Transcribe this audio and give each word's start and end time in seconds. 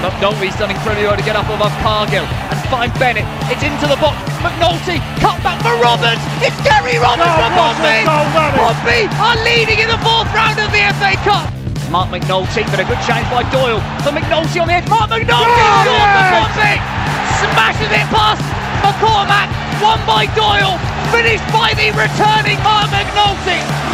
McNulty's 0.00 0.56
done 0.56 0.72
incredibly 0.72 1.04
well 1.04 1.16
to 1.16 1.26
get 1.28 1.36
up 1.36 1.44
above 1.52 1.72
Cargill 1.84 2.24
and 2.24 2.56
find 2.72 2.88
Bennett. 2.96 3.28
It's 3.52 3.60
into 3.60 3.84
the 3.84 4.00
box. 4.00 4.16
McNulty 4.40 4.96
cut 5.20 5.36
back 5.44 5.60
for 5.60 5.76
Roberts. 5.76 6.24
It's 6.40 6.56
Gary 6.64 6.96
Roberts 6.96 7.28
for 7.36 7.52
Pompey. 7.52 8.08
Pompey 8.08 9.04
are 9.20 9.36
leading 9.44 9.76
in 9.84 9.92
the 9.92 10.00
fourth 10.00 10.32
round 10.32 10.56
of 10.56 10.72
the 10.72 10.80
FA 10.96 11.12
Cup. 11.20 11.52
Marc 11.92 12.08
McNulty, 12.08 12.64
but 12.72 12.80
a 12.80 12.86
good 12.88 13.02
chance 13.04 13.28
by 13.28 13.44
Doyle. 13.52 13.84
For 14.00 14.08
McNulty 14.16 14.56
on 14.64 14.72
the 14.72 14.80
edge. 14.80 14.88
Marc 14.88 15.12
McNulty 15.12 15.36
oh, 15.36 15.84
scores 15.84 16.08
for. 16.32 16.80
Smashes 17.44 17.92
it 17.92 18.08
past 18.08 18.40
McCormack. 18.80 19.52
Won 19.84 20.00
by 20.08 20.24
Doyle. 20.32 20.80
Finished 21.12 21.44
by 21.52 21.76
the 21.76 21.92
returning 21.92 22.56
Marc 22.64 22.88
McNulty. 22.88 23.89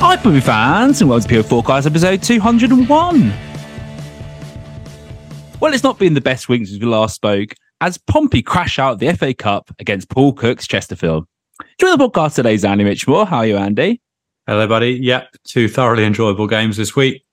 Hi, 0.00 0.16
Pompey 0.16 0.38
fans, 0.38 1.00
and 1.00 1.10
welcome 1.10 1.28
to 1.28 1.42
PO4 1.42 1.64
Guys 1.64 1.84
episode 1.84 2.22
201. 2.22 3.32
Well, 5.58 5.74
it's 5.74 5.82
not 5.82 5.98
been 5.98 6.14
the 6.14 6.20
best 6.20 6.48
week 6.48 6.64
since 6.68 6.78
we 6.78 6.86
last 6.86 7.16
spoke, 7.16 7.52
as 7.80 7.98
Pompey 7.98 8.40
crash 8.40 8.78
out 8.78 9.00
the 9.00 9.12
FA 9.14 9.34
Cup 9.34 9.74
against 9.80 10.08
Paul 10.08 10.32
Cook's 10.34 10.68
Chesterfield. 10.68 11.26
Join 11.80 11.98
the 11.98 12.08
podcast 12.08 12.36
today 12.36 12.54
is 12.54 12.64
Andy 12.64 12.84
Mitchmore. 12.84 13.26
How 13.26 13.38
are 13.38 13.46
you, 13.46 13.56
Andy? 13.56 14.00
Hello, 14.46 14.68
buddy. 14.68 14.92
Yep, 14.92 15.34
two 15.42 15.68
thoroughly 15.68 16.04
enjoyable 16.04 16.46
games 16.46 16.76
this 16.76 16.94
week. 16.94 17.24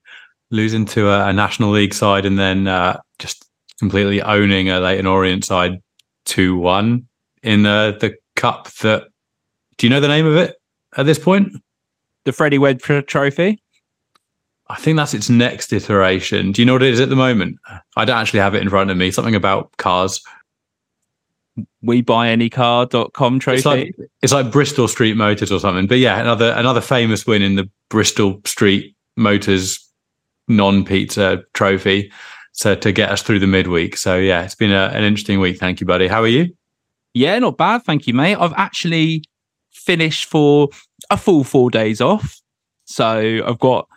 Losing 0.49 0.85
to 0.85 1.09
a, 1.09 1.27
a 1.27 1.33
National 1.33 1.69
League 1.69 1.93
side 1.93 2.25
and 2.25 2.39
then 2.39 2.67
uh, 2.67 2.99
just 3.19 3.45
completely 3.77 4.23
owning 4.23 4.71
a 4.71 4.79
Leyton 4.79 5.05
Orient 5.05 5.45
side 5.45 5.83
2 6.25 6.57
1 6.57 7.07
in 7.43 7.61
the, 7.61 7.95
the 8.01 8.15
cup 8.35 8.71
that. 8.81 9.03
Do 9.77 9.85
you 9.85 9.91
know 9.91 9.99
the 9.99 10.07
name 10.07 10.25
of 10.25 10.35
it 10.35 10.55
at 10.97 11.05
this 11.05 11.19
point? 11.19 11.51
The 12.25 12.33
Freddie 12.33 12.57
Webb 12.57 12.81
Trophy? 12.81 13.61
I 14.67 14.75
think 14.77 14.97
that's 14.97 15.13
its 15.13 15.29
next 15.29 15.71
iteration. 15.71 16.51
Do 16.51 16.61
you 16.61 16.65
know 16.65 16.73
what 16.73 16.83
it 16.83 16.91
is 16.91 16.99
at 16.99 17.09
the 17.09 17.15
moment? 17.15 17.59
I 17.95 18.05
don't 18.05 18.17
actually 18.17 18.39
have 18.39 18.55
it 18.55 18.61
in 18.61 18.69
front 18.69 18.89
of 18.89 18.97
me. 18.97 19.11
Something 19.11 19.35
about 19.35 19.75
cars. 19.77 20.23
We 21.81 22.01
buy 22.01 22.29
any 22.29 22.49
car.com 22.49 23.39
trophy. 23.39 23.57
It's 23.57 23.65
like, 23.65 23.95
it's 24.23 24.33
like 24.33 24.51
Bristol 24.51 24.87
Street 24.87 25.15
Motors 25.15 25.51
or 25.51 25.59
something. 25.59 25.87
But 25.87 25.99
yeah, 25.99 26.19
another 26.19 26.51
another 26.57 26.81
famous 26.81 27.25
win 27.25 27.41
in 27.41 27.55
the 27.55 27.69
Bristol 27.89 28.41
Street 28.43 28.95
Motors 29.15 29.79
non-pizza 30.47 31.43
trophy 31.53 32.11
so 32.55 32.73
to 32.73 32.91
get 32.93 33.11
us 33.11 33.21
through 33.21 33.39
the 33.39 33.47
midweek. 33.47 33.97
So 33.97 34.17
yeah, 34.17 34.43
it's 34.43 34.55
been 34.55 34.71
a, 34.71 34.85
an 34.93 35.03
interesting 35.03 35.41
week. 35.41 35.57
Thank 35.57 35.81
you, 35.81 35.85
buddy. 35.85 36.07
How 36.07 36.21
are 36.21 36.27
you? 36.27 36.55
Yeah, 37.13 37.37
not 37.39 37.57
bad. 37.57 37.83
Thank 37.83 38.07
you, 38.07 38.13
mate. 38.13 38.37
I've 38.37 38.53
actually 38.53 39.25
finished 39.71 40.25
for 40.25 40.69
a 41.09 41.17
full 41.17 41.43
four 41.43 41.69
days 41.69 42.01
off. 42.01 42.41
So 42.85 43.41
I've 43.45 43.59
got 43.59 43.87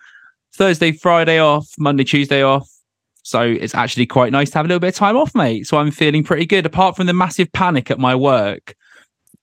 Thursday, 0.55 0.92
Friday 0.92 1.39
off, 1.39 1.69
Monday, 1.78 2.05
Tuesday 2.05 2.42
off. 2.42 2.69
So 3.23 3.42
it's 3.42 3.75
actually 3.75 4.06
quite 4.06 4.33
nice 4.33 4.51
to 4.51 4.59
have 4.59 4.67
a 4.67 4.69
little 4.69 4.81
bit 4.81 4.89
of 4.89 4.95
time 4.95 5.17
off, 5.17 5.34
mate. 5.34 5.67
So 5.67 5.77
I'm 5.77 5.91
feeling 5.91 6.25
pretty 6.25 6.47
good. 6.47 6.64
Apart 6.64 6.97
from 6.97 7.07
the 7.07 7.13
massive 7.13 7.52
panic 7.52 7.91
at 7.91 7.98
my 7.98 8.14
work, 8.14 8.74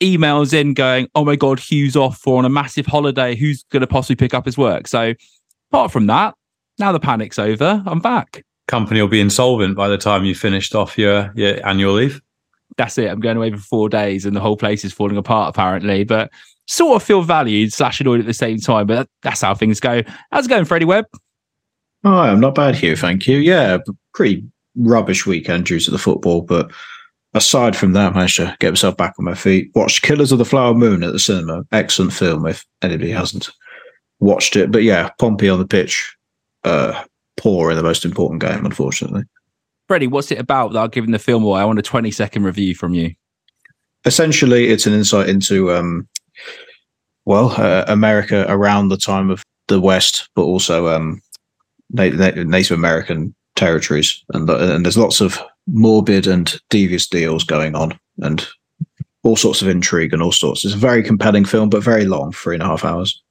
emails 0.01 0.53
in 0.53 0.73
going, 0.73 1.07
"Oh 1.13 1.23
my 1.23 1.35
god, 1.35 1.59
Hugh's 1.59 1.95
off 1.95 2.17
for 2.17 2.37
on 2.37 2.45
a 2.45 2.49
massive 2.49 2.87
holiday. 2.87 3.35
Who's 3.35 3.63
going 3.71 3.81
to 3.81 3.87
possibly 3.87 4.15
pick 4.15 4.33
up 4.33 4.45
his 4.45 4.57
work?" 4.57 4.87
So 4.87 5.13
apart 5.71 5.91
from 5.91 6.07
that, 6.07 6.33
now 6.79 6.91
the 6.91 6.99
panic's 6.99 7.37
over. 7.37 7.83
I'm 7.85 7.99
back. 7.99 8.43
Company 8.67 8.99
will 8.99 9.07
be 9.07 9.21
insolvent 9.21 9.75
by 9.75 9.87
the 9.87 9.97
time 9.97 10.25
you 10.25 10.33
finished 10.33 10.73
off 10.73 10.97
your 10.97 11.31
your 11.35 11.65
annual 11.65 11.93
leave. 11.93 12.21
That's 12.77 12.97
it. 12.97 13.09
I'm 13.09 13.19
going 13.19 13.37
away 13.37 13.51
for 13.51 13.57
four 13.57 13.87
days, 13.87 14.25
and 14.25 14.35
the 14.35 14.41
whole 14.41 14.57
place 14.57 14.83
is 14.83 14.93
falling 14.93 15.17
apart 15.17 15.49
apparently. 15.49 16.03
But 16.03 16.31
sort 16.67 17.01
of 17.01 17.05
feel 17.05 17.21
valued 17.21 17.73
slash 17.73 18.01
annoyed 18.01 18.19
at 18.19 18.25
the 18.25 18.33
same 18.33 18.59
time. 18.59 18.87
But 18.87 19.07
that's 19.23 19.41
how 19.41 19.55
things 19.55 19.79
go. 19.79 20.03
How's 20.31 20.45
it 20.45 20.49
going, 20.49 20.65
Freddie 20.65 20.85
Webb? 20.85 21.05
Hi, 22.03 22.29
I'm 22.29 22.39
not 22.39 22.55
bad 22.55 22.75
here, 22.75 22.95
thank 22.95 23.25
you. 23.27 23.37
Yeah, 23.37 23.79
pretty 24.13 24.45
rubbish 24.75 25.25
weekend 25.25 25.65
due 25.65 25.79
to 25.79 25.91
the 25.91 25.97
football, 25.97 26.41
but 26.41 26.71
aside 27.33 27.75
from 27.75 27.93
that, 27.93 28.11
I 28.11 28.15
managed 28.15 28.37
to 28.37 28.55
get 28.59 28.71
myself 28.71 28.95
back 28.97 29.15
on 29.17 29.25
my 29.25 29.33
feet. 29.33 29.71
Watched 29.73 30.03
Killers 30.03 30.31
of 30.31 30.37
the 30.37 30.45
Flower 30.45 30.73
Moon 30.73 31.03
at 31.03 31.13
the 31.13 31.19
cinema. 31.19 31.63
Excellent 31.71 32.13
film 32.13 32.45
if 32.45 32.65
anybody 32.81 33.11
hasn't 33.11 33.49
watched 34.19 34.55
it. 34.55 34.71
But 34.71 34.83
yeah, 34.83 35.09
Pompey 35.19 35.49
on 35.49 35.59
the 35.59 35.67
pitch, 35.67 36.15
uh, 36.63 37.03
poor 37.37 37.71
in 37.71 37.77
the 37.77 37.83
most 37.83 38.05
important 38.05 38.41
game, 38.41 38.65
unfortunately. 38.65 39.23
Freddie, 39.87 40.07
what's 40.07 40.31
it 40.31 40.39
about 40.39 40.73
that 40.73 40.79
I'll 40.79 40.87
give 40.87 41.07
the 41.07 41.19
film 41.19 41.43
away? 41.43 41.61
I 41.61 41.65
want 41.65 41.79
a 41.79 41.83
20 41.83 42.09
second 42.11 42.43
review 42.43 42.73
from 42.73 42.93
you. 42.93 43.13
Essentially, 44.05 44.67
it's 44.67 44.85
an 44.85 44.93
insight 44.93 45.29
into 45.29 45.71
um, 45.71 46.07
well, 47.25 47.49
uh, 47.57 47.85
America 47.87 48.45
around 48.47 48.89
the 48.89 48.97
time 48.97 49.29
of 49.29 49.43
the 49.67 49.81
West, 49.81 50.29
but 50.35 50.43
also 50.43 50.87
um, 50.87 51.21
Native 51.91 52.71
American 52.77 53.35
territories, 53.55 54.23
and 54.33 54.49
and 54.49 54.85
there's 54.85 54.97
lots 54.97 55.21
of 55.21 55.41
morbid 55.67 56.27
and 56.27 56.59
devious 56.69 57.07
deals 57.07 57.43
going 57.43 57.75
on, 57.75 57.97
and 58.19 58.47
all 59.23 59.35
sorts 59.35 59.61
of 59.61 59.67
intrigue 59.67 60.13
and 60.13 60.21
all 60.21 60.31
sorts. 60.31 60.63
It's 60.63 60.75
a 60.75 60.77
very 60.77 61.01
compelling 61.01 61.45
film, 61.45 61.69
but 61.69 61.83
very 61.83 62.05
long, 62.05 62.31
three 62.31 62.55
and 62.55 62.63
a 62.63 62.67
half 62.67 62.85
hours. 62.85 63.21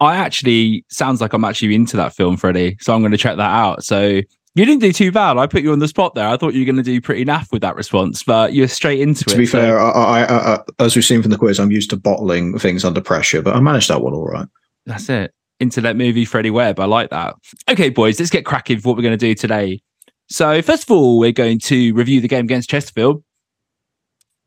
I 0.00 0.16
actually 0.16 0.84
sounds 0.88 1.20
like 1.20 1.32
I'm 1.32 1.44
actually 1.44 1.74
into 1.74 1.96
that 1.98 2.14
film, 2.14 2.36
Freddie. 2.36 2.76
So 2.80 2.94
I'm 2.94 3.02
going 3.02 3.12
to 3.12 3.18
check 3.18 3.36
that 3.36 3.50
out. 3.50 3.84
So 3.84 4.22
you 4.54 4.64
didn't 4.64 4.80
do 4.80 4.92
too 4.92 5.10
bad. 5.10 5.36
I 5.36 5.46
put 5.46 5.62
you 5.62 5.72
on 5.72 5.80
the 5.80 5.88
spot 5.88 6.14
there. 6.14 6.28
I 6.28 6.36
thought 6.36 6.54
you 6.54 6.60
were 6.60 6.72
going 6.72 6.76
to 6.76 6.82
do 6.82 7.00
pretty 7.00 7.24
naff 7.24 7.50
with 7.50 7.62
that 7.62 7.74
response, 7.74 8.22
but 8.22 8.52
you're 8.52 8.68
straight 8.68 9.00
into 9.00 9.24
to 9.24 9.30
it. 9.30 9.32
To 9.32 9.38
be 9.38 9.46
so. 9.46 9.58
fair, 9.58 9.80
I, 9.80 9.90
I, 9.90 10.54
I, 10.54 10.60
as 10.78 10.94
we've 10.94 11.04
seen 11.04 11.22
from 11.22 11.32
the 11.32 11.38
quiz, 11.38 11.58
I'm 11.58 11.72
used 11.72 11.90
to 11.90 11.96
bottling 11.96 12.58
things 12.58 12.84
under 12.84 13.00
pressure, 13.00 13.42
but 13.42 13.56
I 13.56 13.60
managed 13.60 13.88
that 13.90 14.00
one 14.00 14.14
all 14.14 14.26
right. 14.26 14.46
That's 14.86 15.08
it. 15.08 15.34
Internet 15.58 15.96
movie 15.96 16.24
Freddie 16.24 16.50
Webb. 16.50 16.78
I 16.78 16.84
like 16.84 17.10
that. 17.10 17.34
Okay, 17.68 17.88
boys, 17.88 18.18
let's 18.18 18.30
get 18.30 18.44
cracking 18.44 18.78
for 18.78 18.88
what 18.88 18.96
we're 18.96 19.02
going 19.02 19.18
to 19.18 19.26
do 19.26 19.34
today. 19.34 19.82
So, 20.28 20.62
first 20.62 20.84
of 20.84 20.90
all, 20.90 21.18
we're 21.18 21.32
going 21.32 21.58
to 21.60 21.92
review 21.94 22.20
the 22.20 22.28
game 22.28 22.44
against 22.44 22.70
Chesterfield. 22.70 23.22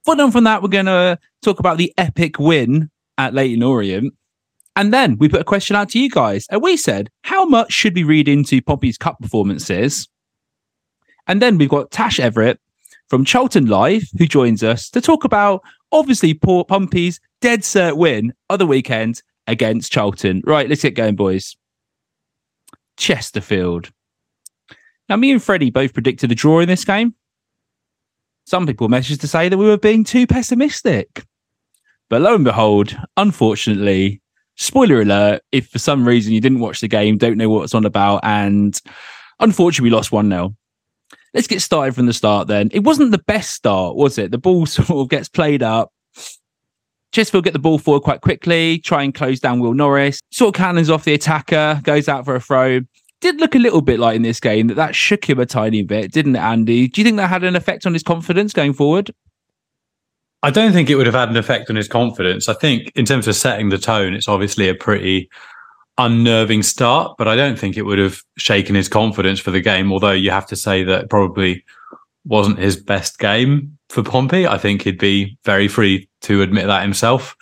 Following 0.05 0.25
on 0.25 0.31
from 0.31 0.45
that, 0.45 0.61
we're 0.61 0.69
going 0.69 0.85
to 0.85 1.19
talk 1.41 1.59
about 1.59 1.77
the 1.77 1.93
epic 1.97 2.39
win 2.39 2.89
at 3.17 3.33
Leyton 3.33 3.61
Orient. 3.61 4.13
And 4.77 4.93
then 4.93 5.17
we 5.17 5.27
put 5.27 5.41
a 5.41 5.43
question 5.43 5.75
out 5.75 5.89
to 5.89 5.99
you 5.99 6.07
guys, 6.07 6.45
and 6.51 6.61
we 6.61 6.77
said, 6.77 7.09
how 7.23 7.45
much 7.45 7.73
should 7.73 7.95
we 7.95 8.03
read 8.03 8.27
into 8.27 8.61
Pompey's 8.61 8.95
cup 8.95 9.17
performances? 9.19 10.07
And 11.25 11.41
then 11.41 11.57
we've 11.57 11.67
got 11.67 11.89
Tash 11.89 12.19
Everitt 12.19 12.59
from 13.09 13.25
Charlton 13.25 13.65
Live, 13.65 14.07
who 14.19 14.27
joins 14.27 14.63
us 14.63 14.91
to 14.91 15.01
talk 15.01 15.23
about 15.23 15.63
obviously 15.91 16.35
poor 16.35 16.63
Pompey's 16.63 17.19
dead 17.41 17.61
cert 17.61 17.97
win 17.97 18.33
other 18.51 18.67
weekend 18.67 19.23
against 19.47 19.91
Charlton. 19.91 20.43
Right, 20.45 20.69
let's 20.69 20.83
get 20.83 20.93
going, 20.93 21.15
boys. 21.15 21.57
Chesterfield. 22.97 23.89
Now, 25.09 25.15
me 25.15 25.31
and 25.31 25.41
Freddie 25.41 25.71
both 25.71 25.93
predicted 25.93 26.31
a 26.31 26.35
draw 26.35 26.59
in 26.59 26.67
this 26.67 26.85
game. 26.85 27.15
Some 28.45 28.67
people 28.67 28.89
messaged 28.89 29.21
to 29.21 29.27
say 29.27 29.49
that 29.49 29.57
we 29.57 29.65
were 29.65 29.77
being 29.77 30.03
too 30.03 30.27
pessimistic. 30.27 31.25
But 32.09 32.21
lo 32.21 32.35
and 32.35 32.45
behold, 32.45 32.95
unfortunately, 33.17 34.21
spoiler 34.57 35.01
alert, 35.01 35.41
if 35.51 35.69
for 35.69 35.79
some 35.79 36.07
reason 36.07 36.33
you 36.33 36.41
didn't 36.41 36.59
watch 36.59 36.81
the 36.81 36.87
game, 36.87 37.17
don't 37.17 37.37
know 37.37 37.49
what 37.49 37.63
it's 37.63 37.75
on 37.75 37.85
about, 37.85 38.21
and 38.23 38.79
unfortunately 39.39 39.89
we 39.89 39.95
lost 39.95 40.11
1 40.11 40.29
0. 40.29 40.55
Let's 41.33 41.47
get 41.47 41.61
started 41.61 41.93
from 41.95 42.07
the 42.07 42.13
start 42.13 42.47
then. 42.47 42.69
It 42.73 42.83
wasn't 42.83 43.11
the 43.11 43.19
best 43.19 43.51
start, 43.51 43.95
was 43.95 44.17
it? 44.17 44.31
The 44.31 44.37
ball 44.37 44.65
sort 44.65 44.89
of 44.89 45.09
gets 45.09 45.29
played 45.29 45.63
up. 45.63 45.91
Chesterfield 47.13 47.45
get 47.45 47.53
the 47.53 47.59
ball 47.59 47.79
forward 47.79 48.01
quite 48.01 48.21
quickly, 48.21 48.79
try 48.79 49.01
and 49.01 49.13
close 49.13 49.39
down 49.39 49.59
Will 49.59 49.73
Norris, 49.73 50.19
sort 50.31 50.55
of 50.55 50.59
cannons 50.59 50.89
off 50.89 51.05
the 51.05 51.13
attacker, 51.13 51.79
goes 51.83 52.09
out 52.09 52.25
for 52.25 52.35
a 52.35 52.41
throw. 52.41 52.81
Did 53.21 53.39
look 53.39 53.55
a 53.55 53.59
little 53.59 53.81
bit 53.81 53.99
like 53.99 54.15
in 54.15 54.21
this 54.21 54.39
game 54.39 54.67
that 54.67 54.75
that 54.75 54.93
shook 54.93 55.27
him 55.27 55.39
a 55.39 55.45
tiny 55.45 55.83
bit, 55.83 56.11
didn't 56.11 56.35
it, 56.35 56.39
Andy? 56.39 56.87
Do 56.87 57.01
you 57.01 57.05
think 57.05 57.17
that 57.17 57.29
had 57.29 57.43
an 57.43 57.55
effect 57.55 57.85
on 57.85 57.93
his 57.93 58.03
confidence 58.03 58.53
going 58.53 58.73
forward? 58.73 59.11
I 60.43 60.51
don't 60.51 60.71
think 60.71 60.89
it 60.89 60.95
would 60.95 61.07
have 61.07 61.15
had 61.15 61.29
an 61.29 61.37
effect 61.37 61.69
on 61.69 61.75
his 61.75 61.87
confidence. 61.87 62.47
I 62.47 62.53
think 62.53 62.91
in 62.95 63.05
terms 63.05 63.27
of 63.27 63.35
setting 63.35 63.69
the 63.69 63.77
tone, 63.77 64.13
it's 64.13 64.27
obviously 64.27 64.69
a 64.69 64.75
pretty 64.75 65.29
unnerving 65.97 66.61
start, 66.63 67.15
but 67.17 67.27
I 67.27 67.35
don't 67.35 67.57
think 67.57 67.75
it 67.75 67.83
would 67.83 67.97
have 67.99 68.21
shaken 68.37 68.75
his 68.75 68.87
confidence 68.87 69.39
for 69.39 69.51
the 69.51 69.61
game. 69.61 69.91
Although 69.91 70.11
you 70.11 70.29
have 70.31 70.45
to 70.47 70.55
say 70.55 70.83
that 70.83 71.09
probably 71.09 71.65
wasn't 72.25 72.59
his 72.59 72.77
best 72.77 73.19
game 73.19 73.77
for 73.89 74.03
Pompey. 74.03 74.45
I 74.45 74.57
think 74.57 74.83
he'd 74.83 74.99
be 74.99 75.37
very 75.43 75.67
free 75.67 76.07
to 76.21 76.41
admit 76.41 76.67
that 76.67 76.83
himself. 76.83 77.35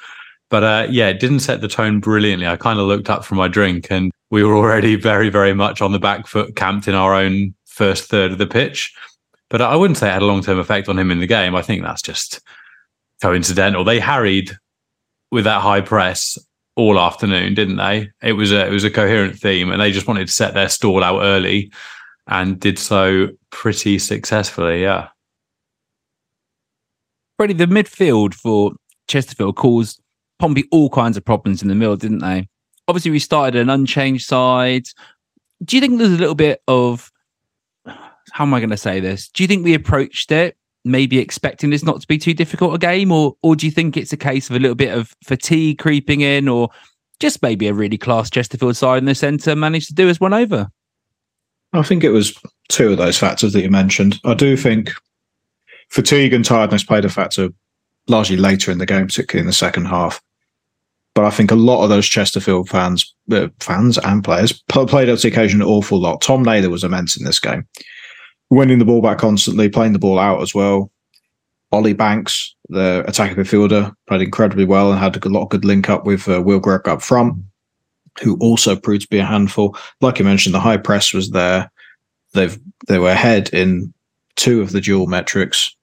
But 0.50 0.63
uh, 0.63 0.88
yeah, 0.89 1.09
it 1.09 1.19
didn't 1.19 1.39
set 1.39 1.62
the 1.62 1.68
tone 1.68 2.00
brilliantly. 2.00 2.47
I 2.47 2.56
kind 2.56 2.80
of 2.80 2.88
looked 2.88 3.09
up 3.09 3.25
from 3.25 3.38
my 3.38 3.47
drink 3.47 3.88
and 3.89 4.12
we 4.30 4.44
were 4.44 4.56
already 4.56 4.95
very, 4.95 5.30
very 5.30 5.53
much 5.53 5.81
on 5.81 5.92
the 5.92 6.00
back 6.00 6.27
foot, 6.27 6.56
camped 6.56 6.88
in 6.88 6.94
our 6.94 7.13
own 7.13 7.56
first 7.65 8.09
third 8.09 8.31
of 8.31 8.38
the 8.38 8.47
pitch. 8.47 8.94
But 9.50 9.62
I 9.62 9.75
wouldn't 9.75 9.97
say 9.97 10.07
it 10.07 10.13
had 10.13 10.21
a 10.21 10.25
long 10.25 10.42
term 10.42 10.59
effect 10.59 10.88
on 10.88 11.00
him 11.00 11.12
in 11.12 11.19
the 11.19 11.27
game. 11.27 11.56
I 11.56 11.62
think 11.62 11.83
that's 11.83 12.01
just 12.01 12.42
coincidental. 13.22 13.84
They 13.84 14.00
harried 14.00 14.52
with 15.32 15.46
that 15.46 15.62
high 15.62 15.82
press 15.82 16.38
all 16.76 17.00
afternoon, 17.00 17.54
didn't 17.54 17.78
they? 17.78 18.10
It 18.22 18.34
was 18.34 18.52
a 18.52 18.66
it 18.66 18.72
was 18.72 18.84
a 18.84 18.92
coherent 18.92 19.38
theme, 19.38 19.72
and 19.72 19.82
they 19.82 19.92
just 19.92 20.08
wanted 20.08 20.28
to 20.28 20.34
set 20.34 20.54
their 20.54 20.70
stall 20.70 21.04
out 21.04 21.22
early, 21.22 21.72
and 22.28 22.60
did 22.60 22.78
so 22.78 23.30
pretty 23.50 24.00
successfully. 24.00 24.82
Yeah. 24.82 25.10
Freddie, 27.38 27.54
the 27.54 27.66
midfield 27.66 28.34
for 28.34 28.74
Chesterfield 29.08 29.56
caused 29.56 30.02
Pompey 30.40 30.66
all 30.72 30.90
kinds 30.90 31.18
of 31.18 31.26
problems 31.26 31.62
in 31.62 31.68
the 31.68 31.76
middle, 31.76 31.98
didn't 31.98 32.20
they? 32.20 32.48
Obviously, 32.88 33.12
we 33.12 33.20
started 33.20 33.60
an 33.60 33.70
unchanged 33.70 34.26
side. 34.26 34.86
Do 35.64 35.76
you 35.76 35.82
think 35.82 35.98
there's 35.98 36.12
a 36.12 36.18
little 36.18 36.36
bit 36.36 36.62
of 36.68 37.12
how 38.32 38.44
am 38.44 38.54
I 38.54 38.60
going 38.60 38.70
to 38.70 38.78
say 38.78 39.00
this? 39.00 39.30
Do 39.30 39.44
you 39.44 39.48
think 39.48 39.64
we 39.64 39.74
approached 39.74 40.32
it 40.32 40.58
maybe 40.86 41.18
expecting 41.18 41.72
this 41.72 41.84
not 41.84 42.00
to 42.00 42.08
be 42.08 42.18
too 42.18 42.34
difficult 42.34 42.76
a 42.76 42.78
game, 42.78 43.12
or 43.12 43.36
or 43.42 43.56
do 43.56 43.66
you 43.66 43.72
think 43.72 43.98
it's 43.98 44.14
a 44.14 44.18
case 44.18 44.50
of 44.50 44.56
a 44.56 44.60
little 44.60 44.76
bit 44.76 44.96
of 44.96 45.14
fatigue 45.24 45.80
creeping 45.80 46.22
in, 46.22 46.48
or 46.48 46.70
just 47.20 47.42
maybe 47.42 47.68
a 47.68 47.74
really 47.74 47.98
class 47.98 48.30
Chesterfield 48.30 48.78
side 48.78 49.00
in 49.00 49.06
the 49.06 49.16
centre 49.16 49.56
managed 49.56 49.88
to 49.88 49.94
do 49.94 50.10
us 50.10 50.20
one 50.20 50.34
over? 50.34 50.70
I 51.74 51.82
think 51.82 52.04
it 52.04 52.12
was 52.12 52.38
two 52.70 52.92
of 52.92 52.98
those 52.98 53.18
factors 53.18 53.52
that 53.54 53.62
you 53.62 53.70
mentioned. 53.70 54.20
I 54.24 54.34
do 54.34 54.56
think 54.56 54.92
fatigue 55.90 56.34
and 56.34 56.46
tiredness 56.46 56.84
played 56.84 57.04
a 57.04 57.10
factor 57.10 57.50
largely 58.08 58.38
later 58.38 58.72
in 58.72 58.78
the 58.78 58.86
game, 58.86 59.08
particularly 59.08 59.42
in 59.42 59.48
the 59.48 59.54
second 59.54 59.86
half. 59.86 60.22
But 61.16 61.26
I 61.26 61.30
think 61.31 61.50
a 61.50 61.56
lot 61.56 61.84
of 61.84 61.90
those 61.90 62.06
Chesterfield 62.06 62.70
fans, 62.70 63.14
uh, 63.31 63.48
fans 63.60 63.98
and 63.98 64.24
players, 64.24 64.52
played 64.70 65.10
up 65.10 65.18
to 65.18 65.22
the 65.22 65.28
occasion 65.30 65.62
an 65.62 65.68
awful 65.68 66.00
lot. 66.00 66.22
Tom 66.22 66.44
Naylor 66.44 66.70
was 66.70 66.84
immense 66.84 67.18
in 67.18 67.26
this 67.26 67.40
game 67.40 67.66
winning 68.50 68.80
the 68.80 68.86
ball 68.86 69.01
back 69.01 69.18
constantly, 69.18 69.69
playing 69.69 69.94
the 69.94 70.00
ball 70.00 70.19
out 70.19 70.42
as 70.42 70.53
well. 70.53 70.92
Ollie 71.71 71.94
Banks, 71.94 72.56
the 72.69 73.03
attacking 73.07 73.38
midfielder, 73.38 73.94
played 74.07 74.21
incredibly 74.21 74.65
well 74.65 74.92
and 74.92 75.00
had 75.00 75.24
a 75.24 75.30
lot 75.30 75.44
of 75.44 75.50
good 75.50 75.65
link 75.65 75.89
up 75.89 76.06
with 76.06 76.27
uh, 76.30 76.42
Will 76.42 76.59
Grigg 76.59 76.88
up 76.88 77.01
front, 77.01 77.36
who 78.21 78.38
also 78.38 78.75
proved 78.75 79.01
to 79.03 79.07
be 79.09 79.18
a 79.18 79.25
handful. 79.25 79.75
Like 80.00 80.19
you 80.19 80.25
mentioned, 80.25 80.56
the 80.56 80.59
high 80.59 80.77
press 80.77 81.13
was 81.13 81.31
there. 81.31 81.69
They've 82.33 82.57
they 82.88 83.00
were 83.00 83.12
ahead 83.12 83.50
in 83.50 83.94
two 84.36 84.62
of 84.62 84.71
the 84.71 84.81
dual 84.81 85.07
metrics 85.07 85.75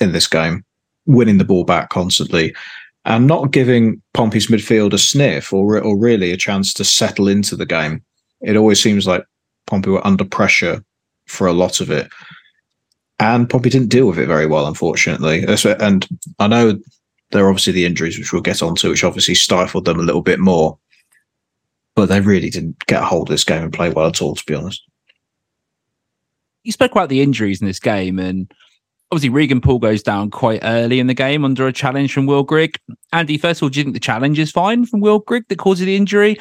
in 0.00 0.12
this 0.12 0.28
game, 0.28 0.64
winning 1.06 1.38
the 1.38 1.44
ball 1.44 1.64
back 1.64 1.90
constantly 1.90 2.54
and 3.06 3.26
not 3.26 3.52
giving 3.52 4.02
Pompey's 4.14 4.48
midfield 4.48 4.92
a 4.92 4.98
sniff 4.98 5.52
or 5.52 5.80
or 5.80 5.96
really 5.96 6.32
a 6.32 6.36
chance 6.36 6.74
to 6.74 6.84
settle 6.84 7.28
into 7.28 7.56
the 7.56 7.64
game. 7.64 8.02
It 8.42 8.56
always 8.56 8.82
seems 8.82 9.06
like 9.06 9.24
Pompey 9.66 9.90
were 9.90 10.06
under 10.06 10.24
pressure 10.24 10.84
for 11.26 11.46
a 11.46 11.52
lot 11.52 11.80
of 11.80 11.90
it. 11.90 12.08
And 13.18 13.48
Pompey 13.48 13.70
didn't 13.70 13.88
deal 13.88 14.06
with 14.06 14.18
it 14.18 14.26
very 14.26 14.46
well, 14.46 14.66
unfortunately. 14.66 15.44
And 15.46 16.06
I 16.38 16.46
know 16.46 16.78
there 17.30 17.44
are 17.44 17.48
obviously 17.48 17.72
the 17.72 17.86
injuries, 17.86 18.18
which 18.18 18.32
we'll 18.32 18.42
get 18.42 18.62
onto, 18.62 18.90
which 18.90 19.04
obviously 19.04 19.34
stifled 19.34 19.86
them 19.86 19.98
a 19.98 20.04
little 20.04 20.22
bit 20.22 20.38
more. 20.38 20.78
But 21.94 22.10
they 22.10 22.20
really 22.20 22.50
didn't 22.50 22.84
get 22.86 23.02
a 23.02 23.06
hold 23.06 23.28
of 23.28 23.32
this 23.32 23.44
game 23.44 23.62
and 23.62 23.72
play 23.72 23.90
well 23.90 24.06
at 24.06 24.20
all, 24.20 24.34
to 24.34 24.44
be 24.46 24.54
honest. 24.54 24.82
You 26.62 26.72
spoke 26.72 26.92
about 26.92 27.08
the 27.08 27.22
injuries 27.22 27.60
in 27.62 27.66
this 27.66 27.80
game, 27.80 28.18
and 28.18 28.52
obviously 29.10 29.30
Regan 29.30 29.62
Poole 29.62 29.78
goes 29.78 30.02
down 30.02 30.30
quite 30.30 30.60
early 30.62 31.00
in 31.00 31.06
the 31.06 31.14
game 31.14 31.44
under 31.44 31.66
a 31.66 31.72
challenge 31.72 32.12
from 32.12 32.26
Will 32.26 32.42
Grigg. 32.42 32.78
Andy, 33.12 33.38
first 33.38 33.60
of 33.60 33.62
all, 33.62 33.68
do 33.70 33.80
you 33.80 33.84
think 33.84 33.94
the 33.94 34.00
challenge 34.00 34.38
is 34.38 34.50
fine 34.50 34.84
from 34.84 35.00
Will 35.00 35.20
Grigg 35.20 35.48
that 35.48 35.58
caused 35.58 35.80
the 35.80 35.96
injury? 35.96 36.36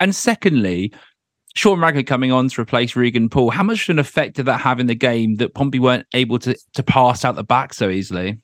And 0.00 0.14
secondly, 0.14 0.92
Sean 1.58 1.80
Raggett 1.80 2.06
coming 2.06 2.30
on 2.30 2.48
to 2.48 2.60
replace 2.60 2.94
Regan 2.94 3.28
Poole. 3.28 3.50
how 3.50 3.64
much 3.64 3.88
of 3.88 3.92
an 3.92 3.98
effect 3.98 4.36
did 4.36 4.46
that 4.46 4.60
have 4.60 4.78
in 4.78 4.86
the 4.86 4.94
game 4.94 5.34
that 5.36 5.54
Pompey 5.54 5.80
weren't 5.80 6.06
able 6.14 6.38
to 6.38 6.56
to 6.74 6.82
pass 6.84 7.24
out 7.24 7.34
the 7.34 7.42
back 7.42 7.74
so 7.74 7.88
easily? 7.90 8.38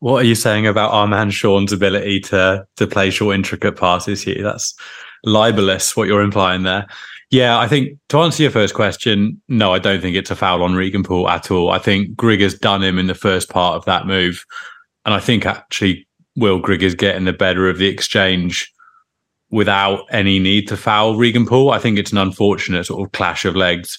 What 0.00 0.22
are 0.22 0.26
you 0.26 0.34
saying 0.34 0.66
about 0.66 0.90
our 0.90 1.06
man 1.06 1.30
Sean's 1.30 1.72
ability 1.72 2.18
to 2.22 2.66
to 2.74 2.86
play 2.88 3.10
short, 3.10 3.36
intricate 3.36 3.76
passes 3.76 4.20
here? 4.20 4.42
That's 4.42 4.74
libelous. 5.22 5.96
What 5.96 6.08
you're 6.08 6.22
implying 6.22 6.64
there. 6.64 6.88
Yeah, 7.30 7.56
I 7.56 7.68
think 7.68 8.00
to 8.08 8.18
answer 8.18 8.42
your 8.42 8.50
first 8.50 8.74
question, 8.74 9.40
no, 9.46 9.72
I 9.72 9.78
don't 9.78 10.00
think 10.00 10.16
it's 10.16 10.32
a 10.32 10.36
foul 10.36 10.64
on 10.64 10.74
Regan 10.74 11.04
Poole 11.04 11.28
at 11.28 11.52
all. 11.52 11.70
I 11.70 11.78
think 11.78 12.16
Grigg 12.16 12.40
has 12.40 12.54
done 12.54 12.82
him 12.82 12.98
in 12.98 13.06
the 13.06 13.14
first 13.14 13.48
part 13.48 13.76
of 13.76 13.84
that 13.84 14.08
move, 14.08 14.44
and 15.04 15.14
I 15.14 15.20
think 15.20 15.46
actually 15.46 16.08
Will 16.34 16.58
Grigg 16.58 16.82
is 16.82 16.96
getting 16.96 17.26
the 17.26 17.32
better 17.32 17.68
of 17.68 17.78
the 17.78 17.86
exchange 17.86 18.72
without 19.50 20.04
any 20.10 20.38
need 20.38 20.68
to 20.68 20.76
foul 20.76 21.16
Regan 21.16 21.46
Poole. 21.46 21.70
I 21.70 21.78
think 21.78 21.98
it's 21.98 22.12
an 22.12 22.18
unfortunate 22.18 22.86
sort 22.86 23.06
of 23.06 23.12
clash 23.12 23.44
of 23.44 23.56
legs, 23.56 23.98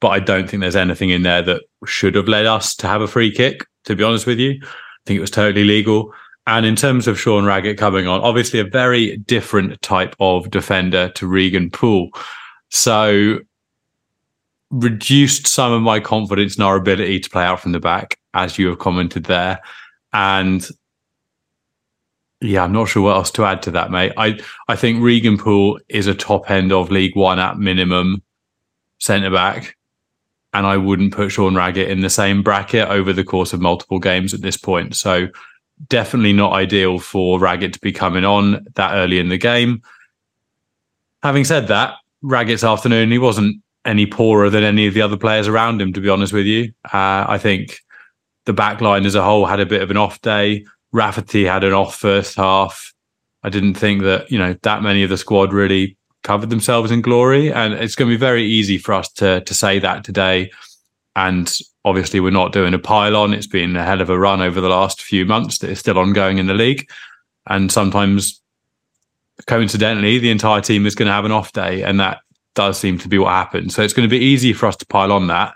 but 0.00 0.08
I 0.08 0.20
don't 0.20 0.48
think 0.48 0.60
there's 0.60 0.76
anything 0.76 1.10
in 1.10 1.22
there 1.22 1.42
that 1.42 1.62
should 1.86 2.14
have 2.14 2.28
led 2.28 2.46
us 2.46 2.74
to 2.76 2.86
have 2.86 3.02
a 3.02 3.08
free 3.08 3.30
kick, 3.30 3.66
to 3.84 3.94
be 3.94 4.04
honest 4.04 4.26
with 4.26 4.38
you. 4.38 4.58
I 4.62 4.66
think 5.06 5.18
it 5.18 5.20
was 5.20 5.30
totally 5.30 5.64
legal. 5.64 6.12
And 6.46 6.64
in 6.64 6.76
terms 6.76 7.08
of 7.08 7.18
Sean 7.18 7.44
Raggett 7.44 7.76
coming 7.76 8.06
on, 8.06 8.20
obviously 8.20 8.60
a 8.60 8.64
very 8.64 9.16
different 9.18 9.80
type 9.82 10.14
of 10.20 10.50
defender 10.50 11.10
to 11.10 11.26
Regan 11.26 11.70
Poole. 11.70 12.10
So 12.70 13.40
reduced 14.70 15.46
some 15.46 15.72
of 15.72 15.82
my 15.82 16.00
confidence 16.00 16.56
in 16.56 16.62
our 16.62 16.76
ability 16.76 17.20
to 17.20 17.30
play 17.30 17.44
out 17.44 17.60
from 17.60 17.72
the 17.72 17.80
back, 17.80 18.18
as 18.34 18.58
you 18.58 18.68
have 18.68 18.78
commented 18.78 19.24
there. 19.24 19.60
And 20.12 20.68
yeah, 22.40 22.64
I'm 22.64 22.72
not 22.72 22.88
sure 22.88 23.02
what 23.02 23.16
else 23.16 23.30
to 23.32 23.44
add 23.44 23.62
to 23.62 23.70
that, 23.72 23.90
mate. 23.90 24.12
I 24.16 24.38
I 24.68 24.76
think 24.76 25.02
Regan 25.02 25.38
Poole 25.38 25.80
is 25.88 26.06
a 26.06 26.14
top 26.14 26.50
end 26.50 26.72
of 26.72 26.90
League 26.90 27.16
One 27.16 27.38
at 27.38 27.58
minimum 27.58 28.22
centre 28.98 29.30
back, 29.30 29.76
and 30.52 30.66
I 30.66 30.76
wouldn't 30.76 31.14
put 31.14 31.30
Sean 31.30 31.54
Raggett 31.54 31.90
in 31.90 32.00
the 32.00 32.10
same 32.10 32.42
bracket 32.42 32.88
over 32.88 33.12
the 33.12 33.24
course 33.24 33.52
of 33.52 33.60
multiple 33.60 33.98
games 33.98 34.34
at 34.34 34.42
this 34.42 34.56
point. 34.56 34.96
So 34.96 35.28
definitely 35.88 36.32
not 36.32 36.52
ideal 36.52 36.98
for 36.98 37.38
Raggett 37.38 37.72
to 37.74 37.80
be 37.80 37.92
coming 37.92 38.24
on 38.24 38.66
that 38.74 38.94
early 38.94 39.18
in 39.18 39.28
the 39.28 39.38
game. 39.38 39.82
Having 41.22 41.44
said 41.44 41.68
that, 41.68 41.94
Raggett's 42.22 42.64
afternoon 42.64 43.10
he 43.10 43.18
wasn't 43.18 43.62
any 43.84 44.06
poorer 44.06 44.50
than 44.50 44.64
any 44.64 44.86
of 44.86 44.94
the 44.94 45.02
other 45.02 45.16
players 45.16 45.48
around 45.48 45.80
him. 45.80 45.92
To 45.92 46.00
be 46.00 46.08
honest 46.08 46.32
with 46.32 46.46
you, 46.46 46.72
uh, 46.92 47.24
I 47.28 47.38
think 47.38 47.80
the 48.44 48.52
back 48.52 48.80
line 48.80 49.06
as 49.06 49.14
a 49.14 49.22
whole 49.22 49.46
had 49.46 49.60
a 49.60 49.66
bit 49.66 49.82
of 49.82 49.90
an 49.90 49.96
off 49.96 50.20
day. 50.20 50.64
Rafferty 50.92 51.44
had 51.44 51.64
an 51.64 51.72
off 51.72 51.96
first 51.96 52.36
half. 52.36 52.92
I 53.42 53.48
didn't 53.48 53.74
think 53.74 54.02
that, 54.02 54.30
you 54.30 54.38
know, 54.38 54.56
that 54.62 54.82
many 54.82 55.02
of 55.02 55.10
the 55.10 55.18
squad 55.18 55.52
really 55.52 55.96
covered 56.22 56.50
themselves 56.50 56.90
in 56.90 57.00
glory. 57.00 57.52
And 57.52 57.74
it's 57.74 57.94
going 57.94 58.10
to 58.10 58.16
be 58.16 58.20
very 58.20 58.44
easy 58.44 58.78
for 58.78 58.92
us 58.92 59.10
to 59.12 59.40
to 59.42 59.54
say 59.54 59.78
that 59.78 60.04
today. 60.04 60.50
And 61.14 61.52
obviously 61.84 62.20
we're 62.20 62.30
not 62.30 62.52
doing 62.52 62.74
a 62.74 62.78
pile 62.78 63.16
on. 63.16 63.32
It's 63.32 63.46
been 63.46 63.76
a 63.76 63.84
hell 63.84 64.00
of 64.00 64.10
a 64.10 64.18
run 64.18 64.40
over 64.40 64.60
the 64.60 64.68
last 64.68 65.02
few 65.02 65.24
months 65.24 65.58
that 65.58 65.70
is 65.70 65.78
still 65.78 65.98
ongoing 65.98 66.38
in 66.38 66.46
the 66.46 66.54
league. 66.54 66.90
And 67.46 67.70
sometimes 67.70 68.40
coincidentally, 69.46 70.18
the 70.18 70.30
entire 70.30 70.60
team 70.60 70.86
is 70.86 70.94
going 70.94 71.06
to 71.06 71.12
have 71.12 71.24
an 71.24 71.32
off 71.32 71.52
day. 71.52 71.82
And 71.82 72.00
that 72.00 72.20
does 72.54 72.78
seem 72.78 72.98
to 72.98 73.08
be 73.08 73.18
what 73.18 73.30
happened. 73.30 73.72
So 73.72 73.82
it's 73.82 73.92
going 73.92 74.08
to 74.08 74.18
be 74.18 74.24
easy 74.24 74.52
for 74.52 74.66
us 74.66 74.76
to 74.76 74.86
pile 74.86 75.12
on 75.12 75.28
that. 75.28 75.54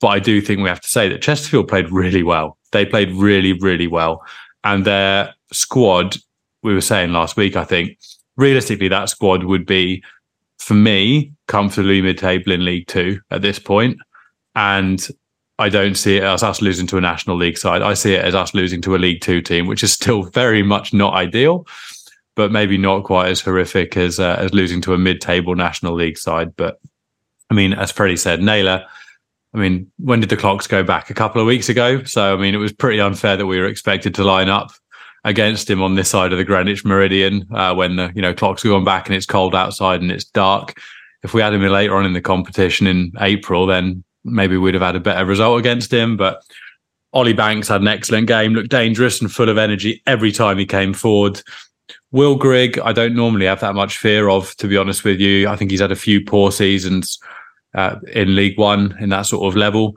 But 0.00 0.08
I 0.08 0.18
do 0.20 0.40
think 0.40 0.60
we 0.60 0.68
have 0.68 0.80
to 0.80 0.88
say 0.88 1.08
that 1.08 1.22
Chesterfield 1.22 1.68
played 1.68 1.90
really 1.90 2.22
well. 2.22 2.58
They 2.70 2.84
played 2.86 3.10
really, 3.12 3.54
really 3.54 3.86
well 3.86 4.24
and 4.64 4.84
their 4.84 5.34
squad, 5.52 6.16
we 6.62 6.74
were 6.74 6.80
saying 6.80 7.12
last 7.12 7.36
week, 7.36 7.54
I 7.54 7.64
think, 7.64 7.98
realistically, 8.36 8.88
that 8.88 9.10
squad 9.10 9.44
would 9.44 9.66
be, 9.66 10.02
for 10.58 10.74
me, 10.74 11.32
comfortably 11.46 12.00
mid 12.00 12.18
table 12.18 12.52
in 12.52 12.64
League 12.64 12.86
Two 12.86 13.20
at 13.30 13.42
this 13.42 13.58
point. 13.58 13.98
And 14.56 15.06
I 15.58 15.68
don't 15.68 15.94
see 15.94 16.16
it 16.16 16.24
as 16.24 16.42
us 16.42 16.62
losing 16.62 16.86
to 16.88 16.96
a 16.96 17.00
National 17.00 17.36
League 17.36 17.58
side. 17.58 17.82
I 17.82 17.94
see 17.94 18.14
it 18.14 18.24
as 18.24 18.34
us 18.34 18.54
losing 18.54 18.80
to 18.82 18.96
a 18.96 18.98
League 18.98 19.20
Two 19.20 19.40
team, 19.42 19.66
which 19.66 19.84
is 19.84 19.92
still 19.92 20.22
very 20.34 20.62
much 20.62 20.94
not 20.94 21.14
ideal, 21.14 21.66
but 22.34 22.50
maybe 22.50 22.78
not 22.78 23.04
quite 23.04 23.28
as 23.28 23.40
horrific 23.40 23.96
as 23.96 24.18
uh, 24.18 24.36
as 24.38 24.54
losing 24.54 24.80
to 24.82 24.94
a 24.94 24.98
mid-table 24.98 25.54
National 25.54 25.94
League 25.94 26.18
side. 26.18 26.56
But 26.56 26.80
I 27.50 27.54
mean, 27.54 27.74
as 27.74 27.92
Freddie 27.92 28.16
said, 28.16 28.42
Naylor 28.42 28.86
I 29.54 29.58
mean, 29.58 29.90
when 29.98 30.20
did 30.20 30.30
the 30.30 30.36
clocks 30.36 30.66
go 30.66 30.82
back? 30.82 31.10
A 31.10 31.14
couple 31.14 31.40
of 31.40 31.46
weeks 31.46 31.68
ago. 31.68 32.02
So, 32.02 32.34
I 32.34 32.40
mean, 32.40 32.54
it 32.54 32.58
was 32.58 32.72
pretty 32.72 33.00
unfair 33.00 33.36
that 33.36 33.46
we 33.46 33.58
were 33.58 33.66
expected 33.66 34.14
to 34.16 34.24
line 34.24 34.48
up 34.48 34.72
against 35.24 35.70
him 35.70 35.80
on 35.80 35.94
this 35.94 36.10
side 36.10 36.32
of 36.32 36.38
the 36.38 36.44
Greenwich 36.44 36.84
Meridian 36.84 37.46
uh, 37.54 37.74
when 37.74 37.96
the 37.96 38.12
you 38.14 38.20
know 38.20 38.34
clocks 38.34 38.64
are 38.64 38.68
going 38.68 38.84
back 38.84 39.06
and 39.06 39.16
it's 39.16 39.26
cold 39.26 39.54
outside 39.54 40.02
and 40.02 40.10
it's 40.10 40.24
dark. 40.24 40.78
If 41.22 41.32
we 41.32 41.40
had 41.40 41.54
him 41.54 41.62
later 41.62 41.96
on 41.96 42.04
in 42.04 42.12
the 42.12 42.20
competition 42.20 42.86
in 42.86 43.12
April, 43.20 43.64
then 43.66 44.04
maybe 44.24 44.56
we'd 44.56 44.74
have 44.74 44.82
had 44.82 44.96
a 44.96 45.00
better 45.00 45.24
result 45.24 45.58
against 45.58 45.92
him. 45.92 46.16
But 46.16 46.42
Ollie 47.14 47.32
Banks 47.32 47.68
had 47.68 47.80
an 47.80 47.88
excellent 47.88 48.26
game, 48.26 48.52
looked 48.52 48.70
dangerous 48.70 49.20
and 49.20 49.32
full 49.32 49.48
of 49.48 49.56
energy 49.56 50.02
every 50.06 50.32
time 50.32 50.58
he 50.58 50.66
came 50.66 50.92
forward. 50.92 51.40
Will 52.10 52.34
Grigg, 52.36 52.78
I 52.80 52.92
don't 52.92 53.14
normally 53.14 53.46
have 53.46 53.60
that 53.60 53.74
much 53.74 53.98
fear 53.98 54.28
of, 54.28 54.54
to 54.56 54.68
be 54.68 54.76
honest 54.76 55.04
with 55.04 55.20
you. 55.20 55.48
I 55.48 55.56
think 55.56 55.70
he's 55.70 55.80
had 55.80 55.92
a 55.92 55.96
few 55.96 56.22
poor 56.24 56.52
seasons 56.52 57.18
uh, 57.74 57.96
in 58.12 58.34
League 58.34 58.58
One 58.58 58.96
in 59.00 59.08
that 59.10 59.22
sort 59.22 59.46
of 59.46 59.56
level. 59.56 59.96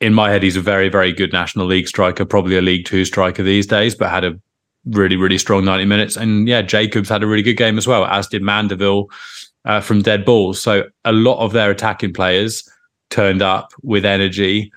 In 0.00 0.14
my 0.14 0.30
head, 0.30 0.42
he's 0.42 0.56
a 0.56 0.60
very, 0.60 0.88
very 0.88 1.12
good 1.12 1.32
National 1.32 1.66
League 1.66 1.88
striker, 1.88 2.24
probably 2.24 2.56
a 2.56 2.62
League 2.62 2.86
Two 2.86 3.04
striker 3.04 3.42
these 3.42 3.66
days, 3.66 3.94
but 3.94 4.10
had 4.10 4.24
a 4.24 4.38
really, 4.86 5.16
really 5.16 5.38
strong 5.38 5.64
90 5.64 5.84
minutes. 5.84 6.16
And 6.16 6.48
yeah, 6.48 6.62
Jacobs 6.62 7.08
had 7.08 7.22
a 7.22 7.26
really 7.26 7.42
good 7.42 7.56
game 7.56 7.78
as 7.78 7.86
well, 7.86 8.04
as 8.06 8.28
did 8.28 8.42
Mandeville 8.42 9.10
uh, 9.64 9.80
from 9.80 10.02
dead 10.02 10.24
balls. 10.24 10.60
So 10.60 10.84
a 11.04 11.12
lot 11.12 11.38
of 11.44 11.52
their 11.52 11.70
attacking 11.70 12.12
players 12.12 12.68
turned 13.10 13.42
up 13.42 13.72
with 13.82 14.04
energy 14.04 14.72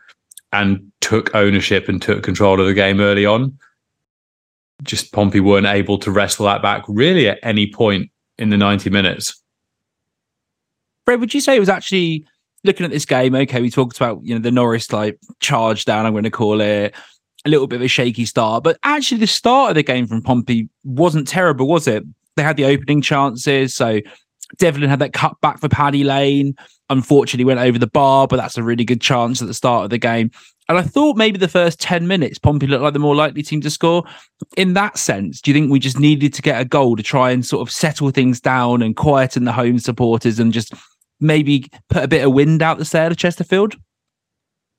and 0.53 0.91
took 1.01 1.33
ownership 1.35 1.87
and 1.87 2.01
took 2.01 2.23
control 2.23 2.59
of 2.59 2.67
the 2.67 2.73
game 2.73 2.99
early 2.99 3.25
on. 3.25 3.57
Just 4.83 5.11
Pompey 5.13 5.39
weren't 5.39 5.67
able 5.67 5.97
to 5.99 6.11
wrestle 6.11 6.45
that 6.45 6.61
back 6.61 6.83
really 6.87 7.29
at 7.29 7.39
any 7.43 7.71
point 7.71 8.09
in 8.37 8.49
the 8.49 8.57
90 8.57 8.89
minutes. 8.89 9.40
Would 11.17 11.33
you 11.33 11.41
say 11.41 11.55
it 11.55 11.59
was 11.59 11.69
actually 11.69 12.25
looking 12.63 12.85
at 12.85 12.91
this 12.91 13.05
game? 13.05 13.35
Okay, 13.35 13.61
we 13.61 13.69
talked 13.69 13.97
about 13.97 14.21
you 14.23 14.33
know 14.33 14.41
the 14.41 14.51
Norris 14.51 14.91
like 14.91 15.19
charge 15.39 15.85
down. 15.85 16.05
I'm 16.05 16.13
going 16.13 16.23
to 16.23 16.31
call 16.31 16.61
it 16.61 16.93
a 17.45 17.49
little 17.49 17.67
bit 17.67 17.77
of 17.77 17.81
a 17.83 17.87
shaky 17.87 18.25
start, 18.25 18.63
but 18.63 18.77
actually 18.83 19.19
the 19.19 19.27
start 19.27 19.71
of 19.71 19.75
the 19.75 19.83
game 19.83 20.07
from 20.07 20.21
Pompey 20.21 20.69
wasn't 20.83 21.27
terrible, 21.27 21.67
was 21.67 21.87
it? 21.87 22.03
They 22.35 22.43
had 22.43 22.57
the 22.57 22.65
opening 22.65 23.01
chances, 23.01 23.75
so 23.75 23.99
Devlin 24.57 24.89
had 24.89 24.99
that 24.99 25.13
cut 25.13 25.39
back 25.41 25.59
for 25.59 25.69
Paddy 25.69 26.03
Lane. 26.03 26.55
Unfortunately, 26.89 27.45
went 27.45 27.59
over 27.59 27.79
the 27.79 27.87
bar, 27.87 28.27
but 28.27 28.35
that's 28.35 28.57
a 28.57 28.63
really 28.63 28.83
good 28.83 29.01
chance 29.01 29.41
at 29.41 29.47
the 29.47 29.53
start 29.53 29.85
of 29.85 29.89
the 29.89 29.97
game. 29.97 30.29
And 30.71 30.77
I 30.77 30.83
thought 30.83 31.17
maybe 31.17 31.37
the 31.37 31.47
first 31.47 31.81
10 31.81 32.07
minutes, 32.07 32.39
Pompey 32.39 32.67
looked 32.67 32.83
like 32.83 32.93
the 32.93 32.99
more 32.99 33.15
likely 33.15 33.43
team 33.43 33.59
to 33.61 33.69
score. 33.69 34.05
In 34.55 34.73
that 34.75 34.97
sense, 34.97 35.41
do 35.41 35.51
you 35.51 35.53
think 35.53 35.71
we 35.71 35.79
just 35.79 35.99
needed 35.99 36.33
to 36.33 36.41
get 36.41 36.61
a 36.61 36.65
goal 36.65 36.95
to 36.95 37.03
try 37.03 37.31
and 37.31 37.45
sort 37.45 37.67
of 37.67 37.71
settle 37.71 38.09
things 38.11 38.39
down 38.39 38.81
and 38.81 38.95
quieten 38.95 39.43
the 39.43 39.51
home 39.51 39.79
supporters 39.79 40.39
and 40.39 40.53
just 40.53 40.73
maybe 41.21 41.69
put 41.89 42.03
a 42.03 42.07
bit 42.07 42.25
of 42.25 42.33
wind 42.33 42.61
out 42.61 42.77
the 42.77 42.85
sail 42.85 43.11
of 43.11 43.17
Chesterfield? 43.17 43.75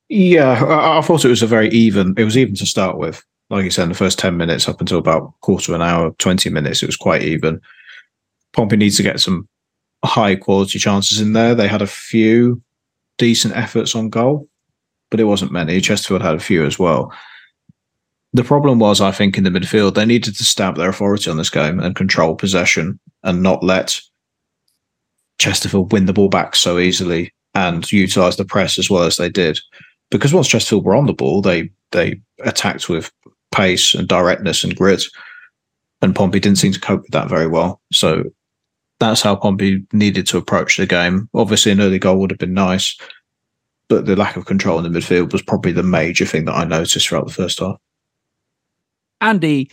Yeah, 0.08 0.62
I, 0.62 0.98
I 0.98 1.00
thought 1.00 1.24
it 1.24 1.28
was 1.28 1.42
a 1.42 1.46
very 1.46 1.70
even. 1.70 2.14
It 2.18 2.24
was 2.24 2.36
even 2.36 2.54
to 2.56 2.66
start 2.66 2.98
with. 2.98 3.24
Like 3.48 3.64
you 3.64 3.70
said, 3.70 3.84
in 3.84 3.88
the 3.90 3.94
first 3.94 4.18
10 4.18 4.36
minutes 4.36 4.68
up 4.68 4.80
until 4.80 4.98
about 4.98 5.32
quarter 5.40 5.72
of 5.72 5.76
an 5.76 5.86
hour, 5.86 6.10
20 6.18 6.50
minutes, 6.50 6.82
it 6.82 6.86
was 6.86 6.96
quite 6.96 7.22
even. 7.22 7.60
Pompey 8.52 8.76
needs 8.76 8.96
to 8.96 9.02
get 9.02 9.20
some 9.20 9.48
high 10.04 10.36
quality 10.36 10.78
chances 10.78 11.20
in 11.20 11.32
there. 11.32 11.54
They 11.54 11.68
had 11.68 11.82
a 11.82 11.86
few 11.86 12.62
decent 13.18 13.56
efforts 13.56 13.94
on 13.94 14.10
goal, 14.10 14.48
but 15.10 15.20
it 15.20 15.24
wasn't 15.24 15.52
many. 15.52 15.80
Chesterfield 15.80 16.22
had 16.22 16.34
a 16.34 16.40
few 16.40 16.64
as 16.64 16.78
well. 16.78 17.12
The 18.34 18.44
problem 18.44 18.78
was, 18.78 19.00
I 19.00 19.12
think, 19.12 19.36
in 19.36 19.44
the 19.44 19.50
midfield, 19.50 19.94
they 19.94 20.06
needed 20.06 20.34
to 20.36 20.44
stamp 20.44 20.78
their 20.78 20.88
authority 20.88 21.30
on 21.30 21.36
this 21.36 21.50
game 21.50 21.80
and 21.80 21.94
control 21.94 22.34
possession 22.34 22.98
and 23.22 23.42
not 23.42 23.62
let 23.62 24.00
Chesterfield 25.42 25.92
win 25.92 26.06
the 26.06 26.12
ball 26.12 26.28
back 26.28 26.54
so 26.54 26.78
easily 26.78 27.34
and 27.54 27.90
utilize 27.90 28.36
the 28.36 28.44
press 28.44 28.78
as 28.78 28.88
well 28.88 29.02
as 29.02 29.16
they 29.16 29.28
did. 29.28 29.58
Because 30.10 30.32
once 30.32 30.48
Chesterfield 30.48 30.84
were 30.84 30.94
on 30.94 31.06
the 31.06 31.12
ball, 31.12 31.42
they 31.42 31.70
they 31.90 32.20
attacked 32.44 32.88
with 32.88 33.10
pace 33.50 33.92
and 33.94 34.06
directness 34.06 34.62
and 34.62 34.76
grit. 34.76 35.02
And 36.00 36.14
Pompey 36.14 36.40
didn't 36.40 36.58
seem 36.58 36.72
to 36.72 36.80
cope 36.80 37.02
with 37.02 37.10
that 37.10 37.28
very 37.28 37.48
well. 37.48 37.80
So 37.92 38.24
that's 39.00 39.20
how 39.20 39.34
Pompey 39.34 39.84
needed 39.92 40.26
to 40.28 40.38
approach 40.38 40.76
the 40.76 40.86
game. 40.86 41.28
Obviously, 41.34 41.72
an 41.72 41.80
early 41.80 41.98
goal 41.98 42.18
would 42.18 42.30
have 42.30 42.38
been 42.38 42.54
nice, 42.54 42.96
but 43.88 44.06
the 44.06 44.16
lack 44.16 44.36
of 44.36 44.46
control 44.46 44.78
in 44.78 44.90
the 44.90 44.98
midfield 44.98 45.32
was 45.32 45.42
probably 45.42 45.72
the 45.72 45.82
major 45.82 46.24
thing 46.24 46.44
that 46.44 46.54
I 46.54 46.64
noticed 46.64 47.08
throughout 47.08 47.26
the 47.26 47.32
first 47.32 47.58
half. 47.58 47.76
Andy, 49.20 49.70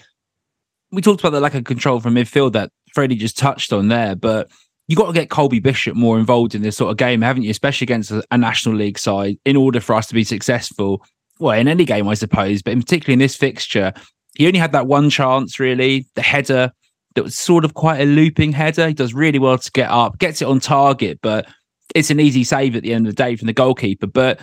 we 0.92 1.02
talked 1.02 1.22
about 1.22 1.32
the 1.32 1.40
lack 1.40 1.54
of 1.54 1.64
control 1.64 2.00
from 2.00 2.16
midfield 2.16 2.54
that 2.54 2.72
Freddie 2.94 3.16
just 3.16 3.38
touched 3.38 3.72
on 3.72 3.88
there, 3.88 4.16
but 4.16 4.50
you 4.90 4.96
got 4.96 5.06
to 5.06 5.14
get 5.14 5.30
Colby 5.30 5.60
Bishop 5.60 5.96
more 5.96 6.18
involved 6.18 6.56
in 6.56 6.64
this 6.64 6.76
sort 6.76 6.90
of 6.90 6.98
game, 6.98 7.22
haven't 7.22 7.44
you? 7.44 7.52
Especially 7.52 7.86
against 7.86 8.10
a, 8.10 8.24
a 8.32 8.38
National 8.40 8.76
League 8.76 8.98
side, 8.98 9.38
in 9.46 9.56
order 9.56 9.80
for 9.80 9.94
us 9.94 10.08
to 10.08 10.16
be 10.16 10.24
successful. 10.24 11.06
Well, 11.38 11.58
in 11.58 11.68
any 11.68 11.86
game, 11.86 12.08
I 12.08 12.16
suppose, 12.16 12.64
but 12.64 12.74
in 12.74 12.82
particularly 12.82 13.14
in 13.14 13.20
this 13.20 13.36
fixture, 13.36 13.94
he 14.36 14.48
only 14.48 14.58
had 14.58 14.72
that 14.72 14.88
one 14.88 15.12
chance, 15.12 15.60
really. 15.60 16.08
The 16.16 16.24
header 16.24 16.72
that 17.14 17.24
was 17.24 17.38
sort 17.38 17.66
of 17.66 17.76
quite 17.76 18.02
a 18.02 18.06
looping 18.06 18.52
header. 18.52 18.88
He 18.88 18.96
does 18.96 19.14
really 19.14 19.38
well 19.38 19.60
to 19.60 19.72
get 19.72 19.92
up, 19.92 20.18
gets 20.18 20.42
it 20.42 20.48
on 20.48 20.60
target, 20.60 21.20
but 21.22 21.48
it's 21.94 22.10
an 22.10 22.20
easy 22.20 22.44
save 22.44 22.76
at 22.76 22.82
the 22.82 22.94
end 22.94 23.06
of 23.06 23.16
the 23.16 23.24
day 23.24 23.36
from 23.36 23.46
the 23.46 23.54
goalkeeper. 23.54 24.08
But 24.08 24.40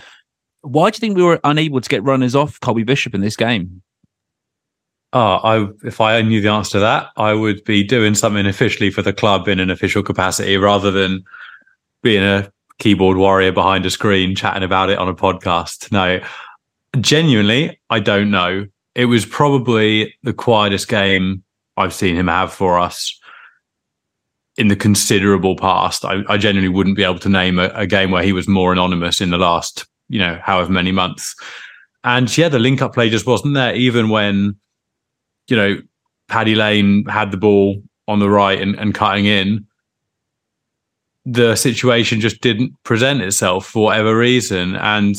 why 0.62 0.90
do 0.90 0.96
you 0.96 1.00
think 1.00 1.16
we 1.16 1.24
were 1.24 1.40
unable 1.42 1.80
to 1.80 1.88
get 1.88 2.04
runners 2.04 2.36
off 2.36 2.60
Colby 2.60 2.84
Bishop 2.84 3.16
in 3.16 3.20
this 3.20 3.36
game? 3.36 3.82
Oh, 5.12 5.36
I 5.36 5.68
if 5.84 6.00
I 6.00 6.20
knew 6.22 6.40
the 6.40 6.50
answer 6.50 6.72
to 6.72 6.80
that, 6.80 7.08
I 7.16 7.32
would 7.32 7.64
be 7.64 7.84
doing 7.84 8.14
something 8.14 8.46
officially 8.46 8.90
for 8.90 9.02
the 9.02 9.12
club 9.12 9.48
in 9.48 9.60
an 9.60 9.70
official 9.70 10.02
capacity 10.02 10.56
rather 10.56 10.90
than 10.90 11.24
being 12.02 12.22
a 12.22 12.50
keyboard 12.78 13.16
warrior 13.16 13.52
behind 13.52 13.86
a 13.86 13.90
screen 13.90 14.34
chatting 14.34 14.62
about 14.62 14.90
it 14.90 14.98
on 14.98 15.08
a 15.08 15.14
podcast. 15.14 15.90
No, 15.92 16.20
genuinely, 17.00 17.80
I 17.90 18.00
don't 18.00 18.30
know. 18.30 18.66
It 18.94 19.06
was 19.06 19.26
probably 19.26 20.14
the 20.22 20.32
quietest 20.32 20.88
game 20.88 21.42
I've 21.76 21.94
seen 21.94 22.16
him 22.16 22.28
have 22.28 22.52
for 22.52 22.78
us 22.78 23.18
in 24.56 24.68
the 24.68 24.76
considerable 24.76 25.56
past. 25.56 26.04
I, 26.04 26.22
I 26.28 26.38
genuinely 26.38 26.74
wouldn't 26.74 26.96
be 26.96 27.04
able 27.04 27.18
to 27.20 27.28
name 27.28 27.58
a, 27.58 27.68
a, 27.74 27.86
game 27.86 28.10
where 28.10 28.22
he 28.22 28.32
was 28.32 28.48
more 28.48 28.72
anonymous 28.72 29.20
in 29.20 29.30
the 29.30 29.38
last, 29.38 29.86
you 30.08 30.18
know, 30.18 30.40
however 30.42 30.72
many 30.72 30.92
months. 30.92 31.34
And 32.04 32.34
yeah, 32.36 32.48
the 32.48 32.58
link 32.58 32.80
up 32.80 32.94
play 32.94 33.10
just 33.10 33.26
wasn't 33.26 33.54
there, 33.54 33.74
even 33.74 34.08
when, 34.08 34.56
you 35.48 35.56
know, 35.56 35.78
Paddy 36.28 36.54
Lane 36.54 37.04
had 37.06 37.30
the 37.30 37.36
ball 37.36 37.82
on 38.08 38.18
the 38.18 38.30
right 38.30 38.60
and, 38.60 38.74
and 38.76 38.94
cutting 38.94 39.26
in. 39.26 39.66
The 41.24 41.56
situation 41.56 42.20
just 42.20 42.40
didn't 42.40 42.72
present 42.84 43.20
itself 43.20 43.66
for 43.66 43.84
whatever 43.84 44.16
reason. 44.16 44.76
And 44.76 45.16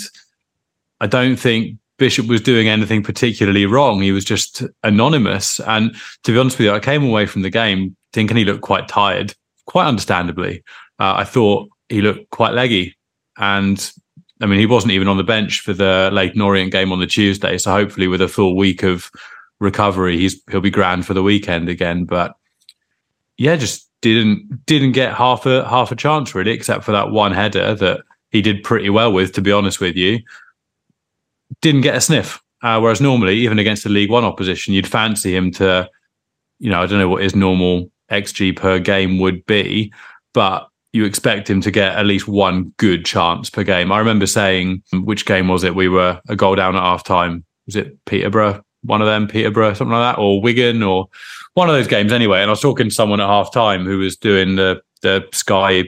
I 1.01 1.07
don't 1.07 1.35
think 1.35 1.77
Bishop 1.97 2.27
was 2.27 2.41
doing 2.41 2.67
anything 2.67 3.03
particularly 3.03 3.65
wrong. 3.65 4.01
He 4.01 4.11
was 4.11 4.23
just 4.23 4.63
anonymous. 4.83 5.59
And 5.61 5.95
to 6.23 6.31
be 6.31 6.37
honest 6.37 6.57
with 6.57 6.65
you, 6.65 6.73
I 6.73 6.79
came 6.79 7.03
away 7.03 7.25
from 7.25 7.41
the 7.41 7.49
game 7.49 7.95
thinking 8.13 8.37
he 8.37 8.45
looked 8.45 8.61
quite 8.61 8.87
tired, 8.87 9.33
quite 9.65 9.87
understandably. 9.87 10.63
Uh, 10.99 11.15
I 11.17 11.23
thought 11.23 11.69
he 11.89 12.01
looked 12.01 12.29
quite 12.29 12.53
leggy. 12.53 12.95
And 13.37 13.91
I 14.41 14.45
mean, 14.45 14.59
he 14.59 14.65
wasn't 14.65 14.93
even 14.93 15.07
on 15.07 15.17
the 15.17 15.23
bench 15.23 15.61
for 15.61 15.73
the 15.73 16.09
Leyton 16.13 16.41
Orient 16.41 16.71
game 16.71 16.91
on 16.91 16.99
the 16.99 17.07
Tuesday. 17.07 17.57
So 17.57 17.71
hopefully, 17.71 18.07
with 18.07 18.21
a 18.21 18.27
full 18.27 18.55
week 18.55 18.83
of 18.83 19.11
recovery, 19.59 20.17
he's 20.17 20.41
he'll 20.49 20.61
be 20.61 20.69
grand 20.69 21.05
for 21.05 21.13
the 21.13 21.23
weekend 21.23 21.69
again. 21.69 22.05
But 22.05 22.35
yeah, 23.37 23.55
just 23.55 23.89
didn't 24.01 24.65
didn't 24.65 24.91
get 24.91 25.13
half 25.13 25.45
a 25.45 25.67
half 25.67 25.91
a 25.91 25.95
chance 25.95 26.35
really, 26.35 26.51
except 26.51 26.83
for 26.83 26.91
that 26.91 27.11
one 27.11 27.33
header 27.33 27.75
that 27.75 28.01
he 28.31 28.41
did 28.41 28.63
pretty 28.63 28.89
well 28.89 29.11
with. 29.11 29.33
To 29.33 29.41
be 29.41 29.51
honest 29.51 29.79
with 29.79 29.95
you, 29.95 30.19
didn't 31.61 31.81
get 31.81 31.95
a 31.95 32.01
sniff. 32.01 32.41
Uh, 32.63 32.79
whereas 32.79 33.01
normally, 33.01 33.35
even 33.37 33.59
against 33.59 33.83
the 33.83 33.89
League 33.89 34.09
One 34.09 34.23
opposition, 34.23 34.73
you'd 34.73 34.87
fancy 34.87 35.35
him 35.35 35.51
to, 35.51 35.89
you 36.59 36.71
know, 36.71 36.81
I 36.81 36.87
don't 36.87 36.97
know 36.99 37.09
what 37.09 37.21
his 37.21 37.35
normal 37.35 37.91
XG 38.11 38.55
per 38.55 38.79
game 38.79 39.19
would 39.19 39.45
be, 39.45 39.93
but 40.33 40.67
you 40.93 41.05
expect 41.05 41.49
him 41.49 41.61
to 41.61 41.69
get 41.69 41.95
at 41.95 42.05
least 42.05 42.27
one 42.27 42.73
good 42.77 43.05
chance 43.05 43.49
per 43.49 43.63
game. 43.63 43.91
I 43.91 43.99
remember 43.99 44.25
saying, 44.25 44.81
which 44.91 45.25
game 45.25 45.47
was 45.47 45.63
it? 45.63 45.75
We 45.75 45.87
were 45.87 46.19
a 46.27 46.35
goal 46.35 46.55
down 46.55 46.75
at 46.75 46.81
half 46.81 47.03
time. 47.03 47.45
Was 47.67 47.75
it 47.75 48.03
Peterborough? 48.05 48.63
One 48.83 49.01
of 49.01 49.07
them, 49.07 49.27
Peterborough, 49.27 49.73
something 49.73 49.91
like 49.91 50.15
that, 50.15 50.21
or 50.21 50.41
Wigan, 50.41 50.83
or 50.83 51.07
one 51.55 51.69
of 51.69 51.75
those 51.75 51.87
games 51.87 52.11
anyway. 52.11 52.41
And 52.41 52.49
I 52.49 52.53
was 52.53 52.61
talking 52.61 52.89
to 52.89 52.95
someone 52.95 53.19
at 53.19 53.27
half 53.27 53.51
time 53.51 53.85
who 53.85 53.99
was 53.99 54.15
doing 54.15 54.55
the 54.55 54.81
the 55.01 55.27
Sky 55.31 55.85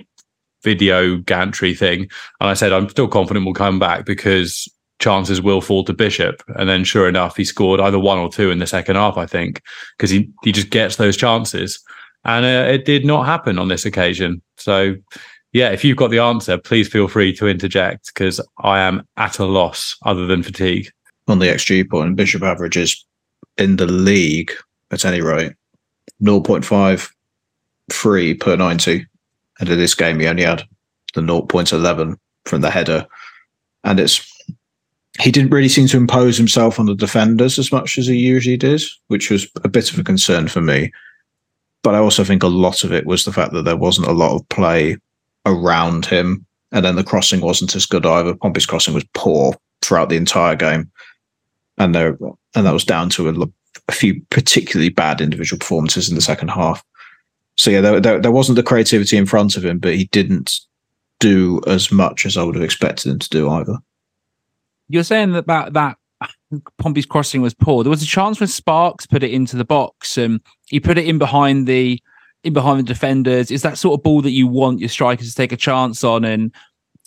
video 0.63 1.17
gantry 1.17 1.73
thing. 1.73 2.01
And 2.39 2.49
I 2.49 2.53
said, 2.53 2.73
I'm 2.73 2.89
still 2.89 3.07
confident 3.07 3.45
we'll 3.45 3.53
come 3.53 3.79
back 3.79 4.05
because 4.05 4.67
chances 4.99 5.41
will 5.41 5.61
fall 5.61 5.83
to 5.85 5.93
Bishop. 5.93 6.43
And 6.55 6.69
then 6.69 6.83
sure 6.83 7.07
enough, 7.07 7.37
he 7.37 7.45
scored 7.45 7.79
either 7.79 7.99
one 7.99 8.17
or 8.17 8.29
two 8.29 8.51
in 8.51 8.59
the 8.59 8.67
second 8.67 8.95
half, 8.95 9.17
I 9.17 9.25
think, 9.25 9.61
because 9.97 10.09
he, 10.09 10.29
he 10.43 10.51
just 10.51 10.69
gets 10.69 10.97
those 10.97 11.17
chances. 11.17 11.79
And 12.25 12.45
uh, 12.45 12.69
it 12.71 12.85
did 12.85 13.05
not 13.05 13.25
happen 13.25 13.57
on 13.57 13.69
this 13.69 13.85
occasion. 13.85 14.41
So, 14.57 14.95
yeah, 15.53 15.69
if 15.69 15.83
you've 15.83 15.97
got 15.97 16.11
the 16.11 16.19
answer, 16.19 16.57
please 16.57 16.89
feel 16.89 17.07
free 17.07 17.33
to 17.37 17.47
interject 17.47 18.13
because 18.13 18.41
I 18.59 18.81
am 18.81 19.07
at 19.17 19.39
a 19.39 19.45
loss 19.45 19.95
other 20.05 20.27
than 20.27 20.43
fatigue. 20.43 20.91
On 21.29 21.39
the 21.39 21.45
XG 21.45 21.89
point, 21.89 22.15
Bishop 22.15 22.43
averages 22.43 23.05
in 23.57 23.77
the 23.77 23.85
league, 23.85 24.51
at 24.91 25.05
any 25.05 25.21
rate, 25.21 25.53
0.53 26.23 28.39
per 28.39 28.55
90. 28.55 29.05
And 29.59 29.69
in 29.69 29.77
this 29.77 29.93
game, 29.93 30.19
he 30.19 30.27
only 30.27 30.43
had 30.43 30.63
the 31.13 31.21
0.11 31.21 32.17
from 32.45 32.61
the 32.61 32.71
header. 32.71 33.05
And 33.83 33.99
it's 33.99 34.25
he 35.19 35.31
didn't 35.31 35.51
really 35.51 35.69
seem 35.69 35.87
to 35.87 35.97
impose 35.97 36.37
himself 36.37 36.79
on 36.79 36.85
the 36.85 36.95
defenders 36.95 37.59
as 37.59 37.71
much 37.71 37.97
as 37.97 38.07
he 38.07 38.15
usually 38.15 38.57
did, 38.57 38.81
which 39.07 39.29
was 39.29 39.47
a 39.63 39.69
bit 39.69 39.91
of 39.91 39.99
a 39.99 40.03
concern 40.03 40.47
for 40.47 40.61
me. 40.61 40.91
But 41.83 41.95
I 41.95 41.99
also 41.99 42.23
think 42.23 42.41
a 42.41 42.47
lot 42.47 42.83
of 42.83 42.93
it 42.93 43.05
was 43.05 43.25
the 43.25 43.33
fact 43.33 43.53
that 43.53 43.63
there 43.63 43.77
wasn't 43.77 44.07
a 44.07 44.13
lot 44.13 44.35
of 44.35 44.47
play 44.49 44.97
around 45.45 46.05
him. 46.05 46.45
And 46.71 46.85
then 46.85 46.95
the 46.95 47.03
crossing 47.03 47.41
wasn't 47.41 47.75
as 47.75 47.85
good 47.85 48.05
either. 48.05 48.35
Pompey's 48.35 48.65
crossing 48.65 48.93
was 48.93 49.05
poor 49.13 49.55
throughout 49.81 50.09
the 50.09 50.17
entire 50.17 50.55
game. 50.55 50.91
And 51.79 51.95
there, 51.95 52.17
and 52.55 52.65
that 52.65 52.73
was 52.73 52.85
down 52.85 53.09
to 53.11 53.29
a, 53.29 53.47
a 53.87 53.91
few 53.91 54.21
particularly 54.29 54.89
bad 54.89 55.21
individual 55.21 55.59
performances 55.59 56.09
in 56.09 56.15
the 56.15 56.21
second 56.21 56.49
half. 56.49 56.83
So 57.55 57.71
yeah, 57.71 57.81
there, 57.81 57.99
there, 57.99 58.21
there 58.21 58.31
wasn't 58.31 58.57
the 58.57 58.63
creativity 58.63 59.17
in 59.17 59.25
front 59.25 59.57
of 59.57 59.65
him, 59.65 59.79
but 59.79 59.95
he 59.95 60.05
didn't 60.05 60.59
do 61.19 61.61
as 61.67 61.91
much 61.91 62.25
as 62.25 62.37
I 62.37 62.43
would 62.43 62.55
have 62.55 62.63
expected 62.63 63.11
him 63.11 63.19
to 63.19 63.29
do 63.29 63.49
either 63.49 63.77
you're 64.89 65.03
saying 65.03 65.35
about 65.35 65.73
that 65.73 65.97
Pompey's 66.77 67.05
crossing 67.05 67.41
was 67.41 67.53
poor. 67.53 67.83
There 67.83 67.91
was 67.91 68.03
a 68.03 68.07
chance 68.07 68.39
when 68.39 68.49
Sparks 68.49 69.05
put 69.05 69.23
it 69.23 69.31
into 69.31 69.55
the 69.55 69.63
box 69.63 70.17
and 70.17 70.41
he 70.67 70.79
put 70.79 70.97
it 70.97 71.07
in 71.07 71.17
behind 71.17 71.67
the 71.67 72.01
in 72.43 72.53
behind 72.53 72.79
the 72.79 72.83
defenders. 72.83 73.51
Is 73.51 73.61
that 73.61 73.77
sort 73.77 73.97
of 73.97 74.03
ball 74.03 74.21
that 74.23 74.31
you 74.31 74.47
want 74.47 74.79
your 74.79 74.89
strikers 74.89 75.29
to 75.29 75.35
take 75.35 75.51
a 75.51 75.57
chance 75.57 76.03
on 76.03 76.25
and 76.25 76.53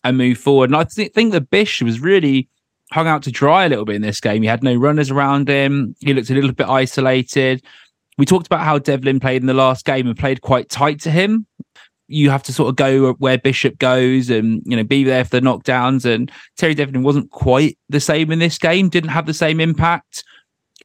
and 0.05 0.17
move 0.17 0.38
forward? 0.38 0.71
And 0.71 0.76
I 0.76 0.85
th- 0.85 1.12
think 1.12 1.33
that 1.33 1.50
Bish 1.50 1.83
was 1.83 2.00
really 2.00 2.49
hung 2.93 3.09
out 3.09 3.23
to 3.25 3.33
dry 3.33 3.65
a 3.65 3.69
little 3.69 3.85
bit 3.85 3.97
in 3.97 4.03
this 4.03 4.21
game. 4.21 4.43
He 4.43 4.49
had 4.49 4.63
no 4.63 4.75
runners 4.75 5.11
around 5.11 5.49
him. 5.49 5.97
He 6.01 6.13
looked 6.13 6.31
a 6.31 6.35
little 6.35 6.53
bit 6.53 6.69
isolated. 6.69 7.63
We 8.19 8.27
talked 8.27 8.47
about 8.47 8.61
how 8.61 8.79
Devlin 8.79 9.21
played 9.21 9.43
in 9.43 9.47
the 9.47 9.55
last 9.55 9.85
game 9.85 10.07
and 10.07 10.19
played 10.19 10.43
quite 10.43 10.69
tight 10.69 11.01
to 11.01 11.11
him. 11.11 11.47
You 12.09 12.29
have 12.29 12.43
to 12.45 12.53
sort 12.53 12.69
of 12.69 12.77
go 12.77 13.15
where 13.15 13.39
Bishop 13.39 13.79
goes 13.79 14.29
and 14.29 14.63
you 14.67 14.77
know 14.77 14.85
be 14.85 15.03
there 15.03 15.25
for 15.25 15.41
the 15.41 15.47
knockdowns. 15.47 16.05
And 16.05 16.31
Terry 16.59 16.75
Devlin 16.75 17.03
wasn't 17.03 17.31
quite 17.31 17.79
the 17.89 18.01
same 18.01 18.31
in 18.31 18.39
this 18.39 18.59
game. 18.59 18.91
Didn't 18.91 19.11
have 19.11 19.27
the 19.27 19.35
same 19.35 19.61
impact. 19.61 20.23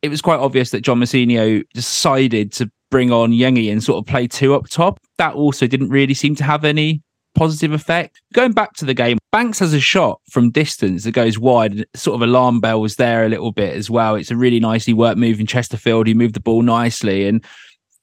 It 0.01 0.09
was 0.09 0.21
quite 0.21 0.39
obvious 0.39 0.69
that 0.71 0.81
John 0.81 0.99
Mousinho 0.99 1.63
decided 1.73 2.53
to 2.53 2.71
bring 2.89 3.11
on 3.11 3.31
Yengi 3.31 3.69
and 3.69 3.83
sort 3.83 3.97
of 3.97 4.07
play 4.07 4.27
two 4.27 4.53
up 4.55 4.69
top. 4.69 4.99
That 5.17 5.33
also 5.33 5.67
didn't 5.67 5.89
really 5.89 6.13
seem 6.13 6.35
to 6.35 6.43
have 6.45 6.63
any 6.63 7.01
positive 7.37 7.71
effect. 7.71 8.21
Going 8.33 8.51
back 8.51 8.73
to 8.73 8.85
the 8.85 8.93
game, 8.93 9.17
Banks 9.31 9.59
has 9.59 9.73
a 9.73 9.79
shot 9.79 10.19
from 10.31 10.51
distance 10.51 11.03
that 11.03 11.11
goes 11.11 11.37
wide. 11.37 11.85
Sort 11.95 12.15
of 12.15 12.21
alarm 12.21 12.59
bell 12.59 12.81
was 12.81 12.95
there 12.95 13.25
a 13.25 13.29
little 13.29 13.51
bit 13.51 13.75
as 13.75 13.89
well. 13.89 14.15
It's 14.15 14.31
a 14.31 14.35
really 14.35 14.59
nicely 14.59 14.93
worked 14.93 15.17
move 15.17 15.39
in 15.39 15.45
Chesterfield. 15.45 16.07
He 16.07 16.13
moved 16.13 16.35
the 16.35 16.39
ball 16.41 16.61
nicely 16.61 17.27
and 17.27 17.43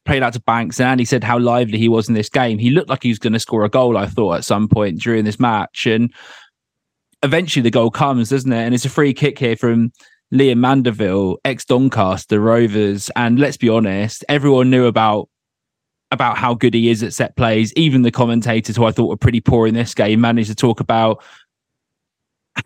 played 0.04 0.22
out 0.22 0.34
to 0.34 0.40
Banks. 0.40 0.78
And 0.78 0.88
Andy 0.88 1.04
said 1.04 1.24
how 1.24 1.38
lively 1.38 1.78
he 1.78 1.88
was 1.88 2.08
in 2.08 2.14
this 2.14 2.28
game. 2.28 2.58
He 2.58 2.70
looked 2.70 2.88
like 2.88 3.02
he 3.02 3.08
was 3.08 3.18
going 3.18 3.32
to 3.32 3.38
score 3.40 3.64
a 3.64 3.70
goal, 3.70 3.96
I 3.96 4.06
thought, 4.06 4.36
at 4.36 4.44
some 4.44 4.68
point 4.68 5.00
during 5.00 5.24
this 5.24 5.40
match. 5.40 5.86
And 5.86 6.12
eventually 7.22 7.62
the 7.62 7.70
goal 7.70 7.90
comes, 7.90 8.30
doesn't 8.30 8.52
it? 8.52 8.64
And 8.64 8.74
it's 8.74 8.84
a 8.84 8.90
free 8.90 9.14
kick 9.14 9.38
here 9.38 9.56
from 9.56 9.92
Liam 10.32 10.58
Mandeville, 10.58 11.38
ex 11.44 11.64
Doncaster 11.64 12.40
Rovers. 12.40 13.10
And 13.16 13.38
let's 13.38 13.56
be 13.56 13.68
honest, 13.68 14.24
everyone 14.28 14.70
knew 14.70 14.86
about 14.86 15.28
about 16.10 16.36
how 16.38 16.54
good 16.54 16.74
he 16.74 16.90
is 16.90 17.02
at 17.02 17.12
set 17.12 17.36
plays. 17.36 17.72
Even 17.74 18.02
the 18.02 18.10
commentators, 18.10 18.76
who 18.76 18.84
I 18.84 18.92
thought 18.92 19.08
were 19.08 19.16
pretty 19.16 19.40
poor 19.40 19.66
in 19.66 19.74
this 19.74 19.94
game, 19.94 20.20
managed 20.20 20.48
to 20.48 20.54
talk 20.54 20.80
about 20.80 21.22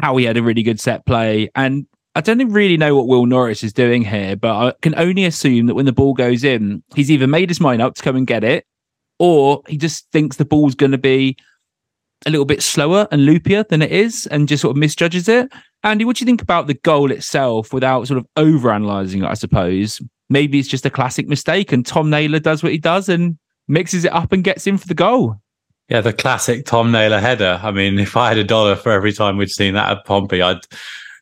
how 0.00 0.16
he 0.16 0.24
had 0.24 0.36
a 0.36 0.42
really 0.42 0.62
good 0.62 0.80
set 0.80 1.06
play. 1.06 1.50
And 1.54 1.86
I 2.14 2.20
don't 2.20 2.50
really 2.50 2.76
know 2.76 2.96
what 2.96 3.06
Will 3.06 3.26
Norris 3.26 3.62
is 3.62 3.72
doing 3.72 4.02
here, 4.02 4.36
but 4.36 4.54
I 4.54 4.72
can 4.82 4.94
only 4.98 5.24
assume 5.24 5.66
that 5.66 5.74
when 5.74 5.86
the 5.86 5.92
ball 5.92 6.14
goes 6.14 6.44
in, 6.44 6.82
he's 6.94 7.10
either 7.10 7.26
made 7.26 7.48
his 7.48 7.60
mind 7.60 7.80
up 7.80 7.94
to 7.94 8.02
come 8.02 8.16
and 8.16 8.26
get 8.26 8.44
it, 8.44 8.66
or 9.18 9.62
he 9.68 9.76
just 9.76 10.10
thinks 10.10 10.36
the 10.36 10.44
ball's 10.44 10.74
going 10.74 10.92
to 10.92 10.98
be 10.98 11.36
a 12.26 12.30
little 12.30 12.44
bit 12.44 12.62
slower 12.62 13.06
and 13.12 13.22
loopier 13.22 13.66
than 13.68 13.80
it 13.82 13.92
is 13.92 14.26
and 14.26 14.48
just 14.48 14.62
sort 14.62 14.72
of 14.72 14.76
misjudges 14.76 15.28
it. 15.28 15.52
Andy, 15.84 16.04
what 16.04 16.16
do 16.16 16.22
you 16.22 16.26
think 16.26 16.42
about 16.42 16.66
the 16.66 16.74
goal 16.74 17.12
itself 17.12 17.72
without 17.72 18.08
sort 18.08 18.18
of 18.18 18.26
over 18.36 18.72
analyzing 18.72 19.22
it, 19.22 19.28
I 19.28 19.34
suppose? 19.34 20.00
Maybe 20.28 20.58
it's 20.58 20.68
just 20.68 20.86
a 20.86 20.90
classic 20.90 21.28
mistake 21.28 21.72
and 21.72 21.84
Tom 21.86 22.10
Naylor 22.10 22.38
does 22.38 22.62
what 22.62 22.72
he 22.72 22.78
does 22.78 23.08
and 23.08 23.38
mixes 23.66 24.04
it 24.04 24.12
up 24.12 24.32
and 24.32 24.44
gets 24.44 24.66
in 24.66 24.78
for 24.78 24.86
the 24.86 24.94
goal. 24.94 25.36
Yeah, 25.88 26.02
the 26.02 26.12
classic 26.12 26.66
Tom 26.66 26.92
Naylor 26.92 27.18
header. 27.18 27.60
I 27.62 27.70
mean, 27.70 27.98
if 27.98 28.16
I 28.16 28.28
had 28.28 28.38
a 28.38 28.44
dollar 28.44 28.76
for 28.76 28.92
every 28.92 29.12
time 29.12 29.36
we'd 29.36 29.50
seen 29.50 29.74
that 29.74 29.90
at 29.90 30.04
Pompey, 30.04 30.42
I'd 30.42 30.60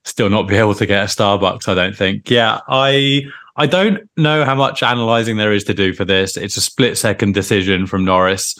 still 0.04 0.28
not 0.28 0.48
be 0.48 0.56
able 0.56 0.74
to 0.74 0.86
get 0.86 1.04
a 1.04 1.06
Starbucks, 1.06 1.68
I 1.68 1.74
don't 1.74 1.96
think. 1.96 2.30
Yeah, 2.30 2.60
I 2.68 3.22
I 3.56 3.66
don't 3.66 4.08
know 4.16 4.44
how 4.44 4.54
much 4.54 4.82
analysing 4.82 5.36
there 5.36 5.52
is 5.52 5.64
to 5.64 5.74
do 5.74 5.92
for 5.92 6.04
this. 6.04 6.36
It's 6.36 6.56
a 6.56 6.60
split 6.60 6.98
second 6.98 7.32
decision 7.32 7.86
from 7.86 8.04
Norris, 8.04 8.58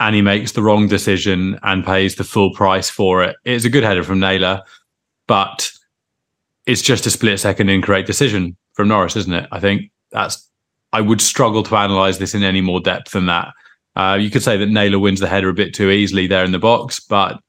and 0.00 0.16
he 0.16 0.22
makes 0.22 0.52
the 0.52 0.62
wrong 0.62 0.88
decision 0.88 1.58
and 1.62 1.84
pays 1.84 2.14
the 2.14 2.24
full 2.24 2.52
price 2.54 2.88
for 2.88 3.22
it. 3.22 3.36
It's 3.44 3.66
a 3.66 3.70
good 3.70 3.84
header 3.84 4.02
from 4.02 4.20
Naylor, 4.20 4.62
but 5.26 5.70
it's 6.66 6.82
just 6.82 7.06
a 7.06 7.10
split 7.10 7.40
second 7.40 7.68
incorrect 7.68 8.06
decision 8.06 8.56
from 8.74 8.88
Norris, 8.88 9.16
isn't 9.16 9.32
it? 9.32 9.48
I 9.52 9.60
think 9.60 9.90
that's. 10.10 10.48
I 10.94 11.00
would 11.00 11.22
struggle 11.22 11.62
to 11.62 11.76
analyze 11.76 12.18
this 12.18 12.34
in 12.34 12.42
any 12.42 12.60
more 12.60 12.78
depth 12.78 13.12
than 13.12 13.26
that. 13.26 13.54
Uh, 13.96 14.18
you 14.20 14.30
could 14.30 14.42
say 14.42 14.58
that 14.58 14.66
Naylor 14.66 14.98
wins 14.98 15.20
the 15.20 15.28
header 15.28 15.48
a 15.48 15.54
bit 15.54 15.74
too 15.74 15.90
easily 15.90 16.26
there 16.26 16.44
in 16.44 16.52
the 16.52 16.58
box, 16.58 17.00
but 17.00 17.40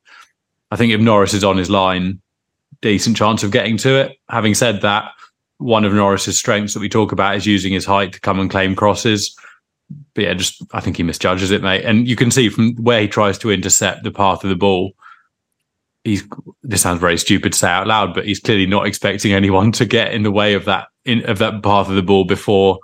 I 0.71 0.75
think 0.75 0.93
if 0.93 1.01
Norris 1.01 1.33
is 1.33 1.43
on 1.43 1.57
his 1.57 1.69
line, 1.69 2.21
decent 2.81 3.17
chance 3.17 3.43
of 3.43 3.51
getting 3.51 3.77
to 3.77 3.95
it. 3.95 4.17
Having 4.29 4.55
said 4.55 4.81
that, 4.81 5.11
one 5.57 5.85
of 5.85 5.93
Norris's 5.93 6.37
strengths 6.37 6.73
that 6.73 6.79
we 6.79 6.89
talk 6.89 7.11
about 7.11 7.35
is 7.35 7.45
using 7.45 7.73
his 7.73 7.85
height 7.85 8.13
to 8.13 8.19
come 8.19 8.39
and 8.39 8.51
claim 8.51 8.75
crosses. 8.75 9.35
But 10.13 10.25
yeah, 10.25 10.33
just 10.33 10.61
I 10.73 10.81
think 10.81 10.97
he 10.97 11.03
misjudges 11.03 11.51
it, 11.51 11.63
mate. 11.63 11.85
And 11.85 12.07
you 12.07 12.15
can 12.15 12.31
see 12.31 12.49
from 12.49 12.75
where 12.75 13.01
he 13.01 13.07
tries 13.07 13.37
to 13.39 13.51
intercept 13.51 14.03
the 14.03 14.11
path 14.11 14.43
of 14.43 14.49
the 14.49 14.55
ball, 14.55 14.93
he's 16.03 16.23
this 16.61 16.81
sounds 16.81 16.99
very 16.99 17.17
stupid 17.17 17.53
to 17.53 17.57
say 17.57 17.69
out 17.69 17.87
loud, 17.87 18.13
but 18.13 18.25
he's 18.25 18.39
clearly 18.39 18.65
not 18.65 18.85
expecting 18.85 19.33
anyone 19.33 19.71
to 19.73 19.85
get 19.85 20.13
in 20.13 20.23
the 20.23 20.31
way 20.31 20.53
of 20.53 20.65
that 20.65 20.87
in 21.05 21.25
of 21.25 21.39
that 21.39 21.63
path 21.63 21.89
of 21.89 21.95
the 21.95 22.01
ball 22.01 22.25
before 22.25 22.79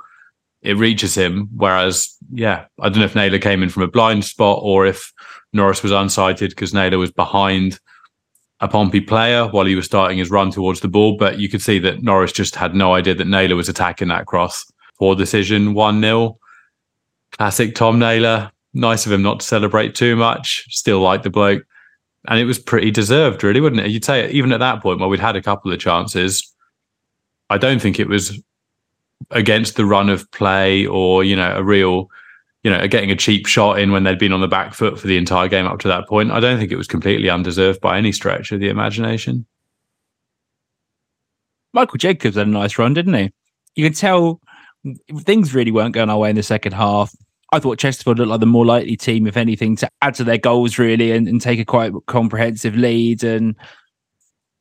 it 0.62 0.78
reaches 0.78 1.16
him. 1.16 1.50
Whereas, 1.56 2.16
yeah, 2.32 2.66
I 2.80 2.90
don't 2.90 3.00
know 3.00 3.06
if 3.06 3.16
Naylor 3.16 3.40
came 3.40 3.64
in 3.64 3.70
from 3.70 3.84
a 3.84 3.88
blind 3.88 4.26
spot 4.26 4.60
or 4.62 4.86
if 4.86 5.14
Norris 5.54 5.84
was 5.84 5.92
unsighted 5.92 6.50
because 6.50 6.74
Naylor 6.74 6.98
was 6.98 7.12
behind 7.12 7.80
a 8.60 8.68
Pompey 8.68 9.00
player 9.00 9.48
while 9.48 9.66
he 9.66 9.76
was 9.76 9.86
starting 9.86 10.18
his 10.18 10.30
run 10.30 10.52
towards 10.52 10.82
the 10.82 10.90
ball. 10.90 11.16
But 11.18 11.40
you 11.40 11.48
could 11.48 11.62
see 11.62 11.80
that 11.80 12.04
Norris 12.04 12.34
just 12.34 12.56
had 12.56 12.76
no 12.76 12.94
idea 12.94 13.16
that 13.16 13.28
Naylor 13.28 13.56
was 13.56 13.70
attacking 13.70 14.10
that 14.10 14.26
cross. 14.26 14.70
Poor 14.98 15.16
decision, 15.16 15.74
1 15.74 16.02
0. 16.02 16.38
Classic 17.32 17.74
Tom 17.74 18.00
Naylor. 18.00 18.52
Nice 18.74 19.06
of 19.06 19.12
him 19.12 19.22
not 19.22 19.40
to 19.40 19.46
celebrate 19.46 19.96
too 19.96 20.16
much. 20.16 20.66
Still 20.70 21.00
like 21.00 21.24
the 21.24 21.30
bloke 21.30 21.64
and 22.28 22.40
it 22.40 22.46
was 22.46 22.60
pretty 22.60 22.92
deserved, 22.92 23.44
really, 23.44 23.62
wouldn't 23.62 23.82
it? 23.82 23.92
You'd 23.92 24.06
say 24.06 24.30
even 24.32 24.52
at 24.52 24.60
that 24.60 24.82
point, 24.82 25.00
where 25.00 25.08
we'd 25.08 25.20
had 25.20 25.36
a 25.36 25.42
couple 25.42 25.72
of 25.72 25.80
chances, 25.80 26.54
I 27.50 27.58
don't 27.58 27.82
think 27.82 28.00
it 28.00 28.08
was 28.08 28.42
against 29.32 29.76
the 29.76 29.86
run 29.86 30.10
of 30.10 30.30
play 30.32 30.86
or 30.86 31.24
you 31.24 31.36
know 31.36 31.56
a 31.56 31.64
real, 31.64 32.10
you 32.64 32.72
know, 32.72 32.88
getting 32.88 33.12
a 33.12 33.16
cheap 33.16 33.46
shot 33.46 33.80
in 33.80 33.92
when 33.92 34.04
they'd 34.04 34.20
been 34.20 34.34
on 34.34 34.42
the 34.42 34.48
back 34.48 34.74
foot 34.74 35.00
for 35.00 35.08
the 35.08 35.18
entire 35.18 35.48
game 35.48 35.66
up 35.66 35.80
to 35.80 35.88
that 35.88 36.08
point. 36.08 36.32
I 36.32 36.40
don't 36.40 36.58
think 36.58 36.72
it 36.72 36.78
was 36.78 36.88
completely 36.88 37.30
undeserved 37.30 37.82
by 37.82 37.98
any 37.98 38.12
stretch 38.12 38.52
of 38.52 38.60
the 38.60 38.70
imagination. 38.70 39.46
Michael 41.74 41.98
Jacobs 41.98 42.36
had 42.36 42.48
a 42.48 42.50
nice 42.50 42.78
run, 42.78 42.94
didn't 42.94 43.14
he? 43.14 43.32
You 43.76 43.86
can 43.86 43.94
tell 43.94 44.42
things 45.20 45.54
really 45.54 45.72
weren't 45.72 45.94
going 45.94 46.10
our 46.10 46.18
way 46.18 46.30
in 46.30 46.36
the 46.36 46.44
second 46.44 46.74
half. 46.74 47.14
I 47.52 47.60
thought 47.60 47.80
Chesterfield 47.80 48.20
looked 48.20 48.30
like 48.30 48.40
the 48.40 48.46
more 48.46 48.66
likely 48.66 48.96
team, 48.96 49.26
if 49.28 49.38
anything, 49.38 49.76
to 49.78 49.90
add 50.02 50.14
to 50.16 50.24
their 50.24 50.38
goals 50.38 50.78
really 50.78 51.12
and, 51.12 51.28
and 51.28 51.42
take 51.42 51.60
a 51.60 51.66
quite 51.66 51.94
comprehensive 52.06 52.76
lead. 52.76 53.24
And 53.24 53.56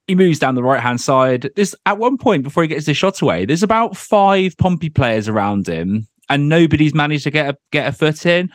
he 0.08 0.14
moves 0.14 0.38
down 0.38 0.54
the 0.54 0.62
right 0.62 0.80
hand 0.80 1.00
side. 1.00 1.50
There's 1.54 1.74
at 1.86 1.98
one 1.98 2.16
point 2.16 2.42
before 2.42 2.64
he 2.64 2.68
gets 2.68 2.86
the 2.86 2.94
shot 2.94 3.20
away, 3.20 3.44
there's 3.44 3.62
about 3.62 3.96
five 3.96 4.56
Pompey 4.56 4.88
players 4.88 5.28
around 5.28 5.68
him, 5.68 6.08
and 6.28 6.48
nobody's 6.48 6.94
managed 6.94 7.24
to 7.24 7.30
get 7.30 7.54
a 7.54 7.58
get 7.70 7.86
a 7.86 7.92
foot 7.92 8.26
in. 8.26 8.50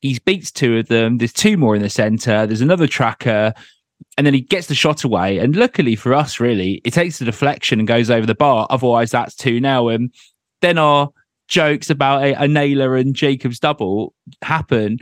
He 0.00 0.18
beats 0.24 0.50
two 0.50 0.78
of 0.78 0.88
them. 0.88 1.18
There's 1.18 1.32
two 1.32 1.56
more 1.56 1.76
in 1.76 1.82
the 1.82 1.90
centre. 1.90 2.46
There's 2.46 2.60
another 2.60 2.86
tracker. 2.86 3.52
And 4.18 4.26
then 4.26 4.34
he 4.34 4.40
gets 4.40 4.66
the 4.66 4.74
shot 4.74 5.04
away. 5.04 5.38
And 5.38 5.54
luckily 5.54 5.94
for 5.94 6.12
us, 6.12 6.40
really, 6.40 6.80
it 6.84 6.92
takes 6.92 7.18
the 7.18 7.24
deflection 7.24 7.78
and 7.78 7.86
goes 7.86 8.10
over 8.10 8.26
the 8.26 8.34
bar. 8.34 8.66
Otherwise, 8.68 9.12
that's 9.12 9.36
2 9.36 9.60
now. 9.60 9.86
And 9.88 10.12
then 10.60 10.76
our 10.76 11.10
jokes 11.46 11.88
about 11.88 12.24
a, 12.24 12.42
a 12.42 12.48
Naylor 12.48 12.96
and 12.96 13.14
Jacobs 13.14 13.60
double 13.60 14.12
happen. 14.42 14.98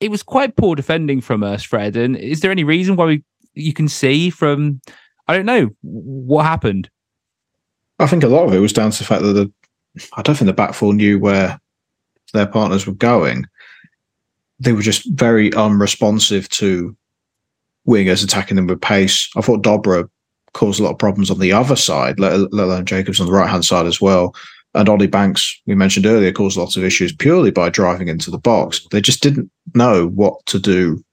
It 0.00 0.10
was 0.10 0.22
quite 0.22 0.56
poor 0.56 0.74
defending 0.74 1.20
from 1.20 1.42
us, 1.42 1.62
Fred. 1.62 1.94
And 1.94 2.16
is 2.16 2.40
there 2.40 2.50
any 2.50 2.64
reason 2.64 2.96
why 2.96 3.04
we 3.04 3.24
you 3.54 3.72
can 3.72 3.88
see 3.88 4.30
from 4.30 4.80
I 5.28 5.36
don't 5.36 5.46
know 5.46 5.70
what 5.82 6.44
happened? 6.44 6.90
I 7.98 8.06
think 8.06 8.24
a 8.24 8.28
lot 8.28 8.46
of 8.46 8.54
it 8.54 8.58
was 8.58 8.72
down 8.72 8.90
to 8.90 8.98
the 8.98 9.04
fact 9.04 9.22
that 9.22 9.32
the 9.32 9.52
I 10.14 10.22
don't 10.22 10.36
think 10.36 10.46
the 10.46 10.52
back 10.52 10.74
four 10.74 10.94
knew 10.94 11.18
where 11.18 11.60
their 12.32 12.46
partners 12.46 12.86
were 12.86 12.94
going. 12.94 13.46
They 14.58 14.72
were 14.72 14.82
just 14.82 15.08
very 15.10 15.52
unresponsive 15.54 16.48
to 16.50 16.96
wingers 17.86 18.24
attacking 18.24 18.56
them 18.56 18.66
with 18.66 18.80
pace. 18.80 19.28
I 19.36 19.40
thought 19.40 19.62
Dobra 19.62 20.08
caused 20.54 20.80
a 20.80 20.82
lot 20.82 20.92
of 20.92 20.98
problems 20.98 21.30
on 21.30 21.38
the 21.38 21.52
other 21.52 21.76
side, 21.76 22.20
let, 22.20 22.34
alone 22.34 22.86
Jacobs 22.86 23.20
on 23.20 23.26
the 23.26 23.32
right 23.32 23.50
hand 23.50 23.64
side 23.64 23.86
as 23.86 24.00
well. 24.00 24.34
And 24.74 24.88
Ollie 24.88 25.06
Banks, 25.06 25.60
we 25.66 25.74
mentioned 25.74 26.06
earlier, 26.06 26.32
caused 26.32 26.56
lots 26.56 26.76
of 26.76 26.84
issues 26.84 27.14
purely 27.14 27.50
by 27.50 27.68
driving 27.68 28.08
into 28.08 28.30
the 28.30 28.38
box. 28.38 28.86
They 28.90 29.00
just 29.00 29.22
didn't 29.22 29.50
know 29.74 30.08
what 30.08 30.44
to 30.46 30.58
do 30.58 31.04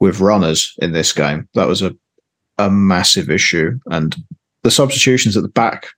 with 0.00 0.20
runners 0.20 0.74
in 0.78 0.92
this 0.92 1.12
game. 1.12 1.48
That 1.54 1.68
was 1.68 1.82
a, 1.82 1.96
a 2.58 2.70
massive 2.70 3.30
issue. 3.30 3.78
And 3.86 4.16
the 4.62 4.70
substitutions 4.70 5.36
at 5.36 5.42
the 5.42 5.48
back 5.48 5.88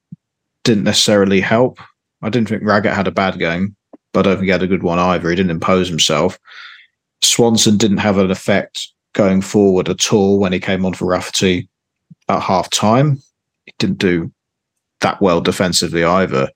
didn't 0.64 0.84
necessarily 0.84 1.40
help. 1.40 1.78
I 2.22 2.30
didn't 2.30 2.48
think 2.48 2.62
Raggett 2.62 2.94
had 2.94 3.06
a 3.06 3.12
bad 3.12 3.38
game, 3.38 3.76
but 4.12 4.26
I 4.26 4.30
don't 4.30 4.37
think 4.37 4.46
he 4.46 4.52
had 4.52 4.62
a 4.62 4.68
good 4.68 4.82
one 4.82 4.98
either. 4.98 5.30
He 5.30 5.37
didn't 5.37 5.50
impose 5.50 5.88
himself. 5.88 6.38
Swanson 7.20 7.76
didn't 7.76 7.98
have 7.98 8.18
an 8.18 8.30
effect 8.30 8.88
going 9.14 9.40
forward 9.40 9.88
at 9.88 10.12
all 10.12 10.38
when 10.38 10.52
he 10.52 10.61
came 10.61 10.84
on 10.84 10.94
for 10.94 11.06
Rafferty 11.06 11.68
at 12.28 12.42
half 12.42 12.70
time. 12.70 13.20
He 13.66 13.74
didn't 13.78 13.98
do 13.98 14.32
that 15.00 15.20
well 15.20 15.40
defensively 15.40 16.04
either. 16.04 16.50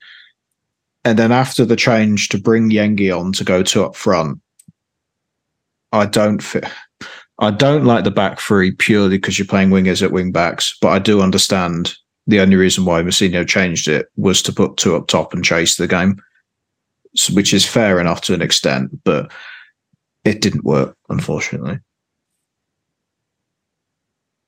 And 1.04 1.18
then 1.18 1.32
after 1.32 1.64
the 1.64 1.76
change 1.76 2.28
to 2.28 2.38
bring 2.38 2.70
Yengi 2.70 3.16
on 3.16 3.32
to 3.32 3.44
go 3.44 3.62
two 3.62 3.84
up 3.84 3.96
front, 3.96 4.40
I 5.92 6.06
don't 6.06 6.42
fit. 6.42 6.64
I 7.42 7.50
don't 7.50 7.84
like 7.84 8.04
the 8.04 8.12
back 8.12 8.38
three 8.38 8.70
purely 8.70 9.18
because 9.18 9.36
you're 9.36 9.48
playing 9.48 9.70
wingers 9.70 10.00
at 10.00 10.12
wing 10.12 10.30
backs, 10.30 10.78
but 10.80 10.90
I 10.90 11.00
do 11.00 11.20
understand 11.20 11.92
the 12.28 12.38
only 12.38 12.54
reason 12.54 12.84
why 12.84 13.02
Mousinho 13.02 13.46
changed 13.46 13.88
it 13.88 14.06
was 14.16 14.42
to 14.42 14.52
put 14.52 14.76
two 14.76 14.94
up 14.94 15.08
top 15.08 15.34
and 15.34 15.44
chase 15.44 15.76
the 15.76 15.88
game, 15.88 16.22
which 17.32 17.52
is 17.52 17.66
fair 17.66 17.98
enough 17.98 18.20
to 18.22 18.34
an 18.34 18.42
extent, 18.42 19.02
but 19.02 19.32
it 20.24 20.40
didn't 20.40 20.62
work, 20.62 20.96
unfortunately. 21.08 21.80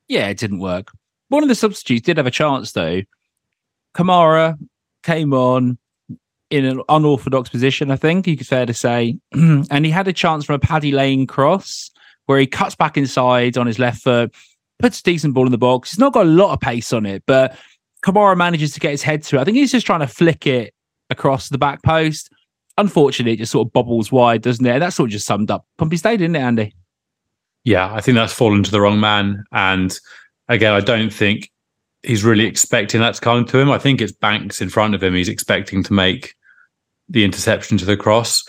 Yeah, 0.07 0.29
it 0.29 0.39
didn't 0.39 0.61
work. 0.61 0.93
One 1.31 1.43
of 1.43 1.49
the 1.49 1.57
substitutes 1.57 2.07
did 2.07 2.19
have 2.19 2.29
a 2.29 2.31
chance, 2.31 2.71
though. 2.71 3.03
Kamara 3.97 4.57
came 5.03 5.35
on 5.35 5.79
in 6.49 6.65
an 6.65 6.81
unorthodox 6.89 7.49
position, 7.49 7.91
I 7.91 7.97
think 7.97 8.29
you 8.29 8.37
could 8.37 8.47
fair 8.47 8.67
to 8.67 8.75
say, 8.75 9.19
and 9.33 9.85
he 9.85 9.91
had 9.91 10.07
a 10.07 10.13
chance 10.13 10.45
from 10.45 10.55
a 10.55 10.61
Paddy 10.61 10.93
Lane 10.93 11.27
cross 11.27 11.91
where 12.27 12.39
he 12.39 12.47
cuts 12.47 12.75
back 12.75 12.97
inside 12.97 13.57
on 13.57 13.67
his 13.67 13.79
left 13.79 14.03
foot, 14.03 14.35
puts 14.79 15.01
a 15.01 15.03
decent 15.03 15.35
ball 15.35 15.47
in 15.47 15.53
the 15.53 15.59
box. 15.59 15.91
He's 15.91 15.99
not 15.99 16.13
got 16.13 16.27
a 16.27 16.29
lot 16.29 16.53
of 16.53 16.61
pace 16.61 16.93
on 16.93 17.07
it, 17.07 17.23
but 17.27 17.57
Kamara 18.05 18.37
manages 18.37 18.73
to 18.75 18.81
get 18.81 18.91
his 18.91 19.03
head 19.03 19.23
to 19.25 19.37
it. 19.37 19.41
I 19.41 19.45
think 19.45 19.57
he's 19.57 19.73
just 19.73 19.87
trying 19.87 20.01
to 20.01 20.07
flick 20.07 20.47
it 20.47 20.75
across 21.11 21.49
the 21.49 21.59
back 21.59 21.83
post. 21.83 22.31
Unfortunately, 22.77 23.33
it 23.33 23.39
just 23.39 23.53
sort 23.53 23.69
of 23.69 23.73
bobbles 23.73 24.11
wide, 24.11 24.43
doesn't 24.43 24.65
it? 24.65 24.73
And 24.73 24.83
that 24.83 24.93
sort 24.93 25.09
of 25.09 25.13
just 25.13 25.27
summed 25.27 25.51
up 25.51 25.65
Pompey 25.79 25.97
Stadium, 25.97 26.33
didn't 26.33 26.43
it, 26.43 26.47
Andy? 26.47 26.75
Yeah, 27.65 27.93
I 27.95 28.01
think 28.01 28.17
that's 28.17 28.33
fallen 28.33 28.63
to 28.63 28.71
the 28.71 28.81
wrong 28.81 29.01
man. 29.01 29.45
And 29.53 29.99
again, 30.49 30.73
I 30.73 30.81
don't 30.81 31.13
think 31.13 31.51
he's 32.03 32.25
really 32.25 32.45
expecting 32.45 33.01
that 33.01 33.15
to 33.15 33.21
come 33.21 33.45
to 33.47 33.59
him. 33.59 33.71
I 33.71 33.79
think 33.79 34.01
it's 34.01 34.13
Banks 34.13 34.61
in 34.61 34.69
front 34.69 34.95
of 34.95 35.03
him. 35.03 35.15
He's 35.15 35.29
expecting 35.29 35.83
to 35.85 35.93
make 35.93 36.35
the 37.09 37.25
interception 37.25 37.79
to 37.79 37.85
the 37.85 37.97
cross. 37.97 38.45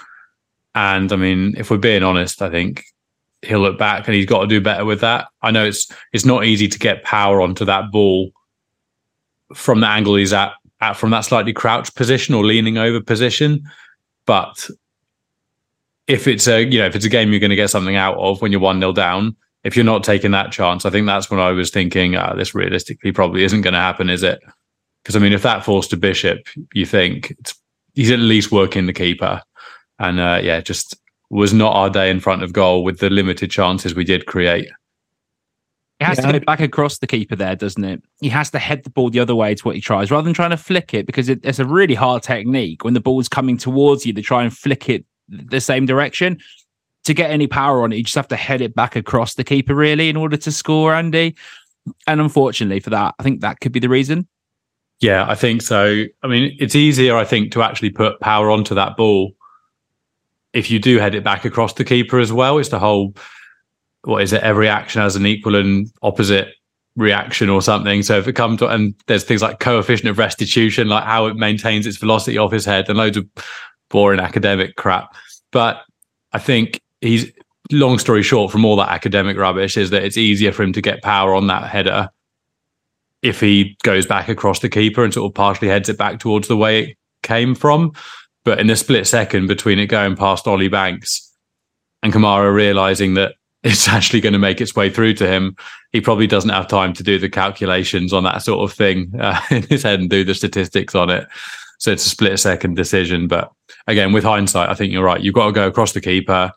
And 0.74 1.14
I 1.14 1.16
mean, 1.16 1.56
if 1.58 1.72
we're 1.72 1.78
being 1.78 2.04
honest, 2.04 2.42
I 2.42 2.50
think 2.50 2.84
he'll 3.46 3.60
look 3.60 3.78
back 3.78 4.08
and 4.08 4.16
he's 4.16 4.26
got 4.26 4.42
to 4.42 4.48
do 4.48 4.62
better 4.62 4.86
with 4.86 5.02
that. 5.02 5.28
I 5.42 5.52
know 5.52 5.66
it's 5.66 5.92
it's 6.14 6.26
not 6.26 6.46
easy 6.46 6.68
to 6.68 6.80
get 6.80 7.04
power 7.04 7.42
onto 7.42 7.66
that 7.66 7.92
ball 7.92 8.32
from 9.54 9.80
the 9.80 9.88
angle 9.88 10.16
he's 10.16 10.34
at, 10.34 10.54
at 10.82 10.94
from 10.94 11.12
that 11.12 11.22
slightly 11.22 11.54
crouched 11.54 11.96
position 11.96 12.36
or 12.36 12.46
leaning 12.46 12.78
over 12.78 13.02
position. 13.02 13.64
But 14.26 14.70
if 16.08 16.28
it's 16.28 16.48
a 16.48 16.64
you 16.64 16.80
know 16.80 16.86
if 16.86 16.96
it's 16.96 17.06
a 17.06 17.10
game 17.10 17.32
you're 17.32 17.40
going 17.40 17.50
to 17.50 17.56
get 17.56 17.70
something 17.70 17.96
out 17.96 18.18
of 18.18 18.42
when 18.42 18.52
you're 18.52 18.62
one 18.62 18.80
0 18.80 18.94
down, 18.94 19.36
if 19.64 19.76
you're 19.76 19.86
not 19.86 20.04
taking 20.04 20.32
that 20.32 20.52
chance, 20.52 20.86
I 20.86 20.90
think 20.90 21.08
that's 21.08 21.30
when 21.30 21.40
I 21.40 21.52
was 21.52 21.72
thinking 21.72 22.16
uh, 22.16 22.34
this 22.36 22.54
realistically 22.56 23.12
probably 23.12 23.44
isn't 23.44 23.62
going 23.62 23.74
to 23.74 23.80
happen, 23.80 24.10
is 24.10 24.24
it? 24.24 24.40
Because 25.02 25.16
I 25.16 25.20
mean, 25.20 25.34
if 25.34 25.44
that 25.44 25.66
falls 25.66 25.88
to 25.90 25.98
Bishop, 25.98 26.48
you 26.74 26.86
think 26.86 27.36
he's 27.94 28.12
at 28.12 28.20
least 28.20 28.52
working 28.52 28.86
the 28.86 28.94
keeper, 28.94 29.42
and 30.00 30.20
uh, 30.20 30.40
yeah, 30.42 30.62
just 30.62 30.96
was 31.30 31.54
not 31.54 31.76
our 31.76 31.90
day 31.90 32.10
in 32.10 32.20
front 32.20 32.44
of 32.44 32.54
goal 32.54 32.84
with 32.84 33.00
the 33.00 33.10
limited 33.10 33.52
chances 33.52 33.96
we 33.96 34.04
did 34.04 34.26
create. 34.26 34.68
It 36.00 36.04
has 36.04 36.18
yeah. 36.18 36.32
to 36.32 36.40
go 36.40 36.46
back 36.46 36.60
across 36.60 36.98
the 36.98 37.08
keeper 37.08 37.36
there, 37.36 37.56
doesn't 37.56 37.84
it? 37.84 38.04
He 38.20 38.30
has 38.30 38.52
to 38.52 38.60
head 38.60 38.84
the 38.84 38.90
ball 38.90 39.10
the 39.10 39.20
other 39.20 39.34
way 39.34 39.56
to 39.56 39.64
what 39.64 39.76
he 39.76 39.82
tries, 39.82 40.12
rather 40.12 40.26
than 40.26 40.34
trying 40.34 40.50
to 40.50 40.58
flick 40.58 40.94
it, 40.94 41.06
because 41.06 41.30
it, 41.30 41.40
it's 41.44 41.60
a 41.60 41.66
really 41.66 41.96
hard 41.96 42.22
technique 42.22 42.84
when 42.84 42.94
the 42.94 43.00
ball's 43.00 43.30
coming 43.30 43.58
towards 43.58 44.06
you 44.06 44.12
to 44.14 44.22
try 44.22 44.44
and 44.44 44.56
flick 44.56 44.90
it 44.90 45.06
the 45.30 45.62
same 45.62 45.86
direction. 45.86 46.38
To 47.06 47.14
get 47.14 47.30
any 47.32 47.48
power 47.48 47.84
on 47.84 47.94
it, 47.94 47.98
you 47.98 48.04
just 48.04 48.16
have 48.16 48.28
to 48.30 48.36
head 48.36 48.62
it 48.62 48.76
back 48.76 48.96
across 48.96 49.36
the 49.36 49.44
keeper, 49.44 49.76
really, 49.76 50.10
in 50.10 50.18
order 50.18 50.38
to 50.38 50.52
score, 50.52 50.94
Andy. 50.94 51.36
And 52.08 52.20
unfortunately 52.20 52.80
for 52.80 52.90
that, 52.90 53.16
I 53.20 53.24
think 53.24 53.42
that 53.42 53.60
could 53.62 53.72
be 53.72 53.80
the 53.80 53.90
reason. 53.90 54.28
Yeah, 55.02 55.26
I 55.30 55.36
think 55.36 55.62
so. 55.62 56.06
I 56.24 56.28
mean, 56.28 56.58
it's 56.60 56.76
easier, 56.76 57.16
I 57.16 57.24
think, 57.24 57.52
to 57.52 57.62
actually 57.62 57.92
put 57.92 58.20
power 58.22 58.50
onto 58.50 58.74
that 58.76 58.98
ball 58.98 59.34
if 60.56 60.72
you 60.72 60.80
do 60.80 60.98
head 60.98 61.14
it 61.14 61.24
back 61.24 61.46
across 61.46 61.74
the 61.74 61.84
keeper 61.84 62.18
as 62.18 62.34
well. 62.34 62.58
It's 62.58 62.70
the 62.70 62.80
whole 62.80 63.14
what 64.06 64.22
is 64.22 64.34
it? 64.34 64.44
Every 64.44 64.70
action 64.70 65.02
has 65.02 65.16
an 65.16 65.26
equal 65.26 65.56
and 65.56 65.92
opposite 66.02 66.54
reaction 66.96 67.50
or 67.50 67.62
something. 67.62 68.04
So 68.04 68.18
if 68.18 68.28
it 68.28 68.34
comes 68.34 68.60
to, 68.60 68.68
and 68.68 68.94
there's 69.08 69.24
things 69.24 69.42
like 69.42 69.60
coefficient 69.60 70.10
of 70.10 70.18
restitution, 70.18 70.88
like 70.88 71.04
how 71.04 71.26
it 71.26 71.36
maintains 71.36 71.86
its 71.86 71.98
velocity 71.98 72.38
off 72.38 72.52
his 72.52 72.66
head 72.66 72.88
and 72.88 72.98
loads 72.98 73.18
of 73.18 73.28
boring 73.90 74.20
academic 74.20 74.76
crap. 74.76 75.16
But 75.52 75.82
I 76.34 76.40
think 76.40 76.82
he's, 77.02 77.32
long 77.72 77.98
story 77.98 78.22
short, 78.24 78.52
from 78.52 78.64
all 78.64 78.76
that 78.78 78.90
academic 78.90 79.38
rubbish, 79.38 79.76
is 79.76 79.90
that 79.90 80.04
it's 80.04 80.18
easier 80.18 80.52
for 80.52 80.64
him 80.64 80.74
to 80.74 80.82
get 80.82 81.02
power 81.02 81.34
on 81.34 81.48
that 81.48 81.70
header 81.70 82.10
if 83.22 83.40
he 83.40 83.76
goes 83.84 84.06
back 84.06 84.30
across 84.30 84.60
the 84.60 84.70
keeper 84.70 85.04
and 85.04 85.14
sort 85.14 85.30
of 85.30 85.34
partially 85.34 85.68
heads 85.68 85.90
it 85.90 85.98
back 85.98 86.20
towards 86.20 86.48
the 86.48 86.56
way 86.56 86.84
it 86.84 86.98
came 87.24 87.56
from. 87.56 87.92
But 88.46 88.60
in 88.60 88.68
the 88.68 88.76
split 88.76 89.08
second 89.08 89.48
between 89.48 89.80
it 89.80 89.88
going 89.88 90.16
past 90.16 90.48
Ollie 90.48 90.70
Banks 90.70 91.36
and 92.04 92.14
Kamara 92.14 92.54
realizing 92.54 93.16
that 93.16 93.34
it's 93.64 93.88
actually 93.88 94.22
going 94.22 94.34
to 94.34 94.40
make 94.40 94.62
its 94.62 94.76
way 94.76 94.92
through 94.92 95.16
to 95.16 95.28
him, 95.28 95.58
he 95.92 96.00
probably 96.00 96.28
doesn't 96.28 96.52
have 96.52 96.68
time 96.68 96.94
to 96.94 97.04
do 97.04 97.18
the 97.18 97.30
calculations 97.30 98.14
on 98.14 98.24
that 98.24 98.44
sort 98.44 98.70
of 98.70 98.78
thing 98.78 99.12
uh, 99.20 99.42
in 99.50 99.64
his 99.64 99.84
head 99.84 100.00
and 100.00 100.10
do 100.10 100.24
the 100.24 100.36
statistics 100.36 100.94
on 100.94 101.10
it. 101.10 101.28
So 101.80 101.92
it's 101.92 102.06
a 102.06 102.10
split 102.10 102.40
second 102.40 102.76
decision. 102.76 103.28
But 103.28 103.52
again, 103.88 104.14
with 104.14 104.24
hindsight, 104.24 104.70
I 104.70 104.76
think 104.76 104.94
you're 104.94 105.04
right. 105.04 105.22
You've 105.22 105.34
got 105.34 105.48
to 105.48 105.52
go 105.52 105.68
across 105.68 105.92
the 105.94 106.02
keeper, 106.02 106.52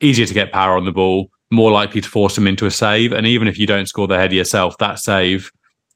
easier 0.00 0.24
to 0.24 0.34
get 0.34 0.52
power 0.52 0.76
on 0.76 0.84
the 0.84 0.92
ball, 0.92 1.30
more 1.50 1.72
likely 1.72 2.00
to 2.00 2.08
force 2.08 2.38
him 2.38 2.46
into 2.46 2.66
a 2.66 2.70
save. 2.70 3.12
And 3.12 3.26
even 3.26 3.48
if 3.48 3.58
you 3.58 3.66
don't 3.66 3.86
score 3.86 4.06
the 4.06 4.16
header 4.16 4.34
yourself, 4.34 4.78
that 4.78 5.00
save, 5.00 5.50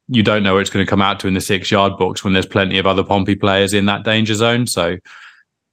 you 0.09 0.23
don't 0.23 0.43
know 0.43 0.53
where 0.53 0.61
it's 0.61 0.71
going 0.71 0.85
to 0.85 0.91
come 0.91 1.01
out 1.01 1.21
to 1.21 1.29
in 1.29 1.35
the 1.35 1.41
six 1.41 1.71
yard 1.71 1.97
box 1.97 2.23
when 2.23 2.33
there's 2.33 2.47
plenty 2.47 2.79
of 2.79 2.87
other 2.87 3.05
Pompey 3.05 3.37
players 3.37 3.73
in 3.73 3.87
that 3.87 4.05
danger 4.05 4.35
zone. 4.35 4.67
So 4.67 4.99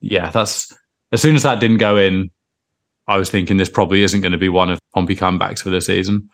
yeah, 0.04 0.30
that's 0.32 0.72
as 1.14 1.22
soon 1.22 1.36
as 1.36 1.44
that 1.44 1.62
didn't 1.62 1.78
go 1.78 1.96
in, 1.96 2.30
I 3.08 3.18
was 3.18 3.30
thinking 3.30 3.56
this 3.58 3.70
probably 3.70 4.04
isn't 4.04 4.20
going 4.20 4.34
to 4.34 4.38
be 4.38 4.50
one 4.50 4.70
of 4.70 4.80
Pompey 4.94 5.16
comebacks 5.16 5.60
for 5.60 5.70
the 5.70 5.80
season. 5.80 6.30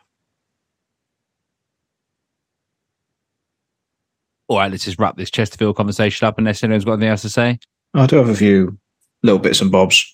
All 4.47 4.57
right, 4.57 4.71
let's 4.71 4.85
just 4.85 4.99
wrap 4.99 5.17
this 5.17 5.29
Chesterfield 5.29 5.75
conversation 5.75 6.27
up 6.27 6.39
unless 6.39 6.63
anyone's 6.63 6.83
got 6.83 6.93
anything 6.93 7.09
else 7.09 7.21
to 7.21 7.29
say. 7.29 7.59
I 7.93 8.07
do 8.07 8.15
have 8.15 8.29
a 8.29 8.35
few 8.35 8.77
little 9.21 9.37
bits 9.37 9.61
and 9.61 9.71
bobs. 9.71 10.11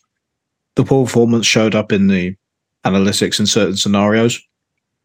The 0.76 0.84
poor 0.84 1.06
performance 1.06 1.46
showed 1.46 1.76
up 1.76 1.94
in 1.94 2.08
the 2.08 2.36
analytics 2.84 3.40
in 3.40 3.46
certain 3.46 3.78
scenarios, 3.78 4.42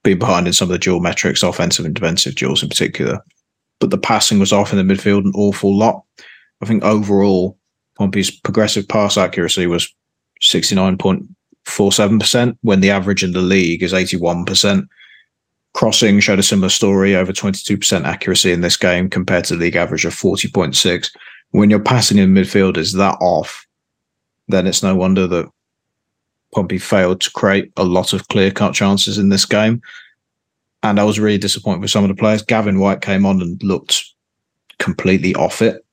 being 0.03 0.19
behind 0.19 0.49
in 0.49 0.53
some 0.53 0.67
of 0.67 0.73
the 0.73 0.79
dual 0.79 0.99
metrics, 0.99 1.45
offensive 1.45 1.85
and 1.87 1.95
defensive 1.95 2.35
duels 2.35 2.65
in 2.65 2.69
particular. 2.69 3.21
But 3.79 3.91
the 3.91 3.99
passing 3.99 4.41
was 4.41 4.53
off 4.53 4.73
in 4.73 4.85
the 4.85 4.95
midfield 4.95 5.25
an 5.25 5.33
awful 5.37 5.77
lot. 5.77 6.03
I 6.61 6.67
think 6.67 6.83
overall, 6.83 7.60
Pompey's 8.01 8.31
progressive 8.31 8.89
pass 8.89 9.19
accuracy 9.19 9.67
was 9.67 9.95
69.4 10.43 11.29
47% 11.67 12.57
when 12.63 12.81
the 12.81 12.91
average 12.91 13.23
in 13.23 13.33
the 13.33 13.41
league 13.41 13.83
is 13.83 13.93
81%. 13.93 14.89
Crossing 15.75 16.19
showed 16.19 16.39
a 16.39 16.43
similar 16.43 16.69
story, 16.69 17.15
over 17.15 17.33
22% 17.33 18.05
accuracy 18.05 18.53
in 18.53 18.61
this 18.61 18.77
game 18.77 19.09
compared 19.09 19.45
to 19.45 19.55
the 19.55 19.65
league 19.65 19.77
average 19.77 20.05
of 20.05 20.15
40.6. 20.15 21.11
When 21.51 21.71
your 21.71 21.81
passing 21.81 22.19
in 22.19 22.35
midfield 22.35 22.77
is 22.77 22.95
that 22.95 23.17
off, 23.21 23.67
then 24.49 24.67
it's 24.67 24.83
no 24.83 24.97
wonder 24.97 25.27
that 25.27 25.49
Pompey 26.55 26.79
failed 26.79 27.21
to 27.21 27.31
create 27.31 27.71
a 27.77 27.85
lot 27.85 28.13
of 28.13 28.27
clear 28.29 28.51
cut 28.51 28.75
chances 28.75 29.19
in 29.19 29.29
this 29.29 29.45
game. 29.45 29.81
And 30.83 30.99
I 30.99 31.05
was 31.05 31.21
really 31.21 31.39
disappointed 31.39 31.83
with 31.83 31.91
some 31.91 32.05
of 32.05 32.09
the 32.09 32.17
players. 32.17 32.43
Gavin 32.43 32.81
White 32.81 33.03
came 33.03 33.27
on 33.27 33.41
and 33.41 33.63
looked 33.63 34.05
completely 34.79 35.35
off 35.35 35.63
it, 35.63 35.85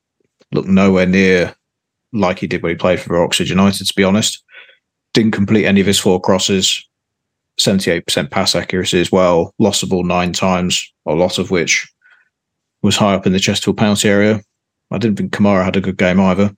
looked 0.50 0.68
nowhere 0.68 1.06
near 1.06 1.54
like 2.12 2.38
he 2.38 2.46
did 2.46 2.62
when 2.62 2.70
he 2.70 2.76
played 2.76 3.00
for 3.00 3.22
Oxford 3.22 3.48
United, 3.48 3.86
to 3.86 3.94
be 3.94 4.04
honest 4.04 4.42
didn't 5.12 5.32
complete 5.32 5.66
any 5.66 5.80
of 5.80 5.86
his 5.86 5.98
four 5.98 6.20
crosses. 6.20 6.84
78% 7.58 8.30
pass 8.30 8.54
accuracy 8.54 9.00
as 9.00 9.10
well. 9.10 9.52
Lost 9.58 9.80
the 9.80 9.86
ball 9.86 10.04
nine 10.04 10.32
times, 10.32 10.92
a 11.06 11.14
lot 11.14 11.38
of 11.38 11.50
which 11.50 11.90
was 12.82 12.96
high 12.96 13.14
up 13.14 13.26
in 13.26 13.32
the 13.32 13.40
Chesterfield 13.40 13.78
penalty 13.78 14.08
area. 14.08 14.40
I 14.90 14.98
didn't 14.98 15.18
think 15.18 15.32
Kamara 15.32 15.64
had 15.64 15.76
a 15.76 15.80
good 15.80 15.98
game 15.98 16.20
either. 16.20 16.54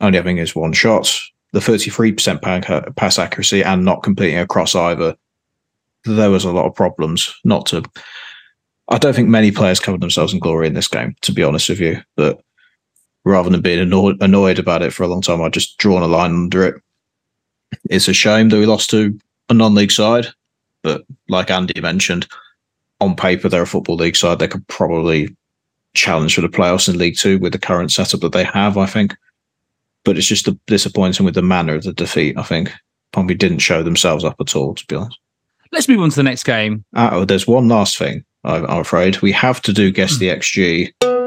Only 0.00 0.16
having 0.16 0.36
his 0.36 0.54
one 0.54 0.72
shot. 0.72 1.16
The 1.52 1.60
33% 1.60 2.96
pass 2.96 3.18
accuracy 3.18 3.62
and 3.62 3.84
not 3.84 4.02
completing 4.02 4.38
a 4.38 4.46
cross 4.46 4.74
either. 4.74 5.16
There 6.04 6.30
was 6.30 6.44
a 6.44 6.52
lot 6.52 6.66
of 6.66 6.74
problems. 6.74 7.32
Not 7.44 7.66
to, 7.66 7.84
I 8.88 8.98
don't 8.98 9.14
think 9.14 9.28
many 9.28 9.52
players 9.52 9.80
covered 9.80 10.00
themselves 10.00 10.32
in 10.32 10.40
glory 10.40 10.66
in 10.66 10.74
this 10.74 10.88
game, 10.88 11.14
to 11.22 11.32
be 11.32 11.44
honest 11.44 11.68
with 11.68 11.80
you. 11.80 12.02
But 12.16 12.42
rather 13.24 13.50
than 13.50 13.60
being 13.60 13.80
annoyed, 13.80 14.16
annoyed 14.20 14.58
about 14.58 14.82
it 14.82 14.92
for 14.92 15.02
a 15.02 15.08
long 15.08 15.22
time, 15.22 15.42
I 15.42 15.48
just 15.48 15.78
drawn 15.78 16.02
a 16.02 16.06
line 16.06 16.32
under 16.32 16.64
it 16.64 16.82
it's 17.90 18.08
a 18.08 18.12
shame 18.12 18.48
that 18.48 18.58
we 18.58 18.66
lost 18.66 18.90
to 18.90 19.18
a 19.48 19.54
non-league 19.54 19.92
side, 19.92 20.28
but 20.82 21.04
like 21.28 21.50
Andy 21.50 21.80
mentioned, 21.80 22.26
on 23.00 23.14
paper 23.14 23.48
they're 23.48 23.62
a 23.62 23.66
football 23.66 23.96
league 23.96 24.16
side. 24.16 24.38
They 24.38 24.48
could 24.48 24.66
probably 24.68 25.34
challenge 25.94 26.34
for 26.34 26.40
the 26.40 26.48
playoffs 26.48 26.88
in 26.88 26.98
League 26.98 27.16
Two 27.16 27.38
with 27.38 27.52
the 27.52 27.58
current 27.58 27.92
setup 27.92 28.20
that 28.20 28.32
they 28.32 28.44
have. 28.44 28.76
I 28.76 28.86
think, 28.86 29.16
but 30.04 30.18
it's 30.18 30.26
just 30.26 30.48
disappointing 30.66 31.24
with 31.24 31.34
the 31.34 31.42
manner 31.42 31.74
of 31.74 31.84
the 31.84 31.92
defeat. 31.92 32.36
I 32.36 32.42
think 32.42 32.72
Pompey 33.12 33.34
didn't 33.34 33.60
show 33.60 33.82
themselves 33.82 34.24
up 34.24 34.36
at 34.40 34.56
all. 34.56 34.74
To 34.74 34.86
be 34.86 34.96
honest. 34.96 35.18
Let's 35.70 35.88
move 35.88 36.00
on 36.00 36.10
to 36.10 36.16
the 36.16 36.22
next 36.22 36.44
game. 36.44 36.84
Uh, 36.96 37.10
oh, 37.12 37.24
there's 37.24 37.46
one 37.46 37.68
last 37.68 37.98
thing. 37.98 38.24
I'm 38.44 38.64
afraid 38.64 39.20
we 39.20 39.32
have 39.32 39.60
to 39.62 39.72
do 39.72 39.90
guess 39.90 40.14
hmm. 40.14 40.20
the 40.20 40.28
XG. 40.28 41.17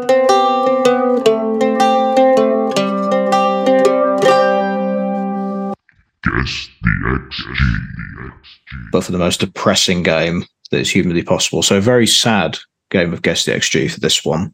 But 8.92 9.04
for 9.04 9.12
the 9.12 9.18
most 9.18 9.40
depressing 9.40 10.04
game 10.04 10.46
that 10.72 10.80
is 10.80 10.90
humanly 10.90 11.24
possible. 11.24 11.62
So, 11.62 11.78
a 11.78 11.82
very 11.82 12.08
sad 12.08 12.58
game 12.90 13.14
of 13.14 13.22
Guess 13.22 13.46
the 13.46 13.52
XG 13.52 13.92
for 13.92 14.00
this 14.00 14.26
one. 14.26 14.54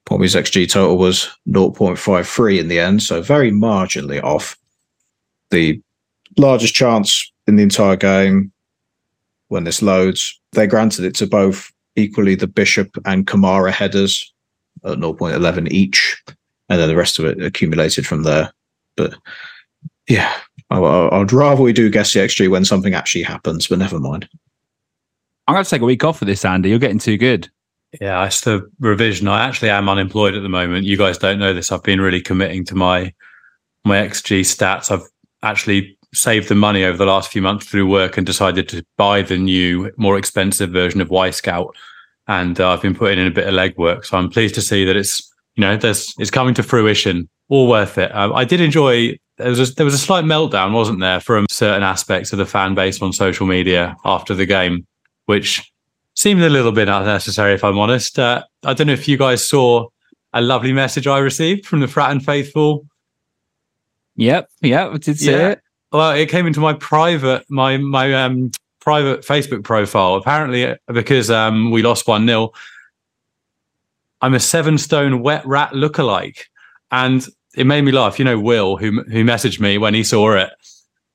Pompey's 0.06 0.36
XG 0.36 0.70
total 0.70 0.98
was 0.98 1.28
0.53 1.50 2.60
in 2.60 2.68
the 2.68 2.80
end, 2.80 3.04
so 3.04 3.22
very 3.22 3.52
marginally 3.52 4.24
off. 4.24 4.58
The 5.52 5.82
largest 6.40 6.74
chance 6.74 7.32
in 7.48 7.56
the 7.56 7.64
entire 7.64 7.96
game 7.96 8.52
when 9.50 9.64
this 9.64 9.82
loads, 9.82 10.40
they 10.52 10.68
granted 10.68 11.06
it 11.06 11.16
to 11.16 11.28
both 11.28 11.72
equally 11.96 12.36
the 12.36 12.48
Bishop 12.48 12.90
and 13.06 13.28
Kamara 13.28 13.72
headers 13.72 14.32
at 14.84 14.98
0.11 14.98 15.72
each, 15.72 16.22
and 16.70 16.80
then 16.80 16.88
the 16.88 16.96
rest 16.96 17.20
of 17.20 17.26
it 17.26 17.42
accumulated 17.42 18.06
from 18.06 18.24
there. 18.24 18.52
But 18.96 19.16
yeah, 20.08 20.34
I, 20.70 20.80
would 20.80 21.34
rather 21.34 21.62
we 21.62 21.74
do 21.74 21.90
guess 21.90 22.14
the 22.14 22.20
XG 22.20 22.50
when 22.50 22.66
something 22.66 22.94
actually 22.94 23.24
happens, 23.24 23.68
but 23.68 23.80
never 23.80 24.00
mind. 24.00 24.28
I'm 25.48 25.56
going 25.56 25.64
to 25.64 25.70
take 25.70 25.82
a 25.82 25.86
week 25.86 26.04
off 26.04 26.20
for 26.20 26.26
this, 26.26 26.46
Andy. 26.46 26.70
You're 26.70 26.80
getting 26.80 27.00
too 27.00 27.18
good. 27.18 27.50
Yeah, 28.00 28.24
it's 28.24 28.42
the 28.42 28.70
revision. 28.80 29.28
I 29.28 29.46
actually 29.48 29.72
am 29.72 29.90
unemployed 29.90 30.36
at 30.36 30.44
the 30.44 30.50
moment. 30.50 30.86
You 30.86 30.96
guys 30.96 31.18
don't 31.18 31.40
know 31.40 31.54
this. 31.54 31.72
I've 31.72 31.82
been 31.82 32.00
really 32.00 32.22
committing 32.22 32.64
to 32.66 32.76
my 32.76 33.12
my 33.84 33.98
XG 33.98 34.42
stats. 34.42 34.92
I've 34.92 35.08
actually 35.42 35.98
saved 36.14 36.50
the 36.50 36.56
money 36.56 36.84
over 36.84 36.98
the 36.98 37.06
last 37.06 37.32
few 37.32 37.42
months 37.42 37.66
through 37.68 37.88
work 37.88 38.18
and 38.18 38.26
decided 38.26 38.68
to 38.70 38.84
buy 38.98 39.22
the 39.22 39.38
new, 39.38 39.92
more 39.98 40.18
expensive 40.18 40.72
version 40.72 41.02
of 41.02 41.10
Y 41.10 41.30
Wyscout. 41.30 41.70
And 42.28 42.60
uh, 42.60 42.72
I've 42.72 42.82
been 42.82 42.96
putting 42.96 43.20
in 43.20 43.28
a 43.28 43.32
bit 43.32 43.48
of 43.48 43.54
legwork. 43.54 44.06
So 44.06 44.18
I'm 44.18 44.30
pleased 44.30 44.56
to 44.56 44.62
see 44.62 44.86
that 44.86 44.96
it's 44.96 45.30
you 45.56 45.62
know 45.62 45.76
there's 45.76 46.14
it's 46.18 46.32
coming 46.32 46.54
to 46.56 46.64
fruition. 46.64 47.30
All 47.50 47.68
worth 47.68 47.98
it. 47.98 48.16
Um, 48.16 48.34
I 48.34 48.46
did 48.46 48.62
enjoy. 48.62 49.18
There 49.38 49.50
was 49.50 49.60
a, 49.60 49.74
there 49.74 49.86
was 49.86 49.96
a 49.96 50.00
slight 50.00 50.24
meltdown, 50.24 50.74
wasn't 50.74 51.00
there, 51.00 51.20
from 51.20 51.48
certain 51.50 51.82
aspects 51.82 52.32
of 52.32 52.38
the 52.38 52.46
fan 52.46 52.76
base 52.76 53.02
on 53.02 53.12
social 53.12 53.48
media 53.48 53.96
after 54.06 54.36
the 54.36 54.46
game, 54.46 54.86
which 55.26 55.72
seemed 56.16 56.42
a 56.44 56.50
little 56.50 56.72
bit 56.72 56.90
unnecessary, 56.90 57.54
if 57.54 57.64
I'm 57.64 57.80
honest. 57.80 58.20
Uh, 58.20 58.44
I 58.64 58.74
don't 58.74 58.88
know 58.88 58.94
if 58.94 59.08
you 59.08 59.18
guys 59.18 59.48
saw 59.48 59.88
a 60.34 60.42
lovely 60.42 60.74
message 60.74 61.08
I 61.08 61.18
received 61.20 61.66
from 61.66 61.80
the 61.80 61.88
Fratton 61.88 62.24
faithful. 62.24 62.86
Yep, 64.16 64.50
yep, 64.62 64.92
I 64.92 64.98
did 64.98 65.18
see 65.18 65.32
yeah. 65.32 65.50
it. 65.50 65.62
Well, 65.92 66.12
it 66.12 66.30
came 66.30 66.46
into 66.46 66.60
my 66.60 66.74
private 66.74 67.46
my 67.50 67.78
my 67.78 68.14
um 68.14 68.52
private 68.80 69.22
Facebook 69.22 69.64
profile. 69.64 70.16
Apparently, 70.16 70.76
because 70.88 71.30
um 71.30 71.72
we 71.72 71.82
lost 71.82 72.08
one 72.08 72.28
0 72.28 72.52
I'm 74.22 74.34
a 74.34 74.40
seven 74.40 74.78
stone 74.78 75.22
wet 75.22 75.46
rat 75.46 75.72
lookalike, 75.72 76.42
and 76.92 77.26
it 77.56 77.66
made 77.66 77.82
me 77.82 77.92
laugh. 77.92 78.20
You 78.20 78.26
know, 78.26 78.40
Will 78.40 78.78
who 78.78 79.04
who 79.04 79.24
messaged 79.24 79.60
me 79.60 79.78
when 79.78 79.94
he 79.94 80.04
saw 80.04 80.34
it 80.34 80.52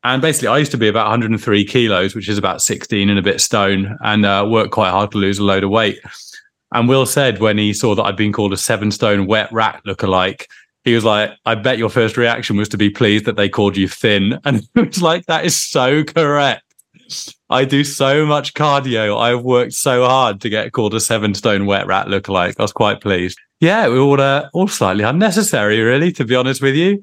and 0.05 0.21
basically, 0.21 0.49
I 0.49 0.59
used 0.59 0.71
to 0.73 0.77
be 0.77 0.89
about 0.89 1.07
103 1.07 1.65
kilos, 1.65 2.15
which 2.15 2.29
is 2.29 2.37
about 2.37 2.61
16 2.61 3.09
and 3.09 3.19
a 3.19 3.23
bit 3.23 3.41
stone, 3.41 3.97
and 4.05 4.27
uh, 4.27 4.47
worked 4.49 4.71
quite 4.71 4.91
hard 4.91 5.11
to 5.13 5.19
lose 5.19 5.39
a 5.39 5.45
load 5.45 5.65
of 5.65 5.71
weight. 5.71 5.99
And 6.73 6.89
Will 6.89 7.07
said 7.07 7.41
when 7.41 7.57
he 7.57 7.73
saw 7.73 7.95
that 7.95 8.03
I'd 8.03 8.17
been 8.17 8.33
called 8.33 8.53
a 8.53 8.59
seven 8.59 8.91
stone 8.91 9.27
wet 9.27 9.51
rat 9.51 9.81
lookalike, 9.87 10.47
he 10.85 10.95
was 10.95 11.05
like, 11.05 11.31
I 11.45 11.55
bet 11.55 11.79
your 11.79 11.89
first 11.89 12.17
reaction 12.17 12.57
was 12.57 12.69
to 12.71 12.77
be 12.77 12.91
pleased 12.91 13.25
that 13.25 13.37
they 13.37 13.49
called 13.49 13.77
you 13.77 13.89
thin. 13.89 14.39
And 14.45 14.69
it 14.75 14.89
was 14.89 15.03
like, 15.03 15.27
that 15.27 15.45
is 15.45 15.57
so 15.57 16.05
correct. 16.05 16.63
I 17.51 17.65
do 17.65 17.85
so 17.85 18.25
much 18.25 18.55
cardio. 18.55 19.19
I've 19.19 19.43
worked 19.43 19.75
so 19.75 20.05
hard 20.05 20.41
to 20.41 20.49
get 20.49 20.73
called 20.73 20.95
a 20.95 21.01
seven 21.01 21.35
stone 21.35 21.67
wet 21.67 21.87
rat 21.87 22.07
lookalike. 22.07 22.55
I 22.59 22.63
was 22.63 22.73
quite 22.73 23.01
pleased. 23.01 23.39
Yeah, 23.61 23.89
we 23.89 23.99
all 23.99 24.21
uh, 24.21 24.49
all 24.53 24.69
slightly 24.69 25.05
unnecessary, 25.05 25.81
really, 25.81 26.13
to 26.13 26.25
be 26.25 26.35
honest 26.35 26.61
with 26.61 26.75
you 26.75 27.03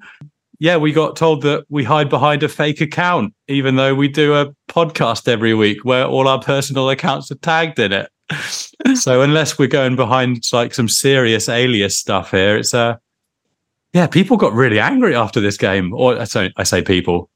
yeah, 0.61 0.77
we 0.77 0.91
got 0.91 1.15
told 1.15 1.41
that 1.41 1.65
we 1.69 1.83
hide 1.83 2.07
behind 2.07 2.43
a 2.43 2.47
fake 2.47 2.81
account, 2.81 3.33
even 3.47 3.77
though 3.77 3.95
we 3.95 4.07
do 4.07 4.35
a 4.35 4.53
podcast 4.69 5.27
every 5.27 5.55
week 5.55 5.83
where 5.83 6.05
all 6.05 6.27
our 6.27 6.39
personal 6.39 6.87
accounts 6.91 7.31
are 7.31 7.35
tagged 7.35 7.79
in 7.79 7.91
it. 7.91 8.11
so 8.95 9.23
unless 9.23 9.57
we're 9.57 9.67
going 9.67 9.95
behind 9.95 10.43
like 10.53 10.75
some 10.75 10.87
serious 10.87 11.49
alias 11.49 11.97
stuff 11.97 12.29
here, 12.29 12.57
it's 12.57 12.75
uh 12.75 12.97
yeah, 13.93 14.07
people 14.07 14.37
got 14.37 14.53
really 14.53 14.79
angry 14.79 15.15
after 15.15 15.39
this 15.39 15.57
game. 15.57 15.93
Or 15.93 16.19
I 16.19 16.25
say, 16.25 16.51
I 16.57 16.63
say 16.63 16.81
people, 16.81 17.29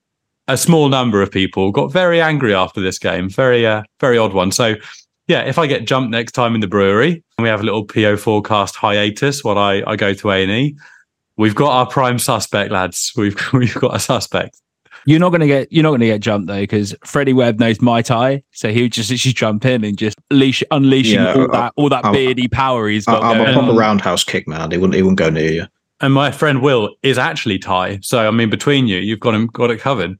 a 0.47 0.57
small 0.57 0.89
number 0.89 1.21
of 1.21 1.31
people 1.31 1.71
got 1.71 1.91
very 1.91 2.21
angry 2.21 2.53
after 2.53 2.81
this 2.81 2.99
game. 2.99 3.29
Very, 3.29 3.65
uh, 3.65 3.83
very 3.99 4.17
odd 4.17 4.33
one. 4.33 4.51
So 4.51 4.75
yeah, 5.27 5.41
if 5.41 5.57
I 5.57 5.67
get 5.67 5.85
jumped 5.85 6.11
next 6.11 6.33
time 6.33 6.55
in 6.55 6.61
the 6.61 6.67
brewery 6.67 7.23
and 7.37 7.43
we 7.43 7.49
have 7.49 7.61
a 7.61 7.63
little 7.63 7.85
PO4cast 7.85 8.75
hiatus 8.75 9.43
while 9.43 9.57
I, 9.57 9.83
I 9.87 9.95
go 9.95 10.13
to 10.13 10.31
A 10.31 10.43
and 10.43 10.51
E, 10.51 10.77
We've 11.37 11.55
got 11.55 11.71
our 11.71 11.85
prime 11.85 12.17
suspect, 12.19 12.71
lads. 12.71 13.11
We've 13.15 13.37
we've 13.53 13.73
got 13.75 13.95
a 13.95 13.99
suspect. 13.99 14.61
You're 15.07 15.19
not 15.19 15.31
gonna 15.31 15.47
get 15.47 15.71
you're 15.71 15.83
not 15.83 15.91
gonna 15.91 16.05
get 16.05 16.21
jumped 16.21 16.47
though 16.47 16.61
because 16.61 16.95
Freddie 17.03 17.33
Webb 17.33 17.59
knows 17.59 17.81
my 17.81 18.01
tie, 18.01 18.41
so 18.51 18.71
he 18.71 18.83
would 18.83 18.93
just 18.93 19.09
just 19.09 19.35
jump 19.35 19.65
in 19.65 19.83
and 19.83 19.97
just 19.97 20.17
leash 20.31 20.63
unleashing 20.71 21.19
yeah, 21.19 21.33
all 21.33 21.47
that 21.49 21.73
all 21.75 21.89
that 21.89 22.05
I'm, 22.05 22.13
beardy 22.13 22.47
power 22.47 22.87
he's 22.87 23.05
got. 23.05 23.23
I'm 23.23 23.37
going. 23.37 23.49
a 23.49 23.53
proper 23.53 23.73
roundhouse 23.73 24.23
kick 24.23 24.47
man. 24.47 24.71
He 24.71 24.77
wouldn't 24.77 24.95
he 24.95 25.03
wouldn't 25.03 25.19
go 25.19 25.29
near 25.29 25.51
you. 25.51 25.65
And 26.01 26.13
my 26.13 26.31
friend 26.31 26.62
Will 26.62 26.95
is 27.03 27.17
actually 27.17 27.58
Thai, 27.58 27.99
so 28.01 28.27
I 28.27 28.31
mean 28.31 28.49
between 28.49 28.88
you, 28.88 28.97
you've 28.97 29.21
got 29.21 29.34
him 29.34 29.47
got 29.47 29.71
it 29.71 29.79
covered. 29.79 30.17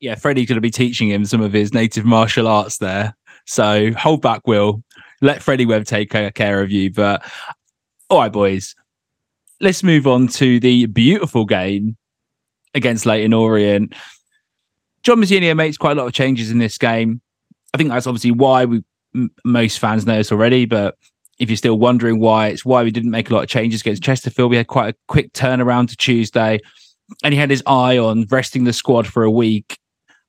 Yeah, 0.00 0.16
Freddie's 0.16 0.48
going 0.48 0.56
to 0.56 0.60
be 0.60 0.70
teaching 0.70 1.08
him 1.08 1.24
some 1.24 1.40
of 1.40 1.52
his 1.52 1.72
native 1.72 2.04
martial 2.04 2.48
arts 2.48 2.78
there. 2.78 3.16
So 3.46 3.92
hold 3.92 4.20
back, 4.20 4.46
Will. 4.48 4.82
Let 5.20 5.42
Freddie 5.42 5.66
Webb 5.66 5.84
take 5.84 6.10
care 6.10 6.60
of 6.60 6.72
you. 6.72 6.90
But 6.90 7.24
all 8.10 8.18
right, 8.18 8.32
boys 8.32 8.74
let's 9.62 9.84
move 9.84 10.06
on 10.06 10.26
to 10.26 10.60
the 10.60 10.86
beautiful 10.86 11.46
game 11.46 11.96
against 12.74 13.06
Leyton 13.06 13.32
Orient. 13.32 13.94
John 15.04 15.18
Mousinho 15.18 15.56
makes 15.56 15.78
quite 15.78 15.92
a 15.96 16.00
lot 16.00 16.08
of 16.08 16.12
changes 16.12 16.50
in 16.50 16.58
this 16.58 16.76
game. 16.76 17.22
I 17.72 17.78
think 17.78 17.88
that's 17.88 18.06
obviously 18.06 18.32
why 18.32 18.64
we 18.64 18.82
m- 19.14 19.30
most 19.44 19.78
fans 19.78 20.04
know 20.04 20.16
this 20.16 20.32
already, 20.32 20.66
but 20.66 20.96
if 21.42 21.50
you're 21.50 21.56
still 21.56 21.76
wondering 21.76 22.20
why, 22.20 22.46
it's 22.46 22.64
why 22.64 22.84
we 22.84 22.92
didn't 22.92 23.10
make 23.10 23.28
a 23.28 23.34
lot 23.34 23.42
of 23.42 23.48
changes 23.48 23.80
against 23.80 24.00
Chesterfield. 24.00 24.48
We 24.48 24.56
had 24.56 24.68
quite 24.68 24.94
a 24.94 24.98
quick 25.08 25.32
turnaround 25.32 25.88
to 25.88 25.96
Tuesday, 25.96 26.60
and 27.24 27.34
he 27.34 27.40
had 27.40 27.50
his 27.50 27.64
eye 27.66 27.98
on 27.98 28.26
resting 28.30 28.62
the 28.62 28.72
squad 28.72 29.08
for 29.08 29.24
a 29.24 29.30
week 29.30 29.76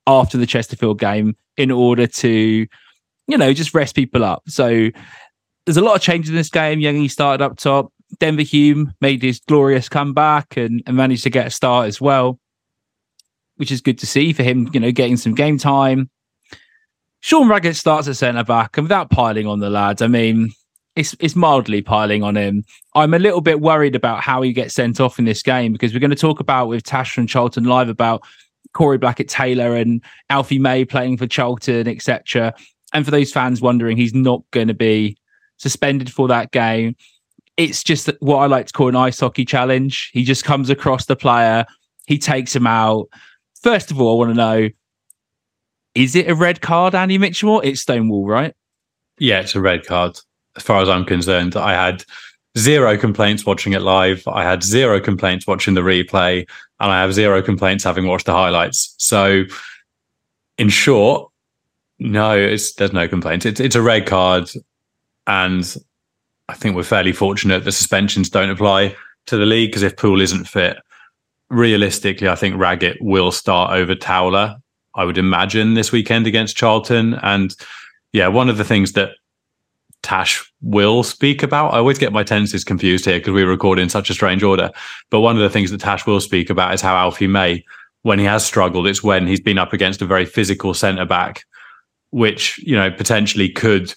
after 0.08 0.40
the 0.40 0.48
Chesterfield 0.48 1.00
game 1.00 1.36
in 1.56 1.70
order 1.70 2.08
to, 2.08 2.66
you 3.28 3.38
know, 3.38 3.54
just 3.54 3.76
rest 3.76 3.96
people 3.96 4.24
up. 4.24 4.42
So 4.48 4.90
there's 5.68 5.78
a 5.78 5.84
lot 5.84 5.96
of 5.96 6.02
changes 6.02 6.32
in 6.32 6.36
this 6.36 6.50
game. 6.50 6.80
Yengi 6.80 7.12
started 7.12 7.44
up 7.44 7.58
top. 7.58 7.94
Denver 8.20 8.42
Hume 8.42 8.92
made 9.00 9.22
his 9.22 9.40
glorious 9.40 9.88
comeback 9.88 10.58
and, 10.58 10.82
and 10.88 10.98
managed 10.98 11.24
to 11.24 11.30
get 11.30 11.46
a 11.46 11.52
start 11.52 11.88
as 11.88 12.02
well, 12.02 12.40
which 13.58 13.72
is 13.72 13.82
good 13.82 14.00
to 14.00 14.08
see 14.08 14.34
for 14.34 14.42
him, 14.42 14.68
you 14.74 14.80
know, 14.80 14.92
getting 14.92 15.18
some 15.18 15.36
game 15.36 15.60
time. 15.60 16.10
Sean 17.22 17.48
Raggett 17.48 17.76
starts 17.76 18.08
at 18.08 18.16
centre 18.18 18.44
back, 18.44 18.78
and 18.78 18.86
without 18.86 19.12
piling 19.12 19.46
on 19.46 19.60
the 19.60 19.70
lads, 19.70 20.02
I 20.02 20.08
mean, 20.08 20.52
it's 20.96 21.16
it's 21.20 21.36
mildly 21.36 21.82
piling 21.82 22.24
on 22.24 22.36
him. 22.36 22.64
I'm 22.96 23.14
a 23.14 23.20
little 23.20 23.42
bit 23.42 23.62
worried 23.62 23.96
about 23.96 24.22
how 24.22 24.42
he 24.42 24.54
gets 24.54 24.74
sent 24.76 25.00
off 25.00 25.20
in 25.20 25.26
this 25.26 25.42
game 25.42 25.74
because 25.74 25.94
we're 25.94 26.00
going 26.00 26.10
to 26.12 26.16
talk 26.16 26.40
about 26.40 26.68
with 26.68 26.84
Tash 26.84 27.14
from 27.14 27.28
Charlton 27.28 27.64
Live 27.64 27.90
about 27.90 28.24
Corey 28.74 28.98
Blackett 28.98 29.28
Tayler 29.28 29.80
and 29.80 30.04
Alfie 30.30 30.60
May 30.60 30.86
playing 30.86 31.18
for 31.18 31.28
Charlton, 31.28 31.88
etc. 31.88 32.54
And 32.94 33.06
for 33.06 33.12
those 33.12 33.32
fans 33.32 33.62
wondering, 33.62 33.98
he's 33.98 34.14
not 34.14 34.44
going 34.52 34.68
to 34.68 34.74
be 34.74 35.18
suspended 35.58 36.12
for 36.12 36.28
that 36.28 36.52
game 36.52 36.96
it's 37.58 37.84
just 37.84 38.10
what 38.20 38.38
I 38.38 38.48
like 38.48 38.68
to 38.68 38.74
call 38.74 38.90
an 38.90 38.96
ice 38.96 39.20
hockey 39.20 39.46
challenge. 39.46 40.10
He 40.14 40.24
just 40.24 40.44
comes 40.44 40.70
across 40.70 41.06
the 41.06 41.16
player, 41.16 41.66
he 42.08 42.18
takes 42.18 42.56
him 42.56 42.68
out. 42.68 43.10
First 43.62 43.92
of 43.92 44.02
all, 44.02 44.16
I 44.16 44.26
want 44.26 44.32
to 44.32 44.36
know 44.36 44.70
is 45.96 46.16
it 46.16 46.28
a 46.28 46.36
red 46.36 46.62
card, 46.62 46.96
Andy 46.96 47.18
Mitchell? 47.18 47.62
It's 47.62 47.82
Stonewall, 47.82 48.26
right? 48.26 48.56
Yeah, 49.20 49.42
it's 49.42 49.56
a 49.56 49.62
red 49.62 49.86
card. 49.86 50.18
As 50.56 50.64
far 50.64 50.82
as 50.82 50.90
I'm 50.90 51.06
concerned, 51.06 51.56
I 51.56 51.74
had 51.74 52.04
zero 52.58 52.98
complaints 52.98 53.46
watching 53.46 53.74
it 53.74 53.82
live. 53.82 54.28
I 54.28 54.44
had 54.44 54.64
zero 54.64 55.00
complaints 55.00 55.48
watching 55.48 55.74
the 55.74 55.82
replay, 55.82 56.48
and 56.80 56.92
I 56.92 57.02
have 57.02 57.14
zero 57.14 57.42
complaints 57.42 57.84
having 57.84 58.06
watched 58.06 58.26
the 58.26 58.34
highlights. 58.34 58.96
So, 58.98 59.44
in 60.58 60.70
short, 60.70 61.32
no, 62.00 62.36
there's 62.38 62.94
no 62.94 63.08
complaints. 63.08 63.46
It's 63.46 63.60
it's 63.60 63.76
a 63.76 63.82
red 63.82 64.06
card, 64.06 64.50
and 65.26 65.76
I 66.50 66.54
think 66.54 66.76
we're 66.76 66.84
fairly 66.84 67.14
fortunate 67.14 67.64
the 67.64 67.72
suspensions 67.72 68.30
don't 68.30 68.50
apply. 68.50 68.96
to 69.26 69.38
the 69.38 69.46
league 69.46 69.72
because 69.72 69.84
if 69.84 69.96
Poole 69.96 70.22
isn't 70.22 70.46
fit, 70.50 70.78
realistically, 71.50 72.28
I 72.28 72.36
think 72.36 72.58
Raggett 72.58 72.98
will 73.02 73.32
start 73.32 73.72
over 73.72 73.96
Towler. 73.96 74.58
I 74.96 75.06
would 75.06 75.18
imagine 75.18 75.74
this 75.74 75.92
weekend 75.92 76.28
against 76.28 76.58
Charlton. 76.58 77.16
And 77.16 77.56
yeah, 78.12 78.28
one 78.28 78.50
of 78.50 78.58
the 78.58 78.66
things 78.66 78.92
that 78.94 79.12
Tash 80.04 80.44
will 80.62 81.02
speak 81.02 81.42
about. 81.42 81.74
I 81.74 81.78
always 81.78 81.98
get 81.98 82.14
my 82.14 82.24
tenses 82.24 82.64
confused 82.64 83.06
here 83.06 83.18
because 83.18 83.34
we 83.34 83.44
record 83.44 83.80
in 83.80 83.90
such 83.90 84.10
a 84.10 84.14
strange 84.14 84.44
order. 84.44 84.70
But 85.10 85.22
one 85.22 85.36
of 85.36 85.42
the 85.42 85.50
things 85.50 85.72
that 85.72 85.82
Tash 85.82 86.06
will 86.06 86.20
speak 86.20 86.50
about 86.50 86.74
is 86.74 86.82
how 86.82 86.96
Alfie 86.96 87.28
May, 87.28 87.64
when 88.04 88.20
he 88.20 88.26
has 88.26 88.46
struggled, 88.46 88.86
it's 88.86 89.02
when 89.02 89.26
he's 89.26 89.40
been 89.40 89.58
up 89.58 89.74
against 89.74 90.02
a 90.02 90.06
very 90.06 90.26
physical 90.26 90.74
centre 90.74 91.06
back, 91.06 91.46
which, 92.12 92.60
you 92.60 92.76
know, 92.76 92.92
potentially 92.92 93.50
could 93.50 93.94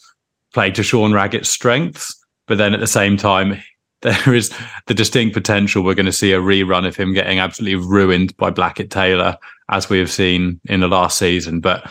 play 0.55 0.71
to 0.71 0.83
Sean 0.83 1.12
Raggett's 1.12 1.51
strengths. 1.51 2.14
But 2.47 2.59
then 2.59 2.73
at 2.73 2.81
the 2.81 2.87
same 2.87 3.16
time, 3.16 3.61
there 4.03 4.35
is 4.35 4.55
the 4.87 4.95
distinct 4.95 5.35
potential 5.35 5.83
we're 5.83 5.95
going 5.95 6.07
to 6.07 6.12
see 6.12 6.33
a 6.33 6.40
rerun 6.40 6.87
of 6.87 6.95
him 6.95 7.12
getting 7.12 7.40
absolutely 7.40 7.85
ruined 7.85 8.37
by 8.37 8.51
Blackett 8.51 8.90
Tayler, 8.90 9.37
as 9.71 9.90
we 9.90 9.99
have 9.99 10.12
seen 10.12 10.61
in 10.66 10.81
the 10.81 10.88
last 10.88 11.19
season. 11.19 11.61
But 11.61 11.90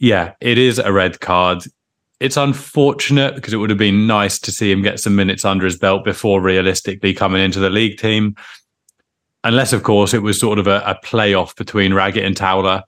yeah, 0.00 0.32
it 0.40 0.58
is 0.58 0.78
a 0.78 0.92
red 0.92 1.20
card 1.20 1.62
it's 2.20 2.36
unfortunate 2.36 3.34
because 3.34 3.52
it 3.52 3.58
would 3.58 3.70
have 3.70 3.78
been 3.78 4.06
nice 4.06 4.38
to 4.38 4.52
see 4.52 4.70
him 4.72 4.82
get 4.82 5.00
some 5.00 5.16
minutes 5.16 5.44
under 5.44 5.64
his 5.64 5.78
belt 5.78 6.04
before 6.04 6.40
realistically 6.40 7.12
coming 7.12 7.42
into 7.42 7.60
the 7.60 7.70
league 7.70 7.98
team. 7.98 8.34
Unless, 9.44 9.72
of 9.72 9.82
course, 9.82 10.14
it 10.14 10.22
was 10.22 10.40
sort 10.40 10.58
of 10.58 10.66
a, 10.66 10.82
a 10.86 10.98
playoff 11.04 11.54
between 11.56 11.94
Raggett 11.94 12.24
and 12.24 12.36
Towler, 12.36 12.82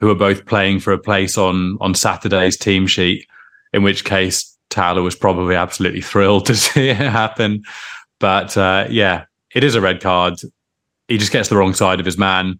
who 0.00 0.10
are 0.10 0.16
both 0.16 0.44
playing 0.44 0.80
for 0.80 0.92
a 0.92 0.98
place 0.98 1.38
on 1.38 1.78
on 1.80 1.94
Saturday's 1.94 2.56
team 2.56 2.86
sheet. 2.86 3.26
In 3.72 3.82
which 3.82 4.04
case, 4.04 4.56
Towler 4.68 5.02
was 5.02 5.14
probably 5.14 5.54
absolutely 5.54 6.00
thrilled 6.00 6.46
to 6.46 6.54
see 6.56 6.88
it 6.88 6.96
happen. 6.96 7.62
But 8.18 8.56
uh, 8.56 8.88
yeah, 8.90 9.24
it 9.54 9.64
is 9.64 9.74
a 9.74 9.80
red 9.80 10.00
card. 10.00 10.40
He 11.08 11.18
just 11.18 11.32
gets 11.32 11.48
the 11.48 11.56
wrong 11.56 11.72
side 11.72 12.00
of 12.00 12.06
his 12.06 12.18
man, 12.18 12.58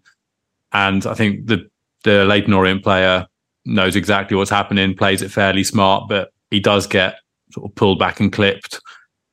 and 0.71 1.05
I 1.05 1.13
think 1.13 1.47
the 1.47 1.69
the 2.05 2.23
Leyton 2.25 2.53
Orient 2.53 2.81
player 2.81 3.27
knows 3.67 3.95
exactly 3.95 4.35
what's 4.35 4.49
happening, 4.49 4.95
plays 4.95 5.21
it 5.21 5.29
fairly 5.29 5.63
smart, 5.63 6.09
but 6.09 6.31
he 6.49 6.59
does 6.59 6.87
get 6.87 7.19
sort 7.51 7.69
of 7.69 7.75
pulled 7.75 7.99
back 7.99 8.19
and 8.19 8.33
clipped. 8.33 8.79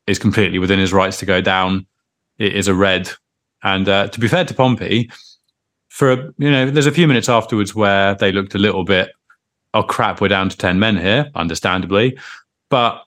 Is 0.07 0.19
completely 0.19 0.59
within 0.59 0.79
his 0.79 0.93
rights 0.93 1.19
to 1.21 1.25
go 1.25 1.41
down. 1.41 1.87
It 2.37 2.55
is 2.55 2.69
a 2.69 2.75
red, 2.75 3.11
and 3.63 3.89
uh, 3.89 4.09
to 4.09 4.21
be 4.21 4.29
fair 4.29 4.45
to 4.45 4.53
Pompey, 4.53 5.11
for 5.89 6.35
you 6.37 6.51
know, 6.51 6.69
there's 6.69 6.85
a 6.85 6.93
few 6.93 7.09
minutes 7.09 7.31
afterwards 7.31 7.75
where 7.75 8.15
they 8.15 8.31
looked 8.31 8.55
a 8.55 8.59
little 8.59 8.85
bit, 8.85 9.13
oh 9.73 9.83
crap, 9.83 10.21
we're 10.21 10.29
down 10.29 10.51
to 10.51 10.59
ten 10.59 10.79
men 10.79 10.99
here, 10.99 11.31
understandably, 11.35 12.19
but 12.69 13.03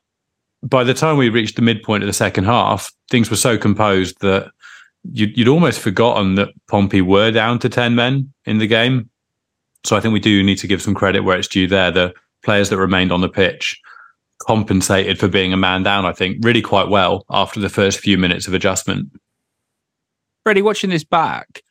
by 0.64 0.84
the 0.84 0.96
time 0.96 1.18
we 1.18 1.30
reached 1.30 1.56
the 1.56 1.62
midpoint 1.62 2.02
of 2.02 2.08
the 2.08 2.14
second 2.14 2.46
half, 2.46 2.92
things 3.12 3.30
were 3.30 3.36
so 3.36 3.60
composed 3.60 4.20
that 4.22 4.50
you'd, 5.12 5.38
you'd 5.38 5.48
almost 5.48 5.80
forgotten 5.80 6.34
that 6.34 6.50
Pompey 6.68 7.02
were 7.02 7.30
down 7.30 7.60
to 7.60 7.70
ten 7.70 7.94
men 7.94 8.34
in 8.46 8.58
the 8.58 8.66
game 8.66 9.08
so 9.84 9.96
I 9.96 10.00
think 10.00 10.14
we 10.14 10.20
do 10.20 10.44
need 10.44 10.58
to 10.60 10.68
give 10.68 10.82
some 10.82 10.94
credit 10.94 11.22
where 11.22 11.38
it's 11.38 11.48
due 11.48 11.68
there. 11.68 11.92
The 11.92 12.14
players 12.44 12.70
that 12.70 12.78
remained 12.78 13.12
on 13.12 13.22
the 13.22 13.30
pitch 13.30 13.80
compensated 14.40 15.20
for 15.20 15.28
being 15.28 15.54
a 15.54 15.58
man 15.58 15.84
down, 15.84 16.06
I 16.06 16.14
think, 16.14 16.38
really 16.42 16.62
quite 16.62 16.90
well 16.90 17.26
after 17.30 17.60
the 17.60 17.70
first 17.70 18.00
few 18.00 18.18
minutes 18.18 18.48
of 18.48 18.54
adjustment. 18.54 19.10
Freddie, 20.44 20.62
watching 20.62 20.90
this 20.90 21.04
back, 21.04 21.62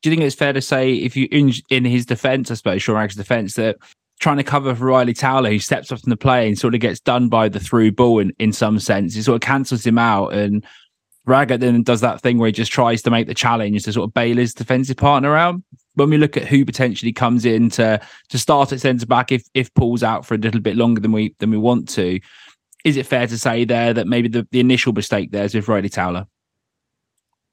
do 0.00 0.10
you 0.10 0.16
think 0.16 0.26
it's 0.26 0.34
fair 0.34 0.52
to 0.52 0.62
say, 0.62 0.94
if 0.94 1.16
you 1.16 1.28
in, 1.30 1.52
in 1.70 1.84
his 1.84 2.06
defence, 2.06 2.50
I 2.50 2.54
suppose, 2.54 2.82
Sean 2.82 3.06
defence, 3.08 3.54
that 3.54 3.76
trying 4.20 4.36
to 4.36 4.44
cover 4.44 4.74
for 4.74 4.86
Ryley 4.86 5.14
Towler, 5.14 5.50
who 5.50 5.58
steps 5.58 5.92
up 5.92 6.00
in 6.04 6.10
the 6.10 6.16
play 6.16 6.48
and 6.48 6.58
sort 6.58 6.74
of 6.74 6.80
gets 6.80 7.00
done 7.00 7.28
by 7.28 7.48
the 7.48 7.60
through 7.60 7.92
ball 7.92 8.20
in, 8.20 8.32
in 8.38 8.52
some 8.52 8.78
sense, 8.78 9.16
it 9.16 9.24
sort 9.24 9.36
of 9.36 9.46
cancels 9.46 9.84
him 9.84 9.98
out 9.98 10.32
and 10.32 10.64
Raggett 11.24 11.60
then 11.60 11.82
does 11.82 12.00
that 12.00 12.20
thing 12.20 12.38
where 12.38 12.48
he 12.48 12.52
just 12.52 12.72
tries 12.72 13.02
to 13.02 13.10
make 13.10 13.26
the 13.26 13.34
challenge 13.34 13.84
to 13.84 13.92
sort 13.92 14.08
of 14.08 14.14
bail 14.14 14.36
his 14.36 14.54
defensive 14.54 14.96
partner 14.96 15.36
out. 15.36 15.56
When 15.94 16.10
we 16.10 16.16
look 16.16 16.36
at 16.36 16.46
who 16.46 16.64
potentially 16.64 17.12
comes 17.12 17.44
in 17.44 17.68
to 17.70 18.00
to 18.30 18.38
start 18.38 18.72
at 18.72 18.80
centre 18.80 19.06
back, 19.06 19.32
if 19.32 19.44
if 19.54 19.72
Poole's 19.74 20.02
out 20.02 20.24
for 20.24 20.34
a 20.34 20.38
little 20.38 20.60
bit 20.60 20.76
longer 20.76 21.00
than 21.00 21.12
we 21.12 21.34
than 21.38 21.50
we 21.50 21.58
want 21.58 21.88
to, 21.90 22.18
is 22.84 22.96
it 22.96 23.06
fair 23.06 23.26
to 23.26 23.38
say 23.38 23.64
there 23.64 23.92
that 23.92 24.06
maybe 24.06 24.28
the, 24.28 24.46
the 24.50 24.60
initial 24.60 24.92
mistake 24.92 25.30
there 25.30 25.44
is 25.44 25.54
with 25.54 25.68
Ryley 25.68 25.90
Towler? 25.90 26.26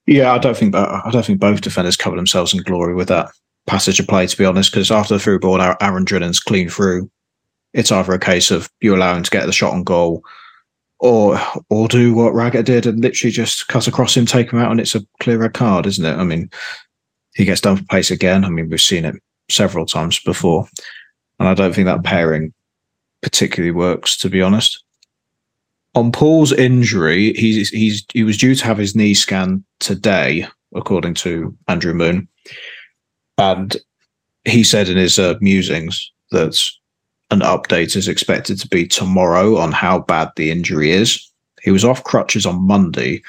Yeah, 0.08 0.34
I 0.34 0.38
don't 0.38 0.58
think 0.58 0.74
I 0.76 1.10
don't 1.12 1.26
think 1.26 1.40
both 1.40 1.62
defenders 1.62 1.98
cover 1.98 2.16
themselves 2.16 2.54
in 2.54 2.64
glory 2.64 2.96
with 2.96 3.10
that 3.10 3.30
passage 3.68 4.00
of 4.00 4.08
play. 4.08 4.26
To 4.26 4.38
be 4.38 4.46
honest, 4.46 4.72
because 4.72 4.90
after 4.90 5.14
the 5.14 5.20
through 5.20 5.40
ball, 5.40 5.62
Aaron 5.62 6.06
Drinan's 6.06 6.40
clean 6.40 6.70
through. 6.70 7.10
It's 7.74 7.92
either 7.92 8.14
a 8.14 8.20
case 8.20 8.50
of 8.50 8.70
you 8.82 8.96
allow 8.96 9.16
him 9.16 9.22
to 9.22 9.30
get 9.30 9.46
the 9.46 9.52
shot 9.52 9.74
on 9.74 9.84
goal, 9.84 10.24
or 11.00 11.40
or 11.70 11.88
do 11.88 12.14
what 12.16 12.34
Raggett 12.34 12.66
did 12.66 12.88
and 12.88 13.02
literally 13.02 13.32
just 13.32 13.68
cut 13.68 13.88
across 13.88 14.18
him, 14.18 14.26
take 14.26 14.52
him 14.52 14.60
out, 14.60 14.72
and 14.72 14.80
it's 14.80 14.96
a 14.96 15.06
clear 15.20 15.38
red 15.38 15.54
card, 15.54 15.86
isn't 15.86 16.06
it? 16.06 16.18
I 16.18 16.24
mean, 16.24 16.50
he 17.40 17.46
gets 17.46 17.62
done 17.62 17.78
for 17.78 17.84
pace 17.86 18.12
again. 18.12 18.44
I 18.44 18.50
mean, 18.50 18.70
we've 18.70 18.82
seen 18.82 19.06
it 19.06 19.16
several 19.50 19.86
times 19.86 20.20
before, 20.20 20.68
and 21.40 21.48
I 21.48 21.54
don't 21.54 21.74
think 21.74 21.86
that 21.86 22.04
pairing 22.04 22.54
particularly 23.22 23.72
works, 23.72 24.18
to 24.18 24.30
be 24.30 24.42
honest. 24.42 24.84
On 25.96 26.12
Poole's 26.12 26.52
injury, 26.52 27.32
he's 27.34 27.70
he's 27.70 28.06
he 28.12 28.24
was 28.24 28.38
due 28.38 28.56
to 28.56 28.66
have 28.66 28.78
his 28.78 28.94
knee 28.94 29.14
scanned 29.14 29.64
today, 29.80 30.48
according 30.76 31.14
to 31.16 31.56
Andrew 31.70 31.94
Moon, 31.94 32.28
and 33.38 33.78
he 34.44 34.62
said 34.62 34.90
in 34.90 34.98
his 34.98 35.18
uh, 35.18 35.36
musings 35.40 36.12
that 36.32 36.62
an 37.32 37.40
update 37.40 37.96
is 37.96 38.10
expected 38.10 38.60
to 38.60 38.68
be 38.68 38.86
tomorrow 38.86 39.56
on 39.56 39.72
how 39.72 40.00
bad 40.00 40.30
the 40.36 40.52
injury 40.52 40.92
is. 40.92 41.32
He 41.62 41.72
was 41.72 41.86
off 41.86 42.04
crutches 42.04 42.46
on 42.46 42.68
Monday, 42.68 43.22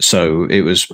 so 0.00 0.46
it 0.46 0.62
was, 0.62 0.90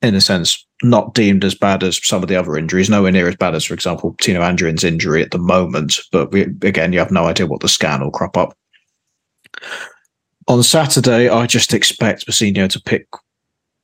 in 0.00 0.14
a 0.14 0.20
sense, 0.20 0.64
not 0.82 1.14
deemed 1.14 1.44
as 1.44 1.54
bad 1.54 1.82
as 1.82 2.04
some 2.06 2.22
of 2.22 2.28
the 2.28 2.36
other 2.36 2.56
injuries. 2.56 2.88
Nowhere 2.88 3.12
near 3.12 3.28
as 3.28 3.36
bad 3.36 3.54
as, 3.54 3.64
for 3.64 3.74
example, 3.74 4.16
Tino 4.20 4.40
Anjorin's 4.40 4.84
injury 4.84 5.22
at 5.22 5.30
the 5.30 5.38
moment. 5.38 6.00
But 6.10 6.32
we, 6.32 6.42
again, 6.62 6.92
you 6.92 6.98
have 6.98 7.10
no 7.10 7.26
idea 7.26 7.46
what 7.46 7.60
the 7.60 7.68
scan 7.68 8.00
will 8.00 8.10
crop 8.10 8.36
up. 8.36 8.56
On 10.48 10.62
Saturday, 10.62 11.28
I 11.28 11.46
just 11.46 11.74
expect 11.74 12.26
Mousinho 12.26 12.68
to 12.70 12.80
pick 12.80 13.06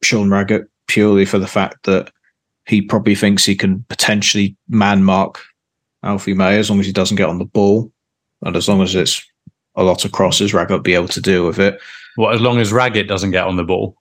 Sean 0.02 0.30
Raggett 0.30 0.64
purely 0.86 1.24
for 1.24 1.38
the 1.38 1.46
fact 1.46 1.84
that 1.84 2.10
he 2.66 2.82
probably 2.82 3.14
thinks 3.14 3.44
he 3.44 3.54
can 3.54 3.84
potentially 3.88 4.56
man 4.68 5.04
mark 5.04 5.40
Alfie 6.02 6.34
May 6.34 6.58
as 6.58 6.70
long 6.70 6.80
as 6.80 6.86
he 6.86 6.92
doesn't 6.92 7.16
get 7.16 7.28
on 7.28 7.38
the 7.38 7.44
ball, 7.44 7.92
and 8.42 8.56
as 8.56 8.68
long 8.68 8.82
as 8.82 8.94
it's 8.94 9.24
a 9.76 9.82
lot 9.82 10.04
of 10.04 10.12
crosses, 10.12 10.54
Raggett 10.54 10.70
will 10.70 10.80
be 10.80 10.94
able 10.94 11.08
to 11.08 11.20
deal 11.20 11.46
with 11.46 11.58
it. 11.58 11.80
Well, 12.16 12.34
as 12.34 12.40
long 12.40 12.58
as 12.58 12.72
Raggett 12.72 13.08
doesn't 13.08 13.32
get 13.32 13.46
on 13.46 13.56
the 13.56 13.64
ball, 13.64 13.96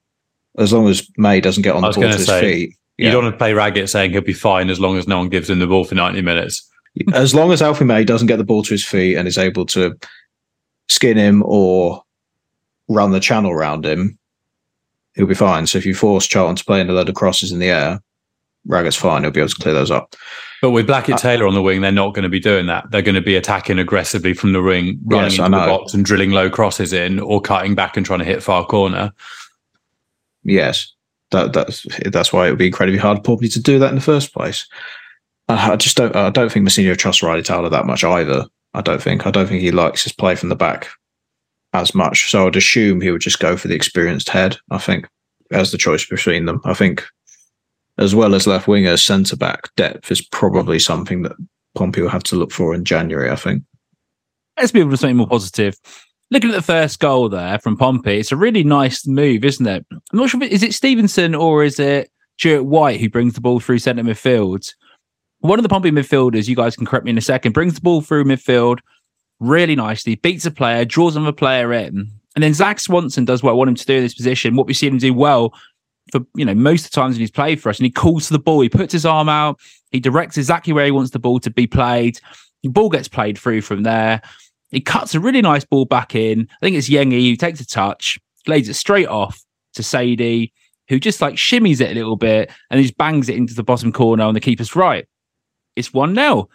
as 0.58 0.72
long 0.72 0.88
as 0.88 1.08
May 1.18 1.42
doesn't 1.42 1.64
get 1.64 1.76
on 1.76 1.82
the 1.82 1.92
ball 1.92 2.04
to 2.04 2.10
his 2.10 2.26
say, 2.26 2.42
feet. 2.42 2.76
You 2.98 3.12
don't 3.12 3.24
want 3.24 3.34
to 3.34 3.38
play 3.38 3.54
Raggett 3.54 3.90
saying 3.90 4.12
he'll 4.12 4.22
be 4.22 4.34
fine 4.34 4.70
as 4.70 4.80
long 4.80 4.98
as 4.98 5.08
no 5.08 5.18
one 5.18 5.30
gives 5.30 5.50
him 5.50 5.60
the 5.60 5.68
ball 5.68 5.84
for 5.84 5.96
ninety 5.96 6.22
minutes. 6.22 6.70
as 7.14 7.36
long 7.36 7.52
as 7.52 7.62
Alfie 7.62 7.84
May 7.86 8.04
doesn't 8.04 8.28
get 8.28 8.38
the 8.38 8.46
ball 8.46 8.64
to 8.64 8.74
his 8.74 8.86
feet 8.86 9.18
and 9.18 9.28
is 9.28 9.38
able 9.38 9.66
to 9.68 9.98
skin 10.88 11.18
him 11.18 11.44
or 11.46 12.02
run 12.88 13.12
the 13.12 13.20
channel 13.20 13.52
around 13.52 13.86
him, 13.86 14.18
he'll 15.16 15.26
be 15.26 15.36
fine. 15.36 15.68
So 15.68 15.78
if 15.78 15.86
you 15.86 15.94
force 15.94 16.26
Charlton 16.26 16.56
to 16.56 16.64
play 16.64 16.80
in 16.80 16.90
a 16.90 16.94
load 16.94 17.10
of 17.10 17.16
crosses 17.16 17.52
in 17.52 17.60
the 17.60 17.70
air, 17.70 18.02
Raggett's 18.68 18.96
fine. 18.96 19.24
He'll 19.24 19.32
be 19.32 19.42
able 19.42 19.50
to 19.50 19.56
clear 19.56 19.74
those 19.74 19.92
up. 19.92 20.16
But 20.62 20.72
with 20.72 20.88
Blackett 20.88 21.16
uh, 21.16 21.18
Tayler 21.18 21.48
on 21.48 21.54
the 21.54 21.62
wing, 21.62 21.82
they're 21.82 21.92
not 21.92 22.16
going 22.16 22.24
to 22.24 22.30
be 22.30 22.40
doing 22.40 22.66
that. 22.68 22.90
They're 22.90 23.02
going 23.02 23.16
to 23.16 23.22
be 23.22 23.36
attacking 23.36 23.78
aggressively 23.78 24.34
from 24.34 24.54
the 24.54 24.62
wing, 24.62 25.00
running 25.06 25.32
yes, 25.32 25.40
into 25.40 25.52
the 25.52 25.66
box 25.66 25.94
and 25.94 26.04
drilling 26.04 26.32
low 26.32 26.50
crosses 26.50 26.92
in, 26.92 27.20
or 27.20 27.42
cutting 27.42 27.76
back 27.76 27.98
and 27.98 28.06
trying 28.06 28.20
to 28.20 28.26
hit 28.26 28.42
far 28.42 28.66
corner. 28.66 29.14
Yes, 30.44 30.95
that, 31.32 31.54
that's 31.54 31.86
that's 32.12 32.32
why 32.32 32.48
it 32.48 32.52
would 32.52 32.60
be 32.60 32.68
incredibly 32.68 33.00
hard 33.00 33.24
probably 33.24 33.48
to 33.50 33.62
do 33.62 33.80
that 33.80 33.90
in 33.90 33.96
the 33.96 34.02
first 34.02 34.34
place. 34.34 34.68
I 35.48 35.76
just 35.76 35.98
don't. 35.98 36.16
I 36.16 36.30
don't 36.30 36.52
think 36.52 36.68
Mousinho 36.68 36.98
trusts 36.98 37.22
Ryley 37.22 37.44
Towler 37.44 37.70
that 37.70 37.86
much 37.86 38.04
either. 38.04 38.46
I 38.74 38.82
don't 38.82 39.02
think. 39.02 39.28
I 39.28 39.32
don't 39.32 39.48
think 39.48 39.62
he 39.62 39.72
likes 39.72 40.04
his 40.04 40.14
play 40.14 40.36
from 40.36 40.50
the 40.50 40.56
back 40.56 40.90
as 41.74 41.94
much. 41.94 42.32
So 42.32 42.48
I'd 42.48 42.56
assume 42.56 43.02
he 43.02 43.12
would 43.12 43.22
just 43.22 43.40
go 43.40 43.56
for 43.56 43.68
the 43.68 43.76
experienced 43.76 44.30
head. 44.30 44.58
I 44.72 44.78
think 44.78 45.08
as 45.52 45.72
the 45.72 45.78
choice 45.78 46.06
between 46.06 46.46
them. 46.46 46.62
I 46.66 46.74
think 46.74 47.06
as 47.98 48.16
well 48.16 48.36
as 48.36 48.48
left 48.48 48.68
winger, 48.68 48.98
centre 48.98 49.38
back 49.38 49.74
depth 49.76 50.12
is 50.12 50.22
probably 50.22 50.80
something 50.80 51.22
that 51.24 51.34
Pompey 51.76 52.02
will 52.02 52.10
have 52.10 52.24
to 52.24 52.36
look 52.36 52.52
for 52.52 52.74
in 52.74 52.84
January, 52.84 53.30
I 53.30 53.36
think. 53.36 53.64
Let's 54.58 54.74
move 54.74 54.86
on 54.86 54.92
to 54.92 54.98
something 54.98 55.18
more 55.18 55.28
positive. 55.28 55.78
Looking 56.32 56.50
at 56.50 56.56
the 56.56 56.62
first 56.62 57.00
goal 57.00 57.30
there 57.30 57.60
from 57.60 57.78
Pompey, 57.78 58.20
it's 58.20 58.32
a 58.32 58.36
really 58.36 58.64
nice 58.64 59.06
move, 59.06 59.46
isn't 59.46 59.68
it? 59.68 59.86
I'm 59.92 60.02
not 60.14 60.30
sure 60.30 60.42
if 60.42 60.52
it, 60.52 60.54
is 60.54 60.64
it 60.64 60.74
Stevenson 60.74 61.36
or 61.36 61.64
is 61.64 61.80
it 61.80 62.10
Stuart 62.38 62.64
White 62.64 63.00
who 63.00 63.10
brings 63.10 63.34
the 63.34 63.42
ball 63.42 63.60
through 63.60 63.80
centre 63.80 64.04
midfield. 64.04 64.74
One 65.40 65.60
of 65.60 65.64
the 65.64 65.70
Pompey 65.70 65.92
midfielders, 65.92 66.48
you 66.48 66.56
guys 66.56 66.76
can 66.76 66.86
correct 66.86 67.06
me 67.06 67.12
in 67.12 67.18
a 67.18 67.22
second, 67.22 67.54
brings 67.54 67.76
the 67.76 67.82
ball 67.82 68.02
through 68.02 68.26
midfield 68.26 68.80
really 69.40 69.76
nicely, 69.76 70.16
beats 70.16 70.46
a 70.46 70.52
player, 70.52 70.86
draws 70.86 71.16
another 71.16 71.32
player 71.32 71.74
in. 71.74 72.10
And 72.36 72.44
then 72.44 72.54
Zak 72.54 72.80
Swanson 72.80 73.26
does 73.26 73.44
what 73.44 73.52
I 73.52 73.54
want 73.54 73.70
him 73.70 73.76
to 73.76 73.86
do 73.86 73.96
in 73.96 74.04
this 74.04 74.14
position. 74.14 74.56
What 74.56 74.68
we've 74.68 74.76
seen 74.76 74.94
him 74.94 74.98
do 74.98 75.14
well 75.14 75.54
for 76.12 76.22
you 76.36 76.46
know 76.46 76.54
most 76.54 76.86
of 76.86 76.92
the 76.92 76.96
times 76.96 77.16
when 77.16 77.22
he's 77.22 77.32
played 77.32 77.62
for 77.62 77.70
us, 77.70 77.80
and 77.80 77.86
he 77.86 77.92
calls 77.92 78.28
to 78.28 78.34
the 78.34 78.40
ball. 78.40 78.62
He 78.62 78.70
puts 78.70 78.94
his 78.94 79.06
arm 79.06 79.30
out. 79.30 79.60
He 79.92 80.00
directs 80.00 80.38
exactly 80.38 80.74
where 80.74 80.86
he 80.86 80.92
wants 80.92 81.12
the 81.12 81.20
ball 81.20 81.40
to 81.40 81.50
be 81.50 81.68
played. 81.68 82.20
The 82.64 82.70
ball 82.70 82.90
gets 82.90 83.08
played 83.08 83.38
through 83.38 83.62
from 83.62 83.84
there. 83.84 84.22
He 84.72 84.82
cuts 84.82 85.16
a 85.16 85.20
really 85.20 85.42
nice 85.42 85.64
ball 85.64 85.86
back 85.86 86.16
in. 86.16 86.48
I 86.62 86.66
think 86.66 86.76
it's 86.76 86.90
Yengi 86.90 87.30
who 87.30 87.36
takes 87.36 87.60
a 87.60 87.66
touch, 87.66 88.20
lays 88.48 88.68
it 88.70 88.74
straight 88.74 89.08
off 89.08 89.42
to 89.74 89.82
Saydee. 89.82 90.52
who 90.88 91.00
just 91.00 91.22
like 91.22 91.36
shimmies 91.36 91.82
it 91.82 91.92
a 91.92 91.96
little 91.96 92.16
bit 92.16 92.52
and 92.70 92.82
just 92.82 92.98
bangs 92.98 93.30
it 93.30 93.36
into 93.36 93.54
the 93.54 93.64
bottom 93.64 93.92
corner 93.92 94.24
on 94.24 94.34
the 94.34 94.40
keeper's 94.40 94.76
right. 94.76 95.08
It's 95.76 95.94
1 95.94 96.16
0. 96.16 96.50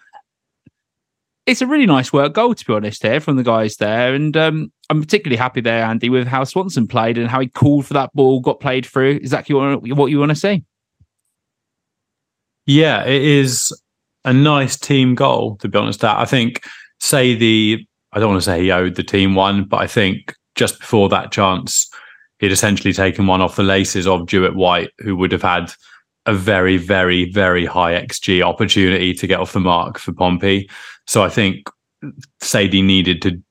It's 1.46 1.62
a 1.62 1.66
really 1.66 1.86
nice 1.86 2.12
work 2.12 2.34
goal, 2.34 2.54
to 2.54 2.64
be 2.64 2.72
honest, 2.72 3.02
here 3.02 3.20
from 3.20 3.36
the 3.36 3.42
guys 3.42 3.76
there. 3.76 4.14
And 4.14 4.36
um, 4.36 4.72
I'm 4.88 5.00
particularly 5.00 5.36
happy 5.36 5.60
there, 5.60 5.82
Andy, 5.84 6.08
with 6.08 6.26
how 6.26 6.44
Swanson 6.44 6.86
played 6.86 7.18
and 7.18 7.28
how 7.28 7.40
he 7.40 7.48
called 7.48 7.86
for 7.86 7.94
that 7.94 8.12
ball, 8.14 8.40
got 8.40 8.60
played 8.60 8.86
through. 8.86 9.12
Exactly 9.12 9.54
what 9.54 10.10
you 10.10 10.18
want 10.18 10.30
to 10.30 10.36
see. 10.36 10.64
Yeah, 12.66 13.04
it 13.04 13.22
is 13.22 13.72
a 14.24 14.32
nice 14.32 14.78
team 14.78 15.14
goal, 15.14 15.56
to 15.56 15.68
be 15.68 15.78
honest. 15.78 16.00
That 16.00 16.18
I 16.18 16.24
think, 16.24 16.62
say 17.00 17.34
the, 17.34 17.84
I 18.12 18.18
don't 18.18 18.30
want 18.30 18.42
to 18.42 18.44
say 18.44 18.60
he 18.60 18.70
owed 18.70 18.96
the 18.96 19.02
team 19.02 19.34
one, 19.34 19.64
but 19.64 19.80
I 19.80 19.86
think 19.86 20.34
just 20.54 20.80
before 20.80 21.08
that 21.10 21.32
chance, 21.32 21.90
he'd 22.38 22.52
essentially 22.52 22.92
taken 22.92 23.26
one 23.26 23.40
off 23.40 23.56
the 23.56 23.62
laces 23.62 24.06
of 24.06 24.26
Jewitt 24.26 24.56
White, 24.56 24.90
who 24.98 25.16
would 25.16 25.32
have 25.32 25.42
had 25.42 25.72
a 26.26 26.34
very, 26.34 26.76
very, 26.76 27.30
very 27.30 27.64
high 27.66 27.92
XG 27.92 28.42
opportunity 28.42 29.14
to 29.14 29.26
get 29.26 29.40
off 29.40 29.52
the 29.52 29.60
mark 29.60 29.98
for 29.98 30.12
Pompey. 30.12 30.68
So 31.06 31.22
I 31.22 31.28
think 31.28 31.68
Saydee 32.40 32.84
needed 32.84 33.22
to 33.22 33.42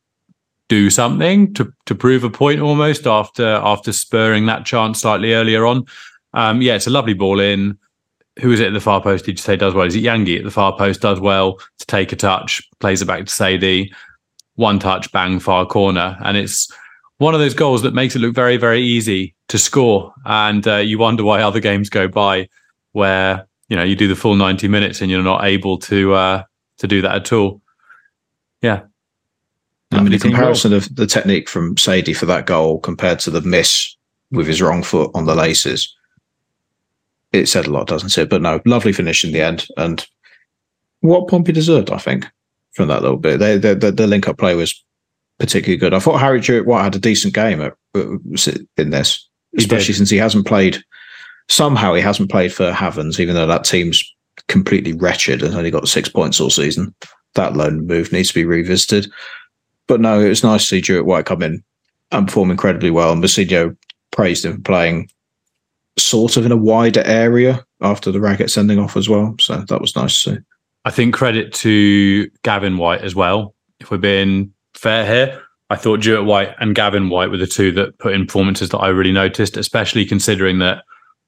do 0.70 0.90
something 0.90 1.52
to 1.56 1.74
to 1.88 1.96
prove 1.96 2.24
a 2.24 2.30
point 2.30 2.62
almost 2.62 3.08
after 3.08 3.46
after 3.46 3.92
spurring 3.92 4.46
that 4.46 4.66
chance 4.66 5.02
slightly 5.02 5.34
earlier 5.34 5.66
on. 5.66 5.84
Um, 6.34 6.62
yeah, 6.62 6.76
it's 6.76 6.88
a 6.88 6.92
lovely 6.92 7.16
ball 7.16 7.40
in. 7.40 7.78
Who 8.40 8.52
is 8.52 8.60
it 8.60 8.68
at 8.68 8.74
the 8.74 8.80
far 8.80 9.02
post? 9.02 9.26
Did 9.26 9.40
you 9.40 9.42
say 9.42 9.58
does 9.58 9.74
well? 9.74 9.88
Is 9.88 9.96
it 9.96 10.04
Yengi 10.04 10.38
at 10.38 10.46
the 10.46 10.52
far 10.52 10.78
post? 10.78 11.02
Does 11.02 11.20
well 11.20 11.58
to 11.58 11.86
take 11.88 12.14
a 12.14 12.16
touch, 12.16 12.62
plays 12.80 13.02
it 13.02 13.06
back 13.06 13.26
to 13.26 13.26
Saydee. 13.26 13.92
One 14.60 14.78
touch, 14.78 15.10
bang, 15.14 15.40
far 15.40 15.66
corner, 15.66 16.18
and 16.22 16.36
it's 16.36 16.70
one 17.18 17.34
of 17.34 17.40
those 17.40 17.54
goals 17.54 17.82
that 17.84 17.94
makes 17.94 18.14
it 18.14 18.20
look 18.20 18.36
very, 18.36 18.58
very 18.58 18.82
easy 18.82 19.34
to 19.48 19.58
score. 19.58 20.14
And 20.26 20.68
uh, 20.68 20.76
you 20.78 21.00
wonder 21.00 21.24
why 21.24 21.42
other 21.42 21.62
games 21.62 21.90
go 21.90 22.10
by 22.10 22.50
where 22.92 23.48
you 23.70 23.78
know 23.78 23.84
you 23.84 23.96
do 23.96 24.10
the 24.10 24.18
full 24.18 24.36
ninety 24.36 24.68
minutes 24.68 25.00
and 25.00 25.10
you're 25.10 25.24
not 25.24 25.46
able 25.46 25.78
to 25.78 26.14
uh, 26.14 26.44
to 26.80 26.88
do 26.88 27.02
that 27.02 27.16
at 27.16 27.32
all. 27.32 27.62
Yeah. 28.62 28.82
I 29.92 30.02
mean, 30.02 30.12
the 30.12 30.20
comparison 30.20 30.74
of 30.74 30.94
the 30.94 31.08
technique 31.08 31.48
from 31.48 31.76
Saydee 31.76 32.18
for 32.18 32.26
that 32.26 32.46
goal 32.46 32.82
compared 32.82 33.20
to 33.20 33.32
the 33.32 33.42
miss 33.42 33.96
with 34.30 34.46
his 34.46 34.62
wrong 34.62 34.84
foot 34.84 35.10
on 35.16 35.26
the 35.26 35.36
laces, 35.36 35.96
it 37.32 37.48
said 37.48 37.66
a 37.66 37.72
lot, 37.72 37.88
doesn't 37.88 38.18
it? 38.18 38.30
But 38.30 38.42
no, 38.42 38.60
lovely 38.66 38.92
finish 38.92 39.24
in 39.24 39.32
the 39.32 39.42
end, 39.42 39.68
and 39.78 40.06
what 41.00 41.30
Pompey 41.30 41.54
deserved, 41.54 41.92
I 41.92 41.98
think, 41.98 42.28
from 42.74 42.88
that 42.88 43.02
little 43.02 43.18
bit. 43.18 43.40
They, 43.40 43.58
they, 43.58 43.74
the, 43.74 43.92
the 43.92 44.08
link 44.08 44.28
up 44.28 44.38
play 44.38 44.56
was 44.56 44.84
particularly 45.40 45.78
good. 45.78 45.94
I 45.94 46.00
thought 46.00 46.20
Harry 46.20 46.40
Jewitt 46.40 46.66
White 46.66 46.84
had 46.84 46.96
a 46.96 47.00
decent 47.00 47.34
game 47.34 47.62
at, 47.62 47.74
in 47.96 48.90
this, 48.90 49.28
especially 49.58 49.94
since 49.94 50.10
he 50.10 50.18
hasn't 50.18 50.48
played. 50.48 50.78
Somehow 51.48 51.94
he 51.94 52.02
hasn't 52.02 52.30
played 52.30 52.54
for 52.54 52.72
Havens, 52.72 53.20
even 53.20 53.36
though 53.36 53.48
that 53.48 53.64
team's 53.64 54.04
completely 54.48 54.94
wretched 54.94 55.42
and 55.42 55.56
only 55.56 55.72
got 55.72 55.88
six 55.88 56.10
points 56.10 56.40
all 56.40 56.50
season. 56.50 56.94
That 57.36 57.56
loan 57.56 57.86
move 57.88 58.12
needs 58.12 58.30
to 58.30 58.34
be 58.34 58.46
revisited. 58.46 59.12
But 59.88 60.02
no, 60.02 60.20
it 60.20 60.30
was 60.30 60.44
nice 60.44 60.62
to 60.62 60.68
see 60.68 60.82
Jewitt 60.82 61.06
White 61.06 61.26
come 61.26 61.42
in 61.42 61.64
and 62.12 62.28
perform 62.28 62.52
incredibly 62.52 62.92
well. 62.92 63.12
And 63.12 63.22
Basilio 63.22 63.76
praised 64.12 64.46
him 64.46 64.58
for 64.58 64.62
playing 64.62 65.10
sort 65.98 66.38
of 66.38 66.46
in 66.46 66.52
a 66.52 66.58
wider 66.58 67.04
area 67.06 67.66
after 67.82 68.12
the 68.12 68.20
Raggett 68.20 68.52
sending 68.52 68.80
off 68.80 68.96
as 68.96 69.10
well. 69.10 69.36
So 69.40 69.64
that 69.68 69.82
was 69.82 69.96
nice 69.96 70.24
to 70.24 70.32
see. 70.32 70.38
I 70.86 70.92
think 70.92 71.14
credit 71.14 71.54
to 71.56 72.30
Gavin 72.44 72.78
Whyte 72.78 73.02
as 73.02 73.16
well. 73.16 73.54
If 73.80 73.92
we're 73.92 73.98
being 73.98 74.54
fair 74.74 75.06
here, 75.06 75.42
I 75.70 75.76
thought 75.76 76.00
Jewitt 76.00 76.26
White 76.26 76.56
and 76.60 76.74
Gavin 76.74 77.10
Whyte 77.10 77.30
were 77.30 77.38
the 77.38 77.48
two 77.48 77.72
that 77.74 77.98
put 78.00 78.14
in 78.14 78.26
performances 78.26 78.70
that 78.70 78.80
I 78.80 78.88
really 78.90 79.12
noticed, 79.12 79.58
especially 79.58 80.06
considering 80.06 80.60
that 80.60 80.84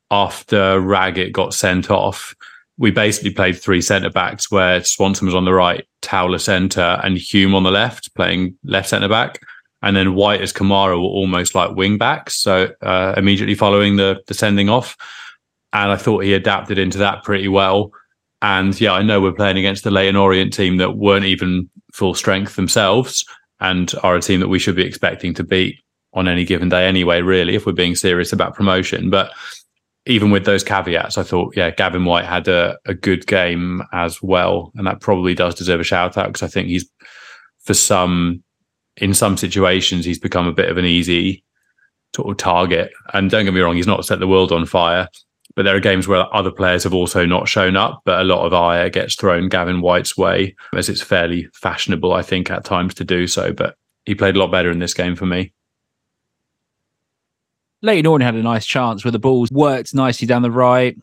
after 0.09 0.79
Raggett 0.79 1.31
got 1.31 1.53
sent 1.53 1.91
off, 1.91 2.35
we 2.77 2.89
basically 2.89 3.31
played 3.31 3.59
three 3.59 3.81
centre 3.81 4.09
backs 4.09 4.49
where 4.49 4.83
Swanson 4.83 5.25
was 5.25 5.35
on 5.35 5.45
the 5.45 5.53
right, 5.53 5.85
Towler 6.01 6.39
centre, 6.39 6.99
and 7.03 7.17
Hume 7.17 7.53
on 7.53 7.63
the 7.63 7.71
left, 7.71 8.13
playing 8.15 8.57
left 8.63 8.89
centre 8.89 9.07
back. 9.07 9.39
And 9.83 9.95
then 9.95 10.15
Whyte 10.15 10.41
as 10.41 10.53
Kamara 10.53 10.97
were 10.97 11.03
almost 11.03 11.55
like 11.55 11.75
wing 11.75 11.97
backs. 11.97 12.35
So 12.35 12.69
uh, 12.81 13.13
immediately 13.17 13.55
following 13.55 13.97
the, 13.97 14.21
the 14.27 14.33
sending 14.33 14.69
off. 14.69 14.95
And 15.73 15.91
I 15.91 15.95
thought 15.95 16.23
he 16.23 16.33
adapted 16.33 16.77
into 16.77 16.97
that 16.99 17.23
pretty 17.23 17.47
well. 17.47 17.91
And 18.41 18.79
yeah, 18.79 18.93
I 18.93 19.03
know 19.03 19.21
we're 19.21 19.33
playing 19.33 19.57
against 19.57 19.83
the 19.83 19.91
Leyton 19.91 20.15
Orient 20.15 20.53
team 20.53 20.77
that 20.77 20.97
weren't 20.97 21.25
even 21.25 21.69
full 21.93 22.15
strength 22.15 22.55
themselves 22.55 23.23
and 23.59 23.93
are 24.01 24.15
a 24.15 24.21
team 24.21 24.39
that 24.39 24.47
we 24.47 24.59
should 24.59 24.75
be 24.75 24.85
expecting 24.85 25.33
to 25.35 25.43
beat 25.43 25.75
on 26.13 26.27
any 26.27 26.43
given 26.43 26.69
day 26.69 26.87
anyway, 26.87 27.21
really, 27.21 27.55
if 27.55 27.65
we're 27.65 27.71
being 27.71 27.95
serious 27.95 28.33
about 28.33 28.55
promotion. 28.55 29.09
But 29.09 29.31
even 30.07 30.31
with 30.31 30.45
those 30.45 30.63
caveats, 30.63 31.17
I 31.17 31.23
thought, 31.23 31.55
yeah, 31.55 31.69
Gavin 31.69 32.05
Whyte 32.05 32.25
had 32.25 32.47
a, 32.47 32.77
a 32.85 32.93
good 32.93 33.27
game 33.27 33.83
as 33.93 34.21
well. 34.21 34.71
And 34.75 34.87
that 34.87 34.99
probably 34.99 35.35
does 35.35 35.55
deserve 35.55 35.79
a 35.79 35.83
shout 35.83 36.17
out 36.17 36.27
because 36.27 36.43
I 36.43 36.47
think 36.47 36.67
he's, 36.67 36.89
for 37.63 37.75
some, 37.75 38.43
in 38.97 39.13
some 39.13 39.37
situations, 39.37 40.03
he's 40.03 40.19
become 40.19 40.47
a 40.47 40.53
bit 40.53 40.69
of 40.69 40.77
an 40.77 40.85
easy 40.85 41.43
sort 42.15 42.31
of 42.31 42.37
target. 42.37 42.91
And 43.13 43.29
don't 43.29 43.45
get 43.45 43.53
me 43.53 43.61
wrong, 43.61 43.75
he's 43.75 43.87
not 43.87 44.03
set 44.05 44.19
the 44.19 44.27
world 44.27 44.51
on 44.51 44.65
fire. 44.65 45.07
But 45.55 45.63
there 45.63 45.75
are 45.75 45.81
games 45.81 46.07
where 46.07 46.33
other 46.33 46.51
players 46.51 46.83
have 46.83 46.93
also 46.93 47.25
not 47.25 47.47
shown 47.47 47.75
up, 47.75 48.01
but 48.05 48.21
a 48.21 48.23
lot 48.23 48.45
of 48.45 48.53
ire 48.53 48.89
gets 48.89 49.15
thrown 49.15 49.49
Gavin 49.49 49.81
Whyte's 49.81 50.15
way, 50.17 50.55
as 50.73 50.87
it's 50.87 51.01
fairly 51.01 51.47
fashionable, 51.53 52.13
I 52.13 52.21
think, 52.21 52.49
at 52.49 52.63
times 52.63 52.93
to 52.95 53.03
do 53.03 53.27
so. 53.27 53.51
But 53.51 53.75
he 54.05 54.15
played 54.15 54.35
a 54.35 54.39
lot 54.39 54.51
better 54.51 54.71
in 54.71 54.79
this 54.79 54.93
game 54.93 55.15
for 55.15 55.25
me. 55.25 55.53
Leyton 57.81 58.05
Orient 58.05 58.23
had 58.23 58.35
a 58.35 58.43
nice 58.43 58.65
chance 58.65 59.03
where 59.03 59.11
the 59.11 59.19
balls 59.19 59.49
worked 59.51 59.93
nicely 59.93 60.27
down 60.27 60.41
the 60.41 60.51
right. 60.51 60.95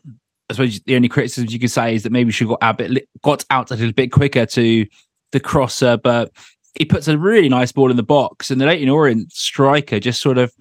I 0.49 0.53
suppose 0.53 0.79
the 0.81 0.95
only 0.95 1.09
criticism 1.09 1.49
you 1.49 1.59
could 1.59 1.71
say 1.71 1.93
is 1.93 2.03
that 2.03 2.11
maybe 2.11 2.31
she 2.31 2.45
got 2.45 2.63
out, 2.63 2.77
bit, 2.77 3.07
got 3.21 3.45
out 3.49 3.69
a 3.69 3.75
little 3.75 3.91
bit 3.91 4.11
quicker 4.11 4.45
to 4.45 4.87
the 5.31 5.39
crosser, 5.39 5.97
but 5.97 6.31
he 6.73 6.85
puts 6.85 7.07
a 7.07 7.17
really 7.17 7.49
nice 7.49 7.71
ball 7.71 7.91
in 7.91 7.97
the 7.97 8.03
box, 8.03 8.49
and 8.49 8.59
the 8.59 8.65
Leyton 8.65 8.89
Orient 8.89 9.31
striker 9.31 9.99
just 9.99 10.21
sort 10.21 10.37
of 10.37 10.53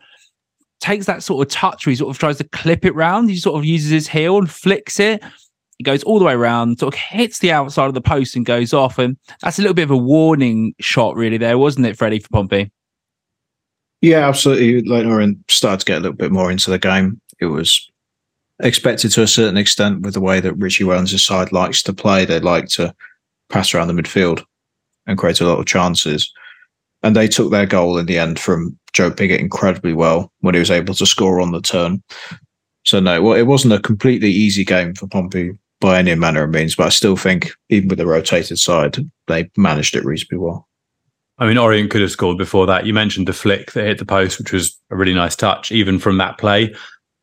takes 0.81 1.07
that 1.07 1.23
sort 1.23 1.47
of 1.47 1.53
touch 1.53 1.87
where 1.87 1.91
he 1.91 1.97
sort 1.97 2.11
of 2.11 2.19
tries 2.19 2.39
to 2.39 2.45
clip 2.45 2.85
it 2.85 2.95
round. 2.95 3.31
He 3.31 3.37
sort 3.37 3.59
of 3.59 3.65
uses 3.65 3.91
his 3.91 4.09
heel 4.09 4.39
and 4.39 4.51
flicks 4.51 5.01
it. 5.01 5.23
He 5.79 5.85
goes 5.85 6.03
all 6.03 6.19
the 6.19 6.25
way 6.25 6.33
around, 6.33 6.81
sort 6.81 6.95
of 6.95 6.99
hits 6.99 7.39
the 7.39 7.53
outside 7.53 7.87
of 7.87 7.95
the 7.95 8.01
post 8.01 8.35
and 8.35 8.45
goes 8.45 8.73
off. 8.73 8.99
And 8.99 9.17
that's 9.43 9.59
a 9.59 9.63
little 9.63 9.75
bit 9.75 9.85
of 9.85 9.91
a 9.93 9.97
warning 9.97 10.75
shot, 10.81 11.15
really, 11.17 11.39
there, 11.39 11.59
wasn't 11.59 11.87
it, 11.87 11.97
Freddie, 11.97 12.19
for 12.19 12.29
Pompey? 12.29 12.73
Yeah, 14.01 14.29
absolutely. 14.29 14.83
Leyton 14.83 15.11
Orient 15.11 15.39
started 15.51 15.81
to 15.81 15.87
get 15.87 15.99
a 15.99 16.01
little 16.01 16.17
bit 16.17 16.33
more 16.33 16.51
into 16.51 16.71
the 16.71 16.79
game. 16.79 17.21
It 17.41 17.47
was 17.47 17.89
expected 18.61 19.11
to 19.13 19.23
a 19.23 19.29
certain 19.29 19.57
extent 19.57 20.03
with 20.03 20.15
the 20.15 20.21
way 20.21 20.41
that 20.41 20.55
Richie 20.55 20.85
Wellens' 20.85 21.19
side 21.21 21.53
likes 21.53 21.83
to 21.85 21.93
play. 21.93 22.25
They 22.25 22.41
like 22.41 22.67
to 22.71 22.95
pass 23.49 23.73
around 23.73 23.89
the 23.89 24.01
midfield 24.01 24.45
and 25.07 25.19
create 25.19 25.41
a 25.41 25.47
lot 25.47 25.59
of 25.59 25.67
chances. 25.67 26.33
And 27.03 27.15
they 27.15 27.29
took 27.29 27.51
their 27.51 27.67
goal 27.67 27.99
in 27.99 28.07
the 28.07 28.19
end 28.19 28.39
from 28.39 28.78
Joe 28.93 29.11
Pigott 29.11 29.41
incredibly 29.41 29.93
well 29.93 30.33
when 30.41 30.55
he 30.55 30.61
was 30.61 30.71
able 30.71 30.95
to 30.95 31.07
score 31.07 31.41
on 31.41 31.53
the 31.53 31.61
turn. 31.61 32.03
So 32.85 33.01
no, 33.01 33.23
well, 33.23 33.35
it 33.35 33.47
wasn't 33.47 33.75
a 33.75 33.81
completely 33.81 34.31
easy 34.31 34.65
game 34.65 34.95
for 34.95 35.07
Pompey 35.07 35.59
by 35.81 35.99
any 35.99 36.15
manner 36.15 36.45
of 36.45 36.51
means, 36.51 36.75
but 36.75 36.87
I 36.87 36.91
still 36.91 37.17
think 37.17 37.53
even 37.69 37.89
with 37.89 37.99
the 37.99 38.07
rotated 38.07 38.59
side, 38.59 38.97
they 39.27 39.51
managed 39.57 39.95
it 39.95 40.05
reasonably 40.05 40.39
well. 40.39 40.69
I 41.39 41.47
mean, 41.47 41.59
Orient 41.59 41.91
could 41.91 42.01
have 42.01 42.11
scored 42.11 42.37
before 42.37 42.67
that. 42.67 42.85
You 42.85 42.93
mentioned 42.93 43.29
the 43.29 43.33
flick 43.33 43.73
that 43.73 43.87
hit 43.87 43.99
the 43.99 44.05
post, 44.05 44.39
which 44.39 44.53
was 44.53 44.77
a 44.91 44.97
really 44.97 45.15
nice 45.15 45.37
touch. 45.37 45.71
Even 45.71 45.99
from 45.99 46.19
that 46.19 46.37
play, 46.37 46.75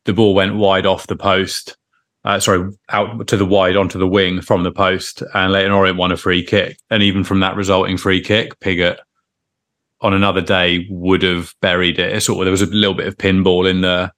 the 0.06 0.14
ball 0.14 0.34
went 0.34 0.56
wide 0.56 0.86
off 0.86 1.06
the 1.06 1.16
post. 1.16 1.76
Uh, 2.24 2.40
sorry, 2.40 2.72
out 2.88 3.26
to 3.28 3.36
the 3.36 3.44
wide 3.44 3.76
onto 3.76 3.98
the 3.98 4.08
wing 4.08 4.40
from 4.40 4.62
the 4.62 4.72
post, 4.72 5.22
and 5.34 5.52
Leyton 5.52 5.70
Orient 5.70 5.98
won 5.98 6.12
a 6.12 6.16
free 6.16 6.42
kick. 6.42 6.78
And 6.90 7.02
even 7.02 7.24
from 7.24 7.40
that 7.40 7.56
resulting 7.56 7.98
free 7.98 8.20
kick, 8.22 8.58
Pigott 8.60 8.98
on 10.00 10.12
another 10.14 10.42
day 10.42 10.86
would 10.90 11.22
have 11.22 11.54
buried 11.60 11.98
it. 11.98 12.22
Sort 12.22 12.40
of, 12.40 12.44
there 12.44 12.52
was 12.52 12.62
a 12.62 12.66
little 12.66 12.94
bit 12.94 13.06
of 13.06 13.16
pinball 13.16 13.68
in 13.68 13.80
the 13.80 14.12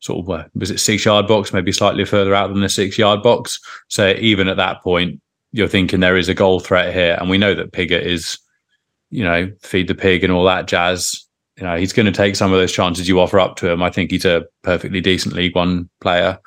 sort 0.00 0.20
of 0.20 0.46
was 0.54 0.70
it 0.70 0.78
six 0.78 1.04
yard 1.04 1.26
box, 1.26 1.52
maybe 1.52 1.72
slightly 1.72 2.04
further 2.04 2.34
out 2.34 2.48
than 2.48 2.60
the 2.60 2.68
six 2.68 2.98
yard 2.98 3.22
box. 3.22 3.60
So 3.88 4.14
even 4.18 4.48
at 4.48 4.56
that 4.56 4.82
point, 4.82 5.20
you're 5.52 5.68
thinking 5.68 6.00
there 6.00 6.16
is 6.16 6.28
a 6.28 6.34
goal 6.34 6.60
threat 6.60 6.94
here, 6.94 7.16
and 7.20 7.28
we 7.30 7.38
know 7.38 7.54
that 7.54 7.72
Pigott 7.72 8.04
is 8.04 8.38
you 9.10 9.24
know, 9.24 9.50
feed 9.62 9.88
the 9.88 9.94
pig 9.94 10.24
and 10.24 10.32
all 10.32 10.44
that 10.44 10.66
jazz. 10.66 11.24
You 11.56 11.64
know, 11.64 11.76
he's 11.76 11.92
going 11.92 12.06
to 12.06 12.12
take 12.12 12.36
some 12.36 12.52
of 12.52 12.58
those 12.58 12.72
chances 12.72 13.08
you 13.08 13.20
offer 13.20 13.40
up 13.40 13.56
to 13.56 13.70
him. 13.70 13.82
I 13.82 13.90
think 13.90 14.10
he's 14.10 14.24
a 14.24 14.44
perfectly 14.62 15.00
decent 15.00 15.34
League 15.34 15.56
One 15.56 15.88
player, 16.00 16.38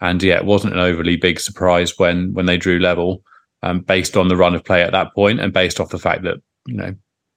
and 0.00 0.22
yeah, 0.22 0.36
it 0.36 0.44
wasn't 0.44 0.74
an 0.74 0.80
overly 0.80 1.16
big 1.16 1.38
surprise 1.38 1.98
when 1.98 2.32
when 2.34 2.46
they 2.46 2.56
drew 2.56 2.78
level, 2.78 3.22
um, 3.62 3.80
based 3.80 4.16
on 4.16 4.28
the 4.28 4.36
run 4.36 4.54
of 4.54 4.64
play 4.64 4.82
at 4.82 4.92
that 4.92 5.14
point, 5.14 5.40
and 5.40 5.52
based 5.52 5.78
off 5.78 5.90
the 5.90 5.98
fact 5.98 6.22
that 6.22 6.38
you 6.66 6.76
know 6.76 6.94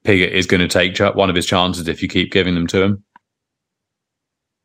Pigott 0.09 0.31
is 0.31 0.47
going 0.47 0.59
to 0.59 0.67
take 0.67 0.97
one 1.15 1.29
of 1.29 1.35
his 1.35 1.45
chances 1.45 1.87
if 1.87 2.01
you 2.01 2.07
keep 2.07 2.31
giving 2.31 2.55
them 2.55 2.65
to 2.65 2.81
him. 2.81 3.03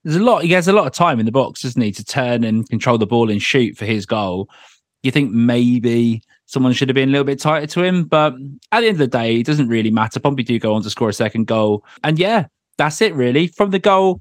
There's 0.02 0.16
a 0.16 0.22
lot. 0.22 0.44
He 0.44 0.52
has 0.52 0.68
a 0.68 0.72
lot 0.72 0.86
of 0.86 0.94
time 0.94 1.20
in 1.20 1.26
the 1.26 1.32
box, 1.32 1.60
doesn't 1.60 1.82
he, 1.82 1.92
to 1.92 2.04
turn 2.04 2.44
and 2.44 2.66
control 2.68 2.96
the 2.96 3.06
ball 3.06 3.30
and 3.30 3.42
shoot 3.42 3.76
for 3.76 3.84
his 3.84 4.06
goal. 4.06 4.48
You 5.02 5.10
think 5.10 5.32
maybe 5.32 6.22
someone 6.46 6.72
should 6.72 6.88
have 6.88 6.94
been 6.94 7.10
a 7.10 7.12
little 7.12 7.26
bit 7.26 7.40
tighter 7.40 7.66
to 7.66 7.82
him. 7.82 8.04
But 8.04 8.34
at 8.72 8.80
the 8.80 8.86
end 8.86 8.94
of 8.94 8.98
the 8.98 9.06
day, 9.06 9.40
it 9.40 9.46
doesn't 9.46 9.68
really 9.68 9.90
matter. 9.90 10.18
Pompey 10.18 10.44
do 10.44 10.58
go 10.58 10.74
on 10.74 10.82
to 10.82 10.88
score 10.88 11.10
a 11.10 11.12
second 11.12 11.46
goal. 11.46 11.84
And 12.02 12.18
yeah, 12.18 12.46
that's 12.78 13.02
it 13.02 13.14
really. 13.14 13.48
From 13.48 13.70
the 13.70 13.78
goal, 13.78 14.20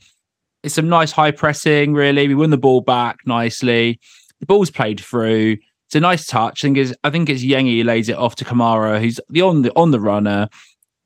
It's 0.63 0.75
some 0.75 0.87
nice 0.87 1.11
high 1.11 1.31
pressing, 1.31 1.93
really. 1.93 2.27
We 2.27 2.35
win 2.35 2.49
the 2.49 2.57
ball 2.57 2.81
back 2.81 3.17
nicely. 3.25 3.99
The 4.39 4.45
ball's 4.45 4.71
played 4.71 4.99
through. 4.99 5.57
It's 5.87 5.95
a 5.95 5.99
nice 5.99 6.25
touch. 6.25 6.63
I 6.63 6.67
think 6.67 6.77
it's, 6.77 6.93
I 7.03 7.09
think 7.09 7.29
it's 7.29 7.43
Yengi 7.43 7.79
who 7.79 7.83
lays 7.83 8.07
it 8.07 8.17
off 8.17 8.35
to 8.37 8.45
Kamara, 8.45 8.99
who's 8.99 9.19
the 9.29 9.41
on 9.41 9.61
the 9.61 9.71
on 9.75 9.91
the 9.91 9.99
runner, 9.99 10.47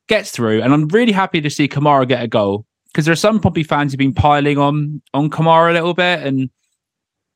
gets 0.08 0.32
through. 0.32 0.62
And 0.62 0.74
I'm 0.74 0.88
really 0.88 1.12
happy 1.12 1.42
to 1.42 1.50
see 1.50 1.68
Kamara 1.68 2.08
get 2.08 2.24
a 2.24 2.28
goal 2.28 2.66
because 2.88 3.06
there 3.06 3.14
are 3.14 3.16
some 3.16 3.40
Pompey 3.40 3.64
fans 3.64 3.92
who've 3.92 3.98
been 3.98 4.14
piling 4.14 4.58
on 4.58 5.02
on 5.14 5.30
Kamara 5.30 5.72
a 5.72 5.74
little 5.74 5.94
bit. 5.94 6.22
And 6.26 6.50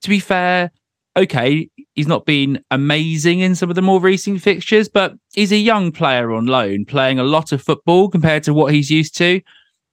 to 0.01 0.09
be 0.09 0.19
fair, 0.19 0.71
okay, 1.15 1.69
he's 1.93 2.07
not 2.07 2.25
been 2.25 2.63
amazing 2.71 3.39
in 3.39 3.55
some 3.55 3.69
of 3.69 3.75
the 3.75 3.81
more 3.81 3.99
recent 3.99 4.41
fixtures, 4.41 4.87
but 4.87 5.13
he's 5.33 5.51
a 5.51 5.57
young 5.57 5.91
player 5.91 6.31
on 6.31 6.45
loan, 6.45 6.85
playing 6.85 7.19
a 7.19 7.23
lot 7.23 7.51
of 7.51 7.61
football 7.61 8.09
compared 8.09 8.43
to 8.43 8.53
what 8.53 8.73
he's 8.73 8.89
used 8.89 9.17
to. 9.17 9.41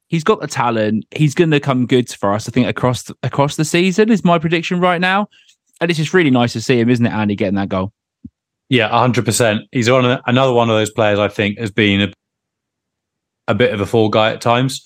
He's 0.09 0.25
got 0.25 0.41
the 0.41 0.47
talent. 0.47 1.05
He's 1.11 1.35
going 1.35 1.51
to 1.51 1.61
come 1.61 1.87
good 1.87 2.09
for 2.09 2.33
us. 2.33 2.49
I 2.49 2.53
think 2.53 2.67
across 2.67 3.03
the, 3.03 3.17
across 3.23 3.57
the 3.57 3.65
season 3.65 4.11
is 4.11 4.25
my 4.25 4.39
prediction 4.39 4.81
right 4.81 5.01
now, 5.01 5.29
and 5.81 5.91
it's 5.91 5.99
just 5.99 6.15
really 6.15 6.31
nice 6.31 6.55
to 6.55 6.63
see 6.63 6.81
him, 6.81 6.89
isn't 6.89 7.05
it, 7.05 7.13
Andy, 7.13 7.35
getting 7.35 7.57
that 7.57 7.69
goal? 7.69 7.93
Yeah, 8.71 8.89
hundred 8.89 9.25
percent. 9.25 9.63
He's 9.73 9.89
on 9.89 10.21
another 10.27 10.53
one 10.53 10.71
of 10.71 10.77
those 10.77 10.91
players. 10.91 11.19
I 11.19 11.29
think 11.29 11.59
has 11.59 11.71
been 11.71 12.01
a, 12.03 12.13
a 13.49 13.55
bit 13.55 13.75
of 13.75 13.81
a 13.81 13.87
fall 13.87 14.09
guy 14.09 14.33
at 14.33 14.41
times, 14.41 14.85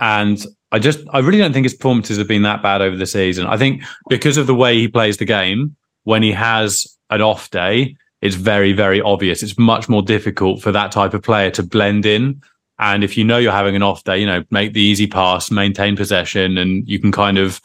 and 0.00 0.44
I 0.72 0.78
just 0.78 1.00
I 1.10 1.20
really 1.20 1.38
don't 1.38 1.52
think 1.52 1.64
his 1.64 1.74
performances 1.74 2.18
have 2.18 2.28
been 2.28 2.42
that 2.42 2.62
bad 2.62 2.82
over 2.82 2.96
the 2.96 3.06
season. 3.06 3.46
I 3.46 3.56
think 3.56 3.82
because 4.08 4.36
of 4.36 4.46
the 4.46 4.54
way 4.54 4.76
he 4.76 4.88
plays 4.88 5.18
the 5.18 5.24
game, 5.24 5.76
when 6.04 6.22
he 6.22 6.32
has 6.32 6.86
an 7.10 7.22
off 7.22 7.50
day, 7.50 7.94
it's 8.20 8.34
very 8.34 8.72
very 8.72 9.00
obvious. 9.00 9.42
It's 9.42 9.58
much 9.58 9.88
more 9.88 10.02
difficult 10.02 10.60
for 10.60 10.72
that 10.72 10.90
type 10.90 11.14
of 11.14 11.22
player 11.22 11.50
to 11.52 11.62
blend 11.62 12.04
in. 12.04 12.42
And 12.78 13.02
if 13.02 13.16
you 13.16 13.24
know 13.24 13.38
you're 13.38 13.52
having 13.52 13.76
an 13.76 13.82
off 13.82 14.04
day, 14.04 14.18
you 14.18 14.26
know, 14.26 14.44
make 14.50 14.72
the 14.72 14.80
easy 14.80 15.06
pass, 15.06 15.50
maintain 15.50 15.96
possession, 15.96 16.56
and 16.56 16.86
you 16.88 16.98
can 17.00 17.10
kind 17.10 17.38
of 17.38 17.60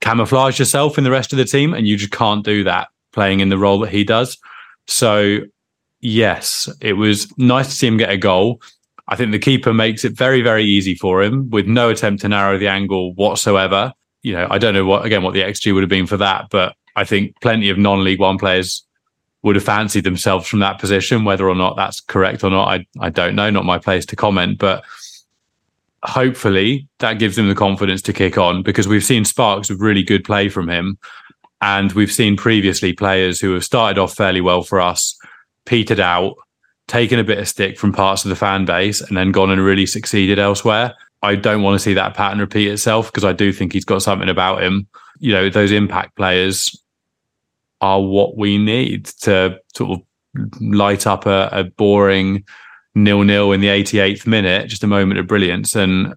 camouflage 0.00 0.58
yourself 0.58 0.98
in 0.98 1.04
the 1.04 1.10
rest 1.10 1.32
of 1.32 1.38
the 1.38 1.44
team. 1.44 1.72
And 1.72 1.86
you 1.86 1.96
just 1.96 2.10
can't 2.10 2.44
do 2.44 2.64
that 2.64 2.88
playing 3.12 3.40
in 3.40 3.48
the 3.48 3.58
role 3.58 3.78
that 3.80 3.90
he 3.90 4.02
does. 4.02 4.36
So, 4.88 5.38
yes, 6.00 6.68
it 6.80 6.94
was 6.94 7.32
nice 7.38 7.68
to 7.68 7.74
see 7.74 7.86
him 7.86 7.96
get 7.96 8.10
a 8.10 8.16
goal. 8.16 8.60
I 9.06 9.16
think 9.16 9.32
the 9.32 9.38
keeper 9.38 9.74
makes 9.74 10.04
it 10.04 10.12
very, 10.12 10.40
very 10.40 10.64
easy 10.64 10.94
for 10.94 11.22
him 11.22 11.50
with 11.50 11.66
no 11.66 11.90
attempt 11.90 12.22
to 12.22 12.28
narrow 12.28 12.58
the 12.58 12.68
angle 12.68 13.12
whatsoever. 13.14 13.92
You 14.22 14.32
know, 14.32 14.46
I 14.50 14.58
don't 14.58 14.74
know 14.74 14.86
what 14.86 15.04
again 15.04 15.22
what 15.22 15.34
the 15.34 15.42
XG 15.42 15.74
would 15.74 15.82
have 15.82 15.90
been 15.90 16.06
for 16.06 16.16
that, 16.16 16.46
but 16.50 16.74
I 16.96 17.04
think 17.04 17.38
plenty 17.40 17.68
of 17.68 17.76
non-league 17.76 18.20
one 18.20 18.38
players 18.38 18.84
would 19.42 19.56
have 19.56 19.64
fancied 19.64 20.04
themselves 20.04 20.46
from 20.46 20.60
that 20.60 20.78
position. 20.78 21.24
Whether 21.24 21.48
or 21.48 21.54
not 21.54 21.76
that's 21.76 22.00
correct 22.00 22.42
or 22.42 22.50
not, 22.50 22.68
I 22.68 22.86
I 22.98 23.10
don't 23.10 23.34
know. 23.34 23.50
Not 23.50 23.66
my 23.66 23.78
place 23.78 24.06
to 24.06 24.16
comment, 24.16 24.58
but 24.58 24.84
hopefully 26.02 26.88
that 26.98 27.18
gives 27.18 27.36
him 27.36 27.48
the 27.48 27.54
confidence 27.54 28.02
to 28.02 28.12
kick 28.12 28.38
on 28.38 28.62
because 28.62 28.86
we've 28.88 29.04
seen 29.04 29.24
sparks 29.24 29.70
of 29.70 29.80
really 29.80 30.02
good 30.02 30.24
play 30.24 30.48
from 30.48 30.68
him, 30.68 30.98
and 31.60 31.92
we've 31.92 32.12
seen 32.12 32.36
previously 32.36 32.94
players 32.94 33.38
who 33.38 33.52
have 33.52 33.64
started 33.64 34.00
off 34.00 34.14
fairly 34.14 34.40
well 34.40 34.62
for 34.62 34.80
us, 34.80 35.14
petered 35.66 36.00
out, 36.00 36.36
taken 36.86 37.18
a 37.18 37.24
bit 37.24 37.38
of 37.38 37.48
stick 37.48 37.78
from 37.78 37.92
parts 37.92 38.24
of 38.24 38.28
the 38.28 38.36
fan 38.36 38.64
base 38.64 39.00
and 39.00 39.16
then 39.16 39.32
gone 39.32 39.50
and 39.50 39.64
really 39.64 39.86
succeeded 39.86 40.38
elsewhere. 40.38 40.94
I 41.22 41.34
don't 41.36 41.62
want 41.62 41.74
to 41.74 41.78
see 41.78 41.94
that 41.94 42.14
pattern 42.14 42.38
repeat 42.38 42.68
itself 42.68 43.10
because 43.10 43.24
I 43.24 43.32
do 43.32 43.52
think 43.52 43.72
he's 43.72 43.84
got 43.84 44.02
something 44.02 44.28
about 44.28 44.62
him. 44.62 44.86
You 45.18 45.32
know, 45.32 45.48
those 45.48 45.72
impact 45.72 46.16
players 46.16 46.78
are 47.80 48.02
what 48.02 48.36
we 48.36 48.58
need 48.58 49.06
to 49.22 49.58
sort 49.74 49.98
of 49.98 50.06
light 50.60 51.06
up 51.06 51.26
a, 51.26 51.48
a 51.52 51.64
boring 51.64 52.44
nil 52.94 53.22
nil 53.22 53.52
in 53.52 53.60
the 53.60 53.68
88th 53.68 54.26
minute, 54.26 54.68
just 54.68 54.84
a 54.84 54.86
moment 54.86 55.18
of 55.18 55.26
brilliance. 55.26 55.74
And 55.74 56.14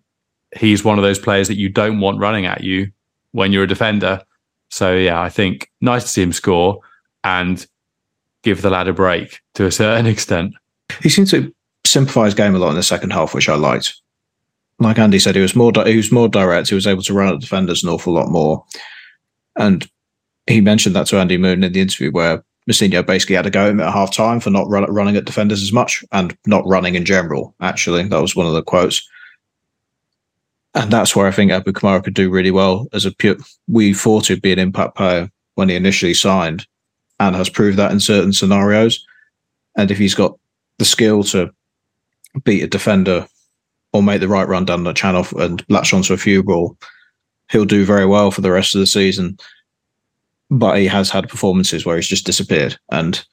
he's 0.55 0.83
one 0.83 0.97
of 0.97 1.03
those 1.03 1.19
players 1.19 1.47
that 1.47 1.57
you 1.57 1.69
don't 1.69 1.99
want 1.99 2.19
running 2.19 2.45
at 2.45 2.63
you 2.63 2.91
when 3.31 3.51
you're 3.53 3.63
a 3.63 3.67
defender. 3.67 4.21
So 4.69 4.95
yeah, 4.95 5.21
I 5.21 5.29
think 5.29 5.71
nice 5.81 6.03
to 6.03 6.09
see 6.09 6.21
him 6.21 6.33
score 6.33 6.81
and 7.23 7.65
give 8.47 8.61
the 8.61 8.69
lad 8.69 8.87
a 8.87 8.93
break 8.93 9.41
to 9.55 9.65
a 9.65 9.71
certain 9.71 10.05
extent. 10.13 10.53
He 11.01 11.09
seemed 11.09 11.29
to 11.29 11.53
simplify 11.85 12.25
his 12.25 12.33
game 12.33 12.55
a 12.55 12.59
lot 12.59 12.69
in 12.69 12.75
the 12.75 12.83
second 12.83 13.11
half, 13.11 13.33
which 13.33 13.49
I 13.49 13.55
liked. 13.55 13.93
Like 14.79 14.99
Andy 14.99 15.19
said, 15.19 15.35
he 15.35 15.41
was 15.41 15.55
more 15.55 15.71
he 15.85 15.97
was 15.97 16.11
more 16.11 16.29
direct. 16.29 16.69
He 16.69 16.75
was 16.75 16.87
able 16.87 17.01
to 17.03 17.13
run 17.13 17.33
at 17.33 17.41
defenders 17.41 17.83
an 17.83 17.89
awful 17.89 18.13
lot 18.13 18.29
more, 18.29 18.63
and 19.57 19.89
he 20.45 20.61
mentioned 20.61 20.95
that 20.95 21.07
to 21.07 21.17
Andy 21.17 21.37
Moon 21.37 21.63
in 21.63 21.73
the 21.73 21.81
interview 21.81 22.11
where 22.11 22.43
Mousinho 22.69 23.05
basically 23.05 23.35
had 23.35 23.43
to 23.43 23.49
go 23.49 23.69
him 23.69 23.79
at 23.79 23.91
half 23.91 24.13
time 24.13 24.39
for 24.39 24.49
not 24.49 24.69
run, 24.69 24.83
running 24.85 25.17
at 25.17 25.25
defenders 25.25 25.63
as 25.63 25.73
much 25.73 26.05
and 26.11 26.37
not 26.45 26.65
running 26.67 26.95
in 26.95 27.05
general. 27.05 27.55
Actually, 27.59 28.03
that 28.03 28.21
was 28.21 28.35
one 28.35 28.45
of 28.45 28.53
the 28.53 28.61
quotes. 28.61 29.07
And 30.75 30.91
that's 30.91 31.15
where 31.15 31.27
I 31.27 31.31
think 31.31 31.51
Abu 31.51 31.71
Kamara 31.71 32.03
could 32.03 32.13
do 32.13 32.29
really 32.29 32.51
well 32.51 32.87
as 32.93 33.03
a 33.03 33.11
pure. 33.11 33.37
We 33.67 33.93
thought 33.93 34.27
he'd 34.27 34.41
be 34.41 34.53
an 34.53 34.59
impact 34.59 34.95
player 34.95 35.29
when 35.55 35.69
he 35.69 35.75
initially 35.75 36.13
signed, 36.13 36.67
and 37.19 37.35
has 37.35 37.49
proved 37.49 37.77
that 37.77 37.91
in 37.91 37.99
certain 37.99 38.33
scenarios. 38.33 39.05
And 39.75 39.91
if 39.91 39.97
he's 39.97 40.15
got 40.15 40.37
the 40.77 40.85
skill 40.85 41.23
to 41.25 41.51
beat 42.43 42.63
a 42.63 42.67
defender 42.67 43.27
or 43.93 44.03
make 44.03 44.21
the 44.21 44.27
right 44.27 44.47
run 44.47 44.65
down 44.65 44.83
the 44.83 44.93
channel 44.93 45.25
and 45.37 45.63
latch 45.69 45.93
onto 45.93 46.13
a 46.13 46.17
few 46.17 46.43
ball, 46.43 46.77
he'll 47.51 47.65
do 47.65 47.85
very 47.85 48.05
well 48.05 48.31
for 48.31 48.41
the 48.41 48.51
rest 48.51 48.75
of 48.75 48.79
the 48.79 48.87
season. 48.87 49.37
But 50.49 50.77
he 50.77 50.85
has 50.87 51.09
had 51.09 51.29
performances 51.29 51.85
where 51.85 51.97
he's 51.97 52.07
just 52.07 52.25
disappeared, 52.25 52.77
and 52.89 53.23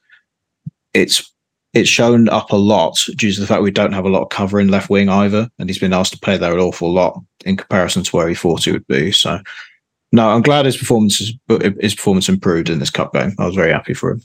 it's 0.93 1.31
it's 1.73 1.89
shown 1.89 2.27
up 2.29 2.51
a 2.51 2.57
lot 2.57 2.97
due 3.15 3.31
to 3.31 3.39
the 3.39 3.47
fact 3.47 3.61
we 3.61 3.71
don't 3.71 3.93
have 3.93 4.05
a 4.05 4.09
lot 4.09 4.23
of 4.23 4.29
cover 4.29 4.59
in 4.59 4.69
left 4.69 4.89
wing 4.89 5.07
either, 5.07 5.49
and 5.57 5.69
he's 5.69 5.79
been 5.79 5.93
asked 5.93 6.13
to 6.13 6.19
play 6.19 6.37
there 6.37 6.53
an 6.53 6.59
awful 6.59 6.91
lot 6.91 7.21
in 7.45 7.55
comparison 7.55 8.03
to 8.03 8.15
where 8.15 8.27
he 8.27 8.35
thought 8.35 8.65
he 8.65 8.71
would 8.71 8.87
be. 8.87 9.11
So 9.11 9.39
no, 10.15 10.29
I'm 10.29 10.41
glad 10.41 10.65
his 10.65 10.77
performance 10.77 11.17
his 11.49 11.93
performance 11.93 12.29
improved 12.29 12.69
in 12.69 12.79
this 12.79 12.89
cup 12.89 13.13
game. 13.13 13.35
I 13.37 13.45
was 13.45 13.55
very 13.55 13.71
happy 13.71 13.93
for 13.93 14.11
him. 14.11 14.21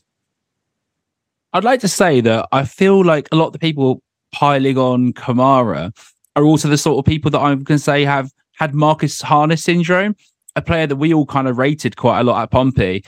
I'd 1.53 1.65
like 1.65 1.81
to 1.81 1.89
say 1.89 2.21
that 2.21 2.47
I 2.53 2.65
feel 2.65 3.05
like 3.05 3.29
a 3.33 3.37
lot 3.37 3.49
of 3.49 3.53
the 3.55 3.59
people 3.59 4.01
piling 4.31 4.79
on 4.79 5.13
Kamara 5.15 5.93
are 6.37 6.45
also 6.45 6.69
the 6.69 6.79
sort 6.79 6.99
of 6.99 7.11
people 7.11 7.29
that 7.33 7.41
I'm 7.41 7.65
going 7.65 7.79
to 7.79 7.85
say 7.85 8.05
have 8.05 8.31
had 8.53 8.73
Marcus 8.73 9.21
Harness 9.21 9.65
syndrome, 9.65 10.15
a 10.55 10.63
player 10.63 10.87
that 10.87 10.95
we 10.95 11.13
all 11.13 11.27
kind 11.27 11.49
of 11.49 11.59
rated 11.59 11.97
quite 11.97 12.21
a 12.21 12.23
lot 12.25 12.41
at 12.41 12.53
Pompey. 12.53 13.05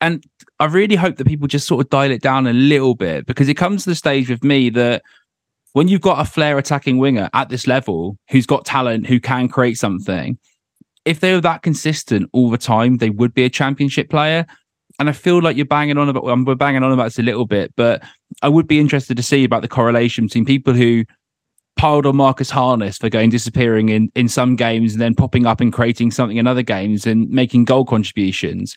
And 0.00 0.22
I 0.60 0.66
really 0.66 0.94
hope 0.94 1.16
that 1.16 1.26
people 1.26 1.48
just 1.48 1.66
sort 1.66 1.84
of 1.84 1.90
dial 1.90 2.12
it 2.12 2.22
down 2.22 2.46
a 2.46 2.52
little 2.52 2.94
bit 2.94 3.26
because 3.26 3.48
it 3.48 3.54
comes 3.54 3.82
to 3.82 3.90
the 3.90 3.96
stage 3.96 4.30
with 4.30 4.44
me 4.44 4.70
that 4.70 5.02
when 5.72 5.88
you've 5.88 6.00
got 6.00 6.24
a 6.24 6.30
flair 6.30 6.58
attacking 6.58 6.98
winger 6.98 7.28
at 7.34 7.48
this 7.48 7.66
level 7.66 8.16
who's 8.30 8.46
got 8.46 8.64
talent, 8.64 9.08
who 9.08 9.18
can 9.18 9.48
create 9.48 9.78
something, 9.78 10.38
if 11.04 11.20
they 11.20 11.32
were 11.32 11.40
that 11.40 11.62
consistent 11.62 12.28
all 12.32 12.50
the 12.50 12.58
time, 12.58 12.98
they 12.98 13.10
would 13.10 13.34
be 13.34 13.44
a 13.44 13.50
championship 13.50 14.10
player. 14.10 14.46
And 14.98 15.08
I 15.08 15.12
feel 15.12 15.40
like 15.40 15.56
you're 15.56 15.66
banging 15.66 15.96
on 15.96 16.08
about, 16.08 16.28
um, 16.28 16.44
we're 16.44 16.54
banging 16.54 16.82
on 16.82 16.92
about 16.92 17.04
this 17.04 17.18
a 17.18 17.22
little 17.22 17.46
bit, 17.46 17.72
but 17.76 18.02
I 18.42 18.48
would 18.48 18.66
be 18.66 18.78
interested 18.78 19.16
to 19.16 19.22
see 19.22 19.44
about 19.44 19.62
the 19.62 19.68
correlation 19.68 20.26
between 20.26 20.44
people 20.44 20.74
who 20.74 21.04
piled 21.76 22.04
on 22.04 22.16
Marcus 22.16 22.50
Harness 22.50 22.98
for 22.98 23.08
going 23.08 23.30
disappearing 23.30 23.88
in, 23.88 24.10
in 24.14 24.28
some 24.28 24.56
games 24.56 24.92
and 24.92 25.00
then 25.00 25.14
popping 25.14 25.46
up 25.46 25.60
and 25.60 25.72
creating 25.72 26.10
something 26.10 26.36
in 26.36 26.46
other 26.46 26.62
games 26.62 27.06
and 27.06 27.30
making 27.30 27.64
goal 27.64 27.86
contributions. 27.86 28.76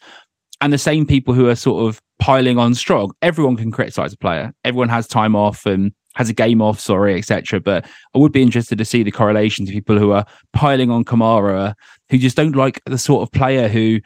And 0.61 0.71
the 0.71 0.77
same 0.77 1.05
people 1.05 1.33
who 1.33 1.49
are 1.49 1.55
sort 1.55 1.85
of 1.85 2.01
piling 2.19 2.57
on 2.57 2.73
Strong. 2.73 3.11
Everyone 3.21 3.57
can 3.57 3.71
criticize 3.71 4.13
a 4.13 4.17
player. 4.17 4.53
Everyone 4.63 4.87
has 4.87 5.07
time 5.07 5.35
off 5.35 5.65
and 5.65 5.91
has 6.15 6.29
a 6.29 6.33
game 6.33 6.61
off, 6.61 6.79
sorry, 6.79 7.17
etc. 7.17 7.59
But 7.59 7.85
I 8.15 8.19
would 8.19 8.31
be 8.31 8.41
interested 8.41 8.77
to 8.77 8.85
see 8.85 9.03
the 9.03 9.11
correlation 9.11 9.65
to 9.65 9.71
people 9.73 9.99
who 9.99 10.11
are 10.11 10.25
piling 10.53 10.89
on 10.89 11.03
Kamara, 11.03 11.73
who 12.13 12.19
just 12.19 12.37
don't 12.37 12.55
like 12.55 12.79
the 12.85 12.99
sort 12.99 13.23
of 13.23 13.31
player 13.31 13.67
who 13.67 13.99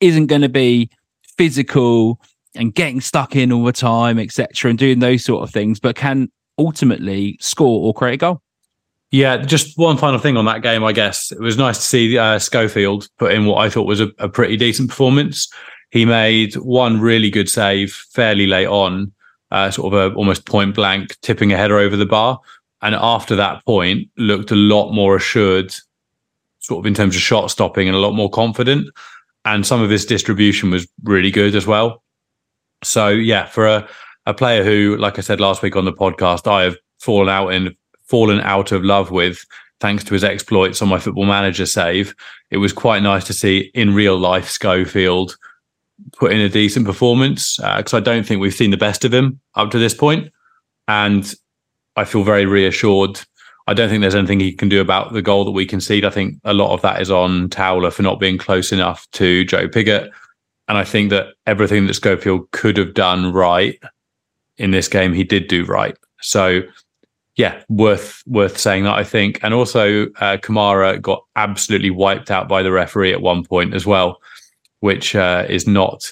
isn't 0.00 0.26
going 0.26 0.42
to 0.42 0.48
be 0.48 0.90
physical 1.36 2.20
and 2.56 2.74
getting 2.74 3.00
stuck 3.00 3.36
in 3.36 3.52
all 3.52 3.62
the 3.62 3.72
time, 3.72 4.18
etc., 4.18 4.68
and 4.68 4.76
doing 4.80 4.98
those 4.98 5.24
sort 5.24 5.44
of 5.44 5.50
things, 5.50 5.78
but 5.78 5.94
can 5.94 6.28
ultimately 6.58 7.38
score 7.40 7.86
or 7.86 7.94
create 7.94 8.14
a 8.14 8.16
goal. 8.16 8.42
Yeah, 9.12 9.36
just 9.36 9.78
one 9.78 9.96
final 9.96 10.18
thing 10.18 10.36
on 10.36 10.44
that 10.46 10.62
game, 10.62 10.82
I 10.82 10.90
guess. 10.90 11.30
It 11.30 11.38
was 11.38 11.56
nice 11.56 11.78
to 11.78 11.84
see 11.84 12.18
uh, 12.18 12.40
Schofield 12.40 13.06
put 13.16 13.30
in 13.30 13.46
what 13.46 13.58
I 13.58 13.70
thought 13.70 13.86
was 13.86 14.00
a, 14.00 14.10
a 14.18 14.28
pretty 14.28 14.56
decent 14.56 14.88
performance. 14.88 15.48
He 15.92 16.04
made 16.04 16.54
one 16.54 17.00
really 17.00 17.30
good 17.30 17.48
save 17.48 17.92
fairly 18.10 18.48
late 18.48 18.66
on, 18.66 19.12
uh, 19.52 19.70
sort 19.70 19.94
of 19.94 20.12
a 20.12 20.14
almost 20.16 20.46
point 20.46 20.74
blank 20.74 21.16
tipping 21.20 21.52
a 21.52 21.56
header 21.56 21.78
over 21.78 21.96
the 21.96 22.06
bar. 22.06 22.40
And 22.82 22.96
after 22.96 23.36
that 23.36 23.64
point, 23.66 24.08
looked 24.16 24.50
a 24.50 24.56
lot 24.56 24.90
more 24.90 25.14
assured, 25.14 25.72
sort 26.68 26.80
of 26.80 26.86
in 26.86 26.94
terms 26.94 27.16
of 27.16 27.22
shot 27.22 27.50
stopping 27.50 27.88
and 27.88 27.96
a 27.96 28.00
lot 28.00 28.12
more 28.12 28.30
confident. 28.30 28.88
And 29.46 29.66
some 29.66 29.80
of 29.80 29.88
his 29.88 30.04
distribution 30.04 30.70
was 30.70 30.86
really 31.04 31.30
good 31.30 31.54
as 31.54 31.66
well. 31.66 32.02
So 32.84 33.08
yeah, 33.08 33.46
for 33.46 33.66
a, 33.66 33.88
a 34.26 34.34
player 34.34 34.62
who, 34.62 34.96
like 34.98 35.18
I 35.18 35.22
said 35.22 35.40
last 35.40 35.62
week 35.62 35.76
on 35.76 35.86
the 35.86 35.92
podcast, 35.92 36.46
I 36.46 36.64
have 36.64 36.76
fallen 37.00 37.30
out 37.30 37.48
in 37.48 37.74
fallen 38.04 38.40
out 38.40 38.70
of 38.72 38.84
love 38.84 39.10
with 39.10 39.44
thanks 39.80 40.04
to 40.04 40.14
his 40.14 40.24
exploits 40.24 40.82
on 40.82 40.88
my 40.88 40.98
football 40.98 41.24
manager 41.24 41.64
save. 41.64 42.14
It 42.50 42.58
was 42.58 42.72
quite 42.72 43.02
nice 43.02 43.24
to 43.24 43.32
see 43.32 43.70
in 43.74 43.94
real 43.94 44.18
life 44.18 44.48
Schofield 44.48 45.36
put 46.16 46.32
in 46.32 46.40
a 46.40 46.48
decent 46.48 46.86
performance 46.86 47.56
because 47.56 47.94
uh, 47.94 47.98
I 47.98 48.00
don't 48.00 48.26
think 48.26 48.40
we've 48.40 48.54
seen 48.54 48.70
the 48.70 48.76
best 48.76 49.04
of 49.04 49.14
him 49.14 49.40
up 49.54 49.70
to 49.70 49.78
this 49.78 49.94
point, 49.94 50.30
and 50.86 51.32
I 51.96 52.04
feel 52.04 52.24
very 52.24 52.44
reassured. 52.44 53.20
I 53.68 53.74
don't 53.74 53.90
think 53.90 54.00
there's 54.00 54.14
anything 54.14 54.40
he 54.40 54.52
can 54.52 54.70
do 54.70 54.80
about 54.80 55.12
the 55.12 55.20
goal 55.20 55.44
that 55.44 55.50
we 55.50 55.66
concede. 55.66 56.06
I 56.06 56.10
think 56.10 56.40
a 56.44 56.54
lot 56.54 56.72
of 56.72 56.80
that 56.80 57.02
is 57.02 57.10
on 57.10 57.50
Towler 57.50 57.90
for 57.90 58.02
not 58.02 58.18
being 58.18 58.38
close 58.38 58.72
enough 58.72 59.06
to 59.12 59.44
Joe 59.44 59.68
Pigott. 59.68 60.10
And 60.68 60.78
I 60.78 60.84
think 60.84 61.10
that 61.10 61.34
everything 61.46 61.86
that 61.86 61.92
Schofield 61.92 62.50
could 62.52 62.78
have 62.78 62.94
done 62.94 63.30
right 63.30 63.78
in 64.56 64.70
this 64.70 64.88
game, 64.88 65.12
he 65.12 65.22
did 65.22 65.48
do 65.48 65.66
right. 65.66 65.94
So, 66.22 66.62
yeah, 67.36 67.62
worth 67.68 68.22
worth 68.26 68.58
saying 68.58 68.84
that 68.84 68.94
I 68.94 69.04
think. 69.04 69.38
And 69.42 69.52
also, 69.52 70.04
uh, 70.12 70.38
Kamara 70.38 71.00
got 71.00 71.22
absolutely 71.36 71.90
wiped 71.90 72.30
out 72.30 72.48
by 72.48 72.62
the 72.62 72.72
referee 72.72 73.12
at 73.12 73.20
one 73.20 73.44
point 73.44 73.74
as 73.74 73.84
well, 73.84 74.18
which 74.80 75.14
uh, 75.14 75.44
is 75.46 75.66
not 75.66 76.10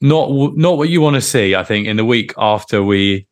not 0.00 0.30
not 0.56 0.78
what 0.78 0.88
you 0.88 1.00
want 1.00 1.14
to 1.14 1.22
see. 1.22 1.54
I 1.54 1.62
think 1.62 1.86
in 1.86 1.96
the 1.96 2.04
week 2.04 2.32
after 2.38 2.82
we 2.82 3.28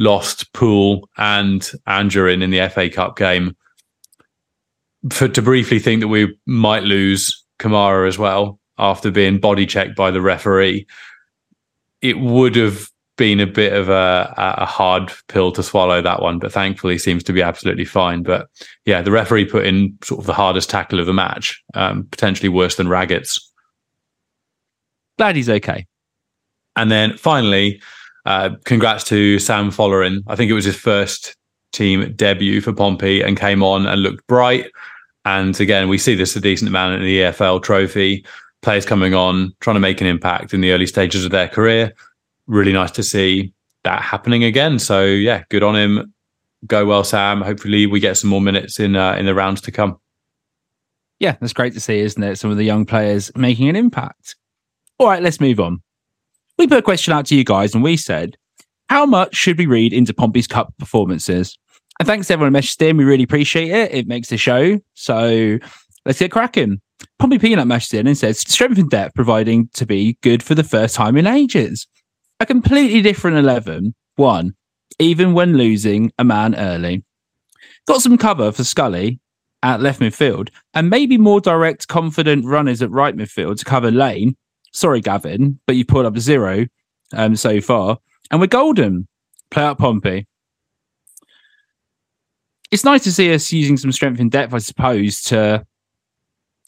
lost 0.00 0.52
Poole 0.54 1.08
and 1.18 1.60
Anjorin 1.86 2.42
in 2.42 2.50
the 2.50 2.68
FA 2.70 2.88
Cup 2.88 3.16
game. 3.16 3.54
For 5.12 5.28
to 5.28 5.42
briefly 5.42 5.78
think 5.78 6.00
that 6.00 6.08
we 6.08 6.36
might 6.46 6.82
lose 6.82 7.44
Kamara 7.60 8.08
as 8.08 8.18
well 8.18 8.58
after 8.78 9.10
being 9.10 9.38
body 9.38 9.66
checked 9.66 9.94
by 9.94 10.10
the 10.10 10.22
referee, 10.22 10.86
it 12.00 12.18
would 12.18 12.56
have 12.56 12.88
been 13.16 13.40
a 13.40 13.46
bit 13.46 13.74
of 13.74 13.90
a, 13.90 14.34
a 14.36 14.64
hard 14.64 15.12
pill 15.28 15.52
to 15.52 15.62
swallow 15.62 16.00
that 16.00 16.22
one, 16.22 16.38
but 16.38 16.50
thankfully 16.50 16.96
seems 16.96 17.22
to 17.22 17.34
be 17.34 17.42
absolutely 17.42 17.84
fine. 17.84 18.22
But 18.22 18.48
yeah, 18.86 19.02
the 19.02 19.10
referee 19.10 19.44
put 19.44 19.66
in 19.66 19.98
sort 20.02 20.20
of 20.20 20.26
the 20.26 20.32
hardest 20.32 20.70
tackle 20.70 20.98
of 20.98 21.04
the 21.04 21.12
match, 21.12 21.62
um, 21.74 22.06
potentially 22.10 22.48
worse 22.48 22.76
than 22.76 22.88
Raggett's. 22.88 23.52
Glad 25.18 25.36
he's 25.36 25.50
okay. 25.50 25.86
And 26.76 26.90
then 26.90 27.18
finally, 27.18 27.82
uh, 28.26 28.50
congrats 28.64 29.04
to 29.04 29.38
Sam 29.38 29.70
Follerin. 29.70 30.22
I 30.26 30.36
think 30.36 30.50
it 30.50 30.54
was 30.54 30.64
his 30.64 30.76
first 30.76 31.36
team 31.72 32.12
debut 32.14 32.60
for 32.60 32.72
Pompey 32.72 33.22
and 33.22 33.38
came 33.38 33.62
on 33.62 33.86
and 33.86 34.02
looked 34.02 34.26
bright. 34.26 34.70
And 35.24 35.58
again, 35.60 35.88
we 35.88 35.98
see 35.98 36.14
this 36.14 36.36
a 36.36 36.40
decent 36.40 36.68
amount 36.68 36.96
in 36.96 37.02
the 37.02 37.20
EFL 37.20 37.62
trophy. 37.62 38.24
Players 38.62 38.84
coming 38.84 39.14
on, 39.14 39.52
trying 39.60 39.76
to 39.76 39.80
make 39.80 40.00
an 40.00 40.06
impact 40.06 40.52
in 40.52 40.60
the 40.60 40.72
early 40.72 40.86
stages 40.86 41.24
of 41.24 41.30
their 41.30 41.48
career. 41.48 41.94
Really 42.46 42.72
nice 42.72 42.90
to 42.92 43.02
see 43.02 43.52
that 43.84 44.02
happening 44.02 44.44
again. 44.44 44.78
So 44.78 45.04
yeah, 45.04 45.44
good 45.48 45.62
on 45.62 45.76
him. 45.76 46.12
Go 46.66 46.84
well, 46.84 47.04
Sam. 47.04 47.40
Hopefully, 47.40 47.86
we 47.86 48.00
get 48.00 48.18
some 48.18 48.28
more 48.28 48.40
minutes 48.40 48.78
in 48.78 48.96
uh, 48.96 49.14
in 49.14 49.24
the 49.24 49.34
rounds 49.34 49.62
to 49.62 49.72
come. 49.72 49.98
Yeah, 51.18 51.36
that's 51.40 51.54
great 51.54 51.72
to 51.72 51.80
see, 51.80 52.00
isn't 52.00 52.22
it? 52.22 52.36
Some 52.36 52.50
of 52.50 52.58
the 52.58 52.64
young 52.64 52.84
players 52.84 53.34
making 53.34 53.68
an 53.70 53.76
impact. 53.76 54.36
All 54.98 55.06
right, 55.06 55.22
let's 55.22 55.40
move 55.40 55.58
on 55.58 55.82
we 56.60 56.66
put 56.66 56.78
a 56.78 56.82
question 56.82 57.14
out 57.14 57.26
to 57.26 57.34
you 57.34 57.42
guys 57.42 57.74
and 57.74 57.82
we 57.82 57.96
said, 57.96 58.36
how 58.90 59.06
much 59.06 59.34
should 59.34 59.56
we 59.56 59.66
read 59.66 59.92
into 59.92 60.12
Pompey's 60.12 60.46
Cup 60.46 60.74
performances? 60.78 61.58
And 61.98 62.06
thanks 62.06 62.26
to 62.26 62.34
everyone 62.34 62.54
who 62.54 62.60
messaged 62.60 62.82
in. 62.82 62.98
We 62.98 63.04
really 63.04 63.22
appreciate 63.22 63.70
it. 63.70 63.94
It 63.94 64.06
makes 64.06 64.28
the 64.28 64.36
show. 64.36 64.78
So 64.94 65.58
let's 66.04 66.18
get 66.18 66.30
cracking. 66.30 66.80
Pompey 67.18 67.38
Peanut 67.38 67.66
messaged 67.66 67.94
in 67.94 68.06
and 68.06 68.16
says, 68.16 68.40
strength 68.40 68.78
and 68.78 68.90
depth 68.90 69.14
providing 69.14 69.68
to 69.72 69.86
be 69.86 70.18
good 70.22 70.42
for 70.42 70.54
the 70.54 70.62
first 70.62 70.94
time 70.94 71.16
in 71.16 71.26
ages. 71.26 71.86
A 72.40 72.46
completely 72.46 73.00
different 73.00 73.38
11, 73.38 73.94
one, 74.16 74.54
even 74.98 75.32
when 75.32 75.56
losing 75.56 76.12
a 76.18 76.24
man 76.24 76.54
early. 76.54 77.04
Got 77.86 78.02
some 78.02 78.18
cover 78.18 78.52
for 78.52 78.64
Scully 78.64 79.18
at 79.62 79.80
left 79.80 80.00
midfield 80.00 80.50
and 80.74 80.90
maybe 80.90 81.16
more 81.16 81.40
direct, 81.40 81.88
confident 81.88 82.44
runners 82.44 82.82
at 82.82 82.90
right 82.90 83.16
midfield 83.16 83.58
to 83.58 83.64
cover 83.64 83.90
Lane 83.90 84.36
sorry, 84.72 85.00
Gavin, 85.00 85.58
but 85.66 85.76
you 85.76 85.84
pulled 85.84 86.06
up 86.06 86.18
zero 86.18 86.66
um, 87.12 87.36
so 87.36 87.60
far. 87.60 87.98
And 88.30 88.40
we're 88.40 88.46
golden. 88.46 89.08
Play 89.50 89.64
out 89.64 89.78
Pompey. 89.78 90.26
It's 92.70 92.84
nice 92.84 93.02
to 93.04 93.12
see 93.12 93.34
us 93.34 93.52
using 93.52 93.76
some 93.76 93.90
strength 93.90 94.20
and 94.20 94.30
depth, 94.30 94.54
I 94.54 94.58
suppose, 94.58 95.22
to, 95.22 95.66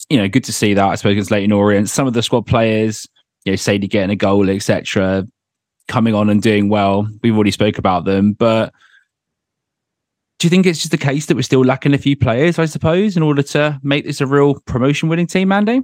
you 0.09 0.17
know, 0.17 0.27
good 0.27 0.43
to 0.43 0.53
see 0.53 0.73
that, 0.73 0.85
I 0.85 0.95
suppose, 0.95 1.13
against 1.13 1.31
Leyton 1.31 1.53
Orient. 1.53 1.89
Some 1.89 2.07
of 2.07 2.13
the 2.13 2.21
squad 2.21 2.45
players, 2.45 3.07
you 3.45 3.53
know, 3.53 3.55
Saydee 3.55 3.89
getting 3.89 4.09
a 4.09 4.15
goal, 4.15 4.49
etc., 4.49 5.25
coming 5.87 6.13
on 6.13 6.29
and 6.29 6.41
doing 6.41 6.67
well. 6.67 7.07
We've 7.21 7.35
already 7.35 7.51
spoke 7.51 7.77
about 7.77 8.03
them, 8.03 8.33
but 8.33 8.73
do 10.39 10.47
you 10.47 10.49
think 10.49 10.65
it's 10.65 10.79
just 10.79 10.91
the 10.91 10.97
case 10.97 11.27
that 11.27 11.35
we're 11.35 11.41
still 11.41 11.63
lacking 11.63 11.93
a 11.93 11.97
few 11.97 12.17
players, 12.17 12.59
I 12.59 12.65
suppose, 12.65 13.15
in 13.15 13.23
order 13.23 13.41
to 13.43 13.79
make 13.81 14.03
this 14.03 14.19
a 14.19 14.27
real 14.27 14.59
promotion 14.65 15.07
winning 15.07 15.27
team, 15.27 15.53
Andy? 15.53 15.83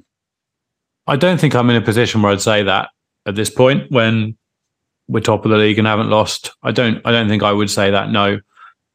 I 1.09 1.15
don't 1.15 1.39
think 1.39 1.55
I'm 1.55 1.69
in 1.69 1.75
a 1.75 1.81
position 1.81 2.21
where 2.21 2.31
I'd 2.31 2.41
say 2.41 2.63
that 2.63 2.89
at 3.25 3.35
this 3.35 3.49
point 3.49 3.91
when 3.91 4.37
we're 5.09 5.21
top 5.21 5.43
of 5.43 5.51
the 5.51 5.57
league 5.57 5.79
and 5.79 5.87
haven't 5.87 6.09
lost. 6.09 6.51
I 6.63 6.71
don't. 6.71 7.01
I 7.03 7.11
don't 7.11 7.27
think 7.27 7.43
I 7.43 7.51
would 7.51 7.69
say 7.69 7.91
that. 7.91 8.11
No. 8.11 8.39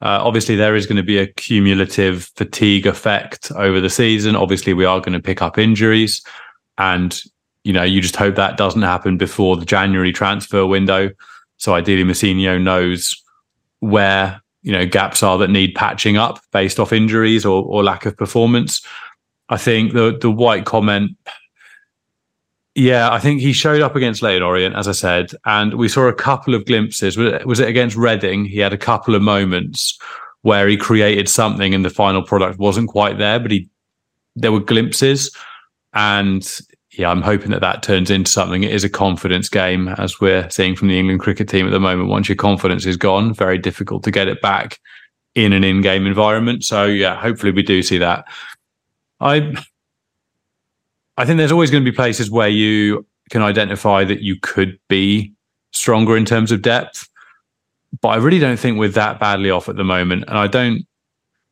Uh, 0.00 0.20
obviously, 0.22 0.54
there 0.54 0.76
is 0.76 0.86
going 0.86 0.96
to 0.96 1.02
be 1.02 1.18
a 1.18 1.26
cumulative 1.26 2.30
fatigue 2.36 2.86
effect 2.86 3.50
over 3.56 3.80
the 3.80 3.90
season. 3.90 4.36
Obviously, 4.36 4.74
we 4.74 4.84
are 4.84 5.00
going 5.00 5.12
to 5.12 5.20
pick 5.20 5.42
up 5.42 5.58
injuries, 5.58 6.24
and 6.78 7.20
you 7.64 7.72
know, 7.72 7.82
you 7.82 8.00
just 8.00 8.16
hope 8.16 8.36
that 8.36 8.56
doesn't 8.56 8.82
happen 8.82 9.18
before 9.18 9.56
the 9.56 9.64
January 9.64 10.12
transfer 10.12 10.64
window. 10.66 11.10
So 11.56 11.74
ideally, 11.74 12.04
Mousinho 12.04 12.62
knows 12.62 13.20
where 13.80 14.40
you 14.62 14.72
know 14.72 14.86
gaps 14.86 15.22
are 15.22 15.36
that 15.38 15.50
need 15.50 15.74
patching 15.74 16.16
up 16.16 16.40
based 16.52 16.78
off 16.78 16.92
injuries 16.92 17.44
or, 17.44 17.64
or 17.64 17.82
lack 17.82 18.06
of 18.06 18.16
performance. 18.16 18.86
I 19.48 19.56
think 19.56 19.94
the 19.94 20.16
the 20.16 20.30
white 20.30 20.64
comment 20.64 21.16
yeah, 22.74 23.12
I 23.12 23.20
think 23.20 23.40
he 23.40 23.52
showed 23.52 23.82
up 23.82 23.94
against 23.94 24.22
Leyton 24.22 24.42
Orient, 24.42 24.74
as 24.74 24.88
I 24.88 24.92
said, 24.92 25.30
and 25.44 25.74
we 25.74 25.88
saw 25.88 26.06
a 26.06 26.14
couple 26.14 26.54
of 26.54 26.66
glimpses. 26.66 27.16
Was 27.16 27.60
it 27.60 27.68
against 27.68 27.96
Reading? 27.96 28.44
He 28.44 28.58
had 28.58 28.72
a 28.72 28.78
couple 28.78 29.14
of 29.14 29.22
moments 29.22 29.98
where 30.42 30.66
he 30.68 30.76
created 30.76 31.28
something, 31.28 31.74
and 31.74 31.84
the 31.84 31.90
final 31.90 32.22
product 32.22 32.58
wasn't 32.58 32.90
quite 32.90 33.18
there, 33.18 33.38
but 33.38 33.50
he 33.50 33.68
there 34.36 34.52
were 34.52 34.60
glimpses, 34.60 35.34
and 35.92 36.58
yeah, 36.98 37.10
I'm 37.10 37.22
hoping 37.22 37.50
that 37.50 37.60
that 37.60 37.82
turns 37.82 38.10
into 38.10 38.30
something. 38.30 38.62
It 38.62 38.72
is 38.72 38.84
a 38.84 38.88
confidence 38.88 39.48
game, 39.48 39.88
as 39.88 40.20
we're 40.20 40.48
seeing 40.50 40.76
from 40.76 40.88
the 40.88 40.98
England 40.98 41.20
cricket 41.20 41.48
team 41.48 41.66
at 41.66 41.70
the 41.70 41.80
moment. 41.80 42.08
Once 42.08 42.28
your 42.28 42.36
confidence 42.36 42.86
is 42.86 42.96
gone, 42.96 43.34
very 43.34 43.58
difficult 43.58 44.02
to 44.04 44.10
get 44.10 44.28
it 44.28 44.40
back 44.42 44.78
in 45.34 45.52
an 45.52 45.64
in-game 45.64 46.06
environment. 46.06 46.64
So 46.64 46.84
yeah, 46.84 47.20
hopefully 47.20 47.52
we 47.52 47.62
do 47.62 47.82
see 47.82 47.98
that. 47.98 48.24
I 49.20 49.54
I 51.16 51.24
think 51.24 51.38
there's 51.38 51.52
always 51.52 51.70
going 51.70 51.84
to 51.84 51.90
be 51.90 51.94
places 51.94 52.30
where 52.30 52.48
you 52.48 53.06
can 53.30 53.42
identify 53.42 54.04
that 54.04 54.20
you 54.20 54.36
could 54.40 54.78
be 54.88 55.32
stronger 55.72 56.16
in 56.16 56.24
terms 56.24 56.52
of 56.52 56.62
depth. 56.62 57.08
But 58.00 58.08
I 58.08 58.16
really 58.16 58.38
don't 58.40 58.58
think 58.58 58.78
we're 58.78 58.88
that 58.90 59.20
badly 59.20 59.50
off 59.50 59.68
at 59.68 59.76
the 59.76 59.84
moment. 59.84 60.24
And 60.28 60.36
I 60.36 60.46
don't 60.46 60.84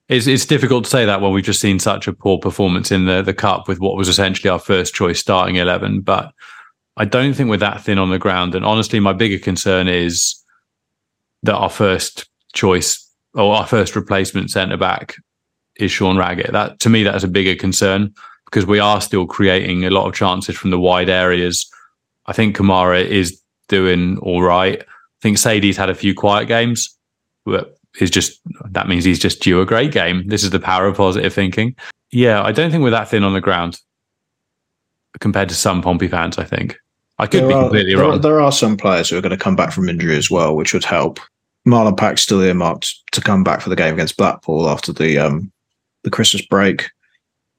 it's 0.08 0.26
it's 0.26 0.46
difficult 0.46 0.84
to 0.84 0.90
say 0.90 1.06
that 1.06 1.20
when 1.20 1.32
we've 1.32 1.44
just 1.44 1.60
seen 1.60 1.78
such 1.78 2.06
a 2.06 2.12
poor 2.12 2.38
performance 2.38 2.90
in 2.90 3.06
the 3.06 3.22
the 3.22 3.34
cup 3.34 3.68
with 3.68 3.80
what 3.80 3.96
was 3.96 4.08
essentially 4.08 4.50
our 4.50 4.58
first 4.58 4.94
choice 4.94 5.18
starting 5.18 5.56
eleven. 5.56 6.00
But 6.00 6.32
I 6.96 7.04
don't 7.04 7.34
think 7.34 7.48
we're 7.48 7.56
that 7.58 7.82
thin 7.82 7.98
on 7.98 8.10
the 8.10 8.18
ground. 8.18 8.54
And 8.54 8.64
honestly, 8.64 9.00
my 9.00 9.12
bigger 9.12 9.42
concern 9.42 9.88
is 9.88 10.34
that 11.44 11.54
our 11.54 11.70
first 11.70 12.28
choice 12.52 13.08
or 13.34 13.54
our 13.54 13.66
first 13.66 13.96
replacement 13.96 14.50
centre 14.50 14.76
back 14.76 15.16
is 15.76 15.90
Sean 15.90 16.18
Raggett. 16.18 16.52
That 16.52 16.80
to 16.80 16.90
me, 16.90 17.04
that's 17.04 17.24
a 17.24 17.28
bigger 17.28 17.58
concern 17.58 18.12
because 18.52 18.66
we 18.66 18.78
are 18.78 19.00
still 19.00 19.26
creating 19.26 19.86
a 19.86 19.90
lot 19.90 20.06
of 20.06 20.14
chances 20.14 20.54
from 20.54 20.70
the 20.70 20.78
wide 20.78 21.08
areas. 21.08 21.68
I 22.26 22.34
think 22.34 22.54
Kamara 22.54 23.02
is 23.02 23.40
doing 23.68 24.18
all 24.18 24.42
right. 24.42 24.82
I 24.82 25.22
think 25.22 25.38
Saydee's 25.38 25.78
had 25.78 25.88
a 25.88 25.94
few 25.94 26.14
quiet 26.14 26.48
games, 26.48 26.94
but 27.46 27.78
is 27.98 28.10
just 28.10 28.40
that 28.70 28.88
means 28.88 29.04
he's 29.04 29.18
just 29.18 29.40
due 29.40 29.62
a 29.62 29.66
great 29.66 29.90
game. 29.90 30.28
This 30.28 30.44
is 30.44 30.50
the 30.50 30.60
power 30.60 30.86
of 30.86 30.98
positive 30.98 31.32
thinking. 31.32 31.74
Yeah, 32.10 32.42
I 32.42 32.52
don't 32.52 32.70
think 32.70 32.82
we're 32.82 32.90
that 32.90 33.08
thin 33.08 33.24
on 33.24 33.32
the 33.32 33.40
ground 33.40 33.80
compared 35.20 35.48
to 35.48 35.54
some 35.54 35.80
Pompey 35.80 36.08
fans. 36.08 36.36
I 36.36 36.44
think 36.44 36.76
I 37.18 37.26
could 37.26 37.40
there 37.40 37.48
be 37.48 37.54
are, 37.54 37.62
completely 37.62 37.94
there 37.94 38.02
wrong. 38.02 38.16
Are, 38.16 38.18
there 38.18 38.40
are 38.40 38.52
some 38.52 38.76
players 38.76 39.08
who 39.08 39.16
are 39.16 39.22
going 39.22 39.30
to 39.30 39.42
come 39.42 39.56
back 39.56 39.72
from 39.72 39.88
injury 39.88 40.16
as 40.16 40.30
well, 40.30 40.54
which 40.54 40.74
would 40.74 40.84
help. 40.84 41.20
Marlon 41.66 41.96
Pack's 41.96 42.22
still 42.22 42.42
earmarked 42.42 42.92
to 43.12 43.22
come 43.22 43.44
back 43.44 43.62
for 43.62 43.70
the 43.70 43.76
game 43.76 43.94
against 43.94 44.18
Blackpool 44.18 44.68
after 44.68 44.92
the 44.92 45.16
um, 45.16 45.50
the 46.04 46.10
Christmas 46.10 46.44
break. 46.44 46.90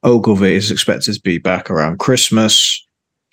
Ogilvie 0.04 0.56
is 0.56 0.72
expected 0.72 1.14
to 1.14 1.22
be 1.22 1.38
back 1.38 1.70
around 1.70 2.00
Christmas. 2.00 2.86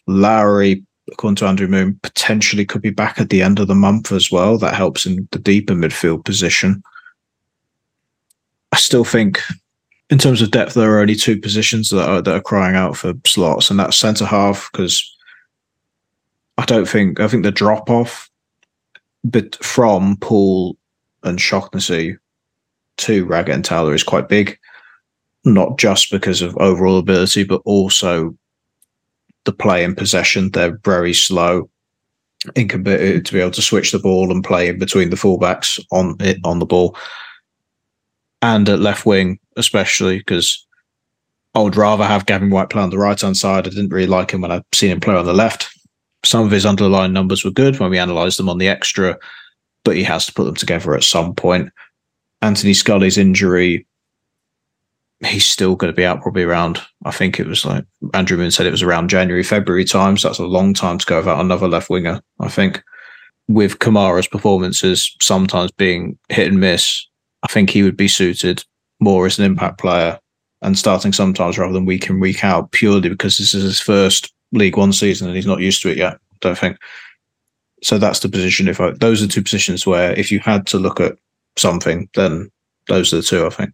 Lowery, 0.06 0.84
according 1.10 1.36
to 1.36 1.46
Andrew 1.46 1.68
Moon, 1.68 1.98
potentially 2.02 2.64
could 2.64 2.82
be 2.82 2.90
back 2.90 3.20
at 3.20 3.30
the 3.30 3.42
end 3.42 3.58
of 3.58 3.68
the 3.68 3.74
month 3.74 4.12
as 4.12 4.30
well. 4.30 4.58
That 4.58 4.74
helps 4.74 5.06
in 5.06 5.28
the 5.32 5.38
deeper 5.38 5.74
midfield 5.74 6.24
position. 6.24 6.82
I 8.72 8.76
still 8.76 9.04
think, 9.04 9.40
in 10.10 10.18
terms 10.18 10.42
of 10.42 10.50
depth, 10.50 10.74
there 10.74 10.94
are 10.94 11.00
only 11.00 11.16
two 11.16 11.38
positions 11.40 11.90
that 11.90 12.08
are 12.08 12.22
that 12.22 12.34
are 12.34 12.42
crying 12.42 12.76
out 12.76 12.96
for 12.96 13.14
slots, 13.26 13.70
and 13.70 13.78
that's 13.78 13.96
centre 13.96 14.26
half 14.26 14.70
because 14.70 15.04
I 16.56 16.64
don't 16.64 16.88
think 16.88 17.20
I 17.20 17.26
think 17.26 17.42
the 17.42 17.50
drop 17.50 17.90
off, 17.90 18.30
but 19.24 19.56
from 19.64 20.16
Poole 20.18 20.76
and 21.22 21.40
Shaughnessy 21.40 22.16
to 22.98 23.24
Raggett 23.24 23.54
and 23.54 23.64
Towler 23.64 23.94
is 23.94 24.02
quite 24.02 24.28
big 24.28 24.58
not 25.44 25.78
just 25.78 26.10
because 26.10 26.42
of 26.42 26.56
overall 26.58 26.98
ability, 26.98 27.44
but 27.44 27.62
also 27.64 28.36
the 29.44 29.52
play 29.52 29.84
in 29.84 29.94
possession. 29.94 30.50
They're 30.50 30.78
very 30.84 31.14
slow 31.14 31.70
in 32.54 32.70
uh, 32.70 33.20
to 33.20 33.32
be 33.32 33.40
able 33.40 33.50
to 33.50 33.62
switch 33.62 33.92
the 33.92 33.98
ball 33.98 34.30
and 34.30 34.44
play 34.44 34.68
in 34.68 34.78
between 34.78 35.10
the 35.10 35.16
fullbacks 35.16 35.78
on 35.90 36.16
it 36.20 36.38
on 36.44 36.58
the 36.58 36.66
ball. 36.66 36.96
and 38.42 38.68
at 38.68 38.80
left 38.80 39.04
wing, 39.04 39.38
especially 39.56 40.18
because 40.18 40.66
I 41.54 41.60
would 41.60 41.76
rather 41.76 42.04
have 42.04 42.26
Gavin 42.26 42.50
Whyte 42.50 42.70
play 42.70 42.82
on 42.82 42.90
the 42.90 42.98
right 42.98 43.20
hand 43.20 43.36
side. 43.36 43.66
I 43.66 43.70
didn't 43.70 43.90
really 43.90 44.06
like 44.06 44.30
him 44.30 44.40
when 44.40 44.52
I'd 44.52 44.62
seen 44.72 44.90
him 44.90 45.00
play 45.00 45.14
on 45.14 45.26
the 45.26 45.34
left. 45.34 45.68
Some 46.24 46.44
of 46.44 46.50
his 46.50 46.66
underlying 46.66 47.12
numbers 47.12 47.44
were 47.44 47.50
good 47.50 47.78
when 47.78 47.90
we 47.90 47.98
analysed 47.98 48.38
them 48.38 48.48
on 48.48 48.58
the 48.58 48.68
extra, 48.68 49.18
but 49.84 49.96
he 49.96 50.02
has 50.04 50.26
to 50.26 50.32
put 50.32 50.44
them 50.44 50.54
together 50.54 50.94
at 50.94 51.04
some 51.04 51.34
point. 51.34 51.70
Anthony 52.42 52.72
Scully's 52.72 53.18
injury, 53.18 53.86
he's 55.24 55.46
still 55.46 55.76
going 55.76 55.92
to 55.92 55.96
be 55.96 56.04
out 56.04 56.22
probably 56.22 56.42
around, 56.42 56.80
I 57.04 57.10
think 57.10 57.38
it 57.38 57.46
was 57.46 57.64
like 57.64 57.84
Andrew 58.14 58.38
Moon 58.38 58.50
said 58.50 58.66
it 58.66 58.70
was 58.70 58.82
around 58.82 59.10
January, 59.10 59.42
February 59.42 59.84
time. 59.84 60.16
So 60.16 60.28
that's 60.28 60.38
a 60.38 60.46
long 60.46 60.72
time 60.72 60.98
to 60.98 61.06
go 61.06 61.18
without 61.18 61.40
another 61.40 61.68
left 61.68 61.90
winger, 61.90 62.20
I 62.40 62.48
think. 62.48 62.82
With 63.48 63.80
Kamara's 63.80 64.28
performances 64.28 65.14
sometimes 65.20 65.72
being 65.72 66.18
hit 66.28 66.48
and 66.48 66.60
miss, 66.60 67.06
I 67.42 67.48
think 67.48 67.70
he 67.70 67.82
would 67.82 67.96
be 67.96 68.08
suited 68.08 68.64
more 69.00 69.26
as 69.26 69.38
an 69.38 69.44
impact 69.44 69.78
player 69.78 70.18
and 70.62 70.78
starting 70.78 71.12
sometimes 71.12 71.58
rather 71.58 71.72
than 71.72 71.86
week 71.86 72.08
in, 72.08 72.20
week 72.20 72.44
out, 72.44 72.70
purely 72.72 73.08
because 73.08 73.36
this 73.36 73.54
is 73.54 73.62
his 73.62 73.80
first 73.80 74.32
League 74.52 74.76
One 74.76 74.92
season 74.92 75.26
and 75.26 75.36
he's 75.36 75.46
not 75.46 75.60
used 75.60 75.82
to 75.82 75.90
it 75.90 75.98
yet, 75.98 76.14
I 76.14 76.36
don't 76.40 76.58
think. 76.58 76.78
So 77.82 77.98
that's 77.98 78.20
the 78.20 78.28
position. 78.28 78.68
If 78.68 78.80
I, 78.80 78.90
those 78.90 79.22
are 79.22 79.26
two 79.26 79.42
positions 79.42 79.86
where 79.86 80.12
if 80.12 80.30
you 80.30 80.38
had 80.38 80.66
to 80.68 80.78
look 80.78 81.00
at 81.00 81.16
something, 81.56 82.08
then 82.14 82.50
those 82.88 83.12
are 83.12 83.16
the 83.16 83.22
two, 83.22 83.46
I 83.46 83.50
think. 83.50 83.72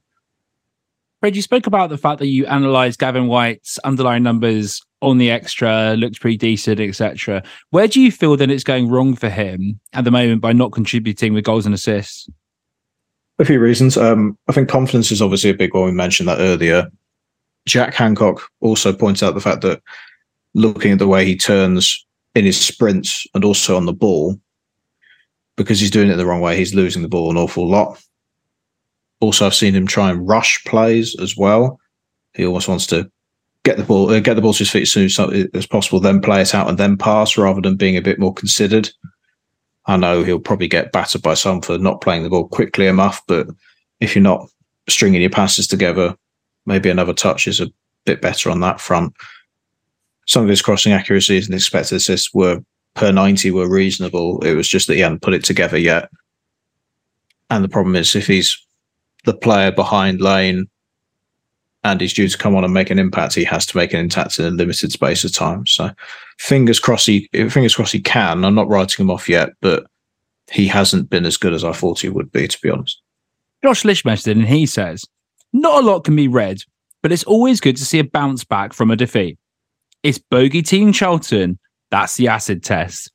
Fred, 1.21 1.35
you 1.35 1.43
spoke 1.43 1.67
about 1.67 1.89
the 1.91 1.99
fact 1.99 2.19
that 2.19 2.27
you 2.27 2.47
analysed 2.47 2.99
Gavin 2.99 3.27
Whyte's 3.27 3.79
underlying 3.79 4.23
numbers 4.23 4.83
on 5.01 5.19
the 5.19 5.31
extra, 5.31 5.95
looked 5.97 6.21
pretty 6.21 6.37
decent, 6.37 6.81
etc. 6.81 7.43
Where 7.71 7.89
do 7.89 8.01
you 8.01 8.13
feel 8.13 8.37
that 8.37 8.51
it's 8.51 8.65
going 8.65 8.89
wrong 8.89 9.15
for 9.15 9.29
him 9.29 9.81
at 9.93 10.05
the 10.05 10.11
moment 10.11 10.41
by 10.41 10.53
not 10.53 10.73
contributing 10.73 11.33
with 11.33 11.45
goals 11.45 11.65
and 11.65 11.75
assists? 11.75 12.29
A 13.39 13.45
few 13.45 13.61
reasons. 13.61 13.97
Um, 13.97 14.37
I 14.49 14.53
think 14.53 14.69
confidence 14.69 15.11
is 15.11 15.21
obviously 15.21 15.51
a 15.51 15.55
big 15.55 15.75
one. 15.75 15.85
We 15.85 15.93
mentioned 15.93 16.29
that 16.29 16.41
earlier. 16.41 16.91
Jack 17.67 17.95
Hancock 17.95 18.43
also 18.61 18.93
points 18.93 19.23
out 19.23 19.35
the 19.35 19.41
fact 19.41 19.61
that 19.63 19.83
looking 20.55 20.93
at 20.93 20.99
the 20.99 21.09
way 21.09 21.25
he 21.27 21.37
turns 21.37 22.07
in 22.35 22.45
his 22.45 22.59
sprints 22.59 23.27
and 23.35 23.45
also 23.45 23.77
on 23.77 23.87
the 23.87 23.93
ball, 23.93 24.41
because 25.57 25.81
he's 25.81 25.91
doing 25.91 26.11
it 26.11 26.17
the 26.17 26.27
wrong 26.27 26.41
way, 26.41 26.57
he's 26.57 26.75
losing 26.75 27.03
the 27.03 27.09
ball 27.09 27.31
an 27.31 27.37
awful 27.37 27.69
lot. 27.69 28.03
Also, 29.21 29.47
I've 29.47 29.55
seen 29.55 29.75
him 29.75 29.87
try 29.87 30.11
and 30.11 30.29
rush 30.29 30.63
plays 30.65 31.17
as 31.21 31.37
well. 31.37 31.81
He 32.35 32.45
almost 32.45 32.69
wants 32.69 32.87
to 32.89 33.11
get 33.65 33.77
the 33.77 33.85
ball, 33.85 34.11
uh, 34.11 34.21
get 34.21 34.35
the 34.35 34.43
ball 34.43 34.53
to 34.53 34.59
his 34.59 34.71
feet 34.71 34.83
as 34.83 34.93
soon 34.93 35.49
as 35.55 35.67
possible, 35.67 36.01
then 36.01 36.21
play 36.21 36.43
it 36.43 36.55
out 36.55 36.69
and 36.69 36.79
then 36.79 36.97
pass, 36.97 37.37
rather 37.37 37.61
than 37.61 37.77
being 37.77 37.97
a 37.97 38.03
bit 38.03 38.19
more 38.19 38.35
considered. 38.35 38.91
I 39.87 39.97
know 39.97 40.23
he'll 40.23 40.39
probably 40.39 40.69
get 40.69 40.93
battered 40.93 41.23
by 41.23 41.35
some 41.35 41.63
for 41.63 41.79
not 41.79 42.01
playing 42.01 42.25
the 42.25 42.31
ball 42.31 42.49
quickly 42.49 42.87
enough, 42.87 43.23
but 43.27 43.49
if 44.01 44.15
you're 44.15 44.23
not 44.23 44.49
stringing 44.89 45.21
your 45.21 45.31
passes 45.31 45.67
together, 45.67 46.17
maybe 46.67 46.91
another 46.91 47.15
touch 47.15 47.47
is 47.47 47.61
a 47.61 47.71
bit 48.05 48.21
better 48.21 48.51
on 48.51 48.61
that 48.61 48.81
front. 48.81 49.15
Some 50.27 50.43
of 50.43 50.49
his 50.49 50.63
crossing 50.63 50.93
accuracies 50.93 51.47
and 51.47 51.55
expected 51.55 51.97
assists 51.97 52.35
were 52.35 52.61
per 52.95 53.13
90 53.13 53.51
were 53.53 53.69
reasonable. 53.69 54.45
It 54.45 54.55
was 54.55 54.69
just 54.69 54.89
that 54.89 54.95
he 54.95 55.01
hadn't 55.01 55.23
put 55.23 55.35
it 55.35 55.45
together 55.45 55.79
yet. 55.79 56.11
And 57.51 57.63
the 57.63 57.69
problem 57.69 57.95
is 57.95 58.17
if 58.17 58.27
he's 58.27 58.61
the 59.27 59.35
player 59.35 59.71
behind 59.71 60.21
lane 60.21 60.67
and 61.85 62.01
he's 62.01 62.15
due 62.15 62.29
to 62.29 62.39
come 62.39 62.57
on 62.57 62.65
and 62.65 62.75
make 62.75 62.91
an 62.91 62.99
impact, 62.99 63.35
he 63.35 63.45
has 63.45 63.67
to 63.67 63.77
make 63.77 63.93
an 63.93 64.01
impact 64.01 64.39
in 64.39 64.45
a 64.47 64.51
limited 64.51 64.91
space 64.91 65.23
of 65.23 65.33
time. 65.33 65.67
So 65.67 65.91
fingers 66.39 66.81
crossed 66.81 67.07
he 67.07 67.29
fingers 67.33 67.77
crossed 67.77 67.93
he 67.93 68.01
can. 68.01 68.45
I'm 68.45 68.55
not 68.55 68.69
writing 68.69 69.05
him 69.05 69.11
off 69.11 69.29
yet, 69.29 69.51
but 69.61 69.87
he 70.51 70.67
hasn't 70.67 71.11
been 71.11 71.27
as 71.27 71.37
good 71.37 71.53
as 71.53 71.65
I 71.65 71.73
thought 71.73 72.01
he 72.01 72.09
would 72.09 72.33
be, 72.33 72.49
to 72.49 72.61
be 72.61 72.71
honest. 72.71 73.01
Josh 73.63 73.83
Lishmester, 73.83 74.33
and 74.33 74.47
he 74.47 74.67
says, 74.67 75.05
not 75.53 75.83
a 75.83 75.87
lot 75.87 76.05
can 76.05 76.17
be 76.17 76.29
read, 76.29 76.63
but 77.03 77.13
it's 77.13 77.25
always 77.25 77.61
good 77.61 77.77
to 77.77 77.85
see 77.85 77.99
a 77.99 78.05
bounce 78.05 78.45
back 78.45 78.73
from 78.73 78.91
a 78.91 78.97
defeat. 78.97 79.39
It's 80.03 80.19
bogey 80.19 80.63
team 80.63 80.93
Charlton. 80.93 81.59
That's 81.91 82.17
the 82.17 82.29
acid 82.29 82.63
test. 82.63 83.11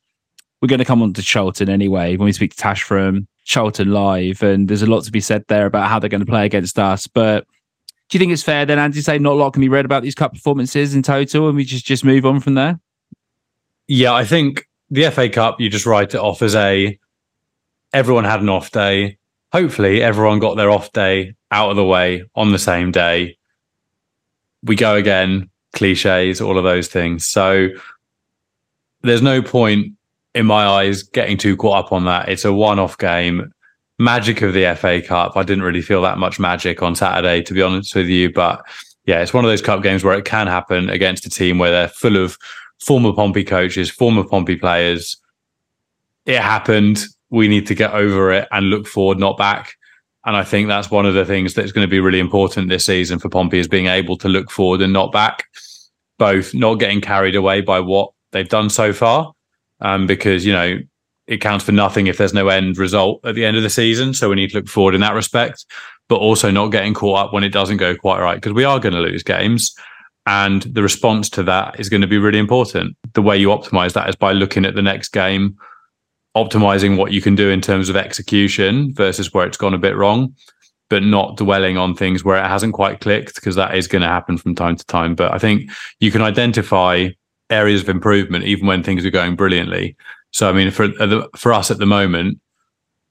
We're 0.60 0.68
going 0.68 0.78
to 0.78 0.84
come 0.84 1.02
on 1.02 1.12
to 1.14 1.22
Charlton 1.22 1.68
anyway 1.68 2.16
when 2.16 2.26
we 2.26 2.32
speak 2.32 2.52
to 2.52 2.56
Tash 2.56 2.82
from 2.82 3.26
Charlton 3.44 3.92
Live, 3.92 4.42
and 4.42 4.68
there's 4.68 4.82
a 4.82 4.86
lot 4.86 5.04
to 5.04 5.12
be 5.12 5.20
said 5.20 5.44
there 5.48 5.66
about 5.66 5.88
how 5.88 5.98
they're 5.98 6.10
going 6.10 6.24
to 6.24 6.26
play 6.26 6.46
against 6.46 6.78
us. 6.78 7.06
But 7.06 7.46
do 8.08 8.16
you 8.16 8.18
think 8.18 8.32
it's 8.32 8.42
fair 8.42 8.66
then, 8.66 8.78
Andy, 8.78 8.96
to 8.96 9.02
say 9.02 9.18
not 9.18 9.32
a 9.32 9.36
lot 9.36 9.52
can 9.52 9.60
be 9.60 9.68
read 9.68 9.84
about 9.84 10.02
these 10.02 10.14
cup 10.14 10.32
performances 10.32 10.94
in 10.94 11.02
total, 11.02 11.48
and 11.48 11.56
we 11.56 11.64
just 11.64 11.84
just 11.84 12.04
move 12.04 12.26
on 12.26 12.40
from 12.40 12.54
there? 12.54 12.78
Yeah, 13.88 14.12
I 14.12 14.24
think 14.24 14.68
the 14.90 15.10
FA 15.10 15.28
Cup 15.28 15.60
you 15.60 15.70
just 15.70 15.86
write 15.86 16.14
it 16.14 16.20
off 16.20 16.42
as 16.42 16.54
a 16.54 16.98
everyone 17.92 18.24
had 18.24 18.40
an 18.40 18.48
off 18.48 18.70
day. 18.70 19.18
Hopefully, 19.52 20.02
everyone 20.02 20.38
got 20.38 20.56
their 20.56 20.70
off 20.70 20.92
day 20.92 21.34
out 21.50 21.70
of 21.70 21.76
the 21.76 21.84
way 21.84 22.24
on 22.34 22.52
the 22.52 22.58
same 22.58 22.90
day. 22.90 23.36
We 24.62 24.76
go 24.76 24.94
again, 24.94 25.50
cliches, 25.72 26.40
all 26.40 26.56
of 26.56 26.64
those 26.64 26.88
things. 26.88 27.26
So 27.26 27.68
there's 29.02 29.22
no 29.22 29.42
point 29.42 29.94
in 30.34 30.46
my 30.46 30.66
eyes 30.66 31.02
getting 31.02 31.36
too 31.36 31.56
caught 31.56 31.86
up 31.86 31.92
on 31.92 32.04
that. 32.06 32.28
It's 32.28 32.44
a 32.44 32.52
one-off 32.52 32.98
game. 32.98 33.52
Magic 33.98 34.42
of 34.42 34.54
the 34.54 34.74
FA 34.76 35.02
Cup. 35.02 35.36
I 35.36 35.42
didn't 35.42 35.64
really 35.64 35.82
feel 35.82 36.02
that 36.02 36.18
much 36.18 36.40
magic 36.40 36.82
on 36.82 36.96
Saturday, 36.96 37.42
to 37.42 37.54
be 37.54 37.62
honest 37.62 37.94
with 37.94 38.06
you. 38.06 38.32
But 38.32 38.64
yeah, 39.04 39.20
it's 39.20 39.34
one 39.34 39.44
of 39.44 39.50
those 39.50 39.62
cup 39.62 39.82
games 39.82 40.02
where 40.02 40.16
it 40.18 40.24
can 40.24 40.46
happen 40.46 40.88
against 40.90 41.26
a 41.26 41.30
team 41.30 41.58
where 41.58 41.70
they're 41.70 41.88
full 41.88 42.16
of 42.16 42.38
former 42.80 43.12
Pompey 43.12 43.44
coaches, 43.44 43.90
former 43.90 44.24
Pompey 44.24 44.56
players. 44.56 45.16
It 46.26 46.40
happened. 46.40 47.04
We 47.30 47.48
need 47.48 47.66
to 47.66 47.74
get 47.74 47.92
over 47.92 48.32
it 48.32 48.48
and 48.50 48.70
look 48.70 48.86
forward, 48.86 49.18
not 49.18 49.36
back. 49.36 49.74
And 50.24 50.36
I 50.36 50.44
think 50.44 50.68
that's 50.68 50.90
one 50.90 51.04
of 51.04 51.14
the 51.14 51.24
things 51.24 51.54
that's 51.54 51.72
going 51.72 51.86
to 51.86 51.90
be 51.90 52.00
really 52.00 52.20
important 52.20 52.68
this 52.68 52.86
season 52.86 53.18
for 53.18 53.28
Pompey 53.28 53.58
is 53.58 53.68
being 53.68 53.86
able 53.86 54.16
to 54.18 54.28
look 54.28 54.50
forward 54.50 54.80
and 54.80 54.92
not 54.92 55.10
back, 55.10 55.44
both 56.18 56.54
not 56.54 56.74
getting 56.76 57.00
carried 57.00 57.34
away 57.34 57.60
by 57.60 57.80
what 57.80 58.12
they've 58.30 58.48
done 58.48 58.70
so 58.70 58.92
far, 58.92 59.32
um, 59.82 60.06
because, 60.06 60.46
you 60.46 60.52
know, 60.52 60.78
it 61.26 61.40
counts 61.40 61.64
for 61.64 61.72
nothing 61.72 62.08
if 62.08 62.18
there's 62.18 62.34
no 62.34 62.48
end 62.48 62.78
result 62.78 63.20
at 63.24 63.34
the 63.34 63.44
end 63.44 63.56
of 63.56 63.62
the 63.62 63.70
season. 63.70 64.14
So 64.14 64.28
we 64.28 64.36
need 64.36 64.50
to 64.50 64.56
look 64.56 64.68
forward 64.68 64.94
in 64.94 65.00
that 65.02 65.14
respect, 65.14 65.64
but 66.08 66.16
also 66.16 66.50
not 66.50 66.68
getting 66.68 66.94
caught 66.94 67.26
up 67.26 67.32
when 67.32 67.44
it 67.44 67.52
doesn't 67.52 67.76
go 67.76 67.94
quite 67.94 68.20
right, 68.20 68.34
because 68.34 68.52
we 68.52 68.64
are 68.64 68.80
going 68.80 68.94
to 68.94 69.00
lose 69.00 69.22
games. 69.22 69.72
And 70.26 70.62
the 70.62 70.82
response 70.82 71.28
to 71.30 71.42
that 71.44 71.78
is 71.78 71.88
going 71.88 72.00
to 72.00 72.06
be 72.06 72.18
really 72.18 72.38
important. 72.38 72.96
The 73.14 73.22
way 73.22 73.36
you 73.36 73.48
optimize 73.48 73.92
that 73.92 74.08
is 74.08 74.16
by 74.16 74.32
looking 74.32 74.64
at 74.64 74.74
the 74.74 74.82
next 74.82 75.10
game, 75.10 75.56
optimizing 76.36 76.96
what 76.96 77.12
you 77.12 77.20
can 77.20 77.34
do 77.34 77.50
in 77.50 77.60
terms 77.60 77.88
of 77.88 77.96
execution 77.96 78.94
versus 78.94 79.32
where 79.32 79.46
it's 79.46 79.56
gone 79.56 79.74
a 79.74 79.78
bit 79.78 79.96
wrong, 79.96 80.34
but 80.90 81.02
not 81.02 81.36
dwelling 81.36 81.76
on 81.76 81.94
things 81.94 82.24
where 82.24 82.36
it 82.36 82.48
hasn't 82.48 82.74
quite 82.74 83.00
clicked, 83.00 83.34
because 83.36 83.56
that 83.56 83.74
is 83.76 83.86
going 83.86 84.02
to 84.02 84.08
happen 84.08 84.38
from 84.38 84.54
time 84.54 84.76
to 84.76 84.84
time. 84.86 85.14
But 85.14 85.32
I 85.32 85.38
think 85.38 85.70
you 86.00 86.10
can 86.10 86.22
identify 86.22 87.08
areas 87.52 87.82
of 87.82 87.88
improvement 87.88 88.44
even 88.44 88.66
when 88.66 88.82
things 88.82 89.04
are 89.04 89.10
going 89.10 89.36
brilliantly. 89.36 89.96
So, 90.32 90.48
I 90.48 90.52
mean, 90.52 90.70
for 90.70 90.88
for 91.36 91.52
us 91.52 91.70
at 91.70 91.78
the 91.78 91.86
moment, 91.86 92.40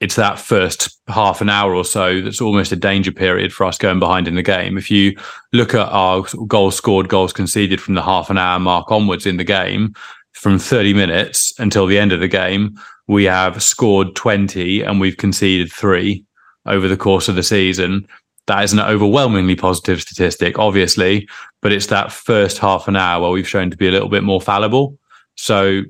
it's 0.01 0.15
that 0.15 0.39
first 0.39 0.99
half 1.07 1.41
an 1.41 1.49
hour 1.49 1.75
or 1.75 1.85
so 1.85 2.21
that's 2.21 2.41
almost 2.41 2.71
a 2.71 2.75
danger 2.75 3.11
period 3.11 3.53
for 3.53 3.65
us 3.65 3.77
going 3.77 3.99
behind 3.99 4.27
in 4.27 4.35
the 4.35 4.41
game. 4.41 4.77
If 4.77 4.89
you 4.89 5.15
look 5.53 5.75
at 5.75 5.87
our 5.89 6.23
goals 6.47 6.75
scored, 6.75 7.07
goals 7.07 7.31
conceded 7.31 7.79
from 7.79 7.93
the 7.93 8.01
half 8.01 8.31
an 8.31 8.39
hour 8.39 8.59
mark 8.59 8.91
onwards 8.91 9.27
in 9.27 9.37
the 9.37 9.43
game, 9.43 9.93
from 10.33 10.57
30 10.57 10.95
minutes 10.95 11.53
until 11.59 11.85
the 11.85 11.99
end 11.99 12.11
of 12.11 12.19
the 12.19 12.27
game, 12.27 12.79
we 13.07 13.25
have 13.25 13.61
scored 13.61 14.15
20 14.15 14.81
and 14.81 14.99
we've 14.99 15.17
conceded 15.17 15.71
three 15.71 16.25
over 16.65 16.87
the 16.87 16.97
course 16.97 17.27
of 17.27 17.35
the 17.35 17.43
season. 17.43 18.07
That 18.51 18.65
is 18.65 18.73
an 18.73 18.81
overwhelmingly 18.81 19.55
positive 19.55 20.01
statistic, 20.01 20.59
obviously, 20.59 21.29
but 21.61 21.71
it's 21.71 21.87
that 21.87 22.11
first 22.11 22.57
half 22.57 22.89
an 22.89 22.97
hour 22.97 23.21
where 23.21 23.31
we've 23.31 23.47
shown 23.47 23.71
to 23.71 23.77
be 23.77 23.87
a 23.87 23.91
little 23.91 24.09
bit 24.09 24.23
more 24.23 24.41
fallible. 24.41 24.97
So, 25.35 25.83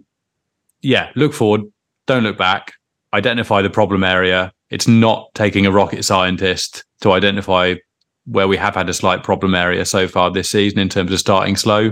yeah, 0.82 1.10
look 1.16 1.34
forward, 1.34 1.64
don't 2.06 2.24
look 2.24 2.38
back 2.38 2.74
identify 3.14 3.62
the 3.62 3.70
problem 3.70 4.04
area. 4.04 4.54
It's 4.70 4.88
not 4.88 5.34
taking 5.34 5.66
a 5.66 5.72
rocket 5.72 6.04
scientist 6.06 6.86
to 7.02 7.12
identify 7.12 7.76
where 8.26 8.48
we 8.48 8.58
have 8.58 8.76
had 8.76 8.90
a 8.90 8.94
slight 8.94 9.24
problem 9.24 9.56
area 9.56 9.86
so 9.86 10.08
far 10.08 10.32
this 10.32 10.50
season 10.50 10.80
in 10.80 10.90
terms 10.90 11.12
of 11.12 11.20
starting 11.20 11.56
slow. 11.56 11.92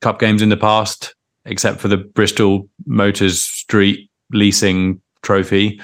Cup 0.00 0.18
games 0.18 0.42
in 0.42 0.48
the 0.48 0.56
past, 0.56 1.14
except 1.44 1.80
for 1.80 1.88
the 1.88 1.96
Bristol 1.96 2.68
Motors 2.86 3.42
Street 3.42 4.10
leasing 4.32 5.00
trophy. 5.22 5.80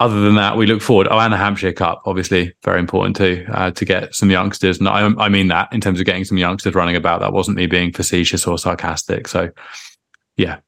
Other 0.00 0.20
than 0.22 0.34
that, 0.36 0.56
we 0.56 0.66
look 0.66 0.82
forward. 0.82 1.06
Oh, 1.10 1.18
and 1.18 1.32
the 1.32 1.36
Hampshire 1.36 1.72
Cup, 1.72 2.02
obviously, 2.06 2.54
very 2.64 2.80
important 2.80 3.16
too, 3.16 3.46
uh, 3.52 3.70
to 3.70 3.84
get 3.84 4.14
some 4.14 4.30
youngsters. 4.30 4.78
And 4.78 4.88
I, 4.88 5.06
I 5.18 5.28
mean 5.28 5.48
that 5.48 5.72
in 5.72 5.80
terms 5.80 6.00
of 6.00 6.06
getting 6.06 6.24
some 6.24 6.38
youngsters 6.38 6.74
running 6.74 6.96
about. 6.96 7.20
That 7.20 7.32
wasn't 7.32 7.58
me 7.58 7.66
being 7.66 7.92
facetious 7.92 8.46
or 8.46 8.58
sarcastic. 8.58 9.28
So, 9.28 9.50
yeah, 10.36 10.60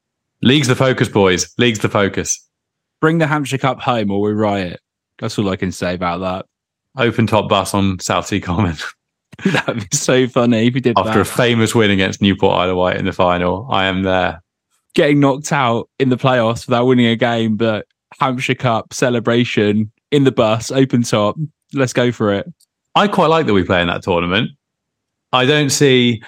league's 0.43 0.69
the 0.69 0.77
focus, 0.77 1.09
boys. 1.09 1.53
League's 1.59 1.81
the 1.81 1.89
focus 1.89 2.47
bring 3.03 3.19
the 3.19 3.27
Hampshire 3.27 3.59
Cup 3.59 3.81
home 3.81 4.11
or 4.11 4.23
we 4.23 4.33
riot. 4.33 4.81
That's 5.19 5.39
all 5.39 5.51
I 5.51 5.57
can 5.57 5.73
say 5.73 5.93
about 5.93 6.21
that. 6.21 6.47
Open 6.97 7.27
top 7.27 7.51
bus 7.51 7.75
on 7.75 7.99
Southsea 7.99 8.41
Common. 8.41 8.77
That'd 9.45 9.91
be 9.91 9.97
so 9.97 10.27
funny 10.29 10.69
if 10.69 10.75
you 10.75 10.81
did 10.81 10.97
After 10.97 11.11
that. 11.13 11.21
a 11.21 11.25
famous 11.25 11.75
win 11.75 11.91
against 11.91 12.23
Newport 12.23 12.57
Isle 12.57 12.71
of 12.71 12.77
Wight 12.77 12.97
in 12.97 13.05
the 13.05 13.13
final, 13.13 13.67
I 13.71 13.87
am 13.87 14.03
there. 14.03 14.43
Getting 14.95 15.21
knocked 15.21 15.53
out 15.53 15.91
in 15.99 16.11
the 16.11 16.17
playoffs 16.17 16.67
without 16.67 16.85
winning 16.85 17.07
a 17.07 17.17
game, 17.17 17.57
but 17.57 17.87
Hampshire 18.23 18.55
Cup 18.55 18.95
celebration 18.95 19.91
in 20.13 20.23
the 20.23 20.31
bus, 20.31 20.71
open 20.71 21.03
top. 21.03 21.37
Let's 21.75 21.93
go 21.93 22.13
for 22.13 22.33
it. 22.33 22.47
I 22.95 23.09
quite 23.09 23.27
like 23.27 23.47
that 23.47 23.55
we 23.55 23.65
play 23.65 23.83
in 23.83 23.89
that 23.89 24.03
tournament. 24.03 24.51
I 25.33 25.45
don't 25.45 25.71
see, 25.71 26.23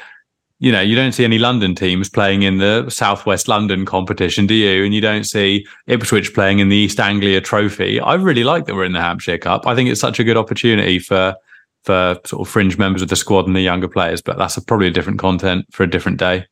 you 0.58 0.72
know, 0.72 0.80
you 0.80 0.96
don't 0.96 1.12
see 1.12 1.24
any 1.24 1.38
London 1.38 1.76
teams 1.76 2.08
playing 2.08 2.42
in 2.42 2.58
the 2.58 2.88
Southwest 2.88 3.46
London 3.46 3.84
competition, 3.84 4.46
do 4.46 4.54
you? 4.54 4.84
And 4.84 4.92
you 4.92 5.00
don't 5.00 5.22
see 5.24 5.66
Ipswich 5.86 6.34
playing 6.34 6.58
in 6.58 6.68
the 6.68 6.76
East 6.76 6.98
Anglia 6.98 7.40
Trophy. 7.40 8.00
I 8.00 8.14
really 8.14 8.42
like 8.42 8.64
that 8.64 8.74
we're 8.74 8.84
in 8.84 8.92
the 8.92 9.00
Hampshire 9.00 9.38
Cup. 9.38 9.64
I 9.64 9.76
think 9.76 9.88
it's 9.88 10.00
such 10.00 10.18
a 10.18 10.24
good 10.24 10.36
opportunity 10.36 10.98
for 10.98 11.36
for 11.84 12.18
sort 12.24 12.48
of 12.48 12.50
fringe 12.50 12.78
members 12.78 13.02
of 13.02 13.08
the 13.08 13.16
squad 13.16 13.46
and 13.46 13.54
the 13.54 13.60
younger 13.60 13.88
players. 13.88 14.22
But 14.22 14.38
that's 14.38 14.56
a, 14.56 14.62
probably 14.62 14.86
a 14.88 14.90
different 14.90 15.18
content 15.20 15.66
for 15.70 15.82
a 15.82 15.90
different 15.90 16.18
day. 16.18 16.46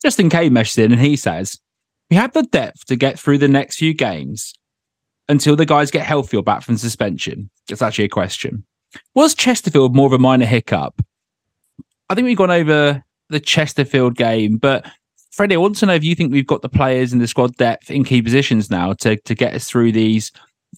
Justin 0.00 0.30
K 0.30 0.48
meshes 0.48 0.78
in 0.78 0.92
and 0.92 1.00
he 1.00 1.16
says, 1.16 1.58
We 2.10 2.16
have 2.16 2.32
the 2.32 2.42
depth 2.42 2.86
to 2.86 2.96
get 2.96 3.18
through 3.18 3.38
the 3.38 3.48
next 3.48 3.76
few 3.76 3.94
games 3.94 4.54
until 5.28 5.56
the 5.56 5.66
guys 5.66 5.90
get 5.90 6.06
healthy 6.06 6.36
or 6.36 6.42
back 6.42 6.62
from 6.62 6.76
suspension. 6.76 7.50
It's 7.68 7.82
actually 7.82 8.04
a 8.04 8.10
question. 8.10 8.64
Was 9.14 9.34
Chesterfield 9.34 9.96
more 9.96 10.06
of 10.06 10.12
a 10.12 10.18
minor 10.18 10.46
hiccup? 10.46 11.00
I 12.08 12.14
think 12.14 12.26
we've 12.26 12.36
gone 12.36 12.50
over 12.50 13.02
the 13.30 13.40
Chesterfield 13.40 14.16
game, 14.16 14.58
but 14.58 14.86
Freddie, 15.32 15.54
I 15.54 15.58
want 15.58 15.76
to 15.76 15.86
know 15.86 15.94
if 15.94 16.04
you 16.04 16.14
think 16.14 16.30
we've 16.30 16.46
got 16.46 16.62
the 16.62 16.68
players 16.68 17.12
in 17.12 17.18
the 17.18 17.26
squad 17.26 17.56
depth 17.56 17.90
in 17.90 18.04
key 18.04 18.22
positions 18.22 18.70
now 18.70 18.92
to, 18.94 19.16
to 19.16 19.34
get 19.34 19.54
us 19.54 19.68
through 19.68 19.92
these 19.92 20.30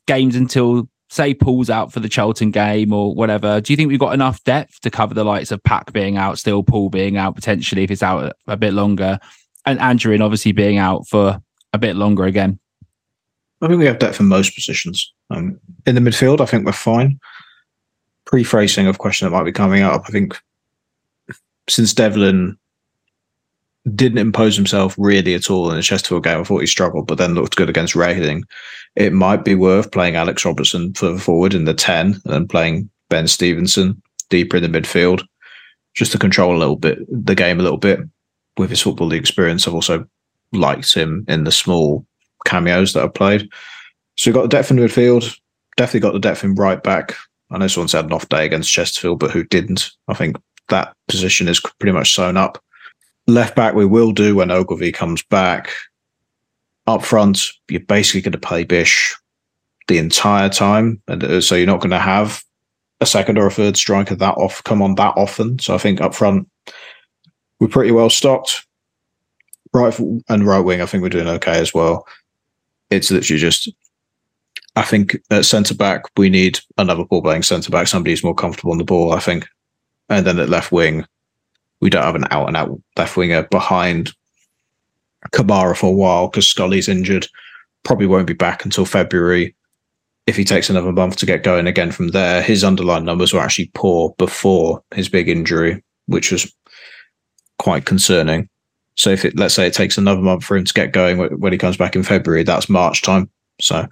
games 0.07 0.37
until 0.37 0.89
say 1.11 1.35
Poole's 1.35 1.71
out 1.71 1.93
for 1.93 2.01
the 2.01 2.09
Charlton 2.09 2.51
game 2.51 2.93
or 2.93 3.15
whatever, 3.15 3.61
do 3.61 3.73
you 3.73 3.77
think 3.77 3.89
we've 3.89 3.99
got 3.99 4.15
enough 4.15 4.43
depth 4.45 4.81
to 4.81 4.91
cover 4.91 5.15
the 5.15 5.25
likes 5.25 5.51
of 5.51 5.63
Pack 5.63 5.93
being 5.93 6.17
out, 6.17 6.39
still 6.39 6.63
Poole 6.63 6.91
being 6.91 7.17
out 7.17 7.35
potentially 7.35 7.85
if 7.85 7.91
it's 7.91 8.03
out 8.03 8.33
a 8.47 8.57
bit 8.57 8.73
longer, 8.73 9.19
and 9.67 9.79
Anjorin 9.79 10.23
obviously 10.23 10.53
being 10.53 10.79
out 10.79 11.07
for 11.09 11.41
a 11.73 11.79
bit 11.79 11.97
longer 11.97 12.25
again? 12.25 12.59
I 13.61 13.69
think 13.69 13.79
we 13.79 13.87
have 13.87 13.99
depth 13.99 14.21
in 14.21 14.27
most 14.27 14.55
positions. 14.55 15.13
Um, 15.31 15.59
in 15.87 15.95
the 15.95 16.01
midfield, 16.01 16.41
I 16.41 16.47
think 16.47 16.65
we're 16.65 16.73
fine. 16.73 17.19
Pre-phrasing 18.27 18.87
of 18.87 18.99
question 18.99 19.27
that 19.27 19.37
might 19.37 19.45
be 19.45 19.53
coming 19.53 19.83
up, 19.83 20.05
I 20.07 20.11
think 20.11 20.41
since 21.69 21.95
Devlin 21.95 22.57
didn't 23.95 24.19
impose 24.19 24.57
himself 24.57 24.95
really 24.99 25.35
at 25.35 25.49
all 25.51 25.71
in 25.71 25.77
the 25.77 25.83
Chesterfield 25.83 26.25
game. 26.25 26.41
I 26.41 26.45
thought 26.45 26.61
he 26.61 26.67
struggled, 26.67 27.07
but 27.07 27.19
then 27.19 27.35
looked 27.35 27.57
good 27.57 27.71
against 27.71 27.95
Reading. 27.95 28.45
It 28.97 29.13
might 29.13 29.45
be 29.45 29.55
worth 29.55 29.93
playing 29.93 30.17
Alex 30.17 30.45
Robertson 30.45 30.93
further 30.95 31.19
forward 31.19 31.55
in 31.55 31.67
the 31.67 31.75
10 31.75 32.07
and 32.07 32.21
then 32.25 32.49
playing 32.49 32.91
Ben 33.09 33.29
Stevenson 33.29 34.03
deeper 34.29 34.57
in 34.57 34.71
the 34.71 34.81
midfield 34.81 35.25
just 35.95 36.13
to 36.13 36.19
control 36.19 36.57
a 36.57 36.59
little 36.59 36.77
bit 36.77 36.99
the 37.09 37.35
game 37.35 37.61
a 37.61 37.63
little 37.63 37.79
bit 37.79 38.01
with 38.57 38.71
his 38.71 38.81
football 38.81 39.07
league 39.07 39.21
experience. 39.21 39.67
I've 39.67 39.75
also 39.75 40.07
liked 40.53 40.95
him 40.95 41.25
in 41.29 41.45
the 41.45 41.53
small 41.53 42.07
cameos 42.45 42.93
that 42.93 43.05
I've 43.05 43.15
played. 43.15 43.49
So 44.17 44.31
we've 44.31 44.35
got 44.35 44.43
the 44.43 44.49
depth 44.49 44.71
in 44.71 44.77
the 44.77 44.87
midfield, 44.87 45.39
definitely 45.77 46.01
got 46.01 46.13
the 46.13 46.19
depth 46.19 46.45
in 46.45 46.55
right 46.55 46.83
back. 46.83 47.15
I 47.51 47.59
know 47.59 47.69
someone 47.69 47.89
said 47.89 48.07
an 48.07 48.13
off 48.13 48.29
day 48.29 48.45
against 48.45 48.73
Chesterfield, 48.73 49.21
but 49.21 49.31
who 49.31 49.45
didn't? 49.45 49.91
I 50.09 50.15
think 50.15 50.37
that 50.69 50.95
position 51.09 51.49
is 51.49 51.61
pretty 51.61 51.93
much 51.93 52.15
sewn 52.15 52.37
up. 52.37 52.63
Left 53.27 53.55
back, 53.55 53.75
we 53.75 53.87
will 53.87 54.13
do 54.13 54.37
when 54.37 54.51
Ogilvie 54.51 54.93
comes 54.93 55.23
back. 55.25 55.71
Up 56.87 57.03
front, 57.05 57.51
you're 57.69 57.81
basically 57.81 58.21
going 58.21 58.33
to 58.33 58.39
play 58.39 58.65
Bish 58.65 59.17
the 59.89 59.99
entire 59.99 60.49
time, 60.49 61.03
and 61.09 61.23
uh, 61.23 61.41
so 61.41 61.55
you're 61.55 61.67
not 61.67 61.81
going 61.81 61.91
to 61.91 61.99
have 61.99 62.43
a 63.01 63.07
second 63.07 63.39
or 63.39 63.47
a 63.47 63.51
third 63.53 63.77
striker 63.77 64.15
that 64.15 64.37
off 64.37 64.63
come 64.65 64.81
on 64.83 64.95
that 64.95 65.15
often. 65.17 65.59
So 65.59 65.75
I 65.75 65.79
think 65.79 66.01
up 66.01 66.15
front, 66.15 66.49
we're 67.61 67.69
pretty 67.69 67.93
well 67.93 68.11
stocked. 68.11 68.67
Right 69.73 69.99
and 70.29 70.47
right 70.47 70.61
wing, 70.61 70.81
I 70.81 70.87
think 70.87 71.03
we're 71.03 71.11
doing 71.11 71.29
okay 71.29 71.59
as 71.59 71.75
well. 71.75 72.07
It's 72.91 73.11
literally 73.11 73.41
just, 73.41 73.69
I 74.75 74.83
think 74.83 75.17
at 75.31 75.45
centre 75.45 75.75
back 75.75 76.05
we 76.17 76.31
need 76.31 76.61
another 76.79 77.05
ball 77.05 77.23
playing 77.23 77.43
centre 77.43 77.71
back, 77.71 77.87
somebody 77.87 78.13
who's 78.13 78.25
more 78.25 78.35
comfortable 78.35 78.73
on 78.73 78.79
the 78.79 78.85
ball. 78.85 79.13
I 79.13 79.21
think, 79.21 79.47
and 80.09 80.27
then 80.27 80.39
at 80.39 80.49
left 80.49 80.73
wing, 80.73 81.05
we 81.81 81.91
don't 81.91 82.05
have 82.05 82.15
an 82.15 82.29
out 82.31 82.49
and 82.49 82.57
out 82.57 82.81
left 82.97 83.17
winger 83.17 83.43
behind 83.45 84.13
Kamara 85.33 85.77
for 85.77 85.89
a 85.89 85.97
while 85.97 86.29
because 86.29 86.47
Scully's 86.47 86.89
injured. 86.89 87.27
Probably 87.83 88.07
won't 88.07 88.27
be 88.27 88.33
back 88.33 88.65
until 88.65 88.85
February. 88.85 89.55
If 90.27 90.37
he 90.37 90.45
takes 90.45 90.71
another 90.71 90.93
month 90.93 91.17
to 91.17 91.27
get 91.27 91.45
going 91.45 91.67
again 91.67 91.93
from 91.93 92.09
there, 92.09 92.43
his 92.43 92.65
underlying 92.65 93.05
numbers 93.05 93.33
were 93.33 93.41
actually 93.41 93.71
poor 93.75 94.15
before 94.19 94.83
his 94.95 95.09
big 95.09 95.29
injury, 95.29 95.83
which 96.07 96.33
was 96.33 96.53
quite 97.67 97.85
concerning. 97.85 98.49
So 98.95 99.11
if 99.11 99.25
it, 99.25 99.37
let's 99.37 99.53
say 99.53 99.67
it 99.67 99.75
takes 99.75 99.99
another 99.99 100.21
month 100.21 100.45
for 100.45 100.57
him 100.57 100.65
to 100.65 100.73
get 100.73 100.93
going 100.93 101.19
when 101.41 101.51
he 101.51 101.59
comes 101.59 101.77
back 101.77 101.97
in 101.97 102.05
February, 102.05 102.45
that's 102.45 102.69
March 102.69 103.03
time. 103.03 103.29
So 103.61 103.89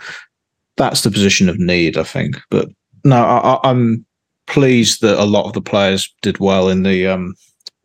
that's 0.77 1.03
the 1.03 1.11
position 1.11 1.49
of 1.49 1.59
need, 1.59 1.99
I 1.99 2.05
think. 2.05 2.37
But 2.51 2.69
no, 3.03 3.17
I, 3.17 3.69
am 3.69 4.07
pleased 4.47 5.01
that 5.01 5.21
a 5.21 5.27
lot 5.27 5.47
of 5.47 5.55
the 5.55 5.61
players 5.61 6.09
did 6.23 6.39
well 6.39 6.69
in 6.69 6.85
the 6.85 7.09
um, 7.09 7.35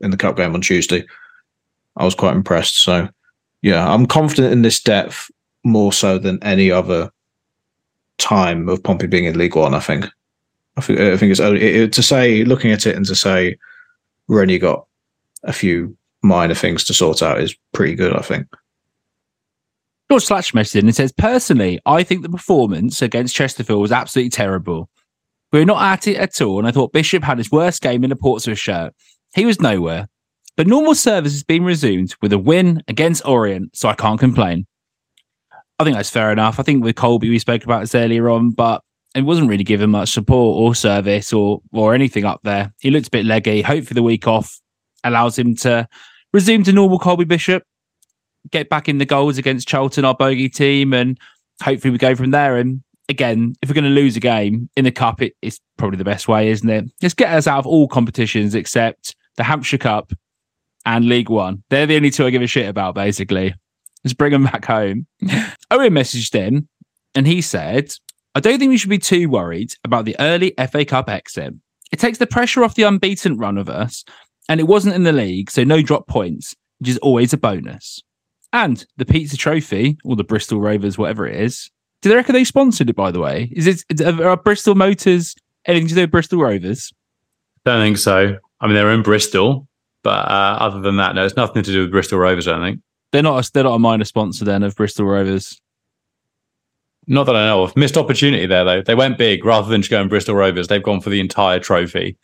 in 0.01 0.11
the 0.11 0.17
cup 0.17 0.37
game 0.37 0.53
on 0.53 0.61
Tuesday. 0.61 1.03
I 1.97 2.05
was 2.05 2.13
quite 2.13 2.35
impressed. 2.35 2.83
So, 2.83 3.09
yeah, 3.63 3.91
I'm 3.91 4.05
confident 4.05 4.53
in 4.53 4.61
this 4.61 4.79
depth 4.79 5.31
more 5.63 5.91
so 5.91 6.19
than 6.19 6.37
any 6.43 6.69
other 6.69 7.09
time 8.19 8.69
of 8.69 8.83
Pompey 8.83 9.07
being 9.07 9.25
in 9.25 9.39
League 9.39 9.55
One. 9.55 9.73
I 9.73 9.79
think. 9.79 10.05
I 10.77 10.81
think, 10.81 10.99
I 10.99 11.17
think 11.17 11.31
it's 11.31 11.39
only 11.39 11.61
it, 11.61 11.93
to 11.93 12.03
say 12.03 12.43
looking 12.45 12.71
at 12.71 12.85
it 12.85 12.95
and 12.95 13.07
to 13.07 13.15
say 13.15 13.57
only 14.29 14.59
got 14.59 14.85
a 15.43 15.53
few 15.53 15.97
minor 16.21 16.55
things 16.55 16.83
to 16.85 16.93
sort 16.93 17.21
out 17.21 17.39
is 17.39 17.55
pretty 17.73 17.95
good. 17.95 18.15
I 18.15 18.21
think. 18.21 18.47
George 20.09 20.25
Slash 20.25 20.53
messaged 20.53 20.77
in 20.77 20.87
and 20.87 20.95
says, 20.95 21.11
personally, 21.11 21.79
I 21.85 22.01
think 22.01 22.23
the 22.23 22.29
performance 22.29 23.03
against 23.03 23.35
Chesterfield 23.35 23.79
was 23.79 23.91
absolutely 23.91 24.31
terrible. 24.31 24.89
We 25.51 25.59
were 25.59 25.65
not 25.65 25.83
at 25.83 26.07
it 26.07 26.17
at 26.17 26.41
all, 26.41 26.57
and 26.57 26.67
I 26.67 26.71
thought 26.71 26.93
Bishop 26.93 27.23
had 27.23 27.37
his 27.37 27.51
worst 27.51 27.83
game 27.83 28.03
in 28.03 28.11
a 28.11 28.15
Portsmouth 28.15 28.57
shirt. 28.57 28.93
He 29.35 29.45
was 29.45 29.61
nowhere. 29.61 30.07
But 30.57 30.67
normal 30.67 30.95
service 30.95 31.31
has 31.31 31.43
been 31.43 31.63
resumed 31.63 32.15
with 32.21 32.33
a 32.33 32.37
win 32.37 32.83
against 32.87 33.25
Orient, 33.25 33.75
so 33.77 33.87
I 33.87 33.93
can't 33.93 34.19
complain. 34.19 34.65
I 35.79 35.83
think 35.83 35.95
that's 35.95 36.09
fair 36.09 36.31
enough. 36.31 36.59
I 36.59 36.63
think 36.63 36.83
with 36.83 36.95
Colby, 36.95 37.29
we 37.29 37.39
spoke 37.39 37.63
about 37.63 37.81
this 37.81 37.95
earlier 37.95 38.29
on, 38.29 38.51
but 38.51 38.81
it 39.15 39.21
wasn't 39.21 39.49
really 39.49 39.63
given 39.63 39.91
much 39.91 40.11
support 40.11 40.59
or 40.59 40.75
service 40.75 41.31
or 41.31 41.61
or 41.71 41.93
anything 41.93 42.25
up 42.25 42.41
there. 42.43 42.73
He 42.79 42.91
looked 42.91 43.07
a 43.07 43.11
bit 43.11 43.25
leggy. 43.25 43.61
Hopefully, 43.61 43.95
the 43.95 44.03
week 44.03 44.27
off 44.27 44.59
allows 45.03 45.37
him 45.37 45.55
to 45.57 45.87
resume 46.33 46.63
to 46.63 46.73
normal 46.73 46.99
Colby 46.99 47.25
Bishop, 47.25 47.63
get 48.51 48.69
back 48.69 48.89
in 48.89 48.97
the 48.97 49.05
goals 49.05 49.37
against 49.37 49.67
Charlton, 49.67 50.05
our 50.05 50.15
bogey 50.15 50.49
team, 50.49 50.93
and 50.93 51.19
hopefully 51.61 51.91
we 51.91 51.97
go 51.97 52.15
from 52.15 52.31
there. 52.31 52.57
And 52.57 52.83
again, 53.07 53.55
if 53.61 53.69
we're 53.69 53.75
going 53.75 53.83
to 53.83 53.89
lose 53.89 54.15
a 54.15 54.21
game 54.21 54.69
in 54.75 54.85
the 54.85 54.91
cup, 54.91 55.21
it, 55.21 55.35
it's 55.41 55.59
probably 55.77 55.97
the 55.97 56.03
best 56.03 56.27
way, 56.27 56.49
isn't 56.49 56.69
it? 56.69 56.85
Just 57.01 57.17
get 57.17 57.33
us 57.33 57.47
out 57.47 57.59
of 57.59 57.67
all 57.67 57.87
competitions 57.87 58.55
except 58.55 59.15
the 59.37 59.43
Hampshire 59.43 59.77
Cup 59.77 60.13
and 60.85 61.05
League 61.05 61.29
One. 61.29 61.63
They're 61.69 61.85
the 61.85 61.95
only 61.95 62.11
two 62.11 62.25
I 62.25 62.29
give 62.29 62.41
a 62.41 62.47
shit 62.47 62.69
about, 62.69 62.95
basically. 62.95 63.53
Just 64.03 64.17
bring 64.17 64.31
them 64.31 64.45
back 64.45 64.65
home. 64.65 65.07
Owen 65.71 65.93
messaged 65.93 66.35
in 66.35 66.67
and 67.15 67.27
he 67.27 67.41
said, 67.41 67.93
I 68.35 68.39
don't 68.39 68.59
think 68.59 68.69
we 68.69 68.77
should 68.77 68.89
be 68.89 68.99
too 68.99 69.29
worried 69.29 69.73
about 69.83 70.05
the 70.05 70.15
early 70.19 70.53
FA 70.71 70.85
Cup 70.85 71.09
exit. 71.09 71.53
It 71.91 71.99
takes 71.99 72.19
the 72.19 72.27
pressure 72.27 72.63
off 72.63 72.75
the 72.75 72.83
unbeaten 72.83 73.37
run 73.37 73.57
of 73.57 73.67
us, 73.67 74.05
and 74.49 74.59
it 74.59 74.67
wasn't 74.67 74.95
in 74.95 75.03
the 75.03 75.13
league, 75.13 75.49
so 75.51 75.63
no 75.63 75.81
drop 75.81 76.07
points, 76.07 76.55
which 76.79 76.89
is 76.89 76.97
always 76.97 77.31
a 77.31 77.37
bonus. 77.37 78.01
And 78.51 78.83
the 78.97 79.05
pizza 79.05 79.37
trophy, 79.37 79.97
or 80.03 80.15
the 80.15 80.23
Bristol 80.23 80.59
Rovers, 80.59 80.97
whatever 80.97 81.27
it 81.27 81.39
is, 81.39 81.69
do 82.01 82.09
they 82.09 82.15
reckon 82.15 82.33
they 82.33 82.43
sponsored 82.43 82.89
it, 82.89 82.95
by 82.95 83.11
the 83.11 83.19
way? 83.19 83.49
Is 83.51 83.67
it 83.67 84.01
are 84.01 84.37
Bristol 84.37 84.73
Motors 84.73 85.35
anything 85.65 85.87
to 85.89 85.95
do 85.95 86.01
with 86.01 86.11
Bristol 86.11 86.39
Rovers? 86.39 86.91
Don't 87.63 87.81
think 87.81 87.97
so. 87.97 88.37
I 88.59 88.65
mean, 88.65 88.75
they're 88.75 88.91
in 88.91 89.03
Bristol, 89.03 89.67
but 90.03 90.27
uh, 90.27 90.57
other 90.59 90.81
than 90.81 90.97
that, 90.97 91.13
no, 91.13 91.25
it's 91.25 91.35
nothing 91.35 91.61
to 91.61 91.71
do 91.71 91.81
with 91.81 91.91
Bristol 91.91 92.17
Rovers. 92.17 92.47
I 92.47 92.59
think 92.59 92.81
they're 93.11 93.21
not. 93.21 93.45
A, 93.45 93.51
they're 93.53 93.63
not 93.63 93.75
a 93.75 93.79
minor 93.79 94.05
sponsor 94.05 94.45
then 94.45 94.63
of 94.63 94.75
Bristol 94.75 95.05
Rovers. 95.05 95.61
Not 97.05 97.25
that 97.25 97.35
I 97.35 97.45
know 97.45 97.63
of. 97.63 97.75
Missed 97.75 97.97
opportunity 97.97 98.47
there 98.47 98.63
though. 98.63 98.81
They 98.81 98.95
went 98.95 99.17
big 99.17 99.45
rather 99.45 99.69
than 99.69 99.81
just 99.81 99.91
going 99.91 100.07
Bristol 100.09 100.35
Rovers. 100.35 100.67
They've 100.67 100.81
gone 100.81 101.01
for 101.01 101.09
the 101.09 101.19
entire 101.19 101.59
trophy, 101.59 102.17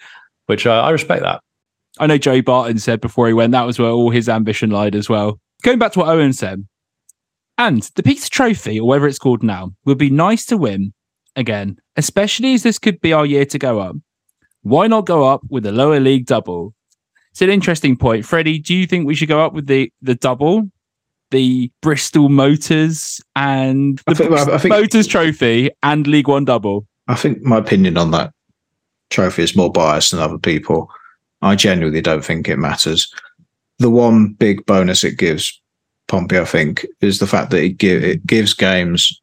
which 0.47 0.65
uh, 0.65 0.82
I 0.82 0.89
respect 0.89 1.21
that. 1.21 1.41
I 2.00 2.08
know 2.08 2.18
Joe 2.18 2.41
Barton 2.41 2.80
said 2.80 3.02
before 3.02 3.28
he 3.28 3.34
went 3.34 3.52
that 3.52 3.66
was 3.66 3.80
where 3.80 3.89
all 3.89 4.10
his 4.10 4.28
ambition 4.28 4.70
lied 4.70 4.96
as 4.96 5.10
well. 5.10 5.39
Going 5.64 5.80
back 5.80 5.93
to 5.93 6.00
what 6.00 6.10
Owen 6.10 6.34
said, 6.34 6.68
and 7.58 7.84
the 7.96 8.04
Pizza 8.04 8.30
Trophy, 8.30 8.80
or 8.80 8.88
whatever 8.88 9.08
it's 9.08 9.20
called 9.20 9.41
now, 9.41 9.72
would 9.86 9.98
be 9.98 10.10
nice 10.10 10.46
to 10.48 10.58
win 10.58 10.93
again, 11.36 11.78
especially 11.96 12.54
as 12.54 12.64
this 12.64 12.80
could 12.80 13.00
be 13.00 13.14
our 13.14 13.26
year 13.26 13.46
to 13.46 13.58
go 13.58 13.80
up. 13.80 13.96
Why 14.62 14.88
not 14.88 15.06
go 15.06 15.26
up 15.26 15.41
with 15.50 15.66
a 15.66 15.72
lower 15.72 16.00
league 16.00 16.26
double? 16.26 16.74
It's 17.32 17.41
an 17.41 17.50
interesting 17.50 17.96
point. 17.98 18.26
Freddie, 18.26 18.60
do 18.60 18.74
you 18.74 18.88
think 18.88 19.06
we 19.06 19.16
should 19.16 19.30
go 19.30 19.43
up 19.43 19.54
with 19.54 19.68
the, 19.68 19.91
the 20.02 20.16
double? 20.16 20.70
The 21.32 21.72
Bristol 21.82 22.30
Motors 22.30 23.20
and 23.36 24.02
the 24.08 24.16
think, 24.16 24.62
think, 24.62 24.70
Motors 24.70 25.08
Trophy 25.08 25.70
and 25.84 26.08
League 26.08 26.28
One 26.28 26.46
double? 26.46 26.88
I 27.08 27.16
think 27.16 27.41
my 27.41 27.58
opinion 27.58 27.98
on 27.98 28.12
that 28.12 28.32
trophy 29.10 29.43
is 29.43 29.56
more 29.56 29.72
biased 29.72 30.12
than 30.12 30.20
other 30.20 30.38
people. 30.38 30.89
I 31.46 31.56
genuinely 31.56 32.02
don't 32.02 32.26
think 32.26 32.48
it 32.48 32.58
matters. 32.58 33.14
The 33.80 33.89
one 33.89 34.34
big 34.34 34.66
bonus 34.66 35.04
it 35.04 35.18
gives 35.18 35.62
Pompey, 36.08 36.38
I 36.38 36.46
think, 36.46 36.86
is 37.02 37.20
the 37.20 37.28
fact 37.28 37.52
that 37.52 37.64
it, 37.64 37.78
give, 37.78 38.04
it 38.04 38.26
gives 38.26 38.54
games 38.54 39.22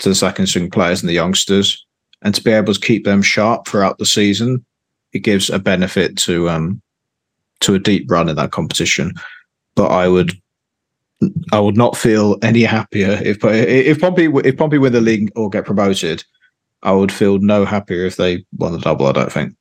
to 0.00 0.08
the 0.08 0.14
second 0.14 0.46
string 0.46 0.70
players 0.70 1.02
and 1.02 1.08
the 1.08 1.14
youngsters 1.14 1.84
and 2.24 2.34
to 2.34 2.42
be 2.42 2.50
able 2.50 2.74
to 2.74 2.80
keep 2.80 3.04
them 3.04 3.22
sharp 3.22 3.68
throughout 3.68 3.98
the 3.98 4.06
season, 4.06 4.64
it 5.12 5.20
gives 5.20 5.50
a 5.50 5.58
benefit 5.58 6.16
to 6.18 6.48
um 6.48 6.80
to 7.60 7.74
a 7.74 7.78
deep 7.78 8.10
run 8.10 8.28
in 8.28 8.36
that 8.36 8.50
competition. 8.50 9.12
But 9.76 9.88
I 9.88 10.08
would 10.08 10.32
I 11.52 11.60
would 11.60 11.76
not 11.76 11.96
feel 11.96 12.36
any 12.42 12.62
happier 12.62 13.20
if 13.22 13.44
if 13.44 14.00
Pompey 14.00 14.24
if 14.44 14.56
Pompey 14.56 14.78
win 14.78 14.92
the 14.92 15.00
league 15.00 15.30
or 15.36 15.50
get 15.50 15.66
promoted. 15.66 16.24
I 16.82 16.92
would 16.92 17.12
feel 17.12 17.38
no 17.38 17.64
happier 17.64 18.04
if 18.04 18.16
they 18.16 18.44
won 18.56 18.72
the 18.72 18.78
double. 18.78 19.06
I 19.06 19.12
don't 19.12 19.32
think, 19.32 19.54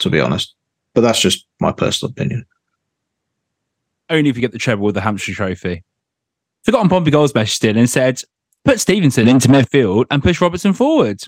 to 0.00 0.10
be 0.10 0.20
honest. 0.20 0.54
But 0.94 1.02
that's 1.02 1.20
just 1.20 1.46
my 1.60 1.72
personal 1.72 2.10
opinion. 2.10 2.44
Only 4.08 4.30
if 4.30 4.36
you 4.36 4.40
get 4.40 4.52
the 4.52 4.58
treble 4.58 4.84
with 4.84 4.94
the 4.94 5.00
Hampshire 5.00 5.32
Trophy. 5.32 5.84
Forgotten 6.64 6.88
Pompey 6.88 7.10
Goals 7.10 7.32
in 7.32 7.76
and 7.76 7.88
said, 7.88 8.22
"Put 8.64 8.80
Stevenson 8.80 9.28
into 9.28 9.48
midfield 9.48 10.06
and 10.10 10.22
push 10.22 10.40
Robertson 10.40 10.72
forward." 10.72 11.22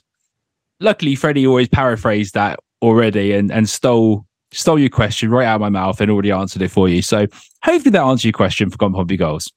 Luckily, 0.81 1.15
Freddie 1.15 1.47
always 1.47 1.69
paraphrased 1.69 2.35
that 2.35 2.59
already 2.83 3.33
and 3.33 3.53
and 3.53 3.69
stole 3.69 4.27
stole 4.53 4.79
your 4.79 4.91
question 4.91 5.31
right 5.31 5.47
out 5.47 5.57
of 5.57 5.61
my 5.61 5.69
mouth 5.69 6.01
and 6.01 6.11
already 6.11 6.31
answered 6.31 6.63
it 6.63 6.71
for 6.71 6.89
you. 6.89 7.01
So 7.01 7.27
hopefully 7.63 7.91
that 7.93 8.03
answers 8.03 8.25
your 8.25 8.33
question 8.33 8.69
for 8.69 8.77
Gone 8.77 8.93
Pompey 8.93 9.17
Goals. 9.17 9.51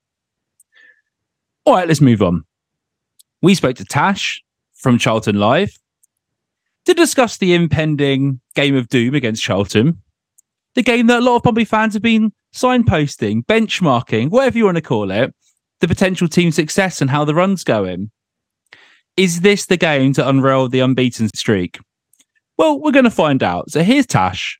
All 1.66 1.74
right, 1.74 1.88
let's 1.88 2.02
move 2.02 2.22
on. 2.22 2.46
We 3.42 3.56
spoke 3.56 3.76
to 3.78 3.86
Tash 3.86 4.42
from 4.76 4.98
Charlton 4.98 5.38
Live 5.38 5.78
to 6.86 6.94
discuss 6.94 7.38
the 7.38 7.54
impending 7.54 8.40
game 8.56 8.76
of 8.76 8.90
doom 8.90 9.16
against 9.16 9.44
Charlton, 9.44 10.02
the 10.76 10.84
game 10.84 11.08
that 11.08 11.20
a 11.20 11.26
lot 11.26 11.38
of 11.38 11.44
Pompey 11.44 11.66
fans 11.66 11.94
have 11.94 12.04
been 12.04 12.32
signposting, 12.54 13.46
benchmarking, 13.46 14.30
whatever 14.30 14.58
you 14.58 14.66
want 14.66 14.78
to 14.78 14.82
call 14.82 15.12
it, 15.12 15.34
the 15.82 15.88
potential 15.88 16.28
team 16.28 16.52
success 16.52 17.02
and 17.02 17.10
how 17.10 17.26
the 17.26 17.36
run's 17.36 17.64
going. 17.64 18.12
Is 19.18 19.42
this 19.42 19.66
the 19.66 19.78
game 19.78 20.14
to 20.14 20.28
unravel 20.28 20.70
the 20.70 20.82
unbeaten 20.82 21.30
streak? 21.34 21.80
Well, 22.58 22.80
we're 22.80 22.92
going 22.92 23.06
to 23.06 23.12
find 23.12 23.44
out. 23.44 23.72
So 23.72 23.84
here's 23.84 24.06
Tash 24.06 24.60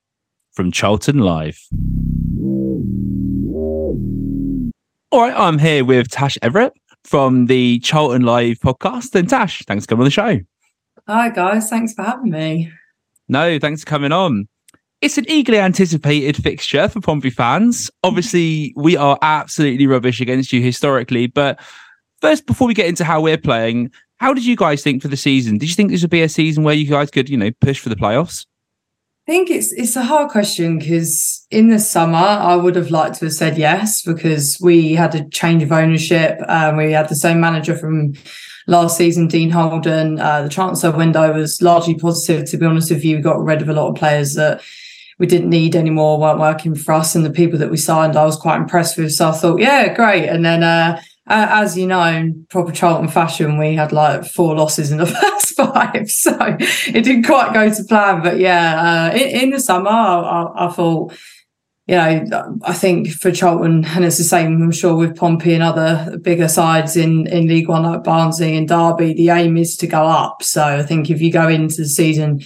from 0.52 0.72
Charlton 0.72 1.18
Live. 1.18 1.58
All 5.10 5.20
right, 5.22 5.34
I'm 5.34 5.58
here 5.58 5.84
with 5.84 6.10
Tash 6.10 6.36
Everitt 6.42 6.72
from 7.04 7.46
the 7.46 7.78
Charlton 7.80 8.22
Live 8.22 8.58
podcast. 8.58 9.14
And 9.14 9.28
Tash, 9.28 9.62
thanks 9.66 9.84
for 9.84 9.90
coming 9.90 10.02
on 10.02 10.06
the 10.06 10.10
show. 10.10 10.40
Hi, 11.08 11.28
guys. 11.28 11.70
Thanks 11.70 11.92
for 11.92 12.02
having 12.02 12.30
me. 12.30 12.72
No, 13.28 13.58
thanks 13.58 13.82
for 13.82 13.86
coming 13.86 14.12
on. 14.12 14.48
It's 15.00 15.18
an 15.18 15.26
eagerly 15.28 15.60
anticipated 15.60 16.42
fixture 16.42 16.88
for 16.88 17.00
Pompey 17.00 17.30
fans. 17.30 17.90
Obviously, 18.02 18.72
we 18.76 18.96
are 18.96 19.18
absolutely 19.22 19.86
rubbish 19.86 20.20
against 20.20 20.52
you 20.52 20.60
historically. 20.60 21.26
But 21.28 21.60
first, 22.20 22.46
before 22.46 22.66
we 22.66 22.74
get 22.74 22.86
into 22.86 23.04
how 23.04 23.20
we're 23.20 23.38
playing, 23.38 23.92
how 24.16 24.34
did 24.34 24.44
you 24.44 24.56
guys 24.56 24.82
think 24.82 25.02
for 25.02 25.08
the 25.08 25.16
season? 25.16 25.58
Did 25.58 25.68
you 25.68 25.74
think 25.76 25.90
this 25.90 26.02
would 26.02 26.10
be 26.10 26.22
a 26.22 26.28
season 26.28 26.64
where 26.64 26.74
you 26.74 26.86
guys 26.86 27.10
could, 27.10 27.28
you 27.28 27.36
know, 27.36 27.50
push 27.60 27.78
for 27.78 27.88
the 27.88 27.96
playoffs? 27.96 28.46
I 29.28 29.32
think 29.32 29.50
it's 29.50 29.72
it's 29.72 29.96
a 29.96 30.04
hard 30.04 30.30
question 30.30 30.78
because 30.78 31.46
in 31.50 31.68
the 31.68 31.80
summer 31.80 32.16
I 32.16 32.54
would 32.54 32.76
have 32.76 32.92
liked 32.92 33.16
to 33.16 33.24
have 33.24 33.34
said 33.34 33.58
yes 33.58 34.00
because 34.00 34.56
we 34.62 34.94
had 34.94 35.16
a 35.16 35.28
change 35.30 35.64
of 35.64 35.72
ownership. 35.72 36.38
Um, 36.48 36.76
we 36.76 36.92
had 36.92 37.08
the 37.08 37.16
same 37.16 37.40
manager 37.40 37.76
from 37.76 38.14
last 38.66 38.96
season, 38.96 39.28
Dean 39.28 39.50
Holden. 39.50 40.18
Uh, 40.18 40.42
the 40.42 40.48
transfer 40.48 40.90
window 40.90 41.32
was 41.32 41.62
largely 41.62 41.94
positive. 41.94 42.48
To 42.50 42.56
be 42.56 42.66
honest 42.66 42.90
with 42.90 43.04
you, 43.04 43.16
we 43.16 43.22
got 43.22 43.42
rid 43.42 43.62
of 43.62 43.68
a 43.68 43.72
lot 43.72 43.88
of 43.88 43.96
players 43.96 44.34
that 44.34 44.62
we 45.18 45.26
didn't 45.26 45.48
need 45.48 45.74
anymore, 45.74 46.20
weren't 46.20 46.38
working 46.38 46.74
for 46.74 46.92
us, 46.92 47.14
and 47.14 47.24
the 47.24 47.30
people 47.30 47.58
that 47.58 47.70
we 47.70 47.76
signed, 47.76 48.16
I 48.16 48.24
was 48.24 48.36
quite 48.36 48.56
impressed 48.56 48.98
with. 48.98 49.12
So 49.12 49.30
I 49.30 49.32
thought, 49.32 49.60
yeah, 49.60 49.94
great. 49.94 50.28
And 50.28 50.44
then 50.44 50.62
uh, 50.62 51.00
as 51.28 51.76
you 51.76 51.86
know, 51.86 52.02
in 52.04 52.46
proper 52.50 52.70
Charlton 52.70 53.08
fashion, 53.08 53.58
we 53.58 53.74
had 53.74 53.92
like 53.92 54.24
four 54.24 54.54
losses 54.54 54.92
in 54.92 54.98
the 54.98 55.06
first 55.22 55.56
five, 55.56 56.10
so 56.10 56.36
it 56.58 57.02
didn't 57.04 57.24
quite 57.24 57.52
go 57.52 57.72
to 57.72 57.84
plan. 57.84 58.22
But 58.22 58.38
yeah, 58.38 59.10
uh, 59.10 59.16
in, 59.16 59.42
in, 59.42 59.50
the 59.50 59.60
summer, 59.60 59.90
I, 59.90 60.20
I, 60.20 60.68
I, 60.68 60.72
thought, 60.72 61.14
you 61.86 61.94
know, 61.94 62.58
I 62.64 62.72
think 62.72 63.10
for 63.10 63.30
Charlton, 63.30 63.84
and 63.84 64.04
it's 64.04 64.18
the 64.18 64.24
same, 64.24 64.60
I'm 64.60 64.72
sure, 64.72 64.96
with 64.96 65.16
Pompey 65.16 65.54
and 65.54 65.62
other 65.62 66.18
bigger 66.18 66.48
sides 66.48 66.96
in 66.96 67.28
in 67.28 67.46
League 67.46 67.68
One 67.68 67.84
like 67.84 68.02
Barnsley 68.02 68.56
and 68.56 68.68
Derby, 68.68 69.14
the 69.14 69.30
aim 69.30 69.56
is 69.56 69.76
to 69.78 69.86
go 69.86 70.04
up. 70.04 70.42
So 70.42 70.64
I 70.64 70.82
think 70.82 71.10
if 71.10 71.20
you 71.20 71.30
go 71.30 71.48
into 71.48 71.76
the 71.76 71.88
season 71.88 72.42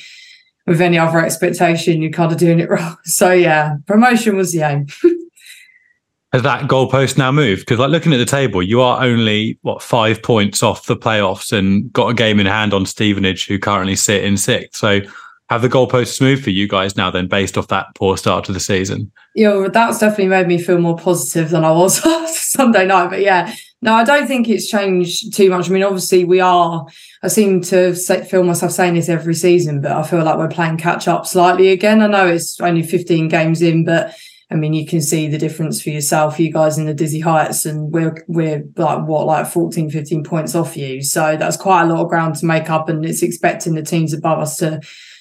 with 0.67 0.83
any 0.83 0.99
other 0.99 1.25
expectation, 1.25 2.03
you're 2.03 2.13
kind 2.13 2.33
of 2.33 2.39
doing 2.39 2.61
it 2.61 2.69
wrong. 2.71 2.99
So 3.05 3.33
yeah, 3.33 3.77
promotion 3.87 4.37
was 4.37 4.53
the 4.53 4.61
aim. 4.61 4.89
has 6.35 6.43
that 6.43 6.65
goalpost 6.65 7.17
now 7.17 7.33
moved? 7.33 7.63
Because 7.63 7.79
like 7.79 7.91
looking 7.91 8.13
at 8.13 8.19
the 8.19 8.27
table, 8.27 8.63
you 8.63 8.83
are 8.83 9.03
only 9.03 9.59
what 9.63 9.83
five 9.83 10.23
points 10.23 10.63
off 10.63 10.85
the 10.85 10.97
playoffs 10.97 11.51
and 11.51 11.91
got 11.95 12.09
a 12.09 12.15
game 12.15 12.41
in 12.41 12.47
hand 12.47 12.75
on 12.75 12.85
Stevenage, 12.85 13.47
who 13.47 13.59
currently 13.59 13.97
sit 13.97 14.23
in 14.23 14.37
sixth. 14.37 14.79
So 14.79 15.01
have 15.49 15.63
the 15.63 15.69
goalposts 15.69 16.21
moved 16.21 16.45
for 16.45 16.51
you 16.51 16.69
guys 16.69 16.95
now 16.95 17.11
then, 17.11 17.27
based 17.27 17.57
off 17.57 17.69
that 17.69 17.87
poor 17.95 18.19
start 18.19 18.45
to 18.45 18.53
the 18.53 18.61
season? 18.61 19.11
Yeah, 19.35 19.69
that's 19.73 19.99
definitely 19.99 20.29
made 20.29 20.49
me 20.49 20.59
feel 20.59 20.79
more 20.79 20.97
positive 20.97 21.51
than 21.51 21.65
I 21.65 21.71
was 21.71 22.03
Sunday 22.51 22.87
night. 22.87 23.11
But 23.11 23.21
yeah, 23.21 23.55
no, 23.81 23.95
I 23.95 24.05
don't 24.05 24.27
think 24.27 24.49
it's 24.49 24.69
changed 24.69 25.35
too 25.35 25.51
much. 25.51 25.69
I 25.69 25.73
mean, 25.73 25.83
obviously 25.83 26.25
we 26.25 26.41
are. 26.41 26.87
I 27.23 27.29
seem 27.29 27.61
to 27.63 27.95
feel 27.95 28.43
myself 28.43 28.73
saying 28.73 28.95
this 28.95 29.09
every 29.09 29.35
season, 29.35 29.81
but 29.81 29.93
I 29.93 30.03
feel 30.03 30.25
like 30.25 30.37
we're 30.37 30.49
playing 30.49 30.79
catch 30.79 31.07
up 31.07 31.27
slightly 31.27 31.69
again. 31.69 32.03
I 32.03 32.09
know 32.09 32.27
it's 32.27 32.61
only 32.61 32.83
15 32.83 33.29
games 33.29 33.63
in, 33.63 33.85
but 33.85 34.15
I 34.51 34.57
mean, 34.57 34.75
you 34.75 34.85
can 34.85 35.01
see 35.01 35.29
the 35.29 35.39
difference 35.39 35.81
for 35.81 35.91
yourself, 35.91 36.41
you 36.41 36.53
guys 36.53 36.77
in 36.77 36.87
the 36.87 36.95
dizzy 36.95 37.21
heights, 37.21 37.65
and 37.65 37.93
we're 37.93 38.17
we're 38.27 38.65
like 38.77 39.07
what, 39.07 39.27
like 39.27 39.47
14, 39.47 39.91
15 39.91 40.25
points 40.25 40.57
off 40.57 40.77
you. 40.77 41.03
So 41.03 41.37
that's 41.37 41.57
quite 41.57 41.83
a 41.83 41.87
lot 41.87 42.03
of 42.03 42.09
ground 42.09 42.35
to 42.37 42.47
make 42.47 42.69
up, 42.69 42.89
and 42.89 43.05
it's 43.07 43.23
expecting 43.23 43.77
the 43.77 43.83
teams 43.83 44.13
above 44.13 44.41
us 44.41 44.57
to 44.57 44.81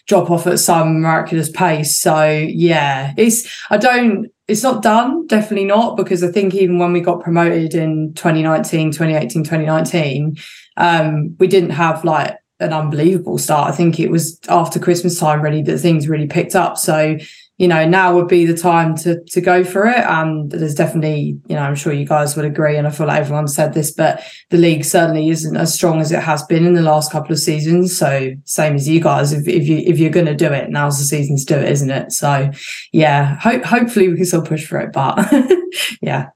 drop 0.10 0.30
off 0.32 0.48
at 0.48 0.60
some 0.60 1.02
miraculous 1.02 1.50
pace. 1.50 1.96
So 1.96 2.28
yeah, 2.30 3.14
it's 3.16 3.48
I 3.70 3.78
don't 3.78 4.28
it's 4.50 4.64
not 4.64 4.82
done, 4.82 5.28
definitely 5.28 5.68
not, 5.68 5.96
because 5.96 6.24
I 6.24 6.32
think 6.32 6.56
even 6.56 6.80
when 6.80 6.92
we 6.92 7.02
got 7.02 7.22
promoted 7.22 7.76
in 7.76 8.14
2019, 8.16 8.92
2018, 8.92 9.44
2019, 9.44 10.38
um, 10.78 11.36
we 11.40 11.48
didn't 11.48 11.70
have 11.70 12.04
like 12.04 12.36
an 12.60 12.74
unbelievable 12.74 13.38
start. 13.38 13.72
I 13.72 13.76
think 13.76 14.00
it 14.00 14.10
was 14.10 14.40
after 14.50 14.80
Christmas 14.80 15.20
time 15.20 15.44
really 15.44 15.62
that 15.62 15.78
things 15.78 16.10
really 16.10 16.26
picked 16.26 16.56
up. 16.56 16.80
So 16.80 17.18
you 17.60 17.68
know, 17.68 17.86
now 17.86 18.16
would 18.16 18.30
be 18.30 18.46
the 18.46 18.58
time 18.58 18.96
to 18.96 19.22
to 19.26 19.42
go 19.42 19.66
for 19.66 19.86
it. 19.86 19.98
And 19.98 20.50
there's 20.50 20.74
definitely, 20.74 21.38
you 21.48 21.56
know, 21.56 21.62
I'm 21.62 21.76
sure 21.76 21.92
you 21.92 22.06
guys 22.06 22.36
would 22.36 22.46
agree, 22.46 22.78
and 22.78 22.88
I 22.88 22.90
feel 22.90 23.06
like 23.06 23.20
everyone 23.20 23.50
said 23.50 23.74
this, 23.74 23.92
but 23.92 24.24
the 24.50 24.58
league 24.58 24.86
certainly 24.86 25.30
isn't 25.30 25.58
as 25.58 25.74
strong 25.74 26.00
as 26.00 26.12
it 26.14 26.24
has 26.24 26.42
been 26.44 26.66
in 26.66 26.74
the 26.74 26.82
last 26.82 27.12
couple 27.12 27.34
of 27.34 27.40
seasons. 27.40 27.96
So 27.96 28.32
same 28.46 28.76
as 28.76 28.88
you 28.88 29.02
guys, 29.02 29.34
if, 29.34 29.46
if 29.46 29.68
you 29.68 29.84
if 29.86 30.00
you're 30.00 30.10
going 30.10 30.26
to 30.26 30.36
do 30.36 30.52
it, 30.52 30.70
now's 30.70 31.00
the 31.00 31.04
season 31.04 31.36
to 31.36 31.46
do 31.46 31.56
it, 31.56 31.70
isn't 31.70 31.92
it? 31.92 32.14
So 32.14 32.50
yeah, 32.94 33.36
ho- 33.40 33.64
hopefully 33.64 34.08
we 34.08 34.16
can 34.16 34.26
still 34.26 34.42
push 34.42 34.66
for 34.66 34.80
it, 34.80 34.94
but 34.94 35.30
yeah. 36.02 36.30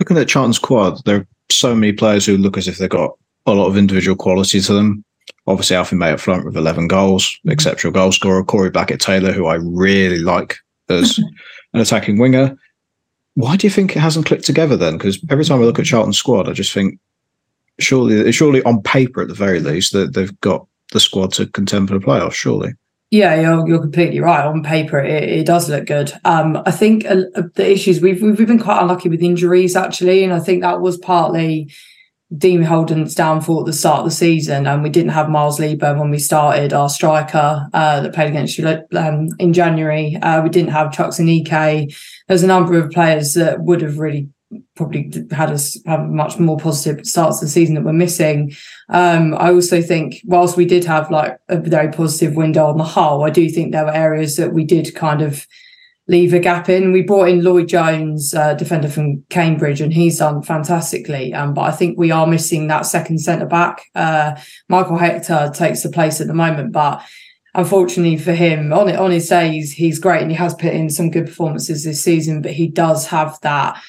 Looking 0.00 0.16
at 0.16 0.28
Charlton's 0.28 0.56
squad, 0.56 1.04
there 1.04 1.18
are 1.18 1.26
so 1.50 1.74
many 1.74 1.92
players 1.92 2.24
who 2.24 2.38
look 2.38 2.56
as 2.56 2.66
if 2.66 2.78
they've 2.78 2.88
got 2.88 3.12
a 3.44 3.52
lot 3.52 3.66
of 3.66 3.76
individual 3.76 4.16
quality 4.16 4.60
to 4.60 4.72
them. 4.72 5.04
Obviously, 5.46 5.76
Alfie 5.76 5.96
May 5.96 6.10
up 6.10 6.20
front 6.20 6.44
with 6.44 6.56
11 6.56 6.88
goals, 6.88 7.24
mm-hmm. 7.24 7.50
exceptional 7.50 7.92
goal 7.92 8.12
scorer. 8.12 8.44
Corey 8.44 8.70
Blackett 8.70 9.00
Taylor, 9.00 9.32
who 9.32 9.46
I 9.46 9.54
really 9.54 10.18
like 10.18 10.56
as 10.88 11.18
an 11.72 11.80
attacking 11.80 12.18
winger. 12.18 12.56
Why 13.34 13.56
do 13.56 13.66
you 13.66 13.70
think 13.70 13.94
it 13.94 14.00
hasn't 14.00 14.26
clicked 14.26 14.46
together 14.46 14.76
then? 14.76 14.96
Because 14.96 15.18
every 15.30 15.44
time 15.44 15.60
I 15.60 15.64
look 15.64 15.78
at 15.78 15.86
Charlton's 15.86 16.18
squad, 16.18 16.48
I 16.48 16.52
just 16.52 16.72
think 16.72 16.98
surely, 17.78 18.32
surely 18.32 18.62
on 18.62 18.82
paper 18.82 19.22
at 19.22 19.28
the 19.28 19.34
very 19.34 19.60
least, 19.60 19.92
that 19.92 20.14
they've 20.14 20.40
got 20.40 20.66
the 20.92 21.00
squad 21.00 21.32
to 21.34 21.46
contend 21.46 21.88
for 21.88 21.98
the 21.98 22.04
playoffs. 22.04 22.32
Surely. 22.32 22.72
Yeah, 23.10 23.40
you're, 23.40 23.68
you're 23.68 23.80
completely 23.80 24.20
right. 24.20 24.44
On 24.44 24.64
paper, 24.64 24.98
it, 24.98 25.22
it 25.22 25.46
does 25.46 25.68
look 25.68 25.86
good. 25.86 26.12
Um, 26.24 26.60
I 26.66 26.72
think 26.72 27.04
uh, 27.06 27.22
the 27.54 27.70
issues 27.70 28.00
we've 28.00 28.20
we've 28.20 28.46
been 28.46 28.58
quite 28.58 28.80
unlucky 28.80 29.08
with 29.08 29.22
injuries 29.22 29.76
actually, 29.76 30.24
and 30.24 30.32
I 30.32 30.40
think 30.40 30.62
that 30.62 30.80
was 30.80 30.98
partly 30.98 31.70
Dean 32.36 32.62
Holden's 32.62 33.14
downfall 33.14 33.60
at 33.60 33.66
the 33.66 33.72
start 33.72 34.00
of 34.00 34.06
the 34.06 34.10
season, 34.10 34.66
and 34.66 34.82
we 34.82 34.90
didn't 34.90 35.12
have 35.12 35.28
Miles 35.28 35.60
Leaburn 35.60 35.98
when 35.98 36.10
we 36.10 36.18
started 36.18 36.72
our 36.72 36.88
striker 36.88 37.68
uh, 37.72 38.00
that 38.00 38.14
played 38.14 38.28
against 38.28 38.58
you 38.58 38.66
um, 38.96 39.28
in 39.38 39.52
January. 39.52 40.16
Uh, 40.16 40.42
we 40.42 40.48
didn't 40.48 40.72
have 40.72 40.90
Chuks 40.90 41.20
Aneke. 41.20 41.96
There's 42.26 42.42
a 42.42 42.48
number 42.48 42.76
of 42.78 42.90
players 42.90 43.34
that 43.34 43.60
would 43.60 43.80
have 43.80 43.98
really 43.98 44.28
probably 44.74 45.10
had 45.30 45.50
us 45.50 45.76
have 45.86 46.08
much 46.08 46.38
more 46.38 46.56
positive 46.56 47.04
starts 47.06 47.38
to 47.38 47.44
the 47.44 47.50
season 47.50 47.74
that 47.76 47.84
we're 47.84 47.92
missing. 47.92 48.52
Um, 48.88 49.34
I 49.34 49.52
also 49.52 49.80
think 49.80 50.20
whilst 50.24 50.56
we 50.56 50.66
did 50.66 50.84
have 50.84 51.10
like 51.10 51.38
a 51.48 51.58
very 51.58 51.90
positive 51.90 52.34
window 52.34 52.66
on 52.66 52.76
the 52.76 52.84
whole, 52.84 53.24
I 53.24 53.30
do 53.30 53.48
think 53.48 53.72
there 53.72 53.84
were 53.84 53.94
areas 53.94 54.36
that 54.36 54.52
we 54.52 54.64
did 54.64 54.94
kind 54.94 55.22
of 55.22 55.46
leave 56.08 56.32
a 56.32 56.38
gap 56.38 56.68
in. 56.68 56.92
We 56.92 57.02
brought 57.02 57.28
in 57.28 57.42
Lloyd 57.42 57.68
Jones, 57.68 58.32
uh, 58.32 58.54
defender 58.54 58.88
from 58.88 59.22
Cambridge, 59.28 59.80
and 59.80 59.92
he's 59.92 60.18
done 60.18 60.42
fantastically. 60.42 61.34
Um, 61.34 61.54
but 61.54 61.62
I 61.62 61.72
think 61.72 61.98
we 61.98 62.10
are 62.10 62.26
missing 62.26 62.68
that 62.68 62.86
second 62.86 63.18
centre 63.18 63.46
back. 63.46 63.82
Uh, 63.94 64.36
Michael 64.68 64.98
Hector 64.98 65.50
takes 65.54 65.82
the 65.82 65.90
place 65.90 66.20
at 66.20 66.28
the 66.28 66.34
moment, 66.34 66.72
but 66.72 67.02
unfortunately 67.54 68.18
for 68.18 68.34
him, 68.34 68.72
on 68.72 68.94
on 68.94 69.10
his 69.10 69.28
days, 69.28 69.72
he's 69.72 69.98
great 69.98 70.22
and 70.22 70.30
he 70.30 70.36
has 70.36 70.54
put 70.54 70.72
in 70.72 70.90
some 70.90 71.10
good 71.10 71.26
performances 71.26 71.84
this 71.84 72.02
season. 72.02 72.42
But 72.42 72.52
he 72.52 72.68
does 72.68 73.06
have 73.06 73.38
that 73.40 73.80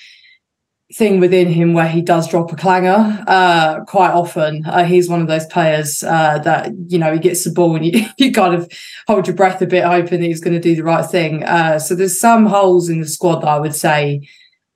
thing 0.94 1.20
within 1.20 1.48
him 1.50 1.74
where 1.74 1.88
he 1.88 2.02
does 2.02 2.30
drop 2.30 2.52
a 2.52 2.56
clanger 2.56 3.24
uh, 3.28 3.84
quite 3.86 4.12
often. 4.12 4.66
Uh, 4.66 4.86
he's 4.86 5.10
one 5.10 5.22
of 5.22 5.28
those 5.28 5.46
players 5.48 6.02
uh, 6.04 6.40
that 6.40 6.72
you 6.88 6.98
know 6.98 7.14
he 7.14 7.20
gets 7.20 7.44
the 7.44 7.52
ball 7.52 7.76
and 7.76 7.86
you, 7.86 8.06
you 8.18 8.32
kind 8.32 8.54
of 8.54 8.72
hold 9.08 9.28
your 9.28 9.36
breath 9.36 9.62
a 9.62 9.68
bit, 9.68 9.84
hoping 9.84 10.22
that 10.22 10.28
he's 10.28 10.42
going 10.42 10.54
to 10.54 10.60
do 10.60 10.76
the 10.76 10.84
right 10.84 11.06
thing. 11.06 11.44
Uh, 11.44 11.78
so 11.78 11.94
there's 11.94 12.20
some 12.20 12.46
holes 12.46 12.90
in 12.90 13.02
the 13.02 13.08
squad 13.08 13.42
that 13.42 13.48
I 13.48 13.60
would 13.60 13.76
say 13.76 14.28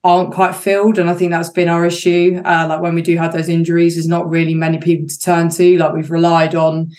aren't 0.04 0.34
quite 0.34 0.56
filled, 0.56 0.98
and 0.98 1.10
I 1.10 1.14
think 1.14 1.32
that's 1.32 1.50
been 1.50 1.70
our 1.70 1.86
issue. 1.86 2.42
Uh, 2.44 2.66
like 2.68 2.82
when 2.82 2.96
we 2.96 3.02
do 3.02 3.16
have 3.18 3.34
those 3.34 3.50
injuries, 3.50 3.96
there's 3.96 4.08
not 4.08 4.30
really 4.30 4.56
many 4.56 4.80
people 4.80 5.08
to 5.08 5.20
turn 5.20 5.50
to. 5.52 5.78
Like 5.78 5.94
we've 5.94 6.12
relied 6.12 6.56
on. 6.56 6.92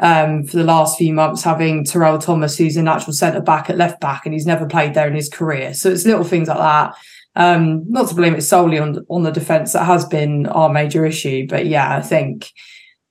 Um, 0.00 0.44
for 0.44 0.56
the 0.56 0.62
last 0.62 0.96
few 0.96 1.12
months, 1.12 1.42
having 1.42 1.82
Terrell 1.82 2.18
Thomas, 2.18 2.56
who's 2.56 2.76
a 2.76 2.82
natural 2.84 3.12
centre 3.12 3.40
back 3.40 3.68
at 3.68 3.76
left 3.76 4.00
back, 4.00 4.24
and 4.24 4.32
he's 4.32 4.46
never 4.46 4.64
played 4.64 4.94
there 4.94 5.08
in 5.08 5.16
his 5.16 5.28
career. 5.28 5.74
So 5.74 5.90
it's 5.90 6.06
little 6.06 6.22
things 6.22 6.46
like 6.46 6.58
that 6.58 6.94
um, 7.36 7.90
not 7.90 8.08
to 8.08 8.14
blame 8.14 8.34
it 8.34 8.42
solely 8.42 8.78
on 8.78 9.04
on 9.08 9.22
the 9.22 9.30
defence. 9.30 9.72
That 9.72 9.84
has 9.84 10.04
been 10.04 10.46
our 10.46 10.68
major 10.68 11.04
issue, 11.04 11.46
but 11.48 11.66
yeah, 11.66 11.96
I 11.96 12.00
think 12.00 12.50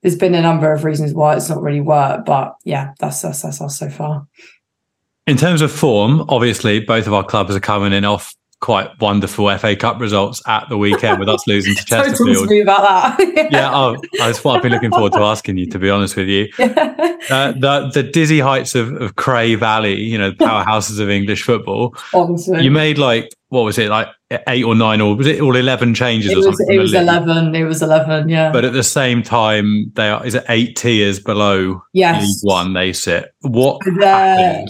there's 0.01 0.15
been 0.15 0.35
a 0.35 0.41
number 0.41 0.71
of 0.71 0.83
reasons 0.83 1.13
why 1.13 1.35
it's 1.35 1.49
not 1.49 1.61
really 1.61 1.81
worked. 1.81 2.25
But 2.25 2.55
yeah, 2.63 2.93
that's 2.99 3.21
that's 3.21 3.41
that's 3.41 3.61
us 3.61 3.79
so 3.79 3.89
far. 3.89 4.27
In 5.25 5.37
terms 5.37 5.61
of 5.61 5.71
form, 5.71 6.25
obviously 6.29 6.79
both 6.79 7.07
of 7.07 7.13
our 7.13 7.23
clubs 7.23 7.55
are 7.55 7.59
coming 7.59 7.93
in 7.93 8.05
off 8.05 8.33
quite 8.67 8.99
wonderful 8.99 9.57
FA 9.57 9.77
Cup 9.77 9.97
results 9.97 10.41
at 10.45 10.67
the 10.67 10.77
weekend 10.77 11.21
with 11.21 11.29
us 11.29 11.47
losing 11.47 11.73
to 11.73 11.85
Chesterfield. 11.85 12.35
Talk 12.35 12.47
to 12.49 12.53
me 12.53 12.59
about 12.59 13.17
that. 13.17 13.47
yeah, 13.51 13.73
oh, 13.73 13.95
that's 14.17 14.43
what 14.43 14.57
I've 14.57 14.61
been 14.61 14.73
looking 14.73 14.91
forward 14.91 15.13
to 15.13 15.19
asking 15.19 15.57
you. 15.57 15.67
To 15.67 15.79
be 15.79 15.89
honest 15.89 16.17
with 16.17 16.27
you, 16.27 16.49
uh, 16.59 17.53
the 17.53 17.89
the 17.93 18.03
dizzy 18.03 18.41
heights 18.41 18.75
of, 18.75 18.91
of 19.01 19.15
Cray 19.15 19.55
Valley, 19.55 20.01
you 20.01 20.17
know, 20.17 20.33
powerhouses 20.33 20.99
of 20.99 21.09
English 21.09 21.43
football. 21.43 21.95
Honestly. 22.13 22.61
You 22.61 22.69
made 22.69 22.97
like 22.97 23.33
what 23.47 23.61
was 23.61 23.77
it 23.77 23.89
like 23.89 24.09
eight 24.49 24.65
or 24.65 24.75
nine 24.75 24.99
or 24.99 25.15
was 25.15 25.25
it 25.25 25.39
all 25.39 25.55
11 25.55 25.93
changes 25.93 26.31
it 26.31 26.33
or 26.33 26.37
was, 26.37 26.45
something 26.47 26.75
it 26.75 26.79
was 26.79 26.93
11 26.93 27.55
it 27.55 27.63
was 27.63 27.81
11 27.81 28.27
yeah 28.27 28.51
but 28.51 28.65
at 28.65 28.73
the 28.73 28.83
same 28.83 29.23
time 29.23 29.89
they 29.95 30.09
are 30.09 30.25
is 30.25 30.35
it 30.35 30.43
eight 30.49 30.75
tiers 30.75 31.17
below 31.17 31.81
yes. 31.93 32.21
league 32.21 32.37
one 32.41 32.73
they 32.73 32.91
sit 32.91 33.33
what 33.43 33.79
they're, 33.97 34.65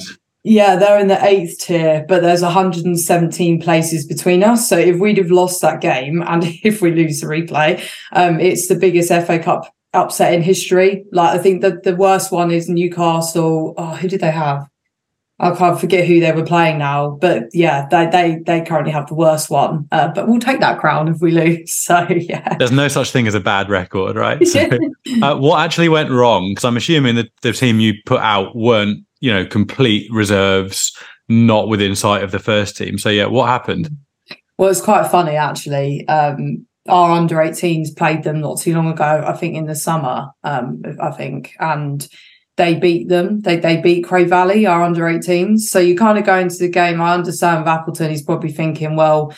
yeah 0.47 0.75
they're 0.75 0.99
in 0.99 1.07
the 1.07 1.25
eighth 1.25 1.59
tier 1.59 2.05
but 2.07 2.21
there's 2.21 2.41
117 2.41 3.61
places 3.61 4.05
between 4.05 4.43
us 4.43 4.67
so 4.67 4.77
if 4.77 4.97
we'd 4.99 5.17
have 5.17 5.31
lost 5.31 5.61
that 5.61 5.81
game 5.81 6.23
and 6.27 6.43
if 6.63 6.81
we 6.81 6.91
lose 6.91 7.21
the 7.21 7.27
replay 7.27 7.81
um 8.13 8.39
it's 8.39 8.67
the 8.67 8.75
biggest 8.75 9.09
fa 9.09 9.39
cup 9.39 9.73
upset 9.93 10.33
in 10.33 10.41
history 10.41 11.05
like 11.11 11.37
i 11.37 11.41
think 11.41 11.61
that 11.61 11.83
the 11.83 11.95
worst 11.95 12.31
one 12.31 12.51
is 12.51 12.69
newcastle 12.69 13.73
oh 13.77 13.95
who 13.95 14.07
did 14.07 14.21
they 14.21 14.31
have 14.31 14.67
I 15.39 15.51
can't 15.55 15.79
forget 15.79 16.07
who 16.07 16.19
they 16.19 16.31
were 16.31 16.45
playing 16.45 16.79
now, 16.79 17.11
but 17.11 17.43
yeah, 17.53 17.87
they 17.91 18.07
they 18.07 18.39
they 18.45 18.61
currently 18.61 18.91
have 18.91 19.07
the 19.07 19.13
worst 19.13 19.51
one. 19.51 19.87
Uh, 19.91 20.07
but 20.07 20.27
we'll 20.27 20.39
take 20.39 20.59
that 20.61 20.79
crown 20.79 21.07
if 21.07 21.21
we 21.21 21.31
lose. 21.31 21.73
So 21.87 22.07
yeah, 22.09 22.55
there's 22.55 22.71
no 22.71 22.87
such 22.87 23.11
thing 23.11 23.27
as 23.27 23.35
a 23.35 23.39
bad 23.39 23.69
record, 23.69 24.15
right? 24.15 24.41
So, 24.47 24.67
uh, 25.21 25.37
what 25.37 25.63
actually 25.63 25.89
went 25.89 26.09
wrong? 26.09 26.49
Because 26.49 26.65
I'm 26.65 26.75
assuming 26.75 27.15
that 27.15 27.29
the 27.43 27.53
team 27.53 27.79
you 27.79 27.93
put 28.05 28.19
out 28.19 28.55
weren't, 28.55 29.05
you 29.20 29.32
know, 29.32 29.45
complete 29.45 30.11
reserves, 30.11 30.95
not 31.30 31.68
within 31.68 31.95
sight 31.95 32.24
of 32.24 32.32
the 32.32 32.39
first 32.39 32.78
team. 32.78 32.97
So 32.97 33.09
yeah, 33.09 33.26
what 33.26 33.47
happened? 33.47 33.89
Well, 34.57 34.70
it's 34.70 34.82
quite 34.82 35.09
funny 35.09 35.36
actually. 35.36 36.07
Um, 36.07 36.65
our 36.88 37.11
under 37.11 37.36
18s 37.38 37.95
played 37.95 38.24
them 38.24 38.39
not 38.39 38.59
too 38.59 38.74
long 38.74 38.89
ago. 38.89 39.24
I 39.26 39.34
think 39.34 39.55
in 39.55 39.65
the 39.65 39.76
summer. 39.76 40.30
Um, 40.43 40.82
I 41.01 41.11
think 41.11 41.53
and 41.59 42.07
they 42.57 42.76
beat 42.76 43.07
them. 43.07 43.41
They 43.41 43.57
they 43.57 43.78
beat 43.80 44.03
Cray 44.03 44.24
Valley, 44.24 44.65
our 44.65 44.84
under 44.84 45.03
18s. 45.03 45.59
So 45.59 45.80
you 45.80 45.95
kind 45.95 46.18
of 46.18 46.26
go 46.26 46.38
into 46.38 46.57
the 46.57 46.70
game. 46.70 47.01
I 47.01 47.13
understand 47.13 47.61
with 47.61 47.68
Appleton, 47.68 48.09
he's 48.09 48.24
probably 48.24 48.51
thinking, 48.51 48.95
well, 48.95 49.34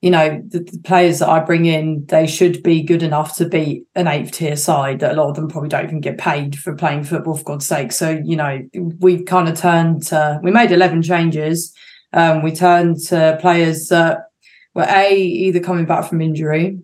you 0.00 0.10
know, 0.10 0.42
the, 0.48 0.60
the, 0.60 0.80
players 0.82 1.18
that 1.18 1.28
I 1.28 1.40
bring 1.40 1.66
in, 1.66 2.06
they 2.06 2.26
should 2.26 2.62
be 2.62 2.82
good 2.82 3.02
enough 3.02 3.36
to 3.36 3.46
beat 3.46 3.84
an 3.94 4.08
eighth 4.08 4.32
tier 4.32 4.56
side 4.56 5.00
that 5.00 5.12
a 5.12 5.20
lot 5.20 5.28
of 5.28 5.36
them 5.36 5.48
probably 5.48 5.68
don't 5.68 5.84
even 5.84 6.00
get 6.00 6.16
paid 6.16 6.58
for 6.58 6.74
playing 6.74 7.04
football, 7.04 7.36
for 7.36 7.44
God's 7.44 7.66
sake. 7.66 7.92
So, 7.92 8.18
you 8.24 8.36
know, 8.36 8.66
we 8.98 9.22
kind 9.22 9.48
of 9.48 9.58
turned 9.58 10.04
to, 10.04 10.40
we 10.42 10.50
made 10.50 10.72
11 10.72 11.02
changes. 11.02 11.74
Um, 12.14 12.42
we 12.42 12.52
turned 12.52 12.98
to 13.08 13.36
players 13.42 13.88
that 13.88 14.30
were 14.74 14.86
A, 14.88 15.14
either 15.14 15.60
coming 15.60 15.84
back 15.84 16.08
from 16.08 16.22
injury, 16.22 16.78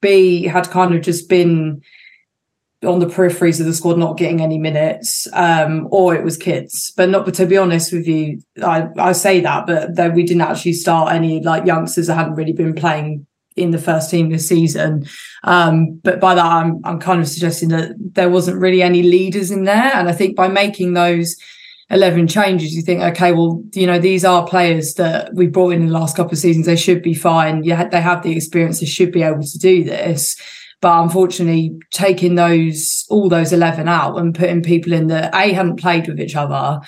B, 0.00 0.44
had 0.44 0.70
kind 0.70 0.94
of 0.94 1.02
just 1.02 1.28
been 1.28 1.82
on 2.84 2.98
the 2.98 3.06
peripheries 3.06 3.60
of 3.60 3.66
the 3.66 3.74
squad 3.74 3.98
not 3.98 4.16
getting 4.16 4.40
any 4.40 4.58
minutes 4.58 5.28
um, 5.34 5.86
or 5.90 6.14
it 6.14 6.24
was 6.24 6.36
kids. 6.36 6.92
But 6.96 7.10
not 7.10 7.24
but 7.24 7.34
to 7.34 7.46
be 7.46 7.58
honest 7.58 7.92
with 7.92 8.06
you 8.06 8.40
i 8.62 8.88
i 8.98 9.12
say 9.12 9.40
that 9.40 9.66
but 9.66 9.96
that 9.96 10.14
we 10.14 10.22
didn't 10.22 10.42
actually 10.42 10.72
start 10.72 11.12
any 11.12 11.42
like 11.42 11.66
youngsters 11.66 12.06
that 12.06 12.14
hadn't 12.14 12.34
really 12.34 12.52
been 12.52 12.74
playing 12.74 13.26
in 13.56 13.72
the 13.72 13.78
first 13.78 14.10
team 14.10 14.30
this 14.30 14.48
season. 14.48 15.04
Um, 15.44 16.00
but 16.02 16.20
by 16.20 16.34
that 16.34 16.44
i'm 16.44 16.80
i'm 16.84 16.98
kind 16.98 17.20
of 17.20 17.28
suggesting 17.28 17.68
that 17.70 17.92
there 17.98 18.30
wasn't 18.30 18.60
really 18.60 18.82
any 18.82 19.02
leaders 19.02 19.50
in 19.50 19.64
there. 19.64 19.92
And 19.94 20.08
i 20.08 20.12
think 20.12 20.34
by 20.36 20.48
making 20.48 20.94
those 20.94 21.36
11 21.92 22.28
changes 22.28 22.72
you 22.72 22.82
think 22.82 23.02
okay 23.02 23.32
well 23.32 23.60
you 23.74 23.84
know 23.84 23.98
these 23.98 24.24
are 24.24 24.46
players 24.46 24.94
that 24.94 25.34
we 25.34 25.48
brought 25.48 25.72
in 25.72 25.86
the 25.86 25.92
last 25.92 26.16
couple 26.16 26.32
of 26.32 26.38
seasons. 26.38 26.64
They 26.64 26.76
should 26.76 27.02
be 27.02 27.14
fine. 27.14 27.62
Yeah 27.62 27.88
they 27.88 28.00
have 28.00 28.22
the 28.22 28.34
experience. 28.34 28.80
They 28.80 28.86
should 28.86 29.12
be 29.12 29.22
able 29.22 29.42
to 29.42 29.58
do 29.58 29.84
this 29.84 30.40
but 30.80 31.02
unfortunately, 31.02 31.78
taking 31.90 32.34
those 32.34 33.04
all 33.10 33.28
those 33.28 33.52
eleven 33.52 33.88
out 33.88 34.18
and 34.18 34.34
putting 34.34 34.62
people 34.62 34.92
in 34.92 35.08
that 35.08 35.34
a 35.34 35.52
hadn't 35.52 35.80
played 35.80 36.08
with 36.08 36.20
each 36.20 36.36
other 36.36 36.80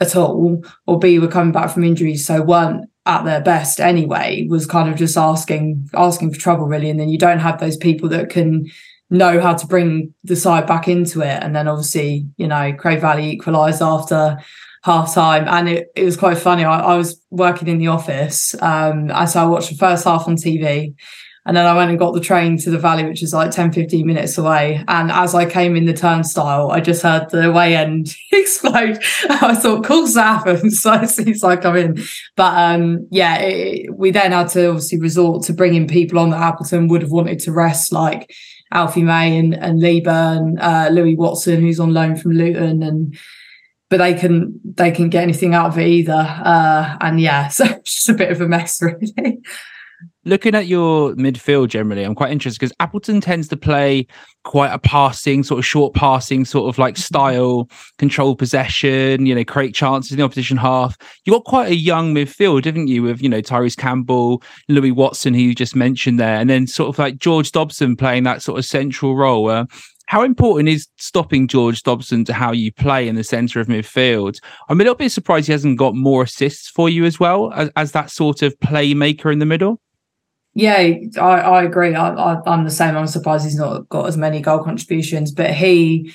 at 0.00 0.16
all, 0.16 0.64
or 0.86 0.98
b 0.98 1.18
were 1.18 1.28
coming 1.28 1.52
back 1.52 1.70
from 1.70 1.84
injuries, 1.84 2.26
so 2.26 2.42
weren't 2.42 2.88
at 3.06 3.24
their 3.24 3.40
best 3.40 3.80
anyway, 3.80 4.46
was 4.48 4.66
kind 4.66 4.88
of 4.88 4.96
just 4.96 5.16
asking 5.16 5.88
asking 5.94 6.32
for 6.32 6.38
trouble 6.38 6.66
really. 6.66 6.90
And 6.90 7.00
then 7.00 7.08
you 7.08 7.18
don't 7.18 7.40
have 7.40 7.58
those 7.58 7.76
people 7.76 8.08
that 8.10 8.30
can 8.30 8.66
know 9.10 9.40
how 9.40 9.54
to 9.54 9.66
bring 9.66 10.14
the 10.24 10.36
side 10.36 10.66
back 10.66 10.88
into 10.88 11.20
it. 11.20 11.42
And 11.42 11.54
then 11.54 11.68
obviously, 11.68 12.26
you 12.36 12.48
know, 12.48 12.72
Cray 12.72 12.96
Valley 12.96 13.30
equalised 13.30 13.82
after 13.82 14.38
half 14.84 15.14
time 15.14 15.46
and 15.48 15.68
it, 15.68 15.92
it 15.94 16.04
was 16.04 16.16
quite 16.16 16.38
funny. 16.38 16.64
I, 16.64 16.80
I 16.80 16.96
was 16.96 17.20
working 17.30 17.68
in 17.68 17.78
the 17.78 17.88
office. 17.88 18.54
Um, 18.62 19.10
and 19.10 19.28
so 19.28 19.40
I 19.40 19.44
watched 19.44 19.70
the 19.70 19.76
first 19.76 20.04
half 20.04 20.26
on 20.26 20.36
TV 20.36 20.94
and 21.44 21.56
then 21.56 21.66
I 21.66 21.74
went 21.74 21.90
and 21.90 21.98
got 21.98 22.12
the 22.14 22.20
train 22.20 22.56
to 22.58 22.70
the 22.70 22.78
valley, 22.78 23.04
which 23.04 23.22
is 23.22 23.32
like 23.32 23.50
10, 23.50 23.72
15 23.72 24.06
minutes 24.06 24.38
away. 24.38 24.84
And 24.86 25.10
as 25.10 25.34
I 25.34 25.44
came 25.44 25.74
in 25.74 25.86
the 25.86 25.92
turnstile, 25.92 26.70
I 26.70 26.80
just 26.80 27.02
heard 27.02 27.30
the 27.30 27.50
way 27.50 27.74
end 27.74 28.14
explode. 28.32 29.02
I 29.28 29.56
thought, 29.56 29.84
cool, 29.84 30.06
happens. 30.06 30.82
So 30.82 30.92
it 30.94 31.08
seems 31.08 31.42
like 31.42 31.64
I'm 31.64 31.76
in. 31.76 32.02
But 32.36 32.56
um, 32.56 33.08
yeah, 33.10 33.38
it, 33.38 33.94
we 33.96 34.12
then 34.12 34.30
had 34.30 34.48
to 34.50 34.68
obviously 34.68 35.00
resort 35.00 35.44
to 35.44 35.52
bringing 35.52 35.88
people 35.88 36.18
on 36.18 36.30
that 36.30 36.40
Appleton 36.40 36.88
would 36.88 37.02
have 37.02 37.10
wanted 37.10 37.40
to 37.40 37.52
rest, 37.52 37.92
like 37.92 38.32
Alfie 38.72 39.02
May 39.02 39.36
and, 39.36 39.54
and 39.54 39.80
Leaburn, 39.80 40.58
uh, 40.60 40.90
Louis 40.92 41.16
Watson, 41.16 41.60
who's 41.60 41.80
on 41.80 41.92
loan 41.92 42.16
from 42.16 42.32
Luton. 42.32 42.82
And 42.82 43.18
but 43.90 43.98
they 43.98 44.14
can 44.14 44.58
they 44.64 44.90
can 44.90 45.08
get 45.08 45.22
anything 45.22 45.54
out 45.54 45.66
of 45.66 45.78
it 45.78 45.88
either. 45.88 46.12
Uh, 46.12 46.96
and 47.00 47.20
yeah, 47.20 47.48
so 47.48 47.64
it's 47.64 47.94
just 47.94 48.08
a 48.08 48.14
bit 48.14 48.30
of 48.30 48.40
a 48.40 48.48
mess, 48.48 48.80
really 48.80 49.42
looking 50.24 50.54
at 50.54 50.66
your 50.66 51.14
midfield 51.14 51.68
generally, 51.68 52.04
I'm 52.04 52.14
quite 52.14 52.30
interested 52.30 52.60
because 52.60 52.74
Appleton 52.80 53.20
tends 53.20 53.48
to 53.48 53.56
play 53.56 54.06
quite 54.44 54.72
a 54.72 54.78
passing, 54.78 55.42
sort 55.42 55.58
of 55.58 55.66
short 55.66 55.94
passing, 55.94 56.44
sort 56.44 56.68
of 56.68 56.78
like 56.78 56.96
style, 56.96 57.68
control 57.98 58.34
possession, 58.36 59.26
you 59.26 59.34
know, 59.34 59.44
create 59.44 59.74
chances 59.74 60.12
in 60.12 60.18
the 60.18 60.24
opposition 60.24 60.56
half. 60.56 60.96
You 61.24 61.32
got 61.32 61.44
quite 61.44 61.70
a 61.70 61.76
young 61.76 62.14
midfield, 62.14 62.62
didn't 62.62 62.88
you, 62.88 63.02
with, 63.02 63.22
you 63.22 63.28
know, 63.28 63.42
Tyreece 63.42 63.76
Campbell, 63.76 64.42
Louis 64.68 64.92
Watson, 64.92 65.34
who 65.34 65.40
you 65.40 65.54
just 65.54 65.76
mentioned 65.76 66.18
there, 66.18 66.36
and 66.36 66.48
then 66.48 66.66
sort 66.66 66.88
of 66.88 66.98
like 66.98 67.18
George 67.18 67.52
Dobson 67.52 67.96
playing 67.96 68.24
that 68.24 68.42
sort 68.42 68.58
of 68.58 68.64
central 68.64 69.16
role. 69.16 69.48
Uh, 69.48 69.66
how 70.06 70.22
important 70.22 70.68
is 70.68 70.88
stopping 70.98 71.48
George 71.48 71.82
Dobson 71.82 72.24
to 72.26 72.34
how 72.34 72.52
you 72.52 72.70
play 72.72 73.08
in 73.08 73.14
the 73.14 73.24
centre 73.24 73.60
of 73.60 73.68
midfield? 73.68 74.38
I'm 74.68 74.78
a 74.78 74.84
little 74.84 74.94
bit 74.94 75.10
surprised 75.10 75.46
he 75.46 75.52
hasn't 75.52 75.78
got 75.78 75.94
more 75.94 76.24
assists 76.24 76.68
for 76.68 76.88
you 76.88 77.04
as 77.04 77.18
well 77.18 77.52
as, 77.54 77.70
as 77.76 77.92
that 77.92 78.10
sort 78.10 78.42
of 78.42 78.58
playmaker 78.58 79.32
in 79.32 79.38
the 79.38 79.46
middle. 79.46 79.80
Yeah, 80.54 80.94
I, 81.18 81.40
I 81.40 81.62
agree. 81.62 81.94
I, 81.94 82.10
I, 82.10 82.52
am 82.52 82.64
the 82.64 82.70
same. 82.70 82.96
I'm 82.96 83.06
surprised 83.06 83.44
he's 83.44 83.56
not 83.56 83.88
got 83.88 84.06
as 84.06 84.18
many 84.18 84.40
goal 84.40 84.62
contributions, 84.62 85.32
but 85.32 85.50
he 85.50 86.12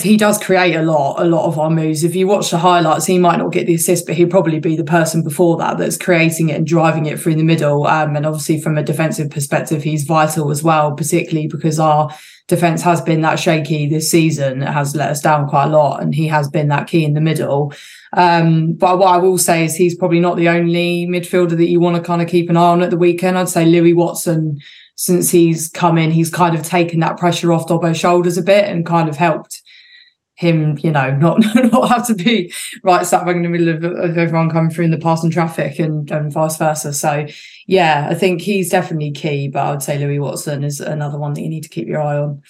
he 0.00 0.16
does 0.16 0.38
create 0.38 0.76
a 0.76 0.82
lot, 0.82 1.20
a 1.20 1.24
lot 1.24 1.46
of 1.46 1.58
our 1.58 1.70
moves. 1.70 2.04
If 2.04 2.14
you 2.14 2.28
watch 2.28 2.50
the 2.50 2.58
highlights, 2.58 3.06
he 3.06 3.18
might 3.18 3.38
not 3.38 3.52
get 3.52 3.66
the 3.66 3.74
assist, 3.74 4.06
but 4.06 4.14
he'd 4.14 4.30
probably 4.30 4.60
be 4.60 4.76
the 4.76 4.84
person 4.84 5.24
before 5.24 5.56
that 5.56 5.76
that's 5.76 5.96
creating 5.96 6.50
it 6.50 6.56
and 6.56 6.66
driving 6.66 7.06
it 7.06 7.18
through 7.18 7.34
the 7.34 7.42
middle. 7.42 7.86
Um, 7.88 8.14
and 8.14 8.24
obviously, 8.24 8.60
from 8.60 8.78
a 8.78 8.84
defensive 8.84 9.30
perspective, 9.30 9.82
he's 9.82 10.04
vital 10.04 10.52
as 10.52 10.62
well, 10.62 10.94
particularly 10.94 11.48
because 11.48 11.80
our 11.80 12.14
defense 12.46 12.80
has 12.82 13.00
been 13.00 13.22
that 13.22 13.40
shaky 13.40 13.88
this 13.88 14.08
season. 14.08 14.62
It 14.62 14.68
has 14.68 14.94
let 14.94 15.10
us 15.10 15.20
down 15.20 15.48
quite 15.48 15.66
a 15.66 15.76
lot, 15.76 16.00
and 16.00 16.14
he 16.14 16.28
has 16.28 16.48
been 16.48 16.68
that 16.68 16.86
key 16.86 17.04
in 17.04 17.14
the 17.14 17.20
middle. 17.20 17.72
Um, 18.14 18.74
but 18.74 18.98
what 18.98 19.08
I 19.08 19.16
will 19.16 19.38
say 19.38 19.64
is 19.64 19.74
he's 19.74 19.96
probably 19.96 20.20
not 20.20 20.36
the 20.36 20.48
only 20.48 21.06
midfielder 21.06 21.56
that 21.56 21.68
you 21.68 21.80
want 21.80 21.96
to 21.96 22.02
kind 22.02 22.20
of 22.20 22.28
keep 22.28 22.50
an 22.50 22.56
eye 22.56 22.60
on 22.60 22.82
at 22.82 22.90
the 22.90 22.96
weekend. 22.96 23.38
I'd 23.38 23.48
say 23.48 23.64
Louis 23.64 23.94
Watson, 23.94 24.58
since 24.96 25.30
he's 25.30 25.68
come 25.68 25.96
in, 25.96 26.10
he's 26.10 26.30
kind 26.30 26.54
of 26.54 26.62
taken 26.62 27.00
that 27.00 27.16
pressure 27.16 27.52
off 27.52 27.68
Dobbo's 27.68 27.98
shoulders 27.98 28.36
a 28.36 28.42
bit 28.42 28.66
and 28.66 28.84
kind 28.84 29.08
of 29.08 29.16
helped 29.16 29.62
him, 30.34 30.78
you 30.82 30.90
know, 30.90 31.14
not 31.16 31.40
not 31.54 31.88
have 31.88 32.06
to 32.08 32.14
be 32.14 32.52
right 32.82 33.06
sat 33.06 33.24
back 33.24 33.36
in 33.36 33.42
the 33.42 33.48
middle 33.48 33.68
of, 33.68 33.84
of 33.84 34.18
everyone 34.18 34.50
coming 34.50 34.70
through 34.70 34.86
in 34.86 34.90
the 34.90 34.98
passing 34.98 35.30
traffic 35.30 35.78
and, 35.78 36.10
and 36.10 36.32
vice 36.32 36.56
versa. 36.58 36.92
So 36.92 37.26
yeah, 37.66 38.08
I 38.10 38.14
think 38.14 38.42
he's 38.42 38.70
definitely 38.70 39.12
key. 39.12 39.48
But 39.48 39.66
I 39.66 39.70
would 39.70 39.82
say 39.82 39.98
Louis 39.98 40.18
Watson 40.18 40.64
is 40.64 40.80
another 40.80 41.18
one 41.18 41.32
that 41.34 41.42
you 41.42 41.48
need 41.48 41.62
to 41.62 41.68
keep 41.68 41.88
your 41.88 42.02
eye 42.02 42.18
on. 42.18 42.42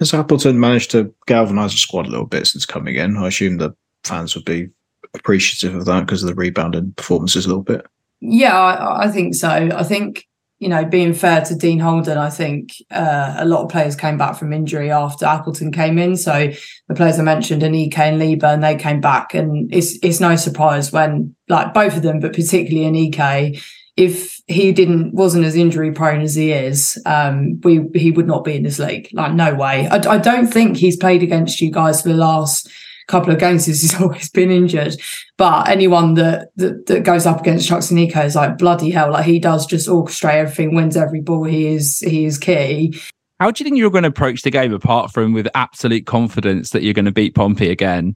Has 0.00 0.14
Appleton 0.14 0.58
managed 0.58 0.90
to 0.92 1.14
galvanise 1.26 1.72
the 1.72 1.78
squad 1.78 2.06
a 2.06 2.10
little 2.10 2.26
bit 2.26 2.46
since 2.46 2.66
coming 2.66 2.96
in? 2.96 3.16
I 3.16 3.28
assume 3.28 3.58
the 3.58 3.74
fans 4.04 4.34
would 4.34 4.44
be 4.44 4.68
appreciative 5.14 5.74
of 5.74 5.84
that 5.86 6.00
because 6.00 6.22
of 6.22 6.28
the 6.28 6.34
rebound 6.34 6.74
rebounding 6.74 6.92
performances 6.94 7.46
a 7.46 7.48
little 7.48 7.62
bit. 7.62 7.86
Yeah, 8.20 8.58
I, 8.58 9.04
I 9.04 9.10
think 9.10 9.34
so. 9.34 9.48
I 9.48 9.82
think 9.82 10.26
you 10.64 10.68
know, 10.68 10.84
being 10.84 11.12
fair 11.12 11.42
to 11.42 11.54
Dean 11.54 11.78
Holden, 11.78 12.16
I 12.16 12.30
think 12.30 12.72
uh, 12.90 13.34
a 13.38 13.44
lot 13.44 13.64
of 13.64 13.70
players 13.70 13.96
came 13.96 14.16
back 14.16 14.36
from 14.36 14.52
injury 14.52 14.90
after 14.90 15.26
Appleton 15.26 15.72
came 15.72 15.98
in. 15.98 16.16
So 16.16 16.52
the 16.88 16.94
players 16.94 17.18
I 17.18 17.22
mentioned, 17.22 17.62
Aneke 17.62 17.98
and 17.98 18.18
Leaburn, 18.18 18.54
and 18.54 18.64
they 18.64 18.76
came 18.76 19.00
back, 19.00 19.34
and 19.34 19.72
it's 19.74 19.98
it's 20.02 20.20
no 20.20 20.36
surprise 20.36 20.92
when 20.92 21.34
like 21.48 21.74
both 21.74 21.96
of 21.96 22.02
them, 22.02 22.20
but 22.20 22.32
particularly 22.32 22.88
Aneke, 23.10 23.62
if 23.96 24.40
he 24.46 24.72
didn't 24.72 25.12
wasn't 25.12 25.44
as 25.44 25.56
injury 25.56 25.92
prone 25.92 26.22
as 26.22 26.34
he 26.34 26.52
is, 26.52 26.98
um, 27.04 27.60
we 27.62 27.86
he 27.94 28.10
would 28.10 28.26
not 28.26 28.44
be 28.44 28.54
in 28.54 28.62
this 28.62 28.78
league. 28.78 29.08
Like 29.12 29.34
no 29.34 29.54
way. 29.54 29.88
I, 29.88 29.96
I 29.96 30.18
don't 30.18 30.46
think 30.46 30.76
he's 30.76 30.96
played 30.96 31.22
against 31.22 31.60
you 31.60 31.70
guys 31.70 32.00
for 32.00 32.08
the 32.08 32.14
last 32.14 32.70
couple 33.08 33.32
of 33.32 33.38
games 33.38 33.66
he's 33.66 33.94
always 34.00 34.30
been 34.30 34.50
injured. 34.50 34.96
But 35.36 35.68
anyone 35.68 36.14
that 36.14 36.50
that, 36.56 36.86
that 36.86 37.04
goes 37.04 37.26
up 37.26 37.40
against 37.40 37.68
Chuks 37.68 37.92
Aneke 37.92 38.24
is 38.24 38.34
like 38.34 38.58
bloody 38.58 38.90
hell. 38.90 39.12
Like 39.12 39.26
he 39.26 39.38
does 39.38 39.66
just 39.66 39.88
orchestrate 39.88 40.34
everything, 40.34 40.74
wins 40.74 40.96
every 40.96 41.20
ball. 41.20 41.44
He 41.44 41.66
is 41.68 42.00
he 42.00 42.24
is 42.24 42.38
key. 42.38 42.98
How 43.40 43.50
do 43.50 43.62
you 43.62 43.68
think 43.68 43.78
you're 43.78 43.90
going 43.90 44.04
to 44.04 44.08
approach 44.08 44.42
the 44.42 44.50
game 44.50 44.72
apart 44.72 45.12
from 45.12 45.32
with 45.32 45.48
absolute 45.54 46.06
confidence 46.06 46.70
that 46.70 46.82
you're 46.82 46.94
going 46.94 47.04
to 47.04 47.12
beat 47.12 47.34
Pompey 47.34 47.70
again? 47.70 48.14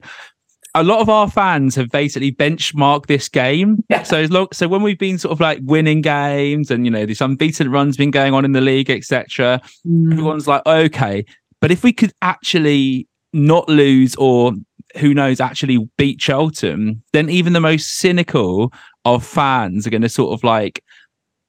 a 0.75 0.83
lot 0.83 0.99
of 0.99 1.09
our 1.09 1.29
fans 1.29 1.75
have 1.75 1.89
basically 1.89 2.31
benchmarked 2.31 3.07
this 3.07 3.27
game. 3.27 3.83
Yeah. 3.89 4.03
So 4.03 4.17
as 4.17 4.31
long, 4.31 4.47
so 4.53 4.67
when 4.67 4.83
we've 4.83 4.99
been 4.99 5.17
sort 5.17 5.31
of 5.31 5.39
like 5.39 5.59
winning 5.63 6.01
games 6.01 6.69
and 6.69 6.85
you 6.85 6.91
know 6.91 7.05
this 7.05 7.21
unbeaten 7.21 7.71
run's 7.71 7.97
been 7.97 8.11
going 8.11 8.33
on 8.33 8.45
in 8.45 8.51
the 8.51 8.61
league, 8.61 8.89
etc. 8.89 9.61
Mm. 9.85 10.11
Everyone's 10.11 10.47
like, 10.47 10.65
okay, 10.65 11.25
but 11.59 11.71
if 11.71 11.83
we 11.83 11.91
could 11.91 12.13
actually 12.21 13.07
not 13.33 13.67
lose 13.67 14.15
or 14.15 14.53
who 14.97 15.13
knows, 15.13 15.39
actually 15.39 15.89
beat 15.97 16.19
Charlton, 16.19 17.03
then 17.13 17.29
even 17.29 17.53
the 17.53 17.59
most 17.59 17.97
cynical 17.97 18.73
of 19.05 19.25
fans 19.25 19.85
are 19.87 19.89
going 19.89 20.01
to 20.01 20.09
sort 20.09 20.33
of 20.33 20.43
like 20.43 20.83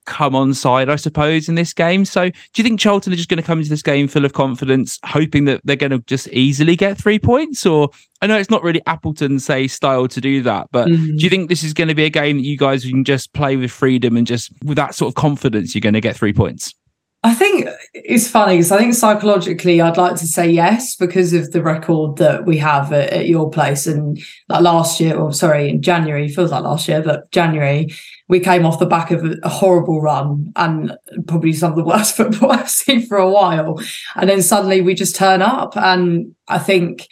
come 0.06 0.34
on 0.34 0.52
side, 0.54 0.88
I 0.88 0.96
suppose, 0.96 1.48
in 1.48 1.54
this 1.54 1.72
game. 1.72 2.04
So 2.04 2.30
do 2.30 2.36
you 2.56 2.64
think 2.64 2.80
Charlton 2.80 3.12
are 3.12 3.16
just 3.16 3.28
going 3.28 3.40
to 3.40 3.46
come 3.46 3.58
into 3.58 3.70
this 3.70 3.82
game 3.82 4.08
full 4.08 4.24
of 4.24 4.32
confidence, 4.32 4.98
hoping 5.04 5.44
that 5.44 5.60
they're 5.64 5.76
going 5.76 5.92
to 5.92 6.00
just 6.00 6.28
easily 6.28 6.74
get 6.74 6.98
three 6.98 7.18
points? 7.18 7.64
Or 7.64 7.90
I 8.20 8.26
know 8.26 8.38
it's 8.38 8.50
not 8.50 8.62
really 8.62 8.82
Appleton, 8.86 9.38
say, 9.38 9.68
style 9.68 10.08
to 10.08 10.20
do 10.20 10.42
that, 10.42 10.68
but 10.72 10.88
mm-hmm. 10.88 11.16
do 11.16 11.24
you 11.24 11.30
think 11.30 11.48
this 11.48 11.62
is 11.62 11.74
going 11.74 11.88
to 11.88 11.94
be 11.94 12.04
a 12.04 12.10
game 12.10 12.38
that 12.38 12.44
you 12.44 12.58
guys 12.58 12.84
can 12.84 13.04
just 13.04 13.32
play 13.34 13.56
with 13.56 13.70
freedom 13.70 14.16
and 14.16 14.26
just 14.26 14.52
with 14.64 14.76
that 14.76 14.94
sort 14.94 15.10
of 15.10 15.14
confidence, 15.14 15.74
you're 15.74 15.80
going 15.80 15.94
to 15.94 16.00
get 16.00 16.16
three 16.16 16.32
points? 16.32 16.74
I 17.22 17.34
think 17.34 17.68
it's 17.92 18.30
funny 18.30 18.55
because 18.55 18.72
I 18.72 18.78
think 18.78 18.94
psychologically 18.94 19.82
I'd 19.82 19.98
like 19.98 20.16
to 20.16 20.26
say 20.26 20.48
yes 20.48 20.97
because 20.97 21.34
of 21.34 21.52
the 21.52 21.62
record 21.62 22.16
that 22.16 22.47
we 22.47 22.56
have 22.56 22.94
at, 22.94 23.10
at, 23.10 23.28
your 23.28 23.51
place. 23.51 23.86
And 23.86 24.18
like 24.48 24.62
last 24.62 25.01
year, 25.01 25.18
or 25.18 25.30
sorry, 25.30 25.68
in 25.68 25.82
January, 25.82 26.28
feels 26.28 26.51
like 26.51 26.62
last 26.62 26.88
year, 26.88 27.02
but 27.02 27.30
January, 27.30 27.92
we 28.28 28.40
came 28.40 28.64
off 28.64 28.78
the 28.78 28.86
back 28.86 29.10
of 29.10 29.22
a, 29.22 29.36
a 29.42 29.51
horrible 29.51 30.01
run 30.01 30.51
and 30.56 30.97
probably 31.26 31.52
some 31.52 31.72
of 31.72 31.76
the 31.76 31.84
worst 31.92 32.16
football 32.16 32.52
I've 32.52 32.70
seen 32.70 33.06
for 33.06 33.18
a 33.18 33.30
while. 33.30 33.78
And 34.16 34.30
then 34.30 34.40
suddenly 34.40 34.80
we 34.80 34.94
just 34.94 35.14
turn 35.14 35.42
up. 35.42 35.76
And 35.76 36.34
I 36.48 36.59
think 36.59 37.06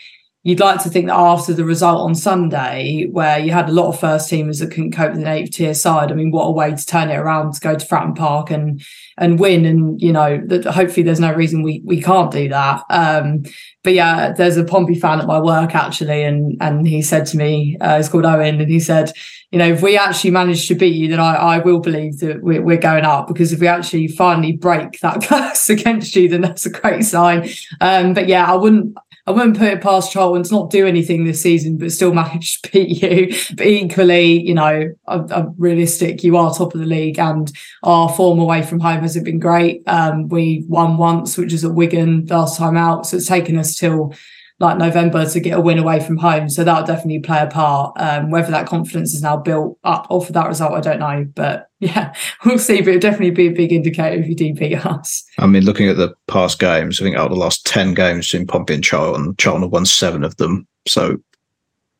you'd 0.48 0.60
like 0.60 0.82
to 0.82 0.88
think 0.88 1.06
that 1.06 1.16
after 1.16 1.52
the 1.52 1.64
result 1.64 2.00
on 2.00 2.14
Sunday, 2.14 3.06
where 3.10 3.38
you 3.38 3.50
had 3.50 3.68
a 3.68 3.72
lot 3.72 3.88
of 3.88 4.00
first 4.00 4.30
teamers 4.30 4.60
that 4.60 4.70
couldn't 4.70 4.92
cope 4.92 5.10
with 5.10 5.20
an 5.20 5.26
eighth 5.26 5.52
tier 5.52 5.74
side, 5.74 6.10
I 6.10 6.14
mean, 6.14 6.30
what 6.30 6.44
a 6.44 6.50
way 6.50 6.74
to 6.74 6.86
turn 6.86 7.10
it 7.10 7.16
around 7.16 7.54
to 7.54 7.60
go 7.60 7.74
to 7.74 7.86
Fratton 7.86 8.16
Park 8.16 8.50
and 8.50 8.82
and 9.16 9.38
win. 9.38 9.64
And 9.64 10.00
you 10.00 10.12
know, 10.12 10.40
that 10.46 10.64
hopefully 10.64 11.02
there's 11.02 11.20
no 11.20 11.32
reason 11.32 11.62
we 11.62 11.82
we 11.84 12.00
can't 12.00 12.30
do 12.30 12.48
that. 12.48 12.84
Um, 12.88 13.42
but 13.84 13.92
yeah, 13.92 14.32
there's 14.32 14.56
a 14.56 14.64
Pompey 14.64 14.94
fan 14.94 15.20
at 15.20 15.26
my 15.26 15.40
work 15.40 15.74
actually, 15.74 16.24
and 16.24 16.56
and 16.60 16.86
he 16.86 17.02
said 17.02 17.26
to 17.26 17.36
me, 17.36 17.76
uh, 17.80 17.96
he's 17.96 18.08
called 18.08 18.24
Owen, 18.24 18.60
and 18.60 18.70
he 18.70 18.80
said, 18.80 19.12
you 19.50 19.58
know, 19.58 19.68
if 19.68 19.82
we 19.82 19.96
actually 19.96 20.30
manage 20.30 20.68
to 20.68 20.74
beat 20.74 20.94
you, 20.94 21.08
then 21.08 21.20
I, 21.20 21.34
I 21.34 21.58
will 21.58 21.80
believe 21.80 22.18
that 22.18 22.42
we're, 22.42 22.62
we're 22.62 22.76
going 22.76 23.04
up 23.04 23.28
because 23.28 23.52
if 23.52 23.60
we 23.60 23.66
actually 23.66 24.08
finally 24.08 24.52
break 24.52 25.00
that 25.00 25.22
curse 25.24 25.70
against 25.70 26.14
you, 26.16 26.28
then 26.28 26.42
that's 26.42 26.66
a 26.66 26.70
great 26.70 27.04
sign. 27.04 27.48
Um, 27.80 28.14
but 28.14 28.28
yeah, 28.28 28.50
I 28.50 28.56
wouldn't 28.56 28.96
I 29.28 29.30
wouldn't 29.30 29.58
put 29.58 29.68
it 29.68 29.82
past 29.82 30.10
Charlton 30.10 30.42
to 30.44 30.54
not 30.54 30.70
do 30.70 30.86
anything 30.86 31.26
this 31.26 31.42
season, 31.42 31.76
but 31.76 31.92
still 31.92 32.14
manage 32.14 32.62
to 32.62 32.70
beat 32.70 33.02
you. 33.02 33.54
But 33.54 33.66
equally, 33.66 34.40
you 34.40 34.54
know, 34.54 34.94
I'm, 35.06 35.30
I'm, 35.30 35.54
realistic. 35.58 36.24
You 36.24 36.38
are 36.38 36.54
top 36.54 36.72
of 36.72 36.80
the 36.80 36.86
league, 36.86 37.18
and 37.18 37.52
our 37.82 38.08
form 38.08 38.38
away 38.38 38.62
from 38.62 38.80
home 38.80 39.02
hasn't 39.02 39.26
been 39.26 39.38
great. 39.38 39.82
Um, 39.86 40.28
we 40.28 40.64
won 40.66 40.96
once, 40.96 41.36
which 41.36 41.52
is 41.52 41.62
at 41.62 41.74
Wigan 41.74 42.24
last 42.24 42.56
time 42.56 42.78
out, 42.78 43.06
so 43.06 43.18
it's 43.18 43.26
taken 43.26 43.58
us 43.58 43.76
till 43.76 44.14
like 44.60 44.78
November 44.78 45.26
to 45.26 45.40
get 45.40 45.58
a 45.58 45.60
win 45.60 45.78
away 45.78 46.00
from 46.00 46.16
home. 46.16 46.48
So 46.48 46.64
that'll 46.64 46.86
definitely 46.86 47.20
play 47.20 47.42
a 47.42 47.48
part. 47.48 48.00
Um, 48.00 48.30
whether 48.30 48.50
that 48.50 48.66
confidence 48.66 49.14
is 49.14 49.22
now 49.22 49.36
built 49.36 49.78
up 49.84 50.06
off 50.08 50.28
of 50.28 50.34
that 50.34 50.48
result, 50.48 50.72
I 50.72 50.80
don't 50.80 51.00
know. 51.00 51.26
But 51.34 51.67
yeah, 51.80 52.12
we'll 52.44 52.58
see. 52.58 52.80
But 52.80 52.88
it'll 52.88 53.00
definitely 53.00 53.30
be 53.30 53.46
a 53.46 53.52
big 53.52 53.72
indicator 53.72 54.16
if 54.20 54.28
you 54.28 54.34
do 54.34 54.52
beat 54.52 54.84
us. 54.84 55.24
I 55.38 55.46
mean, 55.46 55.64
looking 55.64 55.88
at 55.88 55.96
the 55.96 56.14
past 56.26 56.58
games, 56.58 57.00
I 57.00 57.04
think 57.04 57.16
out 57.16 57.26
of 57.26 57.32
the 57.32 57.38
last 57.38 57.64
10 57.66 57.94
games 57.94 58.34
in 58.34 58.46
Pompey 58.46 58.74
and 58.74 58.84
Charlton, 58.84 59.36
Charlton 59.36 59.62
have 59.62 59.72
won 59.72 59.86
seven 59.86 60.24
of 60.24 60.36
them. 60.38 60.66
So 60.86 61.18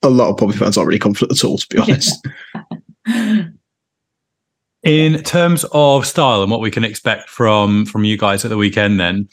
a 0.02 0.10
lot 0.10 0.30
of 0.30 0.36
Pompey 0.36 0.56
fans 0.56 0.76
aren't 0.76 0.88
really 0.88 0.98
confident 0.98 1.38
at 1.38 1.44
all, 1.44 1.58
to 1.58 1.66
be 1.68 1.78
honest. 1.78 2.26
in 4.82 5.22
terms 5.22 5.64
of 5.72 6.06
style 6.06 6.42
and 6.42 6.50
what 6.50 6.60
we 6.60 6.70
can 6.70 6.84
expect 6.84 7.28
from 7.28 7.86
from 7.86 8.04
you 8.04 8.16
guys 8.16 8.44
at 8.44 8.48
the 8.48 8.56
weekend, 8.56 8.98
then 8.98 9.28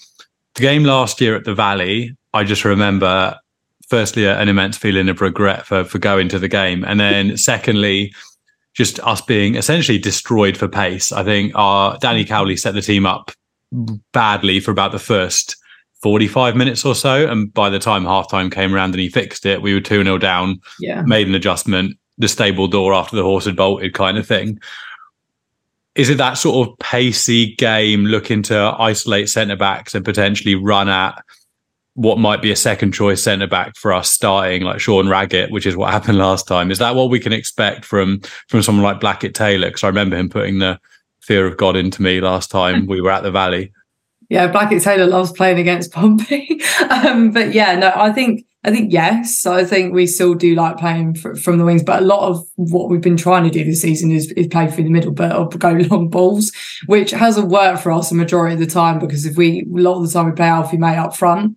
the 0.55 0.61
game 0.61 0.83
last 0.83 1.21
year 1.21 1.35
at 1.35 1.45
the 1.45 1.55
Valley, 1.55 2.15
I 2.33 2.43
just 2.43 2.65
remember 2.65 3.37
firstly 3.87 4.25
an 4.25 4.49
immense 4.49 4.77
feeling 4.77 5.09
of 5.09 5.21
regret 5.21 5.65
for 5.65 5.83
for 5.83 5.99
going 5.99 6.29
to 6.29 6.39
the 6.39 6.47
game, 6.47 6.83
and 6.83 6.99
then 6.99 7.37
secondly, 7.37 8.13
just 8.75 8.99
us 8.99 9.21
being 9.21 9.55
essentially 9.55 9.97
destroyed 9.97 10.57
for 10.57 10.67
pace. 10.67 11.11
I 11.11 11.23
think 11.23 11.53
our 11.55 11.97
Danny 11.99 12.25
mm. 12.25 12.27
Cowley 12.27 12.57
set 12.57 12.73
the 12.73 12.81
team 12.81 13.05
up 13.05 13.31
badly 14.11 14.59
for 14.59 14.71
about 14.71 14.91
the 14.91 14.99
first 14.99 15.55
45 16.03 16.55
minutes 16.55 16.85
or 16.85 16.93
so. 16.93 17.27
And 17.27 17.51
by 17.53 17.69
the 17.69 17.79
time 17.79 18.03
halftime 18.03 18.51
came 18.51 18.75
around 18.75 18.93
and 18.93 18.99
he 18.99 19.09
fixed 19.09 19.45
it, 19.45 19.61
we 19.61 19.73
were 19.73 19.81
2 19.81 20.03
0 20.03 20.17
down, 20.17 20.59
yeah. 20.79 21.01
made 21.01 21.27
an 21.27 21.35
adjustment, 21.35 21.97
the 22.17 22.27
stable 22.27 22.67
door 22.67 22.93
after 22.93 23.15
the 23.15 23.23
horse 23.23 23.45
had 23.45 23.55
bolted 23.55 23.93
kind 23.93 24.17
of 24.17 24.27
thing. 24.27 24.59
Is 25.95 26.09
it 26.09 26.17
that 26.17 26.33
sort 26.33 26.67
of 26.67 26.77
pacey 26.79 27.55
game 27.55 28.03
looking 28.05 28.43
to 28.43 28.75
isolate 28.77 29.29
centre 29.29 29.55
backs 29.55 29.95
and 29.95 30.03
potentially 30.03 30.55
run 30.55 30.89
at 30.89 31.23
what 31.95 32.19
might 32.19 32.41
be 32.41 32.51
a 32.51 32.55
second 32.55 32.91
choice 32.91 33.23
centre 33.23 33.47
back 33.47 33.75
for 33.77 33.93
us 33.93 34.11
starting 34.11 34.63
like 34.63 34.79
Sean 34.79 35.07
Raggett, 35.07 35.49
which 35.49 35.65
is 35.65 35.77
what 35.77 35.91
happened 35.91 36.17
last 36.17 36.47
time. 36.47 36.69
Is 36.69 36.77
that 36.79 36.93
what 36.93 37.09
we 37.09 37.19
can 37.19 37.33
expect 37.33 37.85
from 37.85 38.21
from 38.49 38.61
someone 38.61 38.83
like 38.83 38.99
Blackett 38.99 39.33
Taylor? 39.33 39.67
Because 39.67 39.83
I 39.83 39.87
remember 39.87 40.17
him 40.17 40.29
putting 40.29 40.59
the 40.59 40.79
fear 41.21 41.47
of 41.47 41.57
God 41.57 41.75
into 41.75 42.01
me 42.01 42.21
last 42.21 42.51
time 42.51 42.85
we 42.85 43.01
were 43.01 43.11
at 43.11 43.23
the 43.23 43.31
Valley. 43.31 43.73
Yeah, 44.29 44.47
Blackett 44.47 44.83
Taylor 44.83 45.05
loves 45.05 45.31
playing 45.31 45.59
against 45.59 45.91
Pompey, 45.91 46.61
um, 46.89 47.31
but 47.31 47.53
yeah, 47.53 47.75
no, 47.75 47.93
I 47.95 48.11
think 48.11 48.45
I 48.65 48.71
think 48.71 48.91
yes. 48.91 49.45
I 49.45 49.63
think 49.63 49.93
we 49.93 50.07
still 50.07 50.33
do 50.33 50.55
like 50.55 50.77
playing 50.77 51.13
for, 51.13 51.35
from 51.35 51.59
the 51.59 51.65
wings, 51.65 51.83
but 51.83 52.01
a 52.01 52.05
lot 52.05 52.27
of 52.27 52.43
what 52.55 52.89
we've 52.89 52.99
been 52.99 53.15
trying 53.15 53.43
to 53.43 53.51
do 53.51 53.63
this 53.63 53.81
season 53.81 54.09
is, 54.09 54.31
is 54.31 54.47
play 54.47 54.67
through 54.67 54.85
the 54.85 54.89
middle, 54.89 55.11
but 55.11 55.35
or 55.35 55.47
go 55.47 55.71
long 55.91 56.09
balls, 56.09 56.51
which 56.87 57.11
hasn't 57.11 57.49
worked 57.49 57.83
for 57.83 57.91
us 57.91 58.11
a 58.11 58.15
majority 58.15 58.55
of 58.55 58.59
the 58.59 58.65
time 58.65 58.97
because 58.97 59.23
if 59.23 59.37
we 59.37 59.61
a 59.61 59.65
lot 59.79 59.97
of 59.97 60.07
the 60.07 60.11
time 60.11 60.25
we 60.25 60.31
play 60.31 60.47
Alfie 60.47 60.77
May 60.77 60.97
up 60.97 61.15
front, 61.15 61.55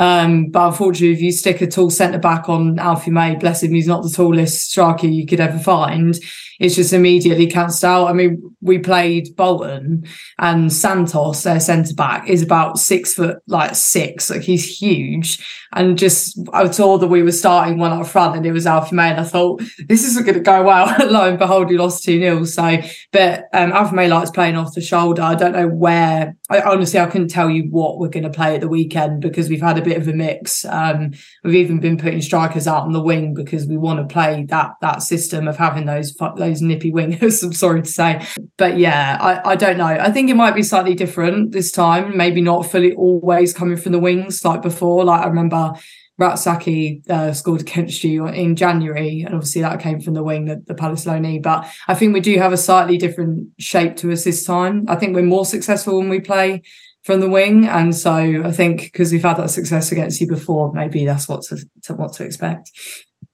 um, 0.00 0.46
but 0.46 0.68
unfortunately, 0.68 1.12
if 1.12 1.20
you 1.20 1.30
stick 1.30 1.60
a 1.60 1.66
tall 1.66 1.90
centre 1.90 2.18
back 2.18 2.48
on 2.48 2.78
Alfie 2.78 3.10
May, 3.10 3.36
bless 3.36 3.62
him, 3.62 3.74
he's 3.74 3.86
not 3.86 4.02
the 4.02 4.08
tallest 4.08 4.70
striker 4.70 5.06
you 5.06 5.26
could 5.26 5.40
ever 5.40 5.58
find. 5.58 6.18
It's 6.58 6.76
just 6.76 6.94
immediately 6.94 7.46
cancelled 7.46 7.90
out. 7.90 8.08
I 8.08 8.14
mean, 8.14 8.54
we 8.62 8.78
played 8.78 9.34
Bolton 9.36 10.06
and 10.38 10.72
Santos, 10.72 11.42
their 11.42 11.60
centre 11.60 11.94
back, 11.94 12.28
is 12.28 12.42
about 12.42 12.78
six 12.78 13.12
foot, 13.12 13.38
like 13.46 13.74
six, 13.74 14.30
like 14.30 14.42
he's 14.42 14.80
huge. 14.80 15.38
And 15.72 15.98
just 15.98 16.38
I 16.52 16.70
saw 16.70 16.98
that 16.98 17.08
we 17.08 17.22
were 17.22 17.32
starting 17.32 17.78
one 17.78 17.92
up 17.92 18.06
front, 18.06 18.36
and 18.36 18.46
it 18.46 18.52
was 18.52 18.66
Alfie 18.66 18.96
May, 18.96 19.10
and 19.10 19.20
I 19.20 19.24
thought 19.24 19.62
this 19.86 20.04
isn't 20.04 20.24
going 20.24 20.36
to 20.36 20.40
go 20.40 20.62
well. 20.62 20.94
Lo 21.10 21.28
and 21.28 21.38
behold, 21.38 21.68
we 21.68 21.78
lost 21.78 22.04
two 22.04 22.18
0 22.20 22.44
So, 22.44 22.78
but 23.12 23.44
um, 23.52 23.72
Alfie 23.72 23.96
May 23.96 24.08
likes 24.08 24.30
playing 24.30 24.56
off 24.56 24.74
the 24.74 24.80
shoulder. 24.80 25.22
I 25.22 25.34
don't 25.34 25.52
know 25.52 25.68
where. 25.68 26.36
I 26.50 26.60
honestly 26.62 26.98
I 26.98 27.06
couldn't 27.06 27.28
tell 27.28 27.48
you 27.48 27.64
what 27.70 27.98
we're 27.98 28.08
going 28.08 28.24
to 28.24 28.30
play 28.30 28.56
at 28.56 28.60
the 28.60 28.68
weekend 28.68 29.22
because 29.22 29.48
we've 29.48 29.62
had 29.62 29.78
a 29.78 29.82
bit 29.82 29.96
of 29.96 30.08
a 30.08 30.12
mix. 30.12 30.64
Um, 30.64 31.12
we've 31.44 31.54
even 31.54 31.78
been 31.78 31.96
putting 31.96 32.20
strikers 32.20 32.66
out 32.66 32.82
on 32.82 32.92
the 32.92 33.00
wing 33.00 33.34
because 33.34 33.66
we 33.66 33.76
want 33.76 34.00
to 34.00 34.12
play 34.12 34.44
that 34.48 34.72
that 34.80 35.02
system 35.02 35.46
of 35.46 35.56
having 35.56 35.86
those 35.86 36.14
those 36.36 36.60
nippy 36.60 36.90
wingers. 36.90 37.42
I'm 37.44 37.52
sorry 37.52 37.82
to 37.82 37.88
say, 37.88 38.26
but 38.56 38.78
yeah, 38.78 39.16
I, 39.20 39.52
I 39.52 39.56
don't 39.56 39.78
know. 39.78 39.86
I 39.86 40.10
think 40.10 40.28
it 40.28 40.34
might 40.34 40.56
be 40.56 40.64
slightly 40.64 40.94
different 40.94 41.52
this 41.52 41.70
time. 41.70 42.16
Maybe 42.16 42.40
not 42.40 42.70
fully 42.70 42.94
always 42.94 43.52
coming 43.52 43.76
from 43.76 43.92
the 43.92 44.00
wings 44.00 44.44
like 44.44 44.60
before. 44.60 45.04
Like 45.04 45.22
I 45.22 45.28
remember 45.28 45.74
Rak-Sakyi 46.20 47.08
uh, 47.08 47.32
scored 47.32 47.62
against 47.62 48.04
you 48.04 48.26
in 48.26 48.54
January, 48.54 49.22
and 49.22 49.34
obviously 49.34 49.62
that 49.62 49.80
came 49.80 50.00
from 50.00 50.14
the 50.14 50.22
wing, 50.22 50.44
the, 50.44 50.62
the 50.66 50.74
Palace 50.74 51.06
Loney. 51.06 51.38
But 51.38 51.66
I 51.88 51.94
think 51.94 52.12
we 52.12 52.20
do 52.20 52.38
have 52.38 52.52
a 52.52 52.58
slightly 52.58 52.98
different 52.98 53.48
shape 53.58 53.96
to 53.96 54.12
us 54.12 54.22
this 54.22 54.44
time. 54.44 54.84
I 54.86 54.96
think 54.96 55.16
we're 55.16 55.22
more 55.22 55.46
successful 55.46 55.98
when 55.98 56.10
we 56.10 56.20
play 56.20 56.62
from 57.04 57.20
the 57.20 57.30
wing, 57.30 57.66
and 57.66 57.96
so 57.96 58.12
I 58.44 58.52
think 58.52 58.82
because 58.82 59.10
we've 59.10 59.22
had 59.22 59.38
that 59.38 59.48
success 59.48 59.90
against 59.90 60.20
you 60.20 60.28
before, 60.28 60.72
maybe 60.74 61.06
that's 61.06 61.26
what 61.26 61.42
to, 61.44 61.58
to 61.84 61.94
what 61.94 62.12
to 62.14 62.24
expect. 62.24 62.70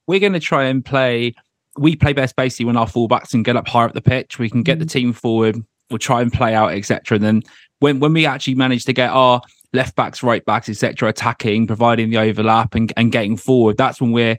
We're 0.06 0.20
going 0.20 0.34
to 0.34 0.40
try 0.40 0.64
and 0.64 0.84
play. 0.84 1.34
We 1.76 1.96
play 1.96 2.12
best 2.12 2.36
basically 2.36 2.66
when 2.66 2.76
our 2.76 2.86
fullbacks 2.86 3.30
can 3.30 3.42
get 3.42 3.56
up 3.56 3.68
higher 3.68 3.86
up 3.86 3.92
the 3.92 4.00
pitch. 4.00 4.38
We 4.38 4.48
can 4.48 4.62
get 4.62 4.74
mm-hmm. 4.74 4.80
the 4.80 4.86
team 4.86 5.12
forward. 5.12 5.62
We'll 5.90 5.98
try 5.98 6.22
and 6.22 6.32
play 6.32 6.54
out, 6.54 6.72
etc. 6.72 7.16
And 7.16 7.24
then 7.24 7.42
when 7.80 7.98
when 7.98 8.12
we 8.12 8.26
actually 8.26 8.54
manage 8.54 8.84
to 8.84 8.92
get 8.92 9.10
our 9.10 9.42
left 9.76 9.94
backs, 9.94 10.22
right 10.22 10.44
backs, 10.44 10.68
etc., 10.68 11.08
attacking, 11.08 11.66
providing 11.66 12.10
the 12.10 12.18
overlap 12.18 12.74
and, 12.74 12.92
and 12.96 13.12
getting 13.12 13.36
forward, 13.36 13.76
that's 13.76 14.00
when 14.00 14.12
we're 14.12 14.38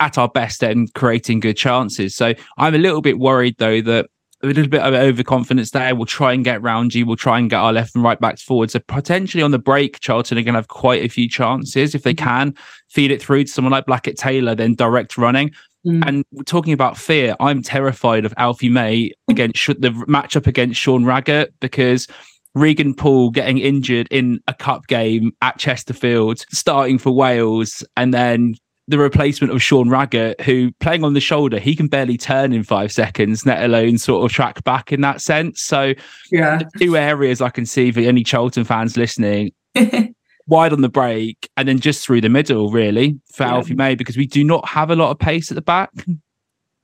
at 0.00 0.18
our 0.18 0.28
best 0.28 0.62
and 0.62 0.92
creating 0.94 1.40
good 1.40 1.56
chances. 1.56 2.14
So 2.14 2.34
I'm 2.58 2.74
a 2.74 2.78
little 2.78 3.00
bit 3.00 3.18
worried 3.18 3.56
though 3.58 3.80
that 3.80 4.06
a 4.42 4.46
little 4.46 4.68
bit 4.68 4.82
of 4.82 4.92
overconfidence 4.92 5.70
there. 5.70 5.94
We'll 5.94 6.06
try 6.06 6.32
and 6.32 6.44
get 6.44 6.60
round 6.62 6.94
you. 6.94 7.06
We'll 7.06 7.16
try 7.16 7.38
and 7.38 7.48
get 7.48 7.56
our 7.56 7.72
left 7.72 7.94
and 7.94 8.04
right 8.04 8.20
backs 8.20 8.42
forward. 8.42 8.70
So 8.70 8.80
potentially 8.80 9.42
on 9.42 9.52
the 9.52 9.58
break, 9.58 10.00
Charlton 10.00 10.38
are 10.38 10.42
going 10.42 10.52
to 10.54 10.58
have 10.58 10.68
quite 10.68 11.02
a 11.02 11.08
few 11.08 11.28
chances 11.28 11.94
if 11.94 12.02
they 12.02 12.14
mm-hmm. 12.14 12.24
can 12.24 12.54
feed 12.90 13.10
it 13.10 13.22
through 13.22 13.44
to 13.44 13.50
someone 13.50 13.72
like 13.72 13.86
Blackett 13.86 14.18
Taylor, 14.18 14.54
then 14.54 14.74
direct 14.74 15.16
running. 15.16 15.50
Mm. 15.86 16.02
And 16.06 16.46
talking 16.46 16.72
about 16.72 16.96
fear, 16.96 17.36
I'm 17.40 17.62
terrified 17.62 18.24
of 18.24 18.34
Alfie 18.36 18.68
May 18.68 19.12
against 19.28 19.66
the 19.66 19.90
matchup 20.08 20.46
against 20.46 20.80
Sean 20.80 21.04
Raggett 21.04 21.52
because 21.60 22.06
Regan 22.54 22.94
Poole 22.94 23.30
getting 23.30 23.58
injured 23.58 24.08
in 24.10 24.40
a 24.46 24.54
cup 24.54 24.86
game 24.86 25.32
at 25.42 25.58
Chesterfield, 25.58 26.44
starting 26.50 26.98
for 26.98 27.10
Wales, 27.10 27.84
and 27.96 28.14
then 28.14 28.54
the 28.86 28.98
replacement 28.98 29.52
of 29.52 29.62
Sean 29.62 29.88
Raggett, 29.88 30.40
who 30.42 30.70
playing 30.80 31.04
on 31.04 31.14
the 31.14 31.20
shoulder, 31.20 31.58
he 31.58 31.74
can 31.74 31.88
barely 31.88 32.16
turn 32.16 32.52
in 32.52 32.62
five 32.62 32.92
seconds, 32.92 33.46
let 33.46 33.64
alone 33.64 33.98
sort 33.98 34.24
of 34.24 34.34
track 34.34 34.62
back 34.64 34.92
in 34.92 35.00
that 35.00 35.20
sense. 35.20 35.62
So, 35.62 35.94
yeah, 36.30 36.60
two 36.78 36.96
areas 36.96 37.40
I 37.40 37.48
can 37.48 37.66
see 37.66 37.90
for 37.92 38.00
any 38.00 38.22
Charlton 38.22 38.64
fans 38.64 38.96
listening. 38.96 39.52
wide 40.46 40.72
on 40.72 40.82
the 40.82 40.88
break 40.88 41.48
and 41.56 41.66
then 41.66 41.80
just 41.80 42.04
through 42.04 42.20
the 42.20 42.28
middle, 42.28 42.70
really, 42.70 43.18
for 43.32 43.44
yeah. 43.44 43.54
Alfie 43.54 43.74
May, 43.74 43.94
because 43.94 44.16
we 44.16 44.26
do 44.26 44.44
not 44.44 44.68
have 44.68 44.90
a 44.90 44.96
lot 44.96 45.10
of 45.10 45.18
pace 45.18 45.50
at 45.50 45.54
the 45.54 45.62
back. 45.62 45.90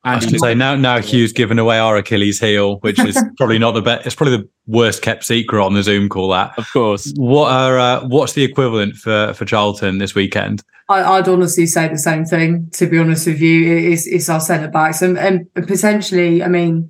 I 0.03 0.15
was 0.15 0.25
going 0.25 0.35
to 0.35 0.39
say 0.39 0.55
now, 0.55 0.77
now 0.77 0.99
Hugh's 0.99 1.33
given 1.33 1.59
away 1.59 1.79
our 1.79 1.97
Achilles 1.97 2.41
heel, 2.41 2.79
which 2.79 2.99
is 2.99 3.23
probably 3.37 3.59
not 3.59 3.73
the 3.73 3.83
best. 3.83 4.07
It's 4.07 4.15
probably 4.15 4.39
the 4.39 4.49
worst 4.67 5.03
kept 5.03 5.25
secret 5.25 5.63
on 5.63 5.75
the 5.75 5.83
Zoom 5.83 6.09
call. 6.09 6.31
That, 6.31 6.59
of 6.59 6.71
course. 6.73 7.13
What 7.17 7.53
are 7.53 7.79
uh, 7.79 8.07
what's 8.07 8.33
the 8.33 8.43
equivalent 8.43 8.97
for 8.97 9.35
for 9.35 9.45
Charlton 9.45 9.99
this 9.99 10.15
weekend? 10.15 10.63
I, 10.89 11.21
would 11.21 11.29
honestly 11.29 11.67
say 11.67 11.87
the 11.87 11.99
same 11.99 12.25
thing. 12.25 12.69
To 12.73 12.87
be 12.87 12.99
honest 12.99 13.27
with 13.27 13.41
you, 13.41 13.93
it's 13.93 14.07
it's 14.07 14.29
our 14.29 14.41
centre 14.41 14.69
backs 14.69 15.03
and, 15.03 15.19
and 15.19 15.53
potentially. 15.55 16.43
I 16.43 16.49
mean, 16.49 16.89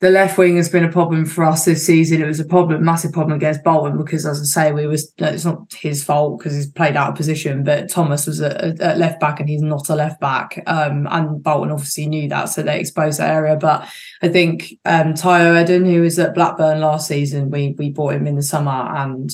the 0.00 0.10
left 0.10 0.38
wing 0.38 0.56
has 0.56 0.70
been 0.70 0.84
a 0.84 0.90
problem 0.90 1.26
for 1.26 1.44
us 1.44 1.66
this 1.66 1.84
season. 1.84 2.22
It 2.22 2.26
was 2.26 2.40
a 2.40 2.46
problem, 2.46 2.82
massive 2.82 3.12
problem 3.12 3.36
against 3.36 3.62
Bolton 3.62 3.98
because, 3.98 4.24
as 4.24 4.40
I 4.40 4.44
say, 4.44 4.72
we 4.72 4.86
was 4.86 5.12
it's 5.18 5.44
not 5.44 5.70
his 5.74 6.02
fault 6.02 6.38
because 6.38 6.54
he's 6.54 6.70
played 6.70 6.96
out 6.96 7.10
of 7.10 7.16
position. 7.16 7.62
But 7.64 7.90
Thomas 7.90 8.26
was 8.26 8.40
a, 8.40 8.74
left 8.96 9.20
back 9.20 9.40
and 9.40 9.48
he's 9.48 9.60
not 9.60 9.90
a 9.90 9.94
left 9.94 10.18
back, 10.18 10.62
um, 10.66 11.06
and 11.10 11.42
Bolton 11.42 11.70
obviously 11.70 12.06
knew 12.06 12.30
that, 12.30 12.46
so 12.46 12.62
they 12.62 12.80
exposed 12.80 13.20
that 13.20 13.30
area. 13.30 13.56
But 13.56 13.86
I 14.22 14.28
think 14.28 14.72
um, 14.86 15.12
Tayo 15.12 15.62
Edun, 15.62 15.84
who 15.84 16.00
was 16.00 16.18
at 16.18 16.34
Blackburn 16.34 16.80
last 16.80 17.06
season, 17.06 17.50
we 17.50 17.74
we 17.76 17.90
bought 17.90 18.14
him 18.14 18.26
in 18.26 18.36
the 18.36 18.42
summer, 18.42 18.70
and 18.70 19.30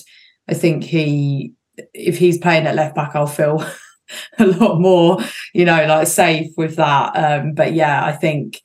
I 0.49 0.55
think 0.55 0.83
he, 0.83 1.53
if 1.95 2.19
he's 2.19 2.39
playing 2.39 2.67
at 2.67 2.75
left 2.75 2.97
back, 2.97 3.15
I'll 3.15 3.29
feel. 3.29 3.65
a 4.39 4.47
lot 4.47 4.81
more, 4.81 5.19
you 5.53 5.65
know, 5.65 5.85
like 5.85 6.07
safe 6.07 6.53
with 6.57 6.77
that. 6.77 7.17
Um, 7.17 7.55
but 7.55 7.73
yeah, 7.73 8.05
I 8.05 8.13
think 8.13 8.61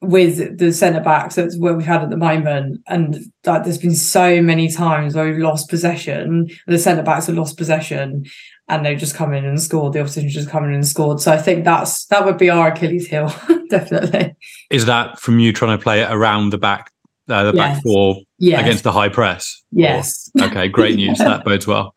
with 0.00 0.58
the 0.58 0.72
centre 0.72 1.00
backs 1.00 1.34
that's 1.34 1.58
where 1.58 1.74
we've 1.74 1.86
had 1.86 2.02
at 2.02 2.10
the 2.10 2.16
moment 2.16 2.80
and 2.86 3.18
like 3.44 3.64
there's 3.64 3.78
been 3.78 3.94
so 3.94 4.40
many 4.40 4.70
times 4.70 5.14
where 5.14 5.26
we've 5.26 5.38
lost 5.38 5.68
possession 5.68 6.48
the 6.68 6.78
centre 6.78 7.02
backs 7.02 7.26
have 7.26 7.34
lost 7.34 7.56
possession 7.56 8.24
and 8.68 8.86
they've 8.86 8.98
just 8.98 9.16
come 9.16 9.32
in 9.32 9.44
and 9.44 9.60
scored 9.60 9.92
the 9.92 10.00
opposition 10.00 10.28
just 10.28 10.48
come 10.48 10.64
in 10.64 10.72
and 10.72 10.86
scored. 10.86 11.20
So 11.20 11.32
i 11.32 11.38
think 11.38 11.64
that's 11.64 12.06
that 12.06 12.24
would 12.24 12.38
be 12.38 12.48
our 12.48 12.68
achilles 12.68 13.08
heel 13.08 13.34
definitely. 13.70 14.36
Is 14.70 14.86
that 14.86 15.18
from 15.18 15.40
you 15.40 15.52
trying 15.52 15.76
to 15.76 15.82
play 15.82 16.02
it 16.02 16.10
around 16.10 16.50
the 16.50 16.58
back 16.58 16.92
uh, 17.28 17.50
the 17.50 17.56
yes. 17.56 17.74
back 17.76 17.82
four 17.82 18.20
yes. 18.38 18.60
against 18.60 18.84
the 18.84 18.92
high 18.92 19.08
press? 19.08 19.62
Yes. 19.72 20.30
Or, 20.40 20.46
okay 20.46 20.68
great 20.68 20.94
news 20.94 21.18
that 21.18 21.44
bodes 21.44 21.66
well. 21.66 21.94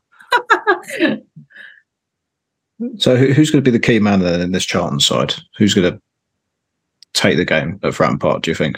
So 2.97 3.15
who's 3.15 3.51
going 3.51 3.63
to 3.63 3.71
be 3.71 3.77
the 3.77 3.79
key 3.79 3.99
man 3.99 4.21
then 4.21 4.41
in 4.41 4.53
this 4.53 4.65
Charlton 4.65 4.99
side? 4.99 5.35
Who's 5.57 5.75
going 5.75 5.93
to 5.93 6.01
take 7.13 7.37
the 7.37 7.45
game 7.45 7.79
at 7.83 7.93
Fratton 7.93 8.19
Park? 8.19 8.43
Do 8.43 8.51
you 8.51 8.55
think? 8.55 8.77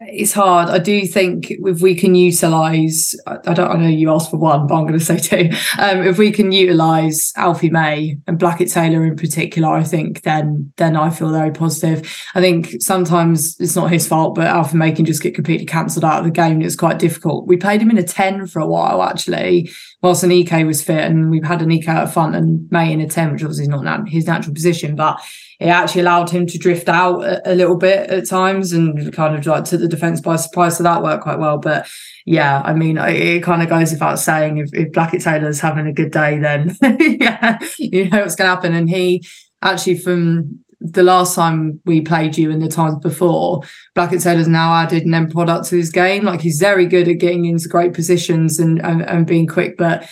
It's 0.00 0.32
hard. 0.32 0.68
I 0.68 0.78
do 0.78 1.06
think 1.06 1.52
if 1.52 1.80
we 1.80 1.94
can 1.94 2.14
utilise, 2.14 3.18
I 3.26 3.54
don't. 3.54 3.70
I 3.70 3.76
know 3.76 3.88
you 3.88 4.12
asked 4.12 4.30
for 4.30 4.36
one, 4.36 4.66
but 4.66 4.74
I'm 4.74 4.86
going 4.86 4.98
to 4.98 5.04
say 5.04 5.18
two. 5.18 5.50
Um, 5.78 6.02
if 6.02 6.18
we 6.18 6.32
can 6.32 6.52
utilise 6.52 7.32
Alfie 7.36 7.70
May 7.70 8.18
and 8.26 8.38
Blackett 8.38 8.70
Taylor 8.70 9.04
in 9.04 9.16
particular, 9.16 9.68
I 9.68 9.84
think 9.84 10.22
then 10.22 10.72
then 10.76 10.96
I 10.96 11.10
feel 11.10 11.30
very 11.30 11.52
positive. 11.52 12.12
I 12.34 12.40
think 12.40 12.82
sometimes 12.82 13.58
it's 13.60 13.76
not 13.76 13.90
his 13.90 14.06
fault, 14.06 14.34
but 14.34 14.48
Alfie 14.48 14.76
May 14.76 14.92
can 14.92 15.04
just 15.04 15.22
get 15.22 15.34
completely 15.34 15.64
cancelled 15.64 16.04
out 16.04 16.18
of 16.18 16.24
the 16.24 16.30
game. 16.30 16.60
It's 16.60 16.76
quite 16.76 16.98
difficult. 16.98 17.46
We 17.46 17.56
played 17.56 17.80
him 17.80 17.90
in 17.90 17.98
a 17.98 18.02
ten 18.02 18.46
for 18.46 18.58
a 18.58 18.66
while 18.66 19.02
actually, 19.02 19.70
whilst 20.02 20.24
Aneke 20.24 20.66
was 20.66 20.82
fit, 20.82 21.04
and 21.04 21.30
we've 21.30 21.44
had 21.44 21.60
Aneke 21.60 21.88
out 21.88 22.12
front 22.12 22.34
and 22.34 22.70
May 22.70 22.92
in 22.92 23.00
a 23.00 23.08
ten, 23.08 23.32
which 23.32 23.42
obviously 23.42 23.64
is 23.64 23.68
not 23.68 24.08
his 24.08 24.26
natural 24.26 24.54
position, 24.54 24.96
but 24.96 25.20
it 25.60 25.68
actually 25.68 26.02
allowed 26.02 26.30
him 26.30 26.46
to 26.46 26.58
drift 26.58 26.88
out 26.88 27.22
a, 27.22 27.52
a, 27.52 27.54
little 27.54 27.76
bit 27.76 28.10
at 28.10 28.28
times 28.28 28.72
and 28.72 29.12
kind 29.12 29.34
of 29.34 29.46
like 29.46 29.64
took 29.64 29.80
the 29.80 29.88
defense 29.88 30.20
by 30.20 30.36
surprise. 30.36 30.76
So 30.76 30.82
that 30.82 31.02
worked 31.02 31.22
quite 31.22 31.38
well. 31.38 31.58
But 31.58 31.86
yeah, 32.26 32.62
I 32.64 32.74
mean, 32.74 32.98
it, 32.98 33.14
it 33.14 33.42
kind 33.42 33.62
of 33.62 33.68
goes 33.68 33.92
without 33.92 34.18
saying 34.18 34.58
if, 34.58 34.70
if 34.72 34.92
Blackett 34.92 35.22
Taylor's 35.22 35.60
having 35.60 35.86
a 35.86 35.92
good 35.92 36.10
day, 36.10 36.38
then 36.38 36.76
yeah, 37.00 37.58
you 37.78 38.08
know 38.08 38.20
what's 38.20 38.34
going 38.34 38.48
to 38.48 38.54
happen. 38.54 38.74
And 38.74 38.90
he 38.90 39.24
actually, 39.62 39.98
from 39.98 40.60
the 40.80 41.02
last 41.02 41.34
time 41.34 41.80
we 41.86 42.00
played 42.00 42.36
you 42.36 42.50
and 42.50 42.60
the 42.60 42.68
times 42.68 42.98
before, 43.00 43.62
Blackett 43.94 44.22
Taylor's 44.22 44.48
now 44.48 44.74
added 44.74 45.06
an 45.06 45.14
end 45.14 45.30
product 45.30 45.68
to 45.68 45.76
his 45.76 45.90
game. 45.90 46.24
Like 46.24 46.40
he's 46.40 46.58
very 46.58 46.86
good 46.86 47.08
at 47.08 47.18
getting 47.18 47.44
into 47.44 47.68
great 47.68 47.94
positions 47.94 48.58
and, 48.58 48.84
and, 48.84 49.02
and 49.02 49.26
being 49.26 49.46
quick, 49.46 49.76
but 49.76 50.08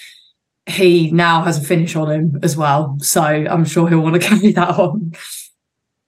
he 0.66 1.10
now 1.10 1.42
has 1.42 1.58
a 1.58 1.66
finish 1.66 1.96
on 1.96 2.10
him 2.10 2.38
as 2.42 2.56
well. 2.56 2.96
So 3.00 3.22
I'm 3.22 3.64
sure 3.64 3.88
he'll 3.88 4.00
want 4.00 4.20
to 4.20 4.28
carry 4.28 4.52
that 4.52 4.78
on. 4.78 5.12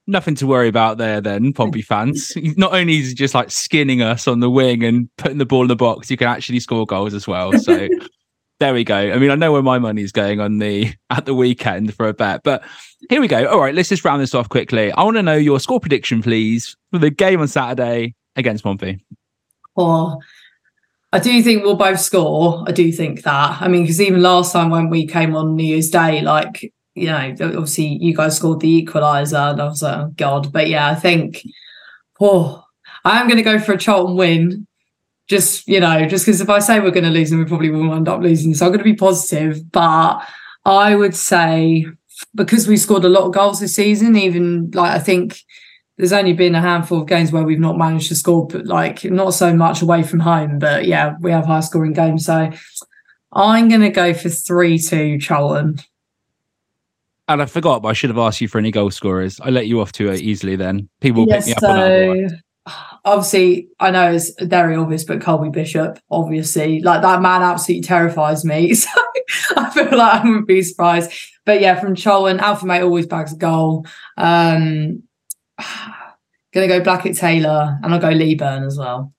Nothing 0.07 0.35
to 0.37 0.47
worry 0.47 0.69
about 0.69 0.99
there, 0.99 1.21
then, 1.21 1.53
Pompey 1.53 1.83
fans. 1.87 2.33
Not 2.37 2.75
only 2.75 2.99
is 2.99 3.09
he 3.09 3.15
just 3.15 3.35
like 3.35 3.51
skinning 3.51 4.03
us 4.03 4.29
on 4.29 4.41
the 4.41 4.51
wing 4.51 4.85
and 4.85 5.09
putting 5.17 5.39
the 5.39 5.47
ball 5.47 5.63
in 5.63 5.69
the 5.69 5.77
box, 5.77 6.11
you 6.11 6.17
can 6.17 6.29
actually 6.29 6.61
score 6.61 6.87
goals 6.87 7.15
as 7.15 7.27
well. 7.27 7.53
So 7.55 7.89
there 8.61 8.75
we 8.75 8.85
go. 8.85 8.97
I 8.97 9.19
mean, 9.19 9.31
I 9.31 9.35
know 9.35 9.53
where 9.53 9.63
my 9.63 9.79
money 9.79 10.03
is 10.03 10.13
going 10.13 10.41
on 10.41 10.59
the 10.59 10.93
at 11.11 11.25
the 11.25 11.35
weekend 11.35 11.95
for 11.95 12.07
a 12.07 12.15
bet, 12.15 12.43
but 12.45 12.63
here 13.09 13.21
we 13.21 13.29
go. 13.29 13.47
All 13.47 13.61
right, 13.61 13.75
let's 13.75 13.89
just 13.89 14.05
round 14.05 14.21
this 14.21 14.35
off 14.35 14.49
quickly. 14.49 14.93
I 14.93 15.03
want 15.03 15.17
to 15.17 15.23
know 15.23 15.37
your 15.37 15.59
score 15.59 15.81
prediction, 15.81 16.23
please, 16.23 16.77
for 16.93 16.99
the 16.99 17.11
game 17.11 17.41
on 17.41 17.49
Saturday 17.49 18.15
against 18.37 18.63
Pompey. 18.63 19.05
Oh, 19.77 20.21
I 21.15 21.21
do 21.21 21.41
think 21.45 21.63
we'll 21.63 21.77
both 21.77 22.01
score. 22.01 22.65
I 22.67 22.73
do 22.73 22.91
think 22.91 23.23
that. 23.23 23.63
I 23.63 23.69
mean, 23.69 23.83
because 23.83 24.01
even 24.01 24.21
last 24.21 24.53
time 24.53 24.69
when 24.69 24.91
we 24.91 25.07
came 25.07 25.37
on 25.37 25.55
New 25.55 25.63
Year's 25.63 25.89
Day, 25.89 26.21
like, 26.23 26.73
you 26.97 27.07
know, 27.07 27.37
obviously 27.41 27.99
you 28.01 28.17
guys 28.17 28.37
scored 28.37 28.59
the 28.59 28.85
equaliser 28.85 29.53
and 29.53 29.63
I 29.63 29.65
was 29.67 29.81
like, 29.81 29.97
oh, 29.97 30.13
God. 30.17 30.53
But 30.53 30.69
yeah, 30.69 30.91
I 30.91 30.97
think, 30.97 31.41
oh, 32.21 32.65
I 33.05 33.21
am 33.21 33.29
going 33.29 33.37
to 33.37 33.45
go 33.45 33.61
for 33.61 33.75
a 33.75 33.79
Charlton 33.79 34.17
win. 34.17 34.67
Just, 35.29 35.69
you 35.69 35.79
know, 35.79 36.05
just 36.09 36.27
because 36.27 36.41
if 36.41 36.51
I 36.51 36.59
say 36.59 36.81
we're 36.81 36.91
going 36.91 37.05
to 37.05 37.11
lose, 37.11 37.31
and 37.31 37.41
we 37.41 37.47
probably 37.47 37.71
will 37.71 37.95
end 37.95 38.09
up 38.09 38.21
losing. 38.21 38.53
So 38.53 38.67
I'm 38.67 38.73
going 38.73 38.81
to 38.81 38.85
be 38.85 38.97
positive. 38.97 39.71
But 39.71 40.19
I 40.65 40.97
would 40.97 41.15
say 41.15 41.87
because 42.35 42.67
we 42.67 42.77
scored 42.77 43.05
a 43.05 43.09
lot 43.09 43.23
of 43.23 43.33
goals 43.33 43.61
this 43.61 43.77
season, 43.77 44.17
even 44.17 44.73
like 44.73 44.91
I 44.91 44.99
think 44.99 45.39
there's 45.97 46.13
only 46.13 46.33
been 46.33 46.55
a 46.55 46.61
handful 46.61 47.03
of 47.03 47.09
games 47.09 47.31
where 47.31 47.45
we've 47.45 47.61
not 47.61 47.79
managed 47.79 48.09
to 48.09 48.17
score, 48.17 48.47
but 48.47 48.67
like 48.67 49.05
not 49.05 49.35
so 49.35 49.55
much 49.55 49.81
away 49.81 50.03
from 50.03 50.21
home. 50.21 50.59
But 50.59 50.87
yeah, 50.87 51.15
we 51.21 51.31
have 51.31 51.47
high 51.47 51.61
scoring 51.61 51.93
games. 51.93 52.27
So 52.27 52.51
I'm 53.33 53.69
going 53.69 53.81
to 53.81 53.91
go 53.91 54.13
for 54.15 54.29
3 54.29 54.79
2 54.79 55.19
Charlton. 55.19 55.79
And 57.27 57.41
I 57.41 57.47
forgot, 57.47 57.83
but 57.83 57.89
I 57.89 57.93
should 57.95 58.11
have 58.11 58.19
asked 58.19 58.41
you 58.41 58.49
for 58.49 58.59
any 58.59 58.71
goal 58.71 58.91
scorers. 58.91 59.41
I 59.41 59.51
let 59.51 59.67
you 59.67 59.81
off 59.81 59.93
too 59.93 60.13
easily 60.13 60.57
then. 60.57 60.89
People 61.01 61.27
yes, 61.27 61.47
pick 61.47 61.63
me 61.63 62.25
up 62.25 62.31
so, 62.31 62.37
Obviously, 63.07 63.69
I 63.79 63.91
know 63.91 64.13
it's 64.13 64.33
very 64.43 64.75
obvious, 64.77 65.05
but 65.05 65.21
Colby 65.21 65.51
Bishop, 65.51 65.99
obviously, 66.11 66.81
like 66.81 67.03
that 67.03 67.21
man 67.21 67.43
absolutely 67.43 67.87
terrifies 67.87 68.45
me. 68.45 68.75
So 69.27 69.57
I 69.57 69.71
feel 69.71 69.97
like 69.97 70.23
I 70.23 70.23
wouldn't 70.23 70.47
be 70.47 70.63
surprised. 70.63 71.11
But 71.47 71.63
yeah, 71.63 71.81
from 71.81 71.95
Charlton, 71.95 72.41
Alfie 72.41 72.67
May 72.67 72.83
always 72.83 73.07
bags 73.07 73.33
a 73.33 73.37
goal. 73.37 73.87
Um, 74.19 75.03
gonna 76.53 76.69
go 76.69 76.83
Blackett 76.83 77.17
Taylor 77.17 77.79
and 77.83 77.95
I'll 77.95 78.01
go 78.01 78.11
Leaburn 78.11 78.65
as 78.65 78.79
well. 78.79 79.13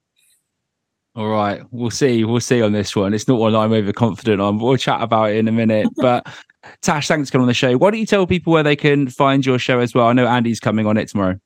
All 1.16 1.30
right, 1.30 1.62
we'll 1.72 1.91
see. 1.91 2.26
We'll 2.26 2.41
see 2.41 2.62
on 2.62 2.74
this 2.74 2.94
one. 2.94 3.14
It's 3.14 3.28
not 3.28 3.40
one 3.40 3.56
I'm 3.56 3.72
overconfident 3.72 4.41
on. 4.41 4.57
But 4.57 4.66
we'll 4.66 4.78
chat 4.78 5.02
about 5.02 5.32
it 5.32 5.38
in 5.38 5.48
a 5.48 5.52
minute. 5.52 5.88
But 5.95 6.28
Tash, 6.82 7.07
thanks 7.07 7.30
for 7.30 7.34
coming 7.34 7.44
on 7.44 7.48
the 7.48 7.53
show. 7.53 7.78
Why 7.78 7.91
don't 7.91 7.99
you 7.99 8.06
tell 8.06 8.28
people 8.28 8.52
where 8.52 8.64
they 8.64 8.76
can 8.76 9.07
find 9.07 9.45
your 9.45 9.60
show 9.60 9.80
as 9.80 9.94
well? 9.94 10.07
I 10.07 10.14
know 10.14 10.28
Andy's 10.28 10.60
coming 10.60 10.86
on 10.86 10.98
it 10.98 11.07
tomorrow. 11.07 11.40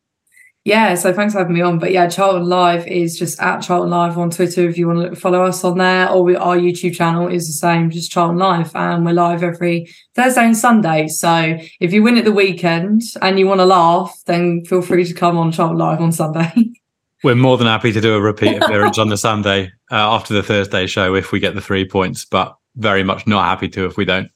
Yeah, 0.65 0.95
so 0.95 1.13
thanks 1.13 1.33
for 1.33 1.39
having 1.39 1.55
me 1.55 1.61
on. 1.61 1.79
But 1.79 1.91
yeah, 1.91 2.09
Charlton 2.09 2.47
Live 2.47 2.85
is 2.85 3.17
just 3.17 3.39
at 3.39 3.61
Charlton 3.61 3.91
Live 3.91 4.17
on 4.17 4.29
Twitter 4.29 4.67
if 4.67 4.77
you 4.77 4.87
want 4.87 5.09
to 5.09 5.19
follow 5.19 5.43
us 5.43 5.63
on 5.63 5.77
there, 5.77 6.09
or 6.09 6.23
we, 6.23 6.35
our 6.35 6.57
YouTube 6.57 6.95
channel 6.95 7.27
is 7.27 7.47
the 7.47 7.53
same, 7.53 7.89
just 7.89 8.11
Charlton 8.11 8.37
Live, 8.37 8.75
and 8.75 9.05
we're 9.05 9.13
live 9.13 9.41
every 9.41 9.89
Thursday 10.15 10.45
and 10.45 10.57
Sunday. 10.57 11.07
So 11.07 11.57
if 11.79 11.93
you 11.93 12.03
win 12.03 12.17
at 12.17 12.25
the 12.25 12.33
weekend 12.33 13.03
and 13.21 13.39
you 13.39 13.47
want 13.47 13.61
to 13.61 13.65
laugh, 13.65 14.13
then 14.25 14.65
feel 14.65 14.81
free 14.81 15.05
to 15.05 15.13
come 15.13 15.37
on 15.37 15.51
Charlton 15.51 15.77
Live 15.77 16.01
on 16.01 16.11
Sunday. 16.11 16.53
We're 17.21 17.35
more 17.35 17.57
than 17.57 17.67
happy 17.67 17.91
to 17.91 17.99
do 17.99 18.15
a 18.15 18.21
repeat 18.21 18.63
appearance 18.63 18.97
on 18.97 19.09
the 19.09 19.17
Sunday 19.17 19.73
uh, 19.91 19.95
after 19.95 20.33
the 20.33 20.41
Thursday 20.41 20.87
show 20.87 21.15
if 21.15 21.33
we 21.33 21.41
get 21.41 21.53
the 21.53 21.59
three 21.59 21.85
points, 21.85 22.23
but 22.23 22.55
very 22.77 23.03
much 23.03 23.27
not 23.27 23.43
happy 23.43 23.67
to 23.69 23.85
if 23.85 23.97
we 23.97 24.05
don't. 24.05 24.31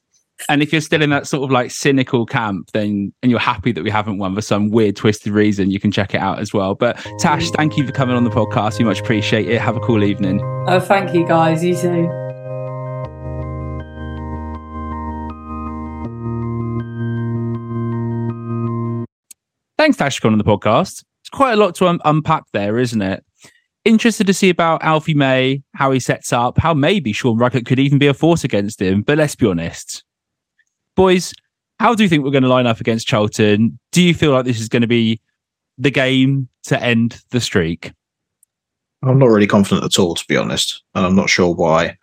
And 0.49 0.61
if 0.61 0.71
you're 0.71 0.81
still 0.81 1.01
in 1.01 1.09
that 1.11 1.27
sort 1.27 1.43
of 1.43 1.51
like 1.51 1.71
cynical 1.71 2.25
camp, 2.25 2.71
then 2.73 3.13
and 3.21 3.31
you're 3.31 3.39
happy 3.39 3.71
that 3.71 3.83
we 3.83 3.89
haven't 3.89 4.17
won 4.17 4.35
for 4.35 4.41
some 4.41 4.69
weird 4.69 4.95
twisted 4.95 5.31
reason, 5.31 5.71
you 5.71 5.79
can 5.79 5.91
check 5.91 6.13
it 6.13 6.21
out 6.21 6.39
as 6.39 6.53
well. 6.53 6.75
But 6.75 6.97
Tash, 7.19 7.49
thank 7.51 7.77
you 7.77 7.85
for 7.85 7.93
coming 7.93 8.15
on 8.15 8.23
the 8.23 8.29
podcast. 8.29 8.79
We 8.79 8.85
much 8.85 8.99
appreciate 8.99 9.47
it. 9.47 9.61
Have 9.61 9.77
a 9.77 9.79
cool 9.79 10.03
evening. 10.03 10.41
Oh, 10.67 10.79
thank 10.79 11.13
you 11.13 11.27
guys. 11.27 11.63
You 11.63 11.75
too. 11.75 12.09
Thanks, 19.77 19.97
Tash, 19.97 20.17
for 20.17 20.21
coming 20.21 20.39
on 20.39 20.45
the 20.45 20.45
podcast. 20.45 21.03
It's 21.21 21.29
quite 21.29 21.53
a 21.53 21.57
lot 21.57 21.75
to 21.75 21.87
un- 21.87 21.99
unpack 22.05 22.43
there, 22.53 22.79
isn't 22.79 23.01
it? 23.01 23.23
Interested 23.85 24.27
to 24.27 24.33
see 24.33 24.49
about 24.49 24.81
Alfie 24.81 25.13
May, 25.13 25.61
how 25.75 25.91
he 25.91 25.99
sets 25.99 26.31
up, 26.31 26.57
how 26.57 26.73
maybe 26.73 27.11
Sean 27.11 27.37
Raggett 27.37 27.65
could 27.65 27.79
even 27.79 27.97
be 27.97 28.07
a 28.07 28.13
force 28.13 28.45
against 28.45 28.81
him. 28.81 29.01
But 29.01 29.17
let's 29.17 29.35
be 29.35 29.45
honest. 29.45 30.03
Boys, 30.95 31.33
how 31.79 31.95
do 31.95 32.03
you 32.03 32.09
think 32.09 32.23
we're 32.23 32.31
going 32.31 32.43
to 32.43 32.49
line 32.49 32.67
up 32.67 32.79
against 32.79 33.07
Charlton? 33.07 33.79
Do 33.91 34.01
you 34.01 34.13
feel 34.13 34.31
like 34.31 34.45
this 34.45 34.59
is 34.59 34.69
going 34.69 34.81
to 34.81 34.87
be 34.87 35.19
the 35.77 35.91
game 35.91 36.47
to 36.63 36.81
end 36.81 37.21
the 37.31 37.41
streak? 37.41 37.91
I'm 39.01 39.19
not 39.19 39.29
really 39.29 39.47
confident 39.47 39.83
at 39.83 39.99
all, 39.99 40.15
to 40.15 40.25
be 40.27 40.37
honest, 40.37 40.81
and 40.95 41.05
I'm 41.05 41.15
not 41.15 41.29
sure 41.29 41.53
why. 41.53 41.97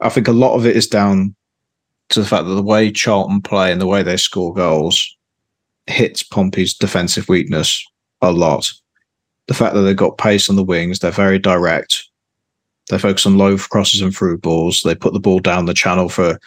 I 0.00 0.08
think 0.08 0.28
a 0.28 0.32
lot 0.32 0.54
of 0.54 0.66
it 0.66 0.76
is 0.76 0.86
down 0.86 1.34
to 2.08 2.20
the 2.20 2.26
fact 2.26 2.46
that 2.46 2.54
the 2.54 2.62
way 2.62 2.90
Charlton 2.90 3.42
play 3.42 3.70
and 3.70 3.80
the 3.80 3.86
way 3.86 4.02
they 4.02 4.16
score 4.16 4.54
goals 4.54 5.16
hits 5.86 6.22
Pompey's 6.22 6.74
defensive 6.74 7.28
weakness 7.28 7.84
a 8.20 8.32
lot. 8.32 8.72
The 9.48 9.54
fact 9.54 9.74
that 9.74 9.82
they've 9.82 9.96
got 9.96 10.18
pace 10.18 10.48
on 10.48 10.56
the 10.56 10.62
wings, 10.62 11.00
they're 11.00 11.10
very 11.10 11.38
direct. 11.38 12.08
They 12.88 12.98
focus 12.98 13.26
on 13.26 13.38
low 13.38 13.56
crosses 13.58 14.00
and 14.00 14.14
through 14.14 14.38
balls. 14.38 14.82
They 14.82 14.94
put 14.94 15.12
the 15.12 15.20
ball 15.20 15.40
down 15.40 15.66
the 15.66 15.74
channel 15.74 16.08
for 16.08 16.38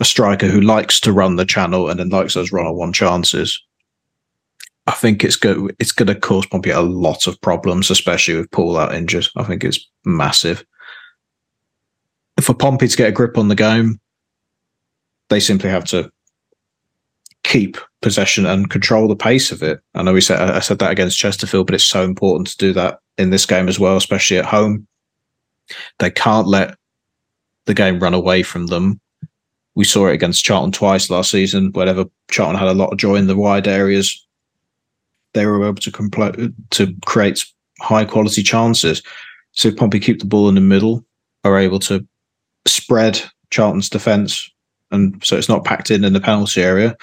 a 0.00 0.04
striker 0.04 0.46
who 0.46 0.60
likes 0.60 1.00
to 1.00 1.12
run 1.12 1.36
the 1.36 1.44
channel 1.44 1.88
and 1.88 1.98
then 1.98 2.08
likes 2.08 2.34
those 2.34 2.52
run 2.52 2.66
on 2.66 2.76
one 2.76 2.92
chances. 2.92 3.62
I 4.86 4.92
think 4.92 5.24
it's 5.24 5.36
go 5.36 5.68
it's 5.78 5.92
going 5.92 6.06
to 6.08 6.14
cause 6.14 6.46
Pompey 6.46 6.70
a 6.70 6.80
lot 6.80 7.26
of 7.26 7.40
problems, 7.40 7.90
especially 7.90 8.36
with 8.36 8.50
Poole 8.50 8.76
out 8.76 8.94
injured. 8.94 9.26
I 9.36 9.42
think 9.42 9.64
it's 9.64 9.84
massive. 10.04 10.64
For 12.40 12.54
Pompey 12.54 12.86
to 12.86 12.96
get 12.96 13.08
a 13.08 13.12
grip 13.12 13.38
on 13.38 13.48
the 13.48 13.54
game, 13.54 13.98
they 15.28 15.40
simply 15.40 15.70
have 15.70 15.84
to 15.86 16.10
keep 17.42 17.78
possession 18.02 18.46
and 18.46 18.70
control 18.70 19.08
the 19.08 19.16
pace 19.16 19.50
of 19.50 19.62
it. 19.62 19.80
I 19.94 20.02
know 20.02 20.12
we 20.12 20.20
said 20.20 20.38
I 20.38 20.60
said 20.60 20.78
that 20.78 20.92
against 20.92 21.18
Chesterfield, 21.18 21.66
but 21.66 21.74
it's 21.74 21.84
so 21.84 22.04
important 22.04 22.48
to 22.48 22.56
do 22.58 22.72
that 22.74 23.00
in 23.18 23.30
this 23.30 23.46
game 23.46 23.68
as 23.68 23.80
well, 23.80 23.96
especially 23.96 24.38
at 24.38 24.44
home. 24.44 24.86
They 25.98 26.10
can't 26.10 26.46
let 26.46 26.76
the 27.64 27.74
game 27.74 27.98
run 27.98 28.14
away 28.14 28.44
from 28.44 28.66
them. 28.66 29.00
We 29.76 29.84
saw 29.84 30.06
it 30.08 30.14
against 30.14 30.44
Charlton 30.44 30.72
twice 30.72 31.10
last 31.10 31.30
season. 31.30 31.70
Whenever 31.72 32.06
Charlton 32.30 32.58
had 32.58 32.68
a 32.68 32.74
lot 32.74 32.92
of 32.92 32.98
joy 32.98 33.16
in 33.16 33.26
the 33.26 33.36
wide 33.36 33.68
areas, 33.68 34.26
they 35.34 35.46
were 35.46 35.64
able 35.64 35.74
to 35.74 35.90
compl- 35.90 36.52
to 36.70 36.94
create 37.04 37.44
high 37.80 38.06
quality 38.06 38.42
chances. 38.42 39.02
So 39.52 39.68
if 39.68 39.76
Pompey 39.76 40.00
keep 40.00 40.18
the 40.18 40.26
ball 40.26 40.48
in 40.48 40.54
the 40.54 40.60
middle, 40.60 41.04
are 41.44 41.58
able 41.58 41.78
to 41.80 42.06
spread 42.66 43.22
Charlton's 43.50 43.90
defence, 43.90 44.50
and 44.90 45.22
so 45.24 45.36
it's 45.36 45.48
not 45.48 45.64
packed 45.64 45.90
in 45.90 46.04
in 46.04 46.14
the 46.14 46.20
penalty 46.20 46.62
area, 46.62 46.96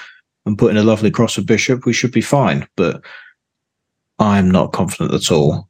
and 0.45 0.57
put 0.57 0.71
in 0.71 0.77
a 0.77 0.83
lovely 0.83 1.11
cross 1.11 1.37
of 1.37 1.45
Bishop, 1.45 1.85
we 1.85 1.93
should 1.93 2.11
be 2.11 2.21
fine. 2.21 2.67
But 2.75 3.01
I'm 4.17 4.49
not 4.49 4.73
confident 4.73 5.13
at 5.13 5.31
all, 5.31 5.69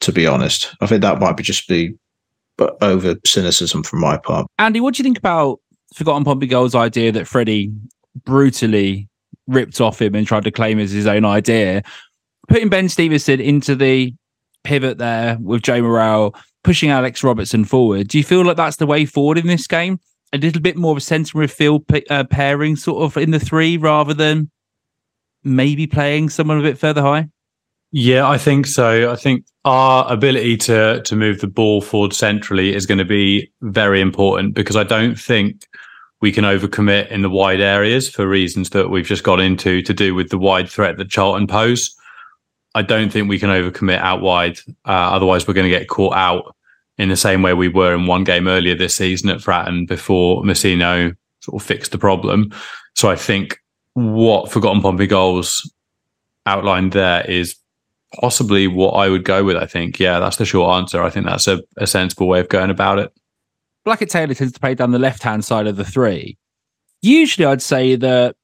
to 0.00 0.12
be 0.12 0.26
honest. 0.26 0.74
I 0.82 0.86
think 0.86 1.00
that 1.00 1.18
might 1.18 1.36
be 1.36 1.42
just 1.42 1.66
be 1.66 1.94
but 2.58 2.76
over 2.82 3.16
cynicism 3.24 3.82
from 3.82 4.00
my 4.00 4.18
part. 4.18 4.46
Andy, 4.58 4.80
what 4.80 4.94
do 4.94 5.02
you 5.02 5.04
think 5.04 5.18
about 5.18 5.58
Forgotten 5.94 6.24
Pompey 6.24 6.46
Gold's 6.46 6.74
idea 6.74 7.12
that 7.12 7.26
Freddie 7.26 7.72
brutally 8.24 9.08
ripped 9.46 9.80
off 9.80 10.00
him 10.00 10.14
and 10.14 10.26
tried 10.26 10.44
to 10.44 10.50
claim 10.50 10.78
as 10.78 10.90
his 10.90 11.06
own 11.06 11.24
idea? 11.24 11.82
Putting 12.48 12.68
Ben 12.68 12.88
Stevenson 12.88 13.40
into 13.40 13.74
the 13.74 14.14
pivot 14.64 14.98
there 14.98 15.36
with 15.40 15.62
Joe 15.62 15.82
Morrell, 15.82 16.34
pushing 16.64 16.90
Alex 16.90 17.22
Robertson 17.22 17.64
forward. 17.64 18.08
Do 18.08 18.18
you 18.18 18.24
feel 18.24 18.44
like 18.44 18.56
that's 18.56 18.76
the 18.76 18.86
way 18.86 19.04
forward 19.04 19.38
in 19.38 19.46
this 19.46 19.66
game? 19.66 19.98
A 20.32 20.38
little 20.38 20.62
bit 20.62 20.76
more 20.76 20.92
of 20.92 20.98
a 20.98 21.00
centre 21.00 21.36
midfield 21.38 22.02
uh, 22.10 22.24
pairing, 22.24 22.76
sort 22.76 23.02
of 23.02 23.16
in 23.16 23.32
the 23.32 23.40
three, 23.40 23.76
rather 23.76 24.14
than 24.14 24.50
maybe 25.44 25.86
playing 25.86 26.30
someone 26.30 26.58
a 26.58 26.62
bit 26.62 26.78
further 26.78 27.02
high. 27.02 27.28
Yeah, 27.90 28.26
I 28.26 28.38
think 28.38 28.66
so. 28.66 29.12
I 29.12 29.16
think 29.16 29.44
our 29.66 30.10
ability 30.10 30.56
to 30.58 31.02
to 31.02 31.14
move 31.14 31.40
the 31.40 31.46
ball 31.46 31.82
forward 31.82 32.14
centrally 32.14 32.74
is 32.74 32.86
going 32.86 32.98
to 32.98 33.04
be 33.04 33.52
very 33.60 34.00
important 34.00 34.54
because 34.54 34.76
I 34.76 34.84
don't 34.84 35.18
think 35.18 35.66
we 36.22 36.32
can 36.32 36.44
overcommit 36.44 37.08
in 37.08 37.20
the 37.20 37.28
wide 37.28 37.60
areas 37.60 38.08
for 38.08 38.26
reasons 38.26 38.70
that 38.70 38.88
we've 38.88 39.04
just 39.04 39.24
got 39.24 39.40
into 39.40 39.82
to 39.82 39.92
do 39.92 40.14
with 40.14 40.30
the 40.30 40.38
wide 40.38 40.68
threat 40.68 40.96
that 40.96 41.10
Charlton 41.10 41.48
pose. 41.48 41.94
I 42.74 42.82
don't 42.82 43.10
think 43.10 43.28
we 43.28 43.40
can 43.40 43.50
overcommit 43.50 43.98
out 43.98 44.22
wide. 44.22 44.58
Uh, 44.86 45.10
otherwise, 45.12 45.46
we're 45.46 45.54
going 45.54 45.70
to 45.70 45.78
get 45.78 45.88
caught 45.88 46.14
out 46.14 46.54
in 46.96 47.08
the 47.08 47.16
same 47.16 47.42
way 47.42 47.52
we 47.52 47.68
were 47.68 47.92
in 47.92 48.06
one 48.06 48.22
game 48.22 48.46
earlier 48.46 48.76
this 48.76 48.94
season 48.94 49.30
at 49.30 49.40
Fratton 49.40 49.86
before 49.86 50.42
Mousinho 50.44 51.14
sort 51.40 51.60
of 51.60 51.66
fixed 51.66 51.90
the 51.90 51.98
problem. 51.98 52.52
So 52.94 53.10
I 53.10 53.16
think 53.16 53.58
what 53.94 54.50
Forgotten 54.50 54.80
Pompey 54.80 55.08
goals 55.08 55.68
outlined 56.46 56.92
there 56.92 57.28
is 57.28 57.56
possibly 58.20 58.68
what 58.68 58.92
I 58.92 59.08
would 59.08 59.24
go 59.24 59.42
with. 59.42 59.56
I 59.56 59.66
think, 59.66 59.98
yeah, 59.98 60.20
that's 60.20 60.36
the 60.36 60.44
short 60.44 60.76
answer. 60.76 61.02
I 61.02 61.10
think 61.10 61.26
that's 61.26 61.48
a, 61.48 61.60
a 61.78 61.86
sensible 61.86 62.28
way 62.28 62.38
of 62.38 62.48
going 62.48 62.70
about 62.70 63.00
it. 63.00 63.12
Blackett 63.84 64.10
Taylor 64.10 64.34
tends 64.34 64.52
to 64.52 64.60
play 64.60 64.74
down 64.74 64.92
the 64.92 64.98
left 64.98 65.22
hand 65.22 65.44
side 65.44 65.66
of 65.66 65.76
the 65.76 65.84
three. 65.84 66.38
Usually, 67.02 67.46
I'd 67.46 67.62
say 67.62 67.96
that 67.96 68.36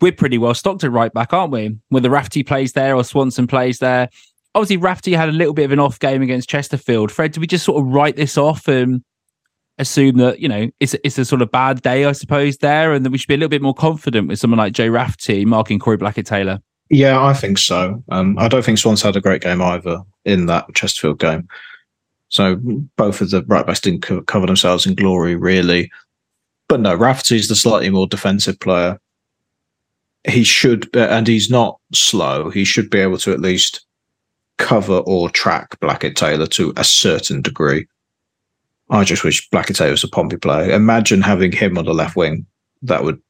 we're 0.00 0.12
pretty 0.12 0.38
well 0.38 0.54
stocked 0.54 0.84
at 0.84 0.92
right 0.92 1.12
back, 1.12 1.32
aren't 1.32 1.52
we? 1.52 1.76
Whether 1.88 2.10
Rafferty 2.10 2.42
plays 2.42 2.72
there 2.72 2.94
or 2.94 3.02
Swanson 3.02 3.46
plays 3.46 3.78
there. 3.78 4.08
Obviously, 4.54 4.76
Rafferty 4.76 5.14
had 5.14 5.28
a 5.28 5.32
little 5.32 5.54
bit 5.54 5.64
of 5.64 5.72
an 5.72 5.78
off 5.78 5.98
game 5.98 6.22
against 6.22 6.48
Chesterfield. 6.48 7.10
Fred, 7.10 7.32
do 7.32 7.40
we 7.40 7.46
just 7.46 7.64
sort 7.64 7.80
of 7.80 7.88
write 7.88 8.16
this 8.16 8.36
off 8.36 8.68
and 8.68 9.02
assume 9.78 10.16
that, 10.16 10.40
you 10.40 10.48
know, 10.48 10.68
it's, 10.80 10.94
it's 11.04 11.18
a 11.18 11.24
sort 11.24 11.42
of 11.42 11.50
bad 11.50 11.82
day, 11.82 12.04
I 12.04 12.12
suppose, 12.12 12.58
there, 12.58 12.92
and 12.92 13.04
that 13.04 13.10
we 13.10 13.18
should 13.18 13.28
be 13.28 13.34
a 13.34 13.36
little 13.36 13.48
bit 13.48 13.62
more 13.62 13.74
confident 13.74 14.28
with 14.28 14.38
someone 14.38 14.58
like 14.58 14.72
Joe 14.72 14.88
Rafferty 14.88 15.44
marking 15.44 15.78
Corey 15.78 15.96
Blackett 15.96 16.26
Taylor? 16.26 16.60
Yeah, 16.90 17.22
I 17.22 17.34
think 17.34 17.58
so. 17.58 18.02
Um, 18.08 18.38
I 18.38 18.48
don't 18.48 18.64
think 18.64 18.78
Swans 18.78 19.02
had 19.02 19.16
a 19.16 19.20
great 19.20 19.42
game 19.42 19.60
either 19.60 20.00
in 20.24 20.46
that 20.46 20.74
Chesterfield 20.74 21.18
game. 21.18 21.46
So 22.28 22.56
both 22.96 23.20
of 23.20 23.30
the 23.30 23.42
right 23.44 23.66
backs 23.66 23.80
didn't 23.80 24.02
co- 24.02 24.22
cover 24.22 24.46
themselves 24.46 24.86
in 24.86 24.94
glory, 24.94 25.34
really. 25.34 25.90
But 26.68 26.80
no, 26.80 26.94
Rafferty's 26.94 27.48
the 27.48 27.56
slightly 27.56 27.90
more 27.90 28.06
defensive 28.06 28.60
player. 28.60 29.00
He 30.28 30.44
should, 30.44 30.94
uh, 30.94 31.08
and 31.10 31.26
he's 31.26 31.50
not 31.50 31.80
slow. 31.92 32.50
He 32.50 32.64
should 32.64 32.90
be 32.90 32.98
able 32.98 33.18
to 33.18 33.32
at 33.32 33.40
least 33.40 33.86
cover 34.58 34.98
or 34.98 35.30
track 35.30 35.80
Blackett 35.80 36.16
Taylor 36.16 36.46
to 36.48 36.72
a 36.76 36.84
certain 36.84 37.40
degree. 37.40 37.86
I 38.90 39.04
just 39.04 39.24
wish 39.24 39.48
Blackett 39.50 39.76
Taylor 39.76 39.92
was 39.92 40.04
a 40.04 40.08
Pompey 40.08 40.36
player. 40.36 40.72
Imagine 40.72 41.22
having 41.22 41.52
him 41.52 41.78
on 41.78 41.84
the 41.84 41.94
left 41.94 42.16
wing. 42.16 42.46
That 42.82 43.04
would 43.04 43.20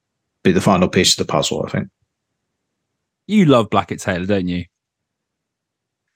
be 0.42 0.52
the 0.52 0.60
final 0.60 0.88
piece 0.88 1.18
of 1.18 1.26
the 1.26 1.30
puzzle, 1.30 1.64
I 1.66 1.70
think. 1.70 1.88
You 3.26 3.44
love 3.44 3.70
Blackett 3.70 4.00
Taylor, 4.00 4.26
don't 4.26 4.48
you? 4.48 4.64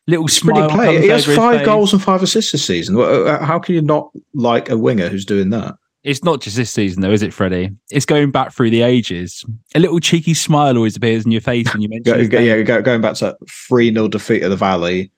Little 0.06 0.28
smile. 0.28 0.68
play. 0.68 1.00
He 1.00 1.08
has 1.08 1.24
five 1.26 1.64
goals 1.64 1.92
and 1.92 2.02
five 2.02 2.22
assists 2.22 2.52
this 2.52 2.64
season. 2.64 2.98
Uh, 2.98 3.44
How 3.44 3.58
can 3.58 3.74
you 3.74 3.82
not 3.82 4.10
like 4.34 4.68
a 4.68 4.76
winger 4.76 5.08
who's 5.08 5.24
doing 5.24 5.50
that? 5.50 5.76
It's 6.02 6.24
not 6.24 6.40
just 6.40 6.56
this 6.56 6.70
season, 6.70 7.00
though, 7.02 7.12
is 7.12 7.22
it, 7.22 7.32
Freddie? 7.32 7.70
It's 7.90 8.04
going 8.04 8.32
back 8.32 8.52
through 8.52 8.70
the 8.70 8.82
ages. 8.82 9.44
A 9.76 9.78
little 9.78 10.00
cheeky 10.00 10.34
smile 10.34 10.76
always 10.76 10.96
appears 10.96 11.24
in 11.24 11.30
your 11.30 11.40
face 11.40 11.72
when 11.72 11.80
you 11.80 11.88
mention 11.90 12.28
Go, 12.28 12.40
yeah, 12.40 12.60
go, 12.62 12.82
going 12.82 13.00
back 13.00 13.14
to 13.16 13.36
3 13.68 13.92
0 13.92 14.08
defeat 14.08 14.42
of 14.42 14.50
the 14.50 14.56
Valley 14.56 15.12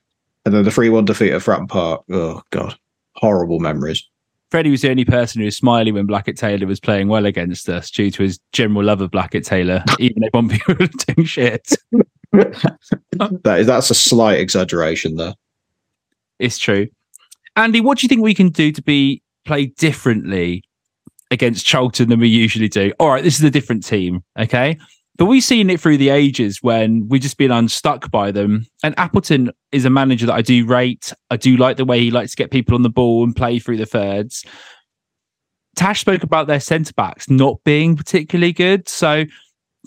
and 0.45 0.53
then 0.53 0.63
the 0.63 0.69
3 0.69 0.89
1 0.89 1.05
defeat 1.05 1.33
at 1.33 1.41
Fratton 1.41 1.67
Park. 1.67 2.03
Oh, 2.11 2.43
God. 2.51 2.77
Horrible 3.15 3.59
memories. 3.59 4.07
Freddie 4.51 4.69
was 4.69 4.83
the 4.83 4.91
only 4.91 5.05
person 5.05 5.41
who 5.41 5.45
was 5.45 5.57
smiling 5.57 5.95
when 5.95 6.05
Blackett 6.05 6.37
Taylor 6.37 6.67
was 6.67 6.79
playing 6.79 7.07
well 7.07 7.25
against 7.25 7.67
us 7.67 7.89
due 7.89 8.11
to 8.11 8.23
his 8.23 8.39
general 8.51 8.83
love 8.85 9.01
of 9.01 9.09
Blackett 9.09 9.43
Taylor, 9.43 9.83
even 9.99 10.23
if 10.23 10.31
Pompey 10.31 10.61
were 10.67 10.75
doing 10.75 11.25
shit. 11.25 11.75
That 13.43 13.59
is, 13.59 13.67
that's 13.67 13.89
a 13.89 13.95
slight 13.95 14.39
exaggeration 14.39 15.15
there. 15.15 15.33
It's 16.37 16.57
true. 16.57 16.87
Andy, 17.55 17.79
what 17.79 17.97
do 17.97 18.05
you 18.05 18.09
think 18.09 18.21
we 18.21 18.33
can 18.33 18.49
do 18.49 18.71
to 18.73 18.81
be 18.81 19.21
play 19.45 19.67
differently 19.67 20.63
against 21.31 21.65
Charlton 21.65 22.09
than 22.09 22.19
we 22.19 22.27
usually 22.27 22.67
do? 22.67 22.91
All 22.99 23.09
right, 23.09 23.23
this 23.23 23.37
is 23.37 23.43
a 23.43 23.49
different 23.49 23.85
team, 23.85 24.21
okay? 24.37 24.77
But 25.17 25.25
we've 25.25 25.43
seen 25.43 25.69
it 25.69 25.79
through 25.79 25.97
the 25.97 26.09
ages 26.09 26.61
when 26.61 27.07
we've 27.07 27.21
just 27.21 27.37
been 27.37 27.51
unstuck 27.51 28.11
by 28.11 28.31
them. 28.31 28.65
And 28.83 28.93
Appleton 28.99 29.49
is 29.71 29.85
a 29.85 29.89
manager 29.89 30.25
that 30.25 30.35
I 30.35 30.41
do 30.41 30.65
rate. 30.65 31.13
I 31.29 31.37
do 31.37 31.55
like 31.55 31.77
the 31.77 31.85
way 31.85 32.01
he 32.01 32.11
likes 32.11 32.31
to 32.31 32.37
get 32.37 32.51
people 32.51 32.75
on 32.75 32.81
the 32.81 32.89
ball 32.89 33.23
and 33.23 33.33
play 33.33 33.59
through 33.59 33.77
the 33.77 33.85
thirds. 33.85 34.43
Tash 35.77 36.01
spoke 36.01 36.23
about 36.23 36.47
their 36.47 36.59
centre 36.59 36.93
backs 36.93 37.29
not 37.29 37.63
being 37.63 37.95
particularly 37.95 38.51
good. 38.51 38.89
So 38.89 39.23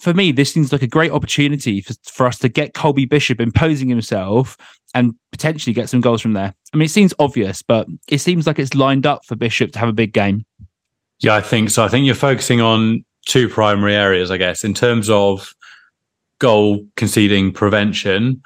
for 0.00 0.14
me, 0.14 0.32
this 0.32 0.52
seems 0.52 0.72
like 0.72 0.82
a 0.82 0.86
great 0.86 1.10
opportunity 1.10 1.80
for, 1.80 1.94
for 2.04 2.26
us 2.26 2.38
to 2.38 2.48
get 2.48 2.74
Colby 2.74 3.04
Bishop 3.04 3.40
imposing 3.40 3.88
himself 3.88 4.56
and 4.94 5.14
potentially 5.32 5.74
get 5.74 5.88
some 5.88 6.00
goals 6.00 6.20
from 6.20 6.32
there. 6.32 6.54
I 6.72 6.76
mean, 6.76 6.86
it 6.86 6.90
seems 6.90 7.14
obvious, 7.18 7.62
but 7.62 7.86
it 8.08 8.18
seems 8.18 8.46
like 8.46 8.58
it's 8.58 8.74
lined 8.74 9.06
up 9.06 9.24
for 9.24 9.36
Bishop 9.36 9.72
to 9.72 9.78
have 9.78 9.88
a 9.88 9.92
big 9.92 10.12
game. 10.12 10.44
Yeah, 11.20 11.34
I 11.34 11.40
think 11.40 11.70
so. 11.70 11.84
I 11.84 11.88
think 11.88 12.06
you're 12.06 12.14
focusing 12.14 12.60
on 12.60 13.04
two 13.26 13.48
primary 13.48 13.94
areas, 13.94 14.30
I 14.30 14.36
guess, 14.36 14.64
in 14.64 14.74
terms 14.74 15.10
of 15.10 15.52
goal 16.38 16.86
conceding 16.96 17.52
prevention. 17.52 18.42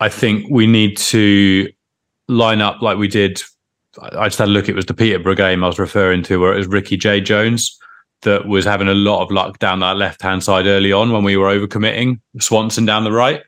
I 0.00 0.08
think 0.08 0.46
we 0.50 0.66
need 0.66 0.96
to 0.98 1.70
line 2.28 2.60
up 2.60 2.82
like 2.82 2.98
we 2.98 3.08
did. 3.08 3.42
I 4.00 4.26
just 4.26 4.38
had 4.38 4.48
a 4.48 4.50
look. 4.50 4.68
It 4.68 4.74
was 4.74 4.86
the 4.86 4.94
Peterborough 4.94 5.36
game 5.36 5.64
I 5.64 5.68
was 5.68 5.78
referring 5.78 6.22
to, 6.24 6.38
where 6.38 6.52
it 6.52 6.58
was 6.58 6.66
Ricky-Jade 6.66 7.24
Jones 7.24 7.78
that 8.26 8.46
was 8.46 8.64
having 8.64 8.88
a 8.88 8.94
lot 8.94 9.22
of 9.22 9.30
luck 9.30 9.58
down 9.60 9.78
that 9.78 9.96
left 9.96 10.20
hand 10.20 10.42
side 10.42 10.66
early 10.66 10.92
on 10.92 11.12
when 11.12 11.22
we 11.22 11.36
were 11.36 11.46
overcommitting 11.46 12.20
Swanson 12.40 12.84
down 12.84 13.04
the 13.04 13.12
right. 13.12 13.42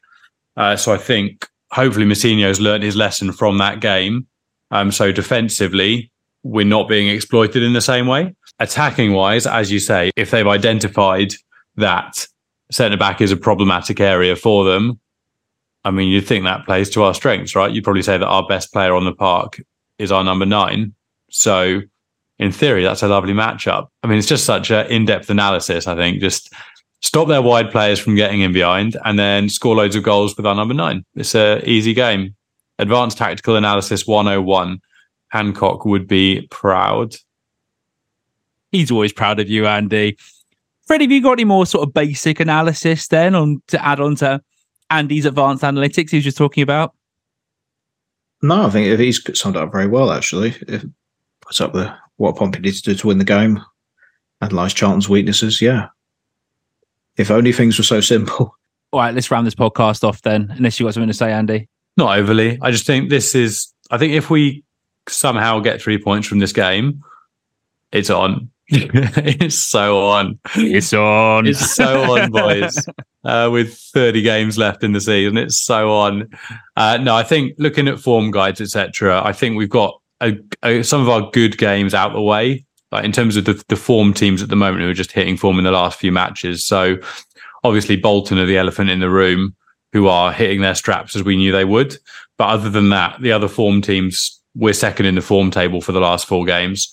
Uh, 0.56 0.76
so 0.76 0.94
I 0.94 0.96
think 0.96 1.48
hopefully 1.72 2.06
Mousinho's 2.06 2.60
learned 2.60 2.84
his 2.84 2.96
lesson 2.96 3.32
from 3.32 3.58
that 3.58 3.80
game. 3.80 4.26
Um, 4.70 4.92
so 4.92 5.10
defensively, 5.10 6.10
we're 6.44 6.64
not 6.64 6.88
being 6.88 7.08
exploited 7.08 7.62
in 7.62 7.72
the 7.72 7.80
same 7.80 8.06
way. 8.06 8.34
Attacking 8.60 9.12
wise, 9.12 9.46
as 9.46 9.70
you 9.70 9.80
say, 9.80 10.10
if 10.16 10.30
they've 10.30 10.46
identified 10.46 11.34
that 11.76 12.26
centre 12.70 12.96
back 12.96 13.20
is 13.20 13.32
a 13.32 13.36
problematic 13.36 14.00
area 14.00 14.36
for 14.36 14.64
them, 14.64 15.00
I 15.84 15.90
mean, 15.90 16.08
you'd 16.08 16.26
think 16.26 16.44
that 16.44 16.66
plays 16.66 16.88
to 16.90 17.02
our 17.02 17.14
strengths, 17.14 17.56
right? 17.56 17.72
You'd 17.72 17.84
probably 17.84 18.02
say 18.02 18.16
that 18.16 18.26
our 18.26 18.46
best 18.46 18.72
player 18.72 18.94
on 18.94 19.04
the 19.04 19.14
park 19.14 19.60
is 19.98 20.12
our 20.12 20.22
number 20.22 20.46
nine. 20.46 20.94
So, 21.30 21.82
in 22.38 22.52
theory, 22.52 22.84
that's 22.84 23.02
a 23.02 23.08
lovely 23.08 23.32
matchup. 23.32 23.88
I 24.02 24.06
mean, 24.06 24.18
it's 24.18 24.28
just 24.28 24.44
such 24.44 24.70
an 24.70 24.86
in 24.86 25.04
depth 25.04 25.28
analysis, 25.30 25.86
I 25.86 25.96
think. 25.96 26.20
Just 26.20 26.52
stop 27.00 27.28
their 27.28 27.42
wide 27.42 27.70
players 27.70 27.98
from 27.98 28.14
getting 28.14 28.40
in 28.40 28.52
behind 28.52 28.96
and 29.04 29.18
then 29.18 29.48
score 29.48 29.74
loads 29.74 29.96
of 29.96 30.02
goals 30.02 30.36
with 30.36 30.46
our 30.46 30.54
number 30.54 30.74
nine. 30.74 31.04
It's 31.14 31.34
an 31.34 31.62
easy 31.64 31.94
game. 31.94 32.34
Advanced 32.78 33.18
Tactical 33.18 33.56
Analysis 33.56 34.06
101. 34.06 34.80
Hancock 35.30 35.84
would 35.84 36.06
be 36.08 36.46
proud. 36.50 37.14
He's 38.70 38.90
always 38.90 39.12
proud 39.12 39.40
of 39.40 39.48
you, 39.48 39.66
Andy. 39.66 40.16
Freddie, 40.86 41.04
have 41.04 41.12
you 41.12 41.22
got 41.22 41.32
any 41.32 41.44
more 41.44 41.66
sort 41.66 41.86
of 41.86 41.92
basic 41.92 42.40
analysis 42.40 43.08
then 43.08 43.34
on 43.34 43.62
to 43.68 43.84
add 43.84 44.00
on 44.00 44.14
to 44.16 44.40
Andy's 44.90 45.26
advanced 45.26 45.62
analytics 45.62 46.10
he 46.10 46.16
was 46.16 46.24
just 46.24 46.38
talking 46.38 46.62
about? 46.62 46.94
No, 48.40 48.66
I 48.66 48.70
think 48.70 48.98
he's 48.98 49.20
summed 49.38 49.56
up 49.56 49.72
very 49.72 49.86
well, 49.88 50.12
actually. 50.12 50.54
It 50.62 50.84
puts 51.40 51.60
up 51.60 51.72
the 51.72 51.94
what 52.18 52.36
Pompey 52.36 52.58
needs 52.60 52.82
to 52.82 52.90
do 52.90 52.96
to 52.98 53.06
win 53.06 53.18
the 53.18 53.24
game, 53.24 53.60
analyse 54.40 54.74
Charlton's 54.74 55.08
weaknesses. 55.08 55.62
Yeah. 55.62 55.88
If 57.16 57.30
only 57.30 57.52
things 57.52 57.78
were 57.78 57.84
so 57.84 58.00
simple. 58.00 58.54
All 58.92 59.00
right, 59.00 59.14
let's 59.14 59.30
round 59.30 59.46
this 59.46 59.54
podcast 59.54 60.04
off 60.04 60.22
then, 60.22 60.52
unless 60.56 60.78
you've 60.78 60.86
got 60.86 60.94
something 60.94 61.08
to 61.08 61.14
say, 61.14 61.32
Andy. 61.32 61.68
Not 61.96 62.18
overly. 62.18 62.58
I 62.62 62.70
just 62.70 62.86
think 62.86 63.10
this 63.10 63.34
is, 63.34 63.72
I 63.90 63.98
think 63.98 64.12
if 64.12 64.30
we 64.30 64.64
somehow 65.08 65.60
get 65.60 65.80
three 65.82 65.98
points 65.98 66.26
from 66.26 66.38
this 66.38 66.52
game, 66.52 67.02
it's 67.92 68.10
on. 68.10 68.50
it's 68.68 69.56
so 69.56 69.98
on. 70.06 70.38
It's 70.54 70.92
on. 70.92 71.46
It's 71.46 71.74
so 71.74 72.14
on, 72.14 72.30
boys. 72.30 72.76
Uh, 73.24 73.50
with 73.50 73.76
30 73.92 74.22
games 74.22 74.56
left 74.56 74.82
in 74.82 74.92
the 74.92 75.00
season, 75.02 75.36
it's 75.36 75.58
so 75.58 75.92
on. 75.92 76.30
Uh, 76.76 76.96
no, 76.96 77.14
I 77.14 77.24
think 77.24 77.52
looking 77.58 77.86
at 77.86 77.98
form 77.98 78.30
guides, 78.30 78.60
etc., 78.60 79.20
I 79.22 79.32
think 79.32 79.58
we've 79.58 79.68
got 79.68 80.00
a, 80.20 80.36
a, 80.62 80.82
some 80.82 81.00
of 81.00 81.08
our 81.08 81.30
good 81.30 81.58
games 81.58 81.94
out 81.94 82.12
the 82.12 82.22
way. 82.22 82.64
Like 82.90 83.04
in 83.04 83.12
terms 83.12 83.36
of 83.36 83.44
the, 83.44 83.62
the 83.68 83.76
form 83.76 84.14
teams 84.14 84.42
at 84.42 84.48
the 84.48 84.56
moment 84.56 84.82
who 84.82 84.88
are 84.88 84.94
just 84.94 85.12
hitting 85.12 85.36
form 85.36 85.58
in 85.58 85.64
the 85.64 85.70
last 85.70 85.98
few 85.98 86.10
matches. 86.10 86.64
So 86.64 86.96
obviously 87.62 87.96
Bolton 87.96 88.38
are 88.38 88.46
the 88.46 88.56
elephant 88.56 88.88
in 88.88 89.00
the 89.00 89.10
room 89.10 89.54
who 89.92 90.08
are 90.08 90.32
hitting 90.32 90.62
their 90.62 90.74
straps 90.74 91.14
as 91.14 91.22
we 91.22 91.36
knew 91.36 91.52
they 91.52 91.64
would. 91.64 91.96
But 92.38 92.48
other 92.48 92.70
than 92.70 92.88
that, 92.90 93.20
the 93.20 93.32
other 93.32 93.48
form 93.48 93.82
teams, 93.82 94.40
we're 94.54 94.72
second 94.72 95.06
in 95.06 95.16
the 95.16 95.20
form 95.20 95.50
table 95.50 95.80
for 95.80 95.92
the 95.92 96.00
last 96.00 96.26
four 96.26 96.44
games. 96.44 96.90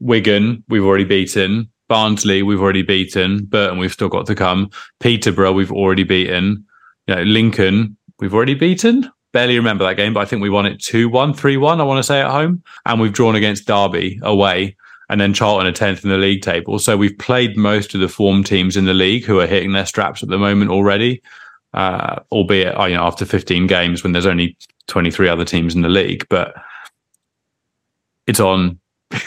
Wigan, 0.00 0.62
we've 0.68 0.84
already 0.84 1.04
beaten. 1.04 1.70
Barnsley, 1.88 2.42
we've 2.42 2.60
already 2.60 2.82
beaten. 2.82 3.44
Burton, 3.44 3.78
we've 3.78 3.92
still 3.92 4.08
got 4.08 4.26
to 4.26 4.34
come. 4.34 4.70
Peterborough, 5.00 5.52
we've 5.52 5.72
already 5.72 6.04
beaten. 6.04 6.64
You 7.06 7.16
know, 7.16 7.22
Lincoln, 7.22 7.96
we've 8.20 8.34
already 8.34 8.54
beaten. 8.54 9.10
Barely 9.32 9.56
remember 9.56 9.84
that 9.84 9.96
game, 9.96 10.12
but 10.12 10.20
I 10.20 10.24
think 10.26 10.42
we 10.42 10.50
won 10.50 10.66
it 10.66 10.80
2 10.80 11.08
1, 11.08 11.34
3 11.34 11.56
1, 11.56 11.80
I 11.80 11.84
want 11.84 11.98
to 11.98 12.02
say 12.02 12.20
at 12.20 12.30
home. 12.30 12.62
And 12.86 13.00
we've 13.00 13.12
drawn 13.12 13.34
against 13.34 13.66
Derby 13.66 14.20
away. 14.22 14.76
And 15.08 15.20
then 15.20 15.34
Charlton 15.34 15.66
are 15.66 15.72
10th 15.72 16.04
in 16.04 16.10
the 16.10 16.18
league 16.18 16.42
table. 16.42 16.78
So 16.78 16.96
we've 16.96 17.18
played 17.18 17.56
most 17.56 17.94
of 17.94 18.00
the 18.00 18.08
form 18.08 18.44
teams 18.44 18.76
in 18.76 18.84
the 18.84 18.94
league 18.94 19.24
who 19.24 19.40
are 19.40 19.46
hitting 19.46 19.72
their 19.72 19.86
straps 19.86 20.22
at 20.22 20.28
the 20.28 20.38
moment 20.38 20.70
already, 20.70 21.22
uh, 21.74 22.20
albeit 22.30 22.78
you 22.88 22.96
know, 22.96 23.02
after 23.02 23.24
15 23.26 23.66
games 23.66 24.02
when 24.02 24.12
there's 24.12 24.26
only 24.26 24.56
23 24.88 25.28
other 25.28 25.44
teams 25.44 25.74
in 25.74 25.82
the 25.82 25.88
league. 25.88 26.26
But 26.30 26.54
it's 28.26 28.40
on. 28.40 28.78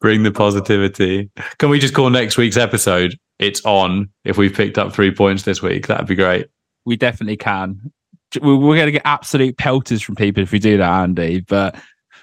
Bring 0.00 0.22
the 0.22 0.30
positivity. 0.30 1.28
Can 1.58 1.70
we 1.70 1.80
just 1.80 1.92
call 1.92 2.08
next 2.08 2.36
week's 2.38 2.56
episode 2.56 3.18
It's 3.40 3.64
On 3.64 4.08
if 4.24 4.38
we've 4.38 4.54
picked 4.54 4.78
up 4.78 4.92
three 4.92 5.10
points 5.10 5.42
this 5.42 5.60
week? 5.60 5.88
That'd 5.88 6.06
be 6.06 6.14
great. 6.14 6.46
We 6.88 6.96
definitely 6.96 7.36
can. 7.36 7.92
We're 8.40 8.58
going 8.58 8.86
to 8.86 8.92
get 8.92 9.02
absolute 9.04 9.58
pelters 9.58 10.00
from 10.00 10.14
people 10.14 10.42
if 10.42 10.52
we 10.52 10.58
do 10.58 10.78
that, 10.78 11.02
Andy. 11.02 11.40
But 11.40 11.76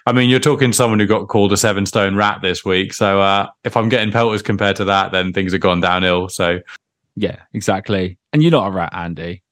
I 0.07 0.11
mean, 0.11 0.29
you're 0.29 0.39
talking 0.39 0.71
to 0.71 0.75
someone 0.75 0.99
who 0.99 1.05
got 1.05 1.27
called 1.27 1.53
a 1.53 1.57
seven 1.57 1.85
stone 1.85 2.15
rat 2.15 2.41
this 2.41 2.65
week. 2.65 2.93
So 2.93 3.21
uh, 3.21 3.47
if 3.63 3.77
I'm 3.77 3.89
getting 3.89 4.11
pelters 4.11 4.41
compared 4.41 4.75
to 4.77 4.85
that, 4.85 5.11
then 5.11 5.33
things 5.33 5.51
have 5.51 5.61
gone 5.61 5.81
downhill. 5.81 6.29
So 6.29 6.61
yeah, 7.15 7.43
exactly. 7.53 8.17
And 8.33 8.41
you're 8.41 8.51
not 8.51 8.67
a 8.67 8.71
rat, 8.71 8.93
Andy. 8.93 9.43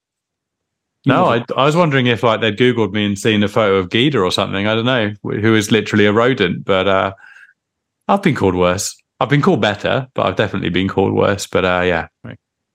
No, 1.06 1.26
I, 1.26 1.46
I, 1.56 1.66
was 1.66 1.76
wondering 1.76 2.08
if 2.08 2.24
like 2.24 2.40
they'd 2.40 2.58
googled 2.58 2.94
me 2.94 3.06
and 3.06 3.20
seen 3.20 3.44
a 3.44 3.50
photo 3.50 3.76
of 3.76 3.92
Gita 3.92 4.20
or 4.20 4.32
something. 4.32 4.68
I 4.68 4.74
don't 4.74 4.86
know 4.86 5.14
who 5.22 5.54
is 5.54 5.70
literally 5.70 6.06
a 6.06 6.14
rodent, 6.14 6.64
but 6.64 6.88
uh, 6.88 7.14
I've 8.08 8.24
been 8.24 8.36
called 8.36 8.56
worse. 8.56 8.96
I've 9.20 9.30
been 9.30 9.42
called 9.42 9.62
better, 9.62 10.08
but 10.14 10.26
I've 10.26 10.38
definitely 10.38 10.70
been 10.70 10.88
called 10.88 11.14
worse. 11.14 11.46
But 11.46 11.66
uh, 11.66 11.84
yeah, 11.86 12.08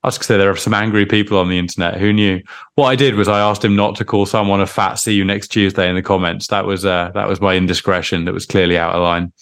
I 0.04 0.08
was 0.08 0.16
going 0.16 0.22
to 0.22 0.26
say 0.26 0.38
there 0.38 0.50
are 0.50 0.56
some 0.56 0.74
angry 0.74 1.06
people 1.06 1.38
on 1.38 1.48
the 1.48 1.58
internet. 1.58 1.98
Who 1.98 2.12
knew? 2.12 2.40
What 2.76 2.86
I 2.86 2.94
did 2.94 3.16
was 3.16 3.26
I 3.26 3.40
asked 3.40 3.64
him 3.64 3.74
not 3.74 3.96
to 3.96 4.04
call 4.04 4.26
someone 4.26 4.60
a 4.60 4.66
fat. 4.66 4.94
See 4.94 5.14
you 5.14 5.24
next 5.24 5.48
Tuesday 5.48 5.88
in 5.88 5.96
the 5.96 6.02
comments. 6.02 6.46
That 6.48 6.66
was 6.66 6.84
uh, 6.84 7.10
that 7.14 7.28
was 7.28 7.40
my 7.40 7.56
indiscretion. 7.56 8.24
That 8.24 8.34
was 8.34 8.46
clearly 8.46 8.78
out 8.78 8.94
of 8.94 9.02
line. 9.02 9.32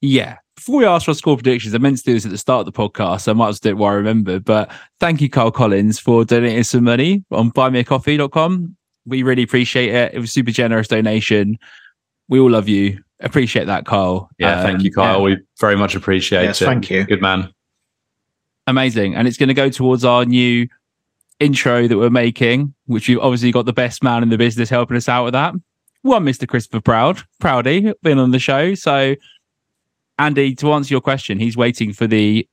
Yeah, 0.00 0.38
before 0.56 0.78
we 0.78 0.86
ask 0.86 1.04
for 1.04 1.10
our 1.10 1.14
score 1.14 1.36
predictions, 1.36 1.74
I 1.74 1.78
meant 1.78 1.98
to 1.98 2.04
do 2.04 2.14
this 2.14 2.24
at 2.24 2.30
the 2.30 2.38
start 2.38 2.66
of 2.66 2.72
the 2.72 2.78
podcast. 2.78 3.22
So 3.22 3.32
I 3.32 3.34
might 3.34 3.48
as 3.48 3.60
well 3.62 3.70
do 3.72 3.76
it 3.76 3.78
while 3.78 3.92
I 3.92 3.96
remember. 3.96 4.40
But 4.40 4.70
thank 4.98 5.20
you, 5.20 5.28
Carl 5.28 5.50
Collins, 5.50 5.98
for 5.98 6.24
donating 6.24 6.62
some 6.62 6.84
money 6.84 7.24
on 7.30 7.52
buymeacoffee.com. 7.52 8.76
We 9.06 9.22
really 9.22 9.42
appreciate 9.42 9.94
it. 9.94 10.14
It 10.14 10.18
was 10.18 10.32
super 10.32 10.50
generous 10.50 10.88
donation. 10.88 11.58
We 12.28 12.40
all 12.40 12.50
love 12.50 12.68
you. 12.68 13.02
Appreciate 13.20 13.66
that, 13.66 13.84
Carl. 13.84 14.30
Yeah, 14.38 14.60
um, 14.60 14.62
thank 14.62 14.82
you, 14.82 14.92
Carl. 14.92 15.18
Yeah. 15.18 15.36
We 15.36 15.42
very 15.60 15.76
much 15.76 15.94
appreciate 15.94 16.44
yes, 16.44 16.62
it. 16.62 16.66
Thank 16.66 16.90
you. 16.90 17.04
Good 17.04 17.22
man. 17.22 17.52
Amazing. 18.68 19.14
And 19.14 19.26
it's 19.26 19.38
going 19.38 19.48
to 19.48 19.54
go 19.54 19.70
towards 19.70 20.04
our 20.04 20.26
new 20.26 20.68
intro 21.40 21.88
that 21.88 21.96
we're 21.96 22.10
making, 22.10 22.74
which 22.84 23.08
you've 23.08 23.22
obviously 23.22 23.50
got 23.50 23.64
the 23.64 23.72
best 23.72 24.02
man 24.02 24.22
in 24.22 24.28
the 24.28 24.36
business 24.36 24.68
helping 24.68 24.96
us 24.96 25.08
out 25.08 25.24
with 25.24 25.32
that. 25.32 25.54
One, 26.02 26.24
Mr. 26.24 26.46
Christopher 26.46 26.82
Proud, 26.82 27.22
Proudy, 27.40 27.94
been 28.02 28.18
on 28.18 28.30
the 28.30 28.38
show. 28.38 28.74
So 28.74 29.16
Andy, 30.18 30.54
to 30.56 30.72
answer 30.72 30.92
your 30.92 31.00
question, 31.00 31.38
he's 31.38 31.56
waiting 31.56 31.92
for 31.92 32.06
the 32.06 32.46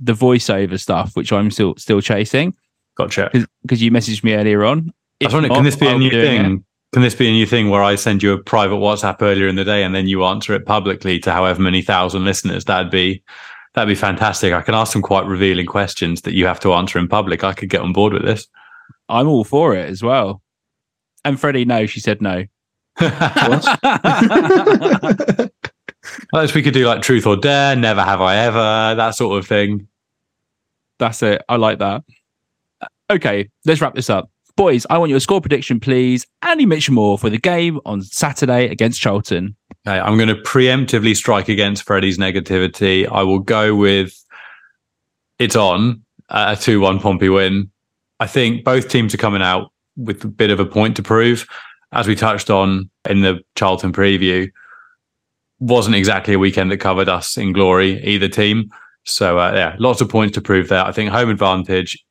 the 0.00 0.14
voiceover 0.14 0.80
stuff, 0.80 1.14
which 1.14 1.32
I'm 1.32 1.50
still 1.50 1.74
still 1.76 2.00
chasing. 2.00 2.54
Gotcha. 2.96 3.30
Because 3.62 3.82
you 3.82 3.90
messaged 3.90 4.24
me 4.24 4.34
earlier 4.34 4.64
on. 4.64 4.92
I 5.20 5.26
was 5.26 5.34
wondering, 5.34 5.54
can 5.54 5.64
this 5.64 5.76
be 5.76 5.86
a 5.86 5.98
new 5.98 6.10
thing? 6.10 6.40
It. 6.40 6.62
Can 6.94 7.02
this 7.02 7.14
be 7.14 7.28
a 7.28 7.32
new 7.32 7.44
thing 7.44 7.68
where 7.68 7.82
I 7.82 7.96
send 7.96 8.22
you 8.22 8.32
a 8.32 8.38
private 8.42 8.76
WhatsApp 8.76 9.20
earlier 9.20 9.46
in 9.46 9.56
the 9.56 9.64
day 9.64 9.84
and 9.84 9.94
then 9.94 10.08
you 10.08 10.24
answer 10.24 10.54
it 10.54 10.64
publicly 10.64 11.18
to 11.20 11.30
however 11.30 11.60
many 11.60 11.82
thousand 11.82 12.24
listeners? 12.24 12.64
That'd 12.64 12.90
be 12.90 13.22
that'd 13.74 13.88
be 13.88 13.94
fantastic. 13.94 14.52
I 14.52 14.62
can 14.62 14.74
ask 14.74 14.92
some 14.92 15.02
quite 15.02 15.26
revealing 15.26 15.66
questions 15.66 16.22
that 16.22 16.34
you 16.34 16.46
have 16.46 16.60
to 16.60 16.72
answer 16.72 16.98
in 16.98 17.08
public. 17.08 17.44
I 17.44 17.52
could 17.52 17.68
get 17.68 17.80
on 17.80 17.92
board 17.92 18.12
with 18.12 18.24
this. 18.24 18.46
I'm 19.08 19.28
all 19.28 19.44
for 19.44 19.74
it 19.74 19.88
as 19.88 20.02
well. 20.02 20.42
And 21.24 21.38
Freddie, 21.38 21.64
no, 21.64 21.86
she 21.86 22.00
said 22.00 22.22
no. 22.22 22.44
Unless 26.32 26.54
we 26.54 26.62
could 26.62 26.74
do 26.74 26.86
like 26.86 27.02
truth 27.02 27.26
or 27.26 27.36
dare, 27.36 27.76
never 27.76 28.02
have 28.02 28.20
I 28.20 28.36
ever, 28.36 28.94
that 28.96 29.14
sort 29.14 29.38
of 29.38 29.46
thing. 29.46 29.88
That's 30.98 31.22
it. 31.22 31.42
I 31.48 31.56
like 31.56 31.78
that. 31.78 32.02
Okay, 33.10 33.48
let's 33.64 33.80
wrap 33.80 33.94
this 33.94 34.10
up. 34.10 34.30
Boys, 34.58 34.84
I 34.90 34.98
want 34.98 35.10
your 35.10 35.20
score 35.20 35.40
prediction, 35.40 35.78
please. 35.78 36.26
Andy 36.42 36.66
Mitchmore 36.66 37.16
for 37.16 37.30
the 37.30 37.38
game 37.38 37.78
on 37.86 38.02
Saturday 38.02 38.66
against 38.66 39.00
Charlton. 39.00 39.54
Okay, 39.86 40.00
I'm 40.00 40.16
going 40.16 40.28
to 40.28 40.34
preemptively 40.34 41.14
strike 41.14 41.48
against 41.48 41.84
Freddie's 41.84 42.18
negativity. 42.18 43.08
I 43.08 43.22
will 43.22 43.38
go 43.38 43.76
with 43.76 44.12
it's 45.38 45.54
on 45.54 46.02
a 46.28 46.56
2 46.56 46.80
1 46.80 46.98
Pompey 46.98 47.28
win. 47.28 47.70
I 48.18 48.26
think 48.26 48.64
both 48.64 48.88
teams 48.88 49.14
are 49.14 49.18
coming 49.18 49.42
out 49.42 49.70
with 49.96 50.24
a 50.24 50.28
bit 50.28 50.50
of 50.50 50.58
a 50.58 50.66
point 50.66 50.96
to 50.96 51.04
prove. 51.04 51.46
As 51.92 52.08
we 52.08 52.16
touched 52.16 52.50
on 52.50 52.90
in 53.08 53.20
the 53.20 53.38
Charlton 53.54 53.92
preview, 53.92 54.50
wasn't 55.60 55.94
exactly 55.94 56.34
a 56.34 56.38
weekend 56.40 56.72
that 56.72 56.78
covered 56.78 57.08
us 57.08 57.38
in 57.38 57.52
glory, 57.52 58.02
either 58.02 58.28
team. 58.28 58.70
So, 59.04 59.38
uh, 59.38 59.52
yeah, 59.54 59.76
lots 59.78 60.00
of 60.00 60.08
points 60.08 60.34
to 60.34 60.40
prove 60.40 60.66
there. 60.68 60.84
I 60.84 60.90
think 60.90 61.10
home 61.10 61.30
advantage. 61.30 62.04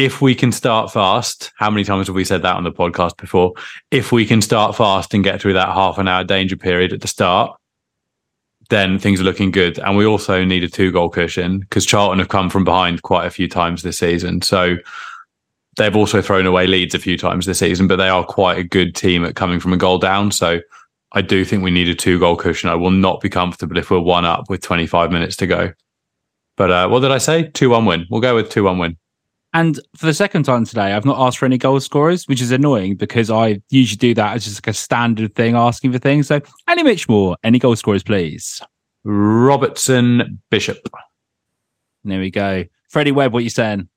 If 0.00 0.22
we 0.22 0.34
can 0.34 0.50
start 0.50 0.90
fast, 0.90 1.52
how 1.56 1.68
many 1.68 1.84
times 1.84 2.06
have 2.06 2.16
we 2.16 2.24
said 2.24 2.40
that 2.40 2.56
on 2.56 2.64
the 2.64 2.72
podcast 2.72 3.18
before? 3.18 3.52
If 3.90 4.12
we 4.12 4.24
can 4.24 4.40
start 4.40 4.74
fast 4.74 5.12
and 5.12 5.22
get 5.22 5.42
through 5.42 5.52
that 5.52 5.74
half 5.74 5.98
an 5.98 6.08
hour 6.08 6.24
danger 6.24 6.56
period 6.56 6.94
at 6.94 7.02
the 7.02 7.06
start, 7.06 7.54
then 8.70 8.98
things 8.98 9.20
are 9.20 9.24
looking 9.24 9.50
good. 9.50 9.78
And 9.78 9.98
we 9.98 10.06
also 10.06 10.42
need 10.42 10.64
a 10.64 10.70
two 10.70 10.90
goal 10.90 11.10
cushion 11.10 11.58
because 11.58 11.84
Charlton 11.84 12.18
have 12.18 12.30
come 12.30 12.48
from 12.48 12.64
behind 12.64 13.02
quite 13.02 13.26
a 13.26 13.30
few 13.30 13.46
times 13.46 13.82
this 13.82 13.98
season. 13.98 14.40
So 14.40 14.76
they've 15.76 15.94
also 15.94 16.22
thrown 16.22 16.46
away 16.46 16.66
leads 16.66 16.94
a 16.94 16.98
few 16.98 17.18
times 17.18 17.44
this 17.44 17.58
season, 17.58 17.86
but 17.86 17.96
they 17.96 18.08
are 18.08 18.24
quite 18.24 18.56
a 18.56 18.64
good 18.64 18.94
team 18.94 19.22
at 19.26 19.36
coming 19.36 19.60
from 19.60 19.74
a 19.74 19.76
goal 19.76 19.98
down. 19.98 20.32
So 20.32 20.60
I 21.12 21.20
do 21.20 21.44
think 21.44 21.62
we 21.62 21.70
need 21.70 21.90
a 21.90 21.94
two 21.94 22.18
goal 22.18 22.36
cushion. 22.36 22.70
I 22.70 22.74
will 22.74 22.90
not 22.90 23.20
be 23.20 23.28
comfortable 23.28 23.76
if 23.76 23.90
we're 23.90 24.00
one 24.00 24.24
up 24.24 24.48
with 24.48 24.62
25 24.62 25.12
minutes 25.12 25.36
to 25.36 25.46
go. 25.46 25.74
But 26.56 26.70
uh, 26.70 26.88
what 26.88 27.00
did 27.00 27.10
I 27.10 27.18
say? 27.18 27.50
2 27.50 27.68
1 27.68 27.84
win. 27.84 28.06
We'll 28.08 28.22
go 28.22 28.34
with 28.34 28.48
2 28.48 28.64
1 28.64 28.78
win. 28.78 28.96
And 29.52 29.80
for 29.96 30.06
the 30.06 30.14
second 30.14 30.44
time 30.44 30.64
today, 30.64 30.92
I've 30.92 31.04
not 31.04 31.18
asked 31.18 31.38
for 31.38 31.46
any 31.46 31.58
goal 31.58 31.80
scorers, 31.80 32.24
which 32.28 32.40
is 32.40 32.52
annoying 32.52 32.94
because 32.96 33.30
I 33.30 33.60
usually 33.70 33.96
do 33.96 34.14
that 34.14 34.36
as 34.36 34.44
just 34.44 34.58
like 34.58 34.68
a 34.68 34.72
standard 34.72 35.34
thing, 35.34 35.56
asking 35.56 35.92
for 35.92 35.98
things. 35.98 36.28
So, 36.28 36.40
Andy 36.68 36.84
Mitchmore, 36.84 37.36
any 37.42 37.58
goal 37.58 37.74
scorers, 37.74 38.04
please? 38.04 38.62
Robertson 39.02 40.40
Bishop. 40.50 40.88
There 42.04 42.20
we 42.20 42.30
go. 42.30 42.64
Freddie 42.90 43.12
Webb, 43.12 43.32
what 43.32 43.40
are 43.40 43.42
you 43.42 43.50
saying? 43.50 43.88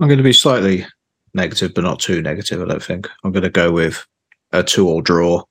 I'm 0.00 0.08
going 0.08 0.18
to 0.18 0.24
be 0.24 0.32
slightly 0.32 0.86
negative, 1.34 1.74
but 1.74 1.84
not 1.84 2.00
too 2.00 2.22
negative, 2.22 2.62
I 2.62 2.64
don't 2.64 2.82
think. 2.82 3.08
I'm 3.22 3.32
going 3.32 3.42
to 3.42 3.50
go 3.50 3.70
with 3.70 4.06
a 4.52 4.62
two 4.62 4.88
all 4.88 5.02
draw. 5.02 5.42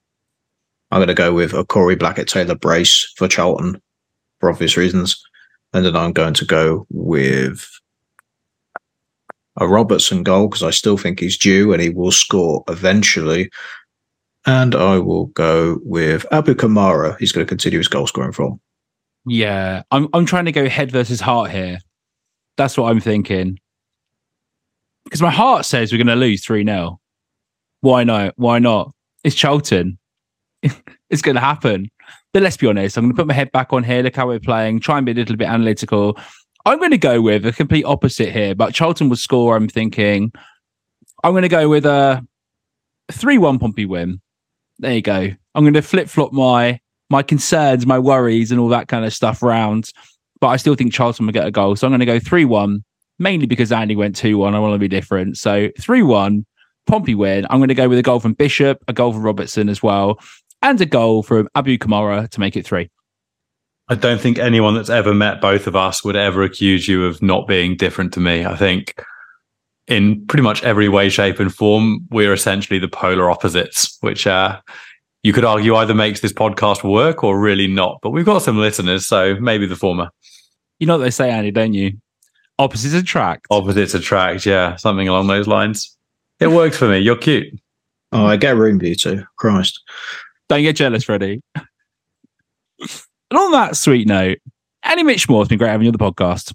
I'm 0.92 1.00
going 1.00 1.08
to 1.08 1.14
go 1.14 1.34
with 1.34 1.54
a 1.54 1.64
Corey 1.66 1.96
Blackett 1.96 2.28
Tayler 2.28 2.60
brace 2.60 3.12
for 3.16 3.28
Charlton 3.28 3.82
for 4.40 4.50
obvious 4.50 4.76
reasons. 4.76 5.22
And 5.74 5.86
then 5.86 5.96
I'm 5.96 6.14
going 6.14 6.34
to 6.36 6.46
go 6.46 6.86
with 6.90 7.68
a 9.58 9.68
Robertson 9.68 10.24
goal 10.24 10.48
because 10.48 10.64
I 10.64 10.72
still 10.72 10.98
think 10.98 11.20
he's 11.20 11.38
due 11.38 11.74
and 11.74 11.82
he 11.82 11.90
will 11.90 12.12
score 12.12 12.64
eventually. 12.68 13.50
And 14.46 14.76
I 14.76 15.00
will 15.00 15.28
go 15.28 15.80
with 15.84 16.26
Abu 16.32 16.54
Kamara. 16.54 17.18
He's 17.20 17.32
going 17.32 17.46
to 17.46 17.50
continue 17.50 17.80
his 17.80 17.88
goal 17.88 18.08
scoring 18.08 18.34
form. 18.34 18.60
Yeah, 19.26 19.84
I'm 19.92 20.10
I'm 20.14 20.26
trying 20.26 20.46
to 20.46 20.52
go 20.52 20.68
head 20.68 20.92
versus 20.92 21.22
heart 21.22 21.50
here. 21.50 21.80
That's 22.58 22.78
what 22.78 22.90
I'm 22.90 23.00
thinking. 23.00 23.60
Because 25.06 25.22
my 25.22 25.32
heart 25.32 25.66
says 25.66 25.92
we're 25.92 25.98
going 25.98 26.08
to 26.08 26.16
lose 26.16 26.44
3 26.44 26.66
0. 26.66 27.00
Why 27.82 28.04
not? 28.04 28.34
Why 28.38 28.60
not? 28.60 28.94
It's 29.24 29.36
Charlton. 29.36 29.98
it's 30.62 31.22
going 31.22 31.36
to 31.36 31.42
happen. 31.42 31.90
But 32.34 32.44
let's 32.44 32.58
be 32.58 32.68
honest, 32.68 32.98
I'm 32.98 33.06
going 33.06 33.14
to 33.14 33.18
put 33.18 33.28
my 33.28 33.34
head 33.34 33.52
back 33.52 33.72
on 33.74 33.84
here, 33.84 34.02
look 34.02 34.16
how 34.16 34.28
we're 34.28 34.40
playing, 34.40 34.80
try 34.80 34.98
and 34.98 35.06
be 35.06 35.12
a 35.12 35.16
little 35.16 35.36
bit 35.36 35.48
analytical. 35.48 36.18
I'm 36.66 36.78
going 36.80 36.92
to 36.92 36.98
go 36.98 37.22
with 37.22 37.46
a 37.46 37.52
complete 37.52 37.84
opposite 37.84 38.32
here, 38.32 38.56
but 38.56 38.74
Charlton 38.74 39.10
will 39.10 39.18
score. 39.18 39.56
I'm 39.56 39.68
thinking 39.68 40.32
I'm 41.24 41.34
going 41.34 41.44
to 41.44 41.50
go 41.50 41.68
with 41.68 41.86
a 41.86 42.26
3 43.12 43.38
1 43.38 43.60
Pompey 43.60 43.86
win. 43.86 44.22
There 44.80 44.94
you 44.94 45.02
go. 45.02 45.30
I'm 45.56 45.64
going 45.64 45.74
to 45.74 45.82
flip 45.82 46.08
flop 46.08 46.32
my 46.32 46.80
my 47.10 47.22
concerns, 47.22 47.86
my 47.86 48.00
worries, 48.00 48.52
and 48.52 48.60
all 48.60 48.70
that 48.70 48.88
kind 48.88 49.06
of 49.06 49.14
stuff 49.14 49.44
around. 49.44 49.92
But 50.40 50.48
I 50.48 50.58
still 50.58 50.76
think 50.76 50.94
Charlton 50.94 51.26
will 51.26 51.34
get 51.34 51.46
a 51.46 51.52
goal. 51.52 51.76
So 51.76 51.86
I'm 51.86 51.92
going 51.92 52.00
to 52.00 52.06
go 52.06 52.20
3 52.20 52.46
1, 52.46 52.84
mainly 53.20 53.46
because 53.46 53.72
Andy 53.72 53.96
went 53.96 54.16
2 54.16 54.38
1. 54.38 54.56
I 54.56 54.60
want 54.60 54.74
to 54.74 54.80
be 54.80 54.88
different. 54.88 55.38
So 55.38 55.70
3 55.80 56.02
1, 56.02 56.46
Pompey 56.88 57.16
win. 57.16 57.46
I'm 57.50 57.60
going 57.60 57.68
to 57.68 57.76
go 57.76 57.90
with 57.90 58.00
a 58.00 58.04
goal 58.04 58.22
from 58.22 58.34
Bishop, 58.34 58.84
a 58.88 58.94
goal 58.94 59.12
from 59.12 59.24
Robertson 59.24 59.68
as 59.68 59.84
well, 59.84 60.18
and 60.62 60.80
a 60.80 60.86
goal 60.86 61.24
from 61.24 61.50
Abu 61.56 61.78
Kamara 61.78 62.30
to 62.30 62.40
make 62.40 62.56
it 62.56 62.66
3. 62.66 62.90
I 63.94 63.96
don't 63.96 64.20
think 64.20 64.40
anyone 64.40 64.74
that's 64.74 64.90
ever 64.90 65.14
met 65.14 65.40
both 65.40 65.68
of 65.68 65.76
us 65.76 66.04
would 66.04 66.16
ever 66.16 66.42
accuse 66.42 66.88
you 66.88 67.06
of 67.06 67.22
not 67.22 67.48
being 67.48 67.78
different 67.78 68.12
to 68.14 68.20
me. 68.20 68.44
I 68.44 68.56
think 68.56 69.00
in 69.86 70.26
pretty 70.26 70.42
much 70.42 70.64
every 70.64 70.90
way, 70.90 71.10
shape, 71.10 71.40
and 71.40 71.54
form, 71.54 72.08
we're 72.10 72.34
essentially 72.34 72.80
the 72.80 72.88
polar 72.88 73.30
opposites, 73.30 74.00
which 74.02 74.26
uh, 74.26 74.60
you 75.22 75.32
could 75.32 75.46
argue 75.46 75.76
either 75.76 75.94
makes 75.94 76.22
this 76.22 76.34
podcast 76.34 76.84
work 76.84 77.24
or 77.24 77.40
really 77.40 77.68
not. 77.68 78.00
But 78.02 78.10
we've 78.10 78.26
got 78.26 78.42
some 78.42 78.58
listeners, 78.58 79.06
so 79.06 79.36
maybe 79.36 79.68
the 79.68 79.76
former. 79.76 80.10
You 80.80 80.88
know 80.88 80.98
what 80.98 81.04
they 81.04 81.12
say, 81.12 81.30
Andy, 81.30 81.52
don't 81.52 81.76
you? 81.76 81.92
Opposites 82.58 82.96
attract. 82.96 83.46
Opposites 83.52 83.94
attract, 83.94 84.48
yeah, 84.48 84.76
something 84.76 85.08
along 85.08 85.28
those 85.28 85.46
lines. 85.46 85.96
It 86.40 86.48
works 86.48 86.78
for 86.78 86.90
me. 86.90 86.98
You're 86.98 87.16
cute. 87.16 87.54
Oh, 88.12 88.26
I 88.26 88.38
get 88.38 88.56
room 88.58 88.80
view 88.80 88.96
too. 88.96 89.24
Christ. 89.38 89.80
Don't 90.50 90.64
get 90.64 90.78
jealous, 90.78 91.04
Freddie. 91.04 91.44
And 93.34 93.40
on 93.40 93.52
that 93.54 93.76
sweet 93.76 94.08
note, 94.08 94.38
Andy 94.84 95.02
Mitchmore, 95.02 95.42
it's 95.42 95.50
been 95.50 95.58
great 95.58 95.72
having 95.72 95.86
you 95.86 95.92
on 95.92 95.98
the 95.98 95.98
podcast. 95.98 96.54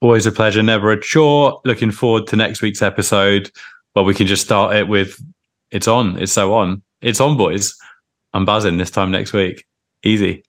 Always 0.00 0.26
a 0.26 0.32
pleasure, 0.32 0.60
never 0.60 0.90
a 0.90 1.00
chore. 1.00 1.60
Looking 1.64 1.92
forward 1.92 2.26
to 2.26 2.36
next 2.36 2.62
week's 2.62 2.82
episode. 2.82 3.48
Well, 3.94 4.04
we 4.04 4.12
can 4.12 4.26
just 4.26 4.42
start 4.42 4.74
it 4.74 4.88
with 4.88 5.22
it's 5.70 5.86
on. 5.86 6.20
It's 6.20 6.32
so 6.32 6.52
on. 6.52 6.82
It's 7.00 7.20
on, 7.20 7.36
boys. 7.36 7.76
I'm 8.32 8.44
buzzing 8.44 8.76
this 8.76 8.90
time 8.90 9.12
next 9.12 9.32
week. 9.32 9.64
Easy. 10.02 10.42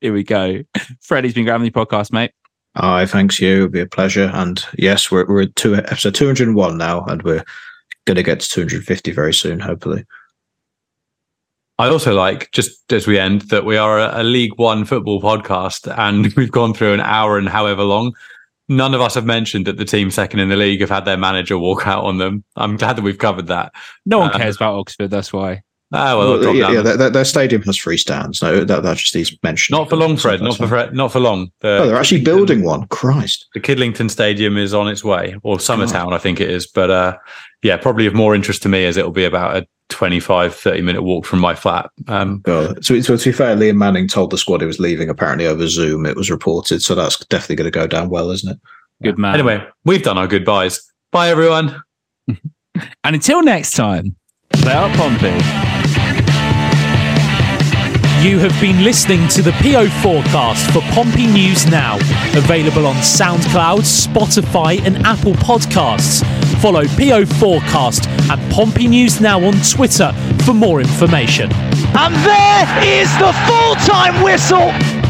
Here 0.00 0.12
we 0.12 0.22
go. 0.22 0.62
Freddie's 1.00 1.34
been 1.34 1.46
grabbing 1.46 1.64
the 1.64 1.72
podcast, 1.72 2.12
mate. 2.12 2.30
Aye, 2.76 3.06
thanks 3.06 3.40
you. 3.40 3.56
It'll 3.56 3.68
be 3.70 3.80
a 3.80 3.86
pleasure. 3.86 4.30
And 4.34 4.64
yes, 4.78 5.10
we're 5.10 5.26
we're 5.26 5.42
at 5.42 5.56
two 5.56 5.74
episode 5.74 6.14
201 6.14 6.78
now, 6.78 7.04
and 7.06 7.24
we're 7.24 7.44
gonna 8.04 8.22
get 8.22 8.38
to 8.38 8.48
250 8.48 9.10
very 9.10 9.34
soon, 9.34 9.58
hopefully. 9.58 10.04
I 11.78 11.88
also 11.88 12.14
like, 12.14 12.50
just 12.52 12.92
as 12.92 13.06
we 13.06 13.18
end, 13.18 13.42
that 13.42 13.64
we 13.64 13.76
are 13.76 13.98
a, 13.98 14.20
a, 14.20 14.22
League 14.22 14.56
One 14.58 14.84
football 14.84 15.20
podcast 15.20 15.92
and 15.98 16.32
we've 16.36 16.52
gone 16.52 16.72
through 16.72 16.94
an 16.94 17.00
hour 17.00 17.36
and 17.36 17.48
however 17.48 17.82
long. 17.82 18.14
None 18.68 18.94
of 18.94 19.00
us 19.00 19.14
have 19.14 19.26
mentioned 19.26 19.66
that 19.66 19.76
the 19.76 19.84
team 19.84 20.10
second 20.10 20.40
in 20.40 20.48
the 20.48 20.56
league 20.56 20.80
have 20.80 20.88
had 20.88 21.04
their 21.04 21.18
manager 21.18 21.58
walk 21.58 21.86
out 21.86 22.04
on 22.04 22.18
them. 22.18 22.44
I'm 22.56 22.76
glad 22.76 22.96
that 22.96 23.02
we've 23.02 23.18
covered 23.18 23.48
that. 23.48 23.72
No 24.06 24.18
one 24.18 24.30
uh, 24.30 24.38
cares 24.38 24.56
about 24.56 24.78
Oxford, 24.78 25.10
that's 25.10 25.32
why. 25.32 25.62
Ah, 25.92 26.16
well, 26.16 26.40
well 26.40 26.54
yeah, 26.54 26.70
yeah 26.70 26.82
their, 26.82 27.10
their, 27.10 27.24
stadium 27.24 27.62
has 27.62 27.76
free 27.76 27.98
stands. 27.98 28.42
No, 28.42 28.64
that, 28.64 28.82
that 28.82 28.96
just 28.96 29.14
needs 29.14 29.36
mentioned. 29.42 29.76
Not 29.76 29.90
for 29.90 29.96
long, 29.96 30.16
Fred. 30.16 30.40
Not 30.40 30.56
for 30.56 30.66
Fred, 30.66 30.94
not 30.94 31.12
for 31.12 31.20
long. 31.20 31.52
The, 31.60 31.78
oh, 31.82 31.86
they're 31.86 31.98
actually 31.98 32.22
building 32.22 32.64
one. 32.64 32.86
Christ. 32.88 33.46
The 33.54 33.60
Kidlington 33.60 34.10
Stadium 34.10 34.56
is 34.56 34.72
on 34.72 34.88
its 34.88 35.04
way, 35.04 35.36
or 35.42 35.58
Summertown, 35.58 36.06
God. 36.06 36.14
I 36.14 36.18
think 36.18 36.40
it 36.40 36.50
is. 36.50 36.66
But 36.66 36.90
uh, 36.90 37.18
yeah, 37.62 37.76
probably 37.76 38.06
of 38.06 38.14
more 38.14 38.34
interest 38.34 38.62
to 38.62 38.68
me 38.68 38.86
as 38.86 38.96
it'll 38.96 39.12
be 39.12 39.24
about 39.24 39.56
a 39.56 39.66
25, 39.94 40.54
30 40.54 40.82
minute 40.82 41.02
walk 41.02 41.24
from 41.24 41.38
my 41.38 41.54
flat. 41.54 41.90
Um, 42.08 42.42
oh, 42.46 42.74
so, 42.82 43.00
so 43.00 43.16
to 43.16 43.24
be 43.24 43.32
fair, 43.32 43.56
Liam 43.56 43.76
Manning 43.76 44.08
told 44.08 44.30
the 44.30 44.38
squad 44.38 44.60
he 44.60 44.66
was 44.66 44.80
leaving 44.80 45.08
apparently 45.08 45.46
over 45.46 45.66
Zoom. 45.68 46.04
It 46.04 46.16
was 46.16 46.30
reported. 46.30 46.82
So 46.82 46.94
that's 46.94 47.18
definitely 47.26 47.56
going 47.56 47.70
to 47.70 47.78
go 47.78 47.86
down 47.86 48.10
well, 48.10 48.30
isn't 48.30 48.50
it? 48.50 48.60
Good 49.02 49.18
man. 49.18 49.34
Anyway, 49.34 49.66
we've 49.84 50.02
done 50.02 50.18
our 50.18 50.26
goodbyes. 50.26 50.80
Bye, 51.12 51.30
everyone. 51.30 51.80
and 52.28 52.40
until 53.04 53.42
next 53.42 53.72
time, 53.72 54.16
play 54.52 54.72
out 54.72 54.90
Pompey. 54.96 55.74
You 58.24 58.38
have 58.38 58.58
been 58.58 58.82
listening 58.82 59.28
to 59.28 59.42
the 59.42 59.52
PO 59.60 59.86
forecast 60.00 60.70
for 60.70 60.80
Pompey 60.94 61.26
News 61.26 61.66
Now, 61.66 61.96
available 62.34 62.86
on 62.86 62.96
SoundCloud, 62.96 63.82
Spotify, 63.82 64.80
and 64.82 64.96
Apple 65.04 65.34
Podcasts. 65.34 66.22
Follow 66.64 66.84
PO4cast 66.84 68.08
and 68.30 68.50
Pompey 68.50 68.88
News 68.88 69.20
Now 69.20 69.44
on 69.44 69.52
Twitter 69.70 70.10
for 70.46 70.54
more 70.54 70.80
information. 70.80 71.52
And 71.52 72.14
there 72.24 72.66
is 72.82 73.12
the 73.18 73.34
full 73.44 73.74
time 73.84 74.22
whistle 74.22 75.03